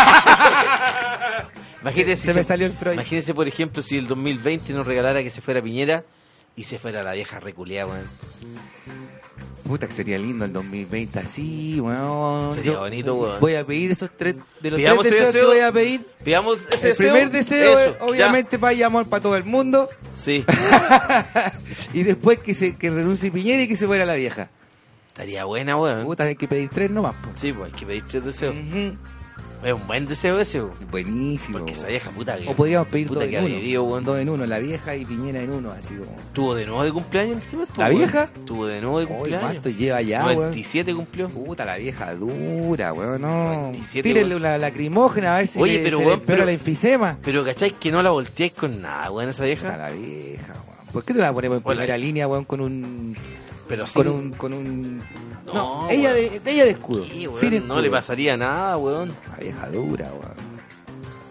Imagínate 1.82 2.16
se 2.18 2.22
si 2.22 2.28
me 2.34 2.44
se- 2.44 2.48
salió 2.48 2.68
el 2.68 2.74
Freud. 2.74 2.94
Imagínese, 2.94 3.34
por 3.34 3.48
ejemplo, 3.48 3.82
si 3.82 3.98
el 3.98 4.08
2020 4.08 4.74
nos 4.74 4.86
regalara 4.88 5.24
que 5.24 5.32
se 5.32 5.42
fuera 5.42 5.62
Piñera 5.62 6.04
y 6.56 6.64
se 6.64 6.80
fuera 6.80 7.04
la 7.04 7.14
vieja 7.14 7.40
reculeada, 7.40 7.92
weón. 7.92 8.08
Puta 9.68 9.86
que 9.88 9.94
sería 9.94 10.18
lindo 10.18 10.46
el 10.46 10.54
2020 10.54 11.20
así, 11.20 11.80
weón. 11.80 12.56
Sería 12.56 12.74
Yo 12.74 12.80
bonito, 12.80 13.16
weón. 13.16 13.40
Voy 13.40 13.56
a 13.56 13.66
pedir 13.66 13.92
esos 13.92 14.10
tres, 14.18 14.36
de 14.62 14.72
los 14.72 14.80
Pidamos 14.80 15.04
tres 15.04 15.14
ese 15.16 15.26
deseos, 15.28 15.46
que 15.46 15.52
voy 15.58 15.64
a 15.66 15.72
pedir. 15.72 16.08
Pidamos 16.24 16.60
ese 16.72 16.90
El 16.92 16.96
primer 16.96 17.30
deseo 17.32 17.80
eso, 17.80 17.92
es, 17.92 18.02
obviamente, 18.02 18.58
paz 18.58 18.76
y 18.76 18.84
amor 18.84 19.08
para 19.08 19.22
todo 19.22 19.36
el 19.36 19.44
mundo. 19.44 19.90
Sí, 20.18 20.44
y 21.94 22.04
después 22.04 22.40
que 22.40 22.54
se 22.54 22.76
que 22.78 22.90
renuncie 22.90 23.30
Piñera 23.32 23.62
y 23.64 23.68
que 23.68 23.76
se 23.76 23.86
fuera 23.86 24.06
la 24.06 24.16
vieja. 24.16 24.50
Estaría 25.20 25.44
buena, 25.46 25.78
weón. 25.78 26.06
Puta, 26.06 26.24
hay 26.24 26.36
que 26.36 26.48
pedir 26.48 26.70
tres 26.70 26.90
nomás, 26.90 27.14
po. 27.16 27.30
Sí, 27.36 27.52
pues 27.52 27.72
hay 27.74 27.80
que 27.80 27.86
pedir 27.86 28.04
tres 28.08 28.24
deseos. 28.26 28.56
Es 29.62 29.74
un 29.74 29.86
buen 29.88 30.06
deseo 30.08 30.40
ese, 30.40 30.62
weón. 30.62 30.72
Buenísimo. 30.90 31.58
Porque 31.58 31.74
esa 31.74 31.82
weón. 31.82 31.92
vieja 31.92 32.12
puta 32.12 32.38
que. 32.38 32.48
O 32.48 32.54
podríamos 32.54 32.88
pedir 32.88 33.08
puta 33.10 33.20
dos 33.20 33.30
que 33.30 33.36
en 33.36 33.42
ha 33.44 33.46
uno. 33.46 33.56
vivido, 33.56 33.84
weón. 33.84 34.04
Dos 34.06 34.20
en 34.20 34.30
uno, 34.30 34.46
la 34.46 34.60
vieja 34.60 34.96
y 34.96 35.04
Piñera 35.04 35.42
en 35.42 35.52
uno, 35.52 35.72
así 35.72 35.94
como. 35.96 36.16
¿Tuvo 36.32 36.56
de 36.56 36.66
nuevo 36.66 36.86
de 36.86 36.94
cumpleaños 36.94 37.44
en 37.52 37.60
este 37.62 37.78
¿La 37.80 37.88
weón? 37.88 37.98
vieja? 37.98 38.30
Tuvo 38.46 38.68
de 38.68 38.80
nuevo 38.80 39.00
de 39.02 39.08
cumpleaños. 39.08 39.42
¿cuánto 39.52 39.70
lleva 39.70 40.02
ya, 40.02 40.24
weón? 40.24 40.36
97 40.38 40.96
cumplió. 40.96 41.28
Puta, 41.28 41.66
la 41.66 41.76
vieja 41.76 42.16
dura, 42.16 42.94
weón, 42.94 43.22
no. 43.22 43.54
97, 43.54 44.04
Tírenle 44.08 44.36
weón. 44.36 44.42
una 44.48 44.58
lacrimógena 44.58 45.36
a 45.36 45.40
ver 45.40 45.48
si 45.50 45.60
Oye, 45.60 45.74
le, 45.80 45.84
pero, 45.84 45.98
se 46.00 46.06
weón, 46.06 46.22
pero- 46.26 46.46
la 46.46 46.52
enfisema. 46.54 47.18
Pero 47.22 47.44
¿cachai 47.44 47.72
que 47.72 47.92
no 47.92 48.02
la 48.02 48.12
volteáis 48.12 48.54
con 48.54 48.82
nada, 48.82 49.12
weón, 49.12 49.30
esa 49.30 49.40
Puta, 49.40 49.46
vieja? 49.48 49.76
la 49.78 49.90
vieja, 49.90 50.54
weón. 50.54 50.88
¿Por 50.94 51.04
qué 51.04 51.14
te 51.14 51.20
la 51.20 51.34
ponemos 51.34 51.58
en 51.58 51.64
Hola. 51.66 51.76
primera 51.82 51.98
línea, 51.98 52.28
weón, 52.30 52.46
con 52.46 52.62
un... 52.62 53.18
Pero 53.70 53.86
con 53.94 54.04
sin- 54.04 54.12
un... 54.12 54.32
con 54.32 54.52
un... 54.54 54.98
No, 55.46 55.54
No, 55.54 55.90
ella, 55.90 56.12
de, 56.14 56.42
ella 56.46 56.66
de 56.66 56.72
escudo. 56.72 57.06
Sí, 57.06 57.26
weón, 57.28 57.40
sin 57.40 57.68
no 57.68 57.80
le 57.80 57.90
pasaría 57.90 58.36
nada, 58.36 58.76
weón. 58.78 59.14
La 59.32 59.38
vieja 59.38 59.70
dura, 59.70 60.10
weón. 60.12 60.36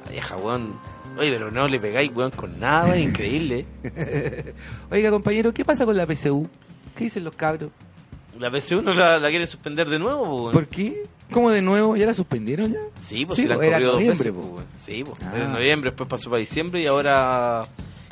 La 0.07 0.11
vieja, 0.13 0.37
weón. 0.37 0.73
Oye, 1.19 1.33
pero 1.33 1.51
no 1.51 1.67
le 1.69 1.79
pegáis, 1.81 2.11
weón, 2.15 2.31
con 2.31 2.59
nada, 2.59 2.87
weón, 2.87 3.01
increíble. 3.01 3.67
Oiga, 4.91 5.11
compañero, 5.11 5.53
¿qué 5.53 5.65
pasa 5.65 5.85
con 5.85 5.97
la 5.97 6.07
PCU? 6.07 6.49
¿Qué 6.97 7.05
dicen 7.05 7.25
los 7.25 7.35
cabros? 7.37 7.71
La 8.39 8.51
PSU 8.53 8.83
no 8.83 8.95
la, 8.95 9.19
la 9.19 9.31
quiere 9.31 9.49
suspender 9.49 9.89
de 9.91 9.99
nuevo, 9.99 10.43
weón. 10.43 10.53
¿Por 10.53 10.67
qué? 10.69 11.03
¿Cómo 11.33 11.51
de 11.51 11.61
nuevo? 11.61 11.97
¿Ya 11.97 12.07
la 12.07 12.15
suspendieron 12.15 12.73
ya? 12.73 12.79
Sí, 13.01 13.27
pues 13.27 13.37
Sí, 13.37 13.43
se 13.43 13.49
la 13.49 13.55
han 13.55 13.59
pues, 13.59 13.69
era 13.69 13.77
corrido 13.79 13.93
dos 13.93 14.01
veces, 14.03 14.33
pues. 14.33 14.47
po, 14.47 14.53
weón. 14.55 14.65
Sí, 14.79 15.05
pues. 15.05 15.21
Ah. 15.23 15.33
Era 15.35 15.45
en 15.47 15.53
noviembre, 15.53 15.91
después 15.91 16.09
pasó 16.09 16.31
para 16.31 16.39
diciembre 16.41 16.81
y 16.81 16.87
ahora 16.87 17.65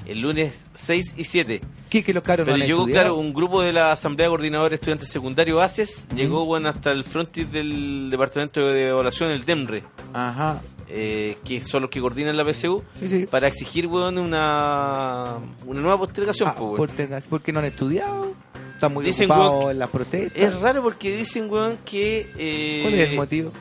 el 0.06 0.20
lunes 0.20 0.64
6 0.74 1.14
y 1.16 1.24
7. 1.24 1.60
¿Qué? 1.90 2.02
Que 2.04 2.12
los 2.14 2.22
cabros 2.22 2.44
Pero 2.46 2.56
no 2.56 2.64
llegó, 2.64 2.80
estudiado? 2.80 3.08
claro, 3.08 3.16
un 3.16 3.32
grupo 3.32 3.62
de 3.62 3.72
la 3.72 3.92
Asamblea 3.92 4.28
Coordinadora 4.28 4.68
de 4.70 4.74
Estudiantes 4.76 5.08
Secundarios 5.08 5.60
ACES, 5.62 6.06
llegó, 6.14 6.44
bueno, 6.44 6.68
hasta 6.68 6.92
el 6.92 7.04
frontis 7.04 7.50
del 7.50 8.08
Departamento 8.10 8.66
de 8.66 8.88
Evaluación, 8.88 9.30
el 9.30 9.44
DEMRE, 9.44 9.82
Ajá. 10.12 10.60
eh, 10.88 11.36
que 11.44 11.60
son 11.64 11.82
los 11.82 11.90
que 11.90 12.00
coordinan 12.00 12.36
la 12.36 12.44
PSU, 12.44 12.82
Sí, 12.98 13.08
sí. 13.08 13.26
para 13.26 13.46
exigir, 13.48 13.86
weón, 13.86 14.18
una, 14.18 15.36
una 15.64 15.80
nueva 15.80 15.98
postergación, 15.98 16.48
Ah, 16.48 16.54
po, 16.54 16.64
weón. 16.66 16.76
por 16.76 16.90
tegas- 16.90 17.26
porque 17.28 17.52
no 17.52 17.60
han 17.60 17.66
estudiado. 17.66 18.34
Están 18.74 18.92
muy 18.92 19.04
Dicen, 19.06 19.30
ocupados 19.30 19.58
weón, 19.60 19.70
en 19.70 19.78
las 19.78 19.88
protestas. 19.90 20.42
Es 20.42 20.54
raro 20.60 20.82
porque 20.82 21.16
dicen, 21.16 21.50
weón, 21.50 21.78
que... 21.84 22.26
eh, 22.36 22.80
¿Cuál 22.82 22.94
es 22.94 23.08
el 23.10 23.16
motivo? 23.16 23.52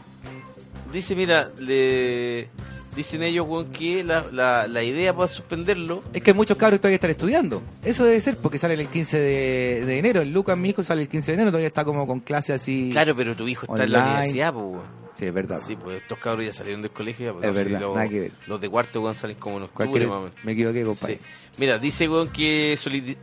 Dice, 0.91 1.15
mira, 1.15 1.51
le... 1.59 2.49
dicen 2.95 3.23
ellos, 3.23 3.45
weón, 3.47 3.71
que 3.71 4.03
la, 4.03 4.25
la, 4.31 4.67
la 4.67 4.83
idea 4.83 5.13
para 5.15 5.27
suspenderlo 5.27 6.03
Es 6.13 6.21
que 6.23 6.33
muchos 6.33 6.57
cabros 6.57 6.79
todavía 6.79 6.95
están 6.95 7.11
estudiando. 7.11 7.61
Eso 7.83 8.05
debe 8.05 8.19
ser 8.21 8.37
porque 8.37 8.57
sale 8.57 8.75
el 8.75 8.87
15 8.87 9.17
de, 9.19 9.85
de 9.85 9.99
enero. 9.99 10.21
El 10.21 10.31
Lucas, 10.31 10.57
mi 10.57 10.69
hijo, 10.69 10.83
sale 10.83 11.03
el 11.03 11.07
15 11.09 11.31
de 11.31 11.33
enero. 11.35 11.49
Todavía 11.51 11.67
está 11.67 11.83
como 11.85 12.07
con 12.07 12.19
clase 12.19 12.53
así. 12.53 12.89
Claro, 12.91 13.15
pero 13.15 13.35
tu 13.35 13.47
hijo 13.47 13.65
está 13.65 13.83
en 13.83 13.91
la 13.91 14.05
universidad, 14.05 14.53
pues, 14.53 14.65
weón. 14.65 15.05
Sí, 15.15 15.25
es 15.25 15.33
verdad. 15.33 15.61
Sí, 15.65 15.77
pues 15.77 16.01
estos 16.01 16.17
cabros 16.17 16.45
ya 16.45 16.51
salieron 16.51 16.81
del 16.81 16.91
colegio. 16.91 17.27
ya, 17.27 17.33
pues, 17.33 17.45
Es 17.45 17.53
verdad, 17.55 17.79
los, 17.79 17.95
nada 17.95 18.09
que 18.09 18.19
ver. 18.19 18.31
los 18.47 18.59
de 18.59 18.69
cuarto, 18.69 19.01
weón, 19.01 19.15
salen 19.15 19.37
como 19.37 19.57
en 19.57 19.63
octubre, 19.63 20.05
menos. 20.05 20.31
Me 20.43 20.51
equivoqué, 20.51 20.83
compadre. 20.83 21.15
Sí. 21.15 21.21
Mira, 21.57 21.79
dice, 21.79 22.09
weón, 22.09 22.27
que 22.27 22.77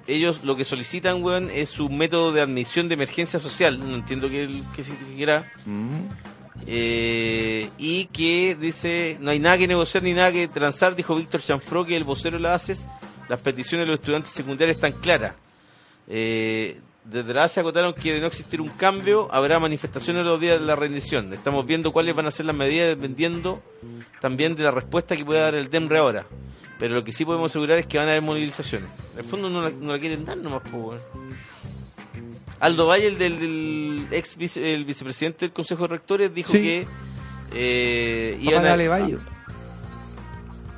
ellos 0.06 0.42
lo 0.42 0.56
que 0.56 0.64
solicitan, 0.64 1.22
weón, 1.22 1.50
es 1.50 1.78
un 1.78 1.98
método 1.98 2.32
de 2.32 2.40
admisión 2.40 2.88
de 2.88 2.94
emergencia 2.94 3.38
social. 3.38 3.78
No 3.78 3.94
entiendo 3.94 4.30
qué, 4.30 4.48
qué 4.74 4.82
significará. 4.84 5.52
Mm. 5.66 5.90
Eh, 6.66 7.70
y 7.78 8.06
que 8.06 8.56
dice, 8.58 9.16
no 9.20 9.30
hay 9.30 9.38
nada 9.38 9.58
que 9.58 9.66
negociar 9.66 10.02
ni 10.02 10.12
nada 10.12 10.32
que 10.32 10.48
transar, 10.48 10.94
dijo 10.94 11.16
Víctor 11.16 11.42
Chanfro, 11.42 11.84
que 11.84 11.96
el 11.96 12.04
vocero 12.04 12.38
la 12.38 12.54
ACES. 12.54 12.86
Las 13.28 13.40
peticiones 13.40 13.86
de 13.86 13.92
los 13.92 14.00
estudiantes 14.00 14.32
secundarios 14.32 14.76
están 14.76 14.92
claras. 14.92 15.34
Eh, 16.08 16.80
desde 17.04 17.34
la 17.34 17.44
ACE 17.44 17.60
acotaron 17.60 17.94
que 17.94 18.14
de 18.14 18.20
no 18.20 18.26
existir 18.28 18.60
un 18.60 18.68
cambio, 18.68 19.28
habrá 19.32 19.58
manifestaciones 19.58 20.24
los 20.24 20.40
días 20.40 20.60
de 20.60 20.66
la 20.66 20.76
rendición. 20.76 21.32
Estamos 21.32 21.66
viendo 21.66 21.92
cuáles 21.92 22.14
van 22.14 22.26
a 22.26 22.30
ser 22.30 22.46
las 22.46 22.54
medidas 22.54 22.88
dependiendo 22.88 23.62
también 24.20 24.54
de 24.54 24.62
la 24.62 24.70
respuesta 24.70 25.16
que 25.16 25.24
pueda 25.24 25.42
dar 25.42 25.54
el 25.54 25.70
DEMRE 25.70 25.98
ahora. 25.98 26.26
Pero 26.78 26.94
lo 26.94 27.04
que 27.04 27.12
sí 27.12 27.24
podemos 27.24 27.50
asegurar 27.50 27.78
es 27.78 27.86
que 27.86 27.98
van 27.98 28.08
a 28.08 28.10
haber 28.12 28.22
movilizaciones. 28.22 28.88
En 29.12 29.20
el 29.20 29.24
fondo 29.24 29.48
no 29.48 29.92
la, 29.92 29.98
quieren 29.98 30.24
dar 30.24 30.36
nomás, 30.36 30.62
pues. 30.70 31.00
Aldo 32.62 32.86
Valle, 32.86 33.08
el 33.08 33.18
del, 33.18 33.38
del 33.40 34.06
ex 34.12 34.36
vice- 34.38 34.74
el 34.74 34.84
vicepresidente 34.84 35.40
del 35.46 35.52
Consejo 35.52 35.82
de 35.82 35.88
Rectores, 35.88 36.32
dijo 36.34 36.52
Sí. 36.52 36.58
que 36.62 36.86
eh, 37.52 38.32
Papá 38.38 38.50
iban 38.50 38.62
de 38.62 38.68
a... 38.68 38.72
Ale 38.72 38.88
Bayo. 38.88 39.18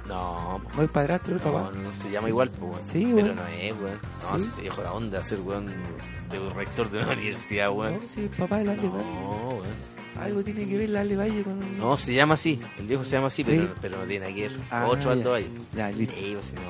No, 0.07 0.61
¿No 0.77 0.83
es 0.83 0.91
padrastro 0.91 1.37
el 1.37 1.43
no, 1.43 1.53
papá? 1.53 1.71
no 1.75 1.93
se 2.03 2.11
llama 2.11 2.29
igual, 2.29 2.51
pues, 2.51 2.73
weón. 2.73 2.83
Sí, 2.93 3.13
Pero 3.15 3.35
no 3.35 3.47
es, 3.47 3.73
weón. 3.81 3.99
No, 4.23 4.39
Sí. 4.39 4.45
se 4.45 4.51
te 4.57 4.63
dejó 4.63 4.83
la 4.83 4.93
onda 4.93 5.23
ser, 5.25 5.41
weón, 5.41 5.67
de 5.67 6.39
rector 6.55 6.91
de 6.91 6.99
una 7.03 7.13
universidad, 7.13 7.71
weón. 7.71 7.95
No, 7.95 8.01
sí, 8.15 8.21
el 8.21 8.29
papá 8.29 8.59
de 8.59 8.71
Ale 8.71 8.77
Bayo. 8.89 8.93
No, 8.93 9.49
weón. 9.49 9.95
Algo 10.21 10.45
tiene 10.45 10.69
que 10.69 10.77
ver 10.77 10.91
la 10.91 11.01
Ale 11.01 11.17
Valle 11.17 11.43
con. 11.43 11.79
No, 11.79 11.97
se 11.99 12.13
llama 12.15 12.35
así. 12.35 12.61
El 12.79 12.87
viejo 12.87 13.05
se 13.05 13.13
llama 13.13 13.29
así, 13.29 13.45
Sí. 13.45 13.51
pero, 13.53 13.75
pero 13.81 13.99
no 13.99 14.05
tiene 14.05 14.33
que 14.35 14.43
ver. 14.49 14.61
Ah, 14.71 14.87
Otro 14.87 15.05
ya. 15.07 15.13
Aldo 15.13 15.31
Valle. 15.33 15.49
Ya, 15.75 15.91
listo. 15.91 16.15
Sí, 16.17 16.35
pues, 16.35 16.53
no... 16.55 16.61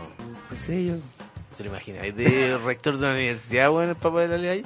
No 0.51 0.57
sé 0.61 0.85
yo. 0.87 0.95
¿Te 1.57 1.65
lo 1.65 1.71
imaginas? 1.71 2.03
¿De 2.17 2.59
rector 2.65 2.95
de 2.95 2.99
una 3.01 3.15
universidad, 3.15 3.71
weón, 3.73 3.91
el 3.91 3.97
papá 3.97 4.21
de 4.23 4.29
la? 4.29 4.35
Ale 4.37 4.49
Valle 4.49 4.65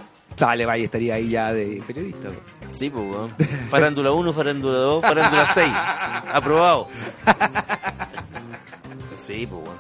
estaría 0.84 1.14
ahí 1.14 1.28
ya 1.30 1.52
de 1.52 1.82
periodista. 1.86 2.28
Sí, 2.72 2.90
pues, 2.90 3.04
weón. 3.04 3.34
Farándula 3.70 4.12
1, 4.12 4.32
farándula 4.32 4.78
2, 4.78 5.02
farándula 5.02 5.48
6. 5.54 5.68
Aprobado. 6.32 6.88
Sí, 9.26 9.46
pues, 9.46 9.62
weón. 9.62 9.78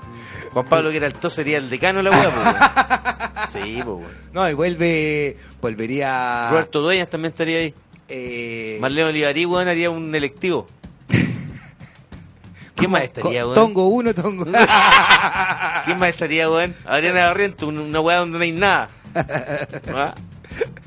Juan 0.52 0.64
Pablo, 0.66 0.90
que 0.90 0.96
era 0.96 1.06
el 1.06 1.12
tos, 1.14 1.32
sería 1.34 1.58
el 1.58 1.68
decano 1.70 1.98
de 1.98 2.04
la 2.04 2.10
weá, 2.10 2.30
pues. 2.30 3.62
Sí, 3.64 3.74
pues, 3.76 3.86
weón. 3.86 4.12
No, 4.32 4.48
y 4.48 4.54
vuelve. 4.54 5.36
Volvería. 5.60 6.48
Roberto 6.50 6.80
Dueñas 6.80 7.08
también 7.10 7.30
estaría 7.32 7.58
ahí. 7.58 7.74
Eh, 8.08 8.78
Marlene 8.80 9.08
Olivarí, 9.10 9.44
weón, 9.46 9.68
haría 9.68 9.90
un 9.90 10.14
electivo. 10.14 10.66
¿Quién 12.74 12.90
más 12.90 13.02
estaría, 13.02 13.44
weón? 13.44 13.54
Tongo 13.54 13.88
uno, 13.88 14.14
Tongo. 14.14 14.44
¿Quién 15.84 15.98
más 15.98 16.08
estaría, 16.10 16.48
weón? 16.50 16.74
Adriana 16.86 17.26
Barriento, 17.28 17.66
un- 17.68 17.78
una 17.78 18.00
weá 18.00 18.18
donde 18.18 18.38
no 18.38 18.44
hay 18.44 18.52
nada. 18.52 18.88
¿Ah? 19.94 20.14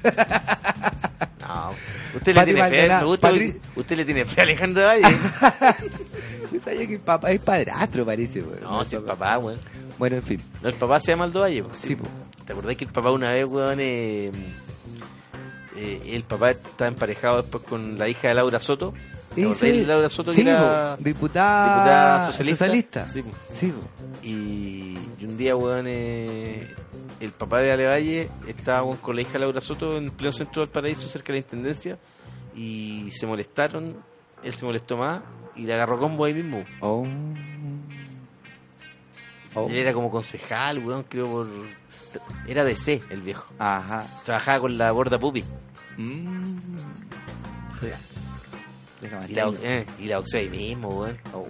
No. 1.41 1.71
Usted 2.15 2.35
le 2.35 2.45
tiene 2.45 2.69
fe, 2.69 3.03
gusta, 3.03 3.29
Patri- 3.31 3.59
usted 3.75 3.95
le 3.97 4.05
tiene 4.05 4.25
fe 4.25 4.39
a 4.41 4.43
Alejandro 4.43 4.83
Valle. 4.85 5.01
Yo 6.53 6.59
sabía 6.59 6.87
que 6.87 6.93
el 6.93 6.99
papá 6.99 7.31
es 7.31 7.39
padrastro, 7.39 8.05
parece. 8.05 8.41
weón. 8.41 8.61
No, 8.63 8.85
si 8.85 8.95
el 8.95 9.01
papá, 9.01 9.37
weón. 9.37 9.59
Bueno, 9.97 10.15
en 10.17 10.23
fin. 10.23 10.41
No, 10.61 10.69
el 10.69 10.75
papá 10.75 10.99
se 11.01 11.07
llama 11.11 11.25
Aldo 11.25 11.41
Valle. 11.41 11.63
Sí, 11.75 11.95
po. 11.95 12.05
¿Te 12.45 12.53
acordás 12.53 12.77
que 12.77 12.85
el 12.85 12.91
papá 12.91 13.11
una 13.11 13.31
vez, 13.31 13.45
weón, 13.45 13.77
eh, 13.81 14.31
eh, 15.75 16.01
el 16.07 16.23
papá 16.23 16.51
estaba 16.51 16.87
emparejado 16.87 17.41
después 17.41 17.63
con 17.63 17.97
la 17.97 18.07
hija 18.07 18.29
de 18.29 18.33
Laura 18.35 18.59
Soto? 18.59 18.93
¿Te 19.35 19.43
Sí, 19.43 19.53
sí. 19.55 19.85
Laura 19.85 20.09
Soto 20.09 20.33
Sí, 20.33 20.43
que 20.43 20.49
era 20.51 20.95
diputada, 20.99 21.63
diputada 21.65 22.27
socialista? 22.27 23.05
socialista. 23.05 23.07
Sí. 23.11 23.23
Sí. 23.53 23.73
Y, 24.23 24.97
y 25.19 25.25
un 25.25 25.37
día, 25.37 25.55
weón, 25.55 25.85
eh, 25.87 26.75
el 27.21 27.31
papá 27.31 27.59
de 27.59 27.71
Ale 27.71 27.85
Valle 27.87 28.29
estaba 28.47 28.95
con 28.97 29.15
la 29.15 29.21
hija 29.21 29.37
Laura 29.37 29.61
Soto 29.61 29.97
en 29.97 30.11
pleno 30.11 30.33
centro 30.33 30.61
del 30.61 30.69
paraíso, 30.69 31.07
cerca 31.07 31.27
de 31.27 31.33
la 31.39 31.45
intendencia, 31.45 31.97
y 32.55 33.09
se 33.11 33.27
molestaron. 33.27 33.97
Él 34.43 34.53
se 34.53 34.65
molestó 34.65 34.97
más 34.97 35.21
y 35.55 35.61
le 35.61 35.73
agarró 35.73 35.99
combo 35.99 36.25
ahí 36.25 36.33
mismo. 36.33 36.65
Oh. 36.79 37.05
Oh. 39.53 39.69
Él 39.69 39.75
era 39.75 39.93
como 39.93 40.09
concejal, 40.09 40.79
weón, 40.79 41.03
creo 41.03 41.27
por. 41.27 41.47
Era 42.47 42.63
de 42.63 42.75
C, 42.75 43.01
el 43.09 43.21
viejo. 43.21 43.53
Ajá. 43.59 44.05
Trabajaba 44.25 44.61
con 44.61 44.77
la 44.77 44.91
borda 44.91 45.19
pupi. 45.19 45.43
Mm. 45.97 46.57
Deja 49.01 49.27
Y 49.27 49.33
la, 49.33 49.51
eh, 49.63 49.85
y 49.99 50.05
la 50.05 50.17
boxeo 50.17 50.39
ahí 50.39 50.49
mismo, 50.49 50.89
weón. 50.89 51.17
Oh, 51.33 51.47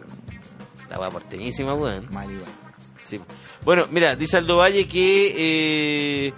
La 0.89 0.99
weá 0.99 1.09
porteñísima, 1.09 1.73
weón. 1.73 2.07
mal 2.11 2.29
igual. 2.29 2.49
Sí. 3.03 3.19
Bueno, 3.63 3.85
mira, 3.91 4.15
dice 4.15 4.37
Aldo 4.37 4.57
Valle 4.57 4.87
que 4.87 5.35
eh, 6.27 6.33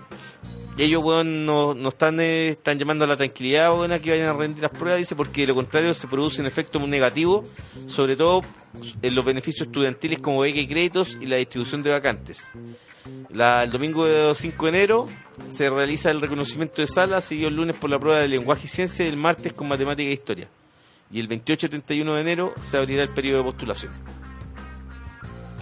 ellos, 0.78 1.02
weón, 1.04 1.46
no, 1.46 1.74
están, 1.88 2.20
eh, 2.20 2.50
están 2.50 2.78
llamando 2.78 3.06
a 3.06 3.08
la 3.08 3.16
tranquilidad, 3.16 3.72
weón, 3.78 3.98
que 4.02 4.10
vayan 4.12 4.28
a 4.30 4.34
rendir 4.34 4.62
las 4.62 4.72
pruebas, 4.72 5.00
dice, 5.00 5.16
porque 5.16 5.42
de 5.42 5.48
lo 5.48 5.56
contrario 5.56 5.94
se 5.94 6.08
produce 6.08 6.42
un 6.42 6.48
efecto 6.48 6.80
muy 6.80 6.90
negativo, 6.90 7.46
sobre 7.88 8.16
todo 8.18 8.42
en 9.02 9.16
los 9.16 9.24
beneficios 9.24 9.68
estudiantiles 9.68 10.20
como 10.20 10.42
beca 10.42 10.60
y 10.60 10.68
créditos 10.68 11.18
y 11.22 11.26
la 11.26 11.38
distribución 11.38 11.82
de 11.82 11.92
vacantes. 11.92 12.44
La- 13.30 13.64
el 13.64 13.70
domingo 13.70 14.06
de 14.06 14.34
5 14.36 14.66
de 14.66 14.70
enero 14.70 15.08
se 15.50 15.70
realiza 15.70 16.12
el 16.12 16.20
reconocimiento 16.22 16.82
de 16.82 16.88
sala, 16.88 17.22
seguido 17.22 17.48
el 17.50 17.56
lunes 17.56 17.76
por 17.78 17.90
la 17.90 18.00
prueba 18.00 18.20
de 18.20 18.28
lenguaje 18.28 18.64
y 18.66 18.68
ciencia 18.70 19.06
y 19.06 19.10
el 19.10 19.18
martes 19.18 19.54
con 19.54 19.68
matemática 19.70 20.10
e 20.10 20.14
historia. 20.14 20.48
Y 21.12 21.20
el 21.20 21.28
28 21.28 21.68
y 21.68 21.70
31 21.70 22.16
de 22.16 22.22
enero 22.22 22.54
se 22.62 22.78
abrirá 22.78 23.04
el 23.04 23.10
periodo 23.10 23.40
de 23.40 23.44
postulación. 23.46 23.92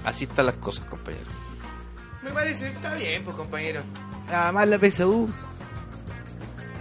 Así 0.06 0.24
están 0.24 0.46
las 0.48 0.56
cosas, 0.56 0.86
compañeros. 0.86 1.28
Me 2.32 2.36
parece, 2.36 2.68
está 2.70 2.94
bien, 2.96 3.24
pues 3.26 3.36
compañero. 3.36 3.82
Además 4.34 4.66
la 4.70 4.80
PSU. 4.80 5.30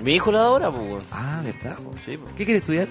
Mi 0.00 0.14
hijo 0.14 0.30
la 0.30 0.38
da 0.38 0.46
ahora, 0.46 0.70
pues. 0.70 1.04
Ah, 1.10 1.40
¿verdad? 1.42 1.76
po? 1.78 1.92
Sí, 1.98 2.16
pues. 2.16 2.32
¿Qué 2.36 2.44
quiere 2.44 2.58
estudiar? 2.60 2.86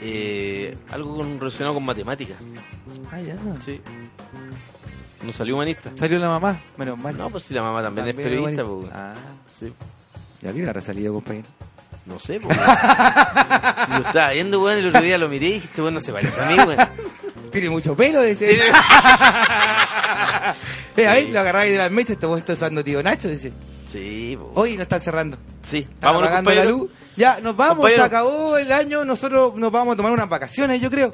Eh, 0.00 0.76
algo 0.92 1.16
con- 1.16 1.40
relacionado 1.40 1.74
con 1.74 1.84
matemáticas. 1.84 2.36
Ah, 3.10 3.20
ya. 3.20 3.34
Sí. 3.64 3.80
No 5.24 5.32
salió 5.32 5.56
humanista. 5.56 5.90
Salió 5.98 6.20
la 6.20 6.28
mamá, 6.28 6.60
menos 6.76 6.96
mal. 6.98 7.16
No, 7.18 7.28
pues 7.30 7.42
si 7.44 7.52
la 7.54 7.62
mamá 7.62 7.82
también, 7.82 8.06
es 8.08 8.14
periodista, 8.14 8.64
pues. 8.64 8.88
Ah, 8.92 9.14
Sí. 9.58 9.72
ya 10.40 10.50
habrá 10.50 10.80
salido, 10.80 11.14
compañero. 11.14 11.48
No 12.06 12.20
sé, 12.20 12.38
pues. 12.38 12.56
si 13.86 13.92
lo 13.92 14.06
estaba 14.06 14.30
viendo, 14.30 14.62
weón, 14.62 14.78
el 14.78 14.88
otro 14.88 15.02
día 15.02 15.18
lo 15.18 15.28
miré 15.28 15.46
y 15.48 15.52
dije, 15.54 15.66
este 15.66 15.82
weón 15.82 15.94
no 15.94 16.00
se 16.00 16.12
parece 16.12 16.40
a 16.40 16.48
mí, 16.50 16.54
weón. 16.58 16.88
Tiene 17.50 17.70
mucho 17.70 17.96
pelo 17.96 18.20
de 18.20 18.30
ese. 18.32 18.58
Eh, 20.96 21.06
a 21.06 21.14
ver, 21.14 21.28
lo 21.30 21.40
agarráis 21.40 21.72
de 21.72 21.78
las 21.78 21.90
mechas, 21.90 22.10
este 22.12 22.26
vos 22.26 22.38
estás 22.38 22.56
usando 22.56 22.84
tío 22.84 23.02
Nacho, 23.02 23.28
dice. 23.28 23.52
Sí. 23.90 24.38
Hoy 24.54 24.76
no 24.76 24.82
están 24.82 25.00
cerrando. 25.00 25.36
Sí, 25.62 25.78
Están 25.78 25.98
vámonos, 26.00 26.28
apagando 26.28 26.50
la 26.52 26.64
luz. 26.64 26.90
Ya, 27.16 27.40
nos 27.40 27.56
vamos, 27.56 27.76
Compañero. 27.76 28.02
se 28.02 28.06
acabó 28.06 28.56
el 28.58 28.72
año, 28.72 29.04
nosotros 29.04 29.54
nos 29.56 29.70
vamos 29.72 29.94
a 29.94 29.96
tomar 29.96 30.12
unas 30.12 30.28
vacaciones, 30.28 30.80
yo 30.80 30.90
creo. 30.90 31.12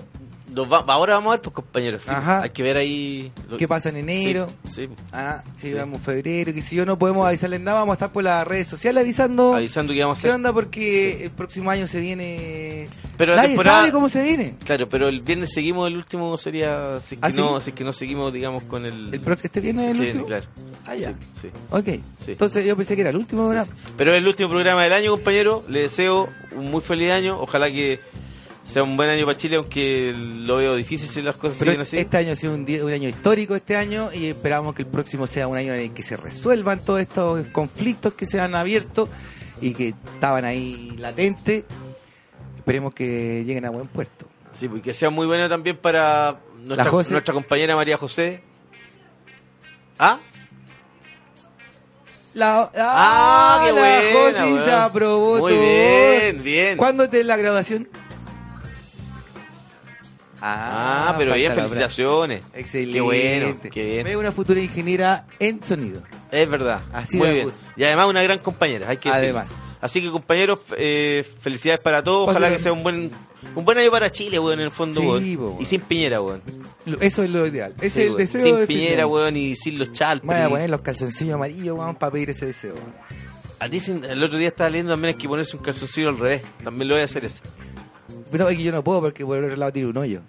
Va- 0.57 0.85
ahora 0.87 1.15
vamos 1.15 1.31
a 1.33 1.37
ver, 1.37 1.43
pues, 1.43 1.55
compañeros. 1.55 2.03
sí. 2.03 2.11
Ajá. 2.11 2.43
Hay 2.43 2.51
que 2.51 2.63
ver 2.63 2.77
ahí. 2.77 3.33
lo- 3.49 3.57
¿Qué 3.57 3.69
pasa 3.69 3.89
en 3.91 3.97
enero? 3.97 4.47
Sí, 4.65 4.87
sí. 4.87 4.89
Ah, 5.13 5.43
sí, 5.57 5.69
Sí. 5.69 5.75
vamos 5.75 6.01
febrero, 6.03 6.53
que 6.53 6.63
si 6.63 6.77
yo 6.77 6.85
no 6.87 6.99
podemos 6.99 7.27
avisarles 7.27 7.61
nada, 7.61 7.79
vamos 7.81 7.93
a 7.93 7.95
estar 7.95 8.13
por 8.13 8.25
las 8.25 8.47
redes 8.47 8.67
sociales 8.69 9.03
avisando. 9.03 9.55
Avisando 9.55 9.93
que 9.93 10.01
vamos 10.03 10.19
a 10.19 10.23
¿Qué 10.23 10.29
hacer. 10.29 10.35
onda? 10.37 10.53
Porque 10.53 11.25
el 11.25 11.31
próximo 11.31 11.71
año 11.71 11.87
se 11.89 12.01
viene... 12.01 12.89
Pero 13.17 13.33
la 13.33 13.37
Nadie 13.43 13.49
temporada- 13.51 13.79
sabe 13.81 13.93
cómo 13.93 14.09
se 14.09 14.23
viene. 14.23 14.55
Claro, 14.65 14.89
pero 14.89 15.09
el 15.09 15.21
viernes 15.21 15.53
seguimos, 15.53 15.87
el 15.89 15.97
último 15.97 16.37
sería. 16.39 17.01
Si 17.01 17.17
es 17.17 17.21
que, 17.21 17.27
¿Ah, 17.27 17.31
no, 17.37 17.61
si 17.61 17.71
es 17.71 17.77
que 17.77 17.85
no 17.85 17.93
seguimos, 17.93 18.33
digamos, 18.33 18.63
con 18.63 18.87
el. 18.87 19.13
El 19.13 19.23
¿Este 19.43 19.61
viernes 19.61 19.85
es 19.87 19.91
el 19.95 20.01
último? 20.01 20.25
Claro. 20.27 20.47
Ah, 20.87 20.95
ya. 20.95 21.13
Sí. 21.39 21.49
Ok. 21.71 21.89
Entonces 22.27 22.65
yo 22.65 22.77
pensé 22.77 22.95
que 22.95 23.03
era 23.03 23.11
el 23.11 23.17
último 23.17 23.43
programa. 23.45 23.71
Pero 23.99 24.13
es 24.13 24.19
el 24.19 24.27
último 24.27 24.49
programa 24.49 24.83
del 24.85 24.95
año, 24.95 25.11
compañero. 25.11 25.63
Le 25.69 25.81
deseo 25.83 26.31
un 26.57 26.71
muy 26.71 26.81
feliz 26.81 27.11
año. 27.13 27.39
Ojalá 27.39 27.71
que 27.71 28.01
sea 28.71 28.83
un 28.83 28.97
buen 28.97 29.11
año 29.11 29.27
para 29.27 29.37
Chile, 29.37 29.57
aunque 29.57 30.15
lo 30.17 30.57
veo 30.57 30.75
difícil 30.77 31.09
si 31.09 31.21
las 31.23 31.37
cosas 31.37 31.59
Pero 31.59 31.73
siguen 31.73 31.83
así. 31.83 31.99
este 31.99 32.17
año 32.17 32.33
ha 32.33 32.37
sido 32.37 32.55
un, 32.55 32.65
día- 32.65 32.85
un 32.85 32.93
año 32.93 33.09
histórico 33.09 33.55
este 33.55 33.77
año 33.77 34.11
y 34.13 34.27
esperamos 34.27 34.75
que 34.75 34.83
el 34.83 34.89
próximo 34.89 35.27
sea 35.27 35.49
un 35.49 35.57
año 35.57 35.75
en 35.75 35.81
el 35.81 35.93
que 35.93 36.03
se 36.03 36.17
resuelvan 36.17 36.79
todos 36.85 37.01
estos 37.01 37.47
conflictos 37.49 38.15
que 38.15 38.27
se 38.27 38.41
han 38.41 38.55
abierto 38.55 39.09
y 39.61 39.75
que 39.75 39.95
estaban 40.15 40.45
ahí 40.45 40.95
latentes. 40.99 41.65
Esperemos 42.57 42.95
que 42.95 43.45
lleguen 43.45 43.65
a 43.67 43.71
buen 43.71 43.89
puerto. 43.89 44.27
Sí, 44.53 44.69
pues, 44.69 44.81
y 44.81 44.83
que 44.83 44.95
sea 44.95 45.11
muy 45.11 45.27
bueno 45.27 45.49
también 45.49 45.77
para 45.77 46.39
nuestra, 46.63 46.91
José. 46.91 47.23
compañera 47.33 47.75
María 47.77 47.97
José. 47.99 48.43
¿Ah? 49.99 50.19
La, 52.35 52.71
Ah, 52.77 53.63
qué 53.65 53.73
la 53.73 53.81
buena, 53.81 54.45
weón. 54.47 54.65
se 54.65 54.73
aprobó 54.73 55.39
Muy 55.39 55.53
todo. 55.53 55.61
bien, 55.63 56.43
bien. 56.45 56.77
¿Cuándo 56.77 57.05
es 57.05 57.27
la 57.27 57.37
graduación? 57.37 57.89
Ah, 60.43 61.15
pero 61.19 61.35
bien, 61.35 61.49
falta 61.49 61.63
la 61.63 61.69
felicitaciones. 61.69 62.43
Excelente. 62.55 62.93
Qué 62.95 63.01
bueno, 63.01 63.57
qué 63.71 63.85
bien. 63.85 64.07
Es 64.07 64.17
una 64.17 64.33
futura 64.33 64.61
ingeniera 64.61 65.27
en 65.39 65.63
sonido. 65.63 66.03
Es 66.31 66.49
verdad. 66.49 66.81
Así 66.93 67.17
Muy 67.19 67.31
bien. 67.31 67.51
Y 67.77 67.85
además 67.85 68.09
una 68.09 68.23
gran 68.23 68.39
compañera, 68.39 68.89
hay 68.89 68.97
que 68.97 69.09
decirlo. 69.11 69.39
Además. 69.41 69.49
Así 69.81 70.03
que 70.03 70.11
compañeros, 70.11 70.59
eh, 70.77 71.27
felicidades 71.41 71.81
para 71.81 72.03
todos. 72.05 72.25
Ojalá 72.25 72.41
Pásale. 72.41 72.57
que 72.57 72.63
sea 72.63 72.73
un 72.73 72.83
buen 72.83 73.11
un 73.57 73.65
buen 73.65 73.79
año 73.79 73.91
para 73.91 74.11
Chile, 74.11 74.39
weón, 74.39 74.61
en 74.61 74.67
el 74.67 74.71
fondo, 74.73 75.01
Sí, 75.19 75.35
weón. 75.37 75.57
Y 75.59 75.65
sin 75.65 75.81
Piñera, 75.81 76.21
weón. 76.21 76.43
Eso 77.01 77.23
es 77.23 77.31
lo 77.31 77.47
ideal. 77.47 77.75
Ese 77.81 77.89
Sí, 77.91 78.01
es 78.01 78.05
el 78.05 78.07
weón. 78.09 78.19
deseo 78.19 78.43
Sin 78.43 78.55
de 78.57 78.61
de 78.61 78.67
Piñera, 78.67 79.07
weón, 79.07 79.37
y 79.37 79.57
sin 79.57 79.79
los 79.79 79.93
chalpes. 79.93 80.27
Voy 80.27 80.37
a 80.37 80.49
poner 80.51 80.69
los 80.69 80.83
calzoncillos 80.83 81.35
amarillos, 81.35 81.79
weón, 81.79 81.95
para 81.97 82.13
pedir 82.13 82.29
ese 82.31 82.45
deseo. 82.47 82.75
weón. 82.75 82.95
A 83.59 83.69
ti 83.71 83.81
sin- 83.81 84.05
el 84.05 84.23
otro 84.23 84.39
día 84.39 84.49
estaba 84.49 84.69
leyendo 84.71 84.93
también 84.93 85.15
hay 85.15 85.21
que 85.21 85.29
ponerse 85.29 85.57
un 85.57 85.63
calzoncillo 85.63 86.11
al 86.11 86.19
revés. 86.19 86.43
También 86.63 86.89
lo 86.89 86.95
voy 86.95 87.03
a 87.03 87.05
hacer 87.07 87.25
ese. 87.25 87.41
Pero 88.31 88.49
es 88.49 88.57
que 88.57 88.63
yo 88.63 88.73
no 88.73 88.83
puedo 88.85 89.01
porque 89.01 89.25
por 89.25 89.39
el 89.39 89.45
otro 89.45 89.57
lado 89.57 89.73
tiene 89.73 89.89
un 89.89 89.97
hoyo. 89.97 90.21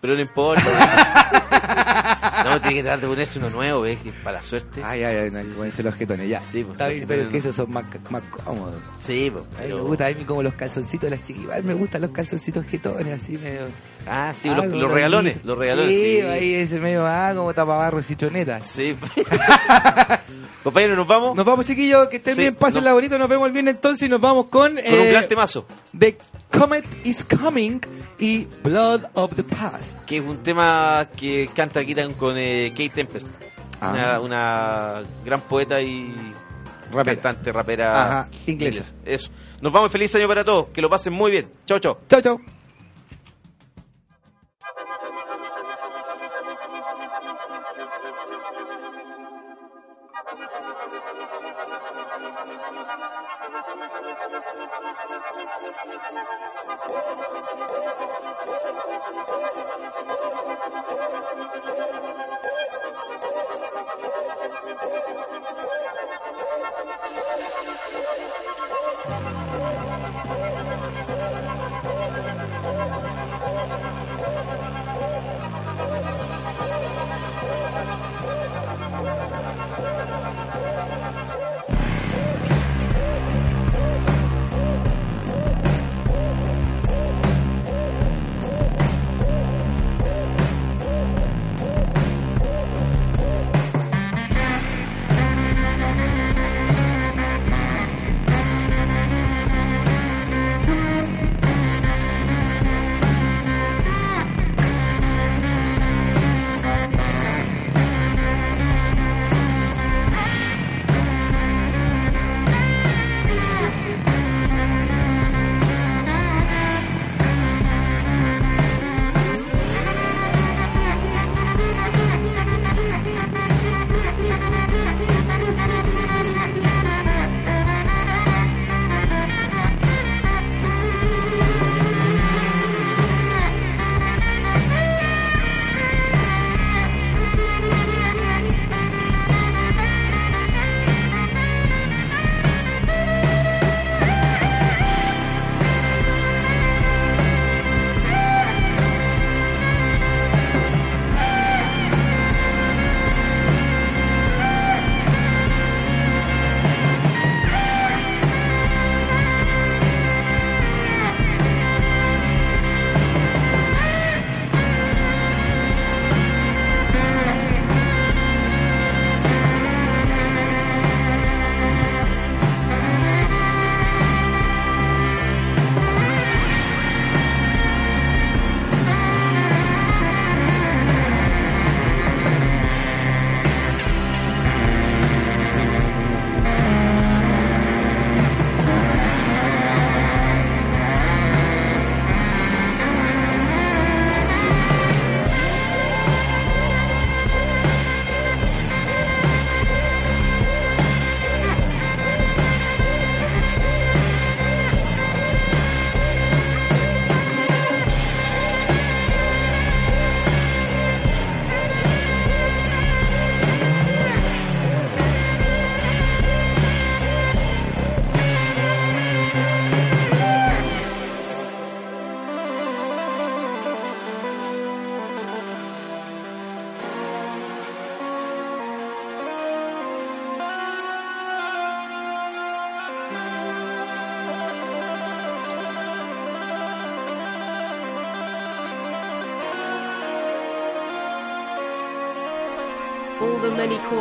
Pero 0.00 0.14
no 0.14 0.20
importa. 0.20 0.62
no, 2.44 2.60
tiene 2.60 2.76
que 2.76 2.82
tratar 2.82 3.00
de 3.00 3.06
ponerse 3.06 3.38
uno 3.38 3.50
nuevo, 3.50 3.82
¿ves? 3.82 3.98
Que 4.02 4.10
Para 4.10 4.38
la 4.38 4.42
suerte. 4.42 4.80
Ay, 4.84 5.04
ay, 5.04 5.16
ay, 5.16 5.30
no 5.30 5.54
ponerse 5.54 5.82
los 5.84 5.94
jetones, 5.94 6.28
ya. 6.28 6.40
Sí, 6.42 6.64
pues, 6.64 6.72
Está 6.72 6.88
bien, 6.88 7.04
pero 7.06 7.22
es 7.22 7.28
que 7.28 7.38
esos 7.38 7.54
son 7.54 7.70
más, 7.70 7.84
más 8.10 8.22
cómodos. 8.44 8.74
Sí, 9.06 9.30
pues, 9.32 9.44
A 9.44 9.48
mí 9.48 9.54
pero... 9.58 9.76
me 9.76 9.82
gusta, 9.82 10.06
a 10.06 10.10
mí 10.12 10.24
como 10.24 10.42
los 10.42 10.54
calzoncitos 10.54 11.08
de 11.08 11.16
las 11.16 11.24
chiquillas. 11.26 11.62
Me 11.62 11.74
gustan 11.74 12.02
los 12.02 12.10
calzoncitos 12.10 12.66
jetones, 12.66 13.22
así 13.22 13.38
medio. 13.38 13.60
Ah, 14.08 14.34
sí, 14.42 14.48
Ah, 14.48 14.56
los, 14.56 14.64
como 14.66 14.76
los 14.76 14.90
regalones. 14.90 15.44
Los 15.44 15.56
regalones, 15.56 15.90
Sí, 15.90 16.16
sí. 16.16 16.20
ahí 16.22 16.54
ese 16.54 16.80
medio, 16.80 17.06
ah, 17.06 17.32
como 17.36 17.54
tapabarro 17.54 18.00
y 18.00 18.02
citronetas. 18.02 18.66
Sí. 18.66 18.96
Compañero, 20.62 20.94
¿nos 20.96 21.06
vamos? 21.06 21.34
Nos 21.36 21.44
vamos, 21.44 21.66
chiquillos, 21.66 22.06
que 22.08 22.16
estén 22.16 22.34
Sí, 22.36 22.40
bien, 22.42 22.54
pásenla 22.54 22.90
no- 22.90 22.96
bonito, 22.96 23.18
nos 23.18 23.28
vemos 23.28 23.46
el 23.46 23.52
viernes 23.52 23.74
entonces 23.74 24.06
y 24.06 24.08
nos 24.10 24.20
vamos 24.20 24.46
con... 24.46 24.74
Con 24.76 24.78
un 24.78 24.78
eh, 24.78 25.10
gran 25.10 25.26
temazo. 25.28 25.66
The 25.98 26.16
Comet 26.56 26.84
is 27.04 27.24
Coming 27.24 27.80
y 28.18 28.46
Blood 28.62 29.02
of 29.14 29.34
the 29.34 29.42
Past. 29.42 29.98
Que 30.04 30.18
es 30.18 30.24
un 30.24 30.38
tema 30.42 31.08
que 31.16 31.50
canta 31.54 31.80
aquí 31.80 31.94
con 32.16 32.36
eh, 32.38 32.70
Kate 32.70 32.90
Tempest. 32.90 33.26
Ah. 33.80 33.90
Una, 33.92 34.20
una 34.20 35.02
gran 35.24 35.40
poeta 35.40 35.80
y 35.80 36.14
Rapera. 36.92 37.16
cantante, 37.20 37.50
rapera 37.52 38.02
Ajá, 38.20 38.28
inglesa. 38.46 38.92
Eso. 39.04 39.30
Nos 39.60 39.72
vamos, 39.72 39.90
feliz 39.90 40.14
año 40.14 40.28
para 40.28 40.44
todos. 40.44 40.66
Que 40.72 40.80
lo 40.80 40.88
pasen 40.88 41.12
muy 41.12 41.30
bien. 41.32 41.48
Chau, 41.66 41.78
chau. 41.80 41.98
Chao, 42.08 42.20
chao. 42.20 42.40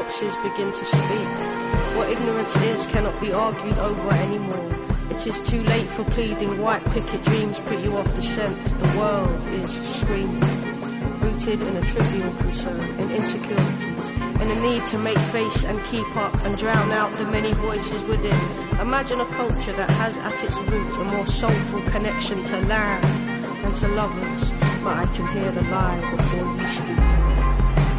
Corpses 0.01 0.35
begin 0.37 0.71
to 0.71 0.85
speak. 0.85 1.27
What 1.95 2.09
ignorance 2.09 2.55
is 2.55 2.87
cannot 2.87 3.19
be 3.21 3.31
argued 3.31 3.77
over 3.77 4.13
anymore. 4.15 4.71
It 5.11 5.27
is 5.27 5.39
too 5.41 5.61
late 5.63 5.87
for 5.87 6.03
pleading. 6.05 6.59
White 6.59 6.83
picket 6.85 7.23
dreams 7.25 7.59
put 7.59 7.79
you 7.79 7.95
off 7.97 8.15
the 8.15 8.23
scent. 8.23 8.59
The 8.79 8.97
world 8.97 9.45
is 9.49 9.69
screaming, 9.99 11.19
rooted 11.19 11.61
in 11.61 11.75
a 11.77 11.81
trivial 11.81 12.33
concern, 12.37 12.81
in 12.99 13.11
insecurities, 13.11 14.09
in 14.41 14.47
a 14.55 14.61
need 14.61 14.83
to 14.85 14.97
make 14.97 15.19
face 15.37 15.65
and 15.65 15.79
keep 15.91 16.15
up 16.15 16.33
and 16.45 16.57
drown 16.57 16.91
out 16.91 17.13
the 17.13 17.25
many 17.25 17.53
voices 17.53 18.01
within. 18.05 18.41
Imagine 18.79 19.21
a 19.21 19.25
culture 19.27 19.73
that 19.73 19.89
has 20.01 20.17
at 20.17 20.43
its 20.43 20.57
root 20.57 20.97
a 20.97 21.03
more 21.15 21.27
soulful 21.27 21.81
connection 21.91 22.43
to 22.45 22.59
land 22.61 23.05
and 23.65 23.75
to 23.75 23.87
lovers. 23.89 24.49
but 24.83 24.97
I 24.97 25.05
can 25.15 25.27
hear 25.27 25.51
the 25.51 25.61
lie 25.69 26.01
before 26.09 26.55
you 26.55 26.67
speak. 26.79 27.10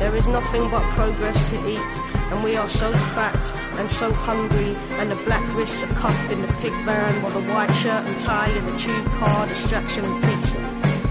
There 0.03 0.17
is 0.17 0.27
nothing 0.27 0.69
but 0.69 0.83
progress 0.99 1.39
to 1.51 1.71
eat, 1.71 1.79
and 2.33 2.43
we 2.43 2.57
are 2.57 2.69
so 2.69 2.93
fat 3.15 3.39
and 3.79 3.89
so 3.89 4.13
hungry, 4.13 4.75
and 4.99 5.13
the 5.13 5.17
black 5.25 5.47
wrists 5.55 5.81
are 5.85 5.95
cuffed 5.95 6.33
in 6.33 6.43
the 6.43 6.49
pig 6.55 6.73
van, 6.85 7.23
while 7.23 7.31
the 7.31 7.47
white 7.53 7.71
shirt 7.75 8.05
and 8.05 8.19
tie 8.19 8.51
in 8.51 8.67
the 8.67 8.77
tube 8.77 9.07
car, 9.21 9.47
distraction 9.47 10.05
and 10.05 10.25
pizza. 10.25 10.59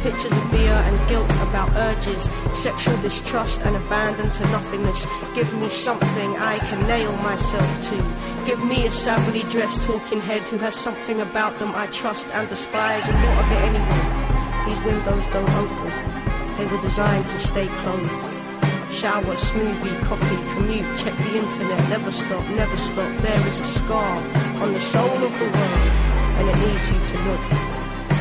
Pictures 0.04 0.34
of 0.34 0.52
beer 0.52 0.76
and 0.88 1.10
guilt 1.10 1.32
about 1.48 1.70
urges, 1.74 2.24
sexual 2.52 2.98
distrust 3.02 3.62
and 3.62 3.78
abandon 3.78 4.30
to 4.30 4.42
nothingness. 4.52 5.08
Give 5.36 5.54
me 5.54 5.70
something 5.70 6.36
I 6.36 6.60
can 6.60 6.86
nail 6.86 7.16
myself 7.24 7.72
to. 7.92 8.46
Give 8.46 8.62
me 8.62 8.88
a 8.88 8.92
savagely 8.92 9.44
dressed 9.50 9.84
talking 9.84 10.20
head 10.20 10.42
who 10.42 10.58
has 10.58 10.76
something 10.76 11.22
about 11.22 11.58
them 11.60 11.72
I 11.76 11.88
trust 11.88 12.28
and 12.34 12.50
despise, 12.50 13.08
and 13.08 13.16
what 13.16 13.40
of 13.40 13.52
it 13.56 13.62
anyway? 13.72 14.68
These 14.68 14.84
windows 14.84 15.26
don't 15.32 15.50
open. 15.64 15.92
They 16.58 16.66
were 16.66 16.82
designed 16.82 17.30
to 17.30 17.40
stay 17.40 17.68
closed. 17.84 18.41
Shower, 19.02 19.34
smoothie, 19.34 20.00
coffee, 20.04 20.38
commute, 20.54 20.86
check 20.96 21.18
the 21.18 21.34
internet, 21.36 21.90
never 21.90 22.12
stop, 22.12 22.48
never 22.50 22.78
stop. 22.78 23.10
There 23.24 23.48
is 23.48 23.60
a 23.60 23.64
scar 23.64 24.16
on 24.62 24.74
the 24.74 24.80
soul 24.80 25.18
of 25.26 25.34
the 25.42 25.50
world, 25.58 25.90
and 26.38 26.46
it 26.46 26.58
needs 26.62 26.86
you 26.86 27.00
to 27.10 27.18
look. 27.26 27.42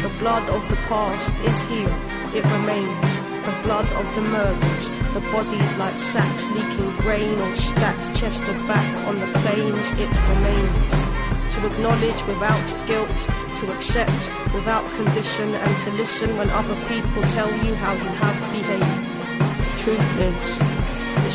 The 0.01 0.13
blood 0.19 0.49
of 0.49 0.67
the 0.71 0.77
past 0.89 1.37
is 1.45 1.59
here, 1.69 1.95
it 2.33 2.49
remains. 2.49 3.13
The 3.45 3.61
blood 3.63 3.85
of 3.93 4.09
the 4.17 4.25
murders, 4.33 4.89
the 5.13 5.21
bodies 5.29 5.77
like 5.77 5.93
sacks 5.93 6.49
leaking 6.49 6.97
grain 7.05 7.39
or 7.39 7.55
stacked 7.57 8.17
chest 8.17 8.41
or 8.49 8.57
back 8.65 8.89
on 9.07 9.21
the 9.21 9.29
plains, 9.45 9.85
it 10.01 10.09
remains. 10.33 10.89
To 11.53 11.67
acknowledge 11.69 12.21
without 12.25 12.69
guilt, 12.89 13.21
to 13.61 13.69
accept 13.77 14.23
without 14.57 14.89
condition, 14.97 15.53
and 15.53 15.77
to 15.85 15.91
listen 16.01 16.39
when 16.39 16.49
other 16.57 16.77
people 16.89 17.21
tell 17.37 17.53
you 17.69 17.75
how 17.75 17.93
you 17.93 18.13
have 18.17 18.39
behaved. 18.57 19.85
Truth 19.85 20.17
lives. 20.17 20.70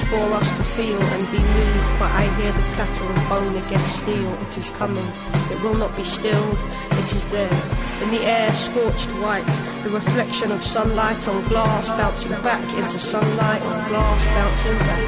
For 0.10 0.22
us 0.38 0.48
to 0.58 0.64
feel 0.64 1.02
and 1.02 1.32
be 1.32 1.40
moved, 1.40 2.00
but 2.00 2.12
I 2.12 2.24
hear 2.38 2.52
the 2.52 2.66
clatter 2.76 3.06
of 3.10 3.30
bone 3.30 3.56
against 3.58 3.96
steel. 4.04 4.32
It 4.46 4.58
is 4.58 4.70
coming. 4.72 5.06
It 5.52 5.62
will 5.64 5.74
not 5.74 5.96
be 5.98 6.04
stilled. 6.04 6.60
It 6.92 7.10
is 7.12 7.32
there. 7.32 7.58
In 8.04 8.12
the 8.12 8.24
air, 8.24 8.52
scorched 8.54 9.10
white, 9.20 9.48
the 9.84 9.90
reflection 9.90 10.52
of 10.52 10.64
sunlight 10.64 11.28
on 11.28 11.44
glass 11.50 11.88
bouncing 11.90 12.38
back 12.44 12.64
into 12.78 13.00
sunlight 13.00 13.62
on 13.64 13.90
glass 13.90 14.22
bouncing 14.38 14.78
back. 14.86 15.06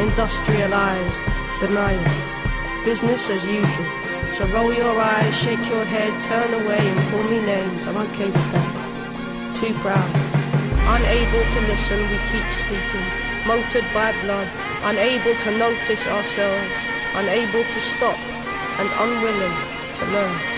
Industrialized, 0.00 1.20
denial. 1.60 2.04
Business 2.84 3.28
as 3.28 3.44
usual. 3.44 3.86
So 4.38 4.46
roll 4.56 4.72
your 4.72 4.98
eyes, 4.98 5.36
shake 5.36 5.64
your 5.68 5.84
head, 5.84 6.12
turn 6.24 6.54
away 6.64 6.80
and 6.80 7.00
call 7.10 7.22
me 7.30 7.40
names. 7.44 7.82
I'm 7.86 7.96
okay 8.08 8.26
with 8.26 8.52
that. 8.52 9.56
Too 9.60 9.74
proud. 9.84 10.10
Unable 10.96 11.44
to 11.52 11.60
listen, 11.68 12.00
we 12.10 12.18
keep 12.32 12.46
speaking. 12.64 13.25
Motored 13.46 13.84
by 13.94 14.10
blood, 14.22 14.48
unable 14.82 15.32
to 15.32 15.56
notice 15.56 16.04
ourselves, 16.08 16.72
unable 17.14 17.62
to 17.62 17.80
stop, 17.80 18.18
and 18.80 18.90
unwilling 18.98 19.56
to 19.98 20.06
learn. 20.12 20.55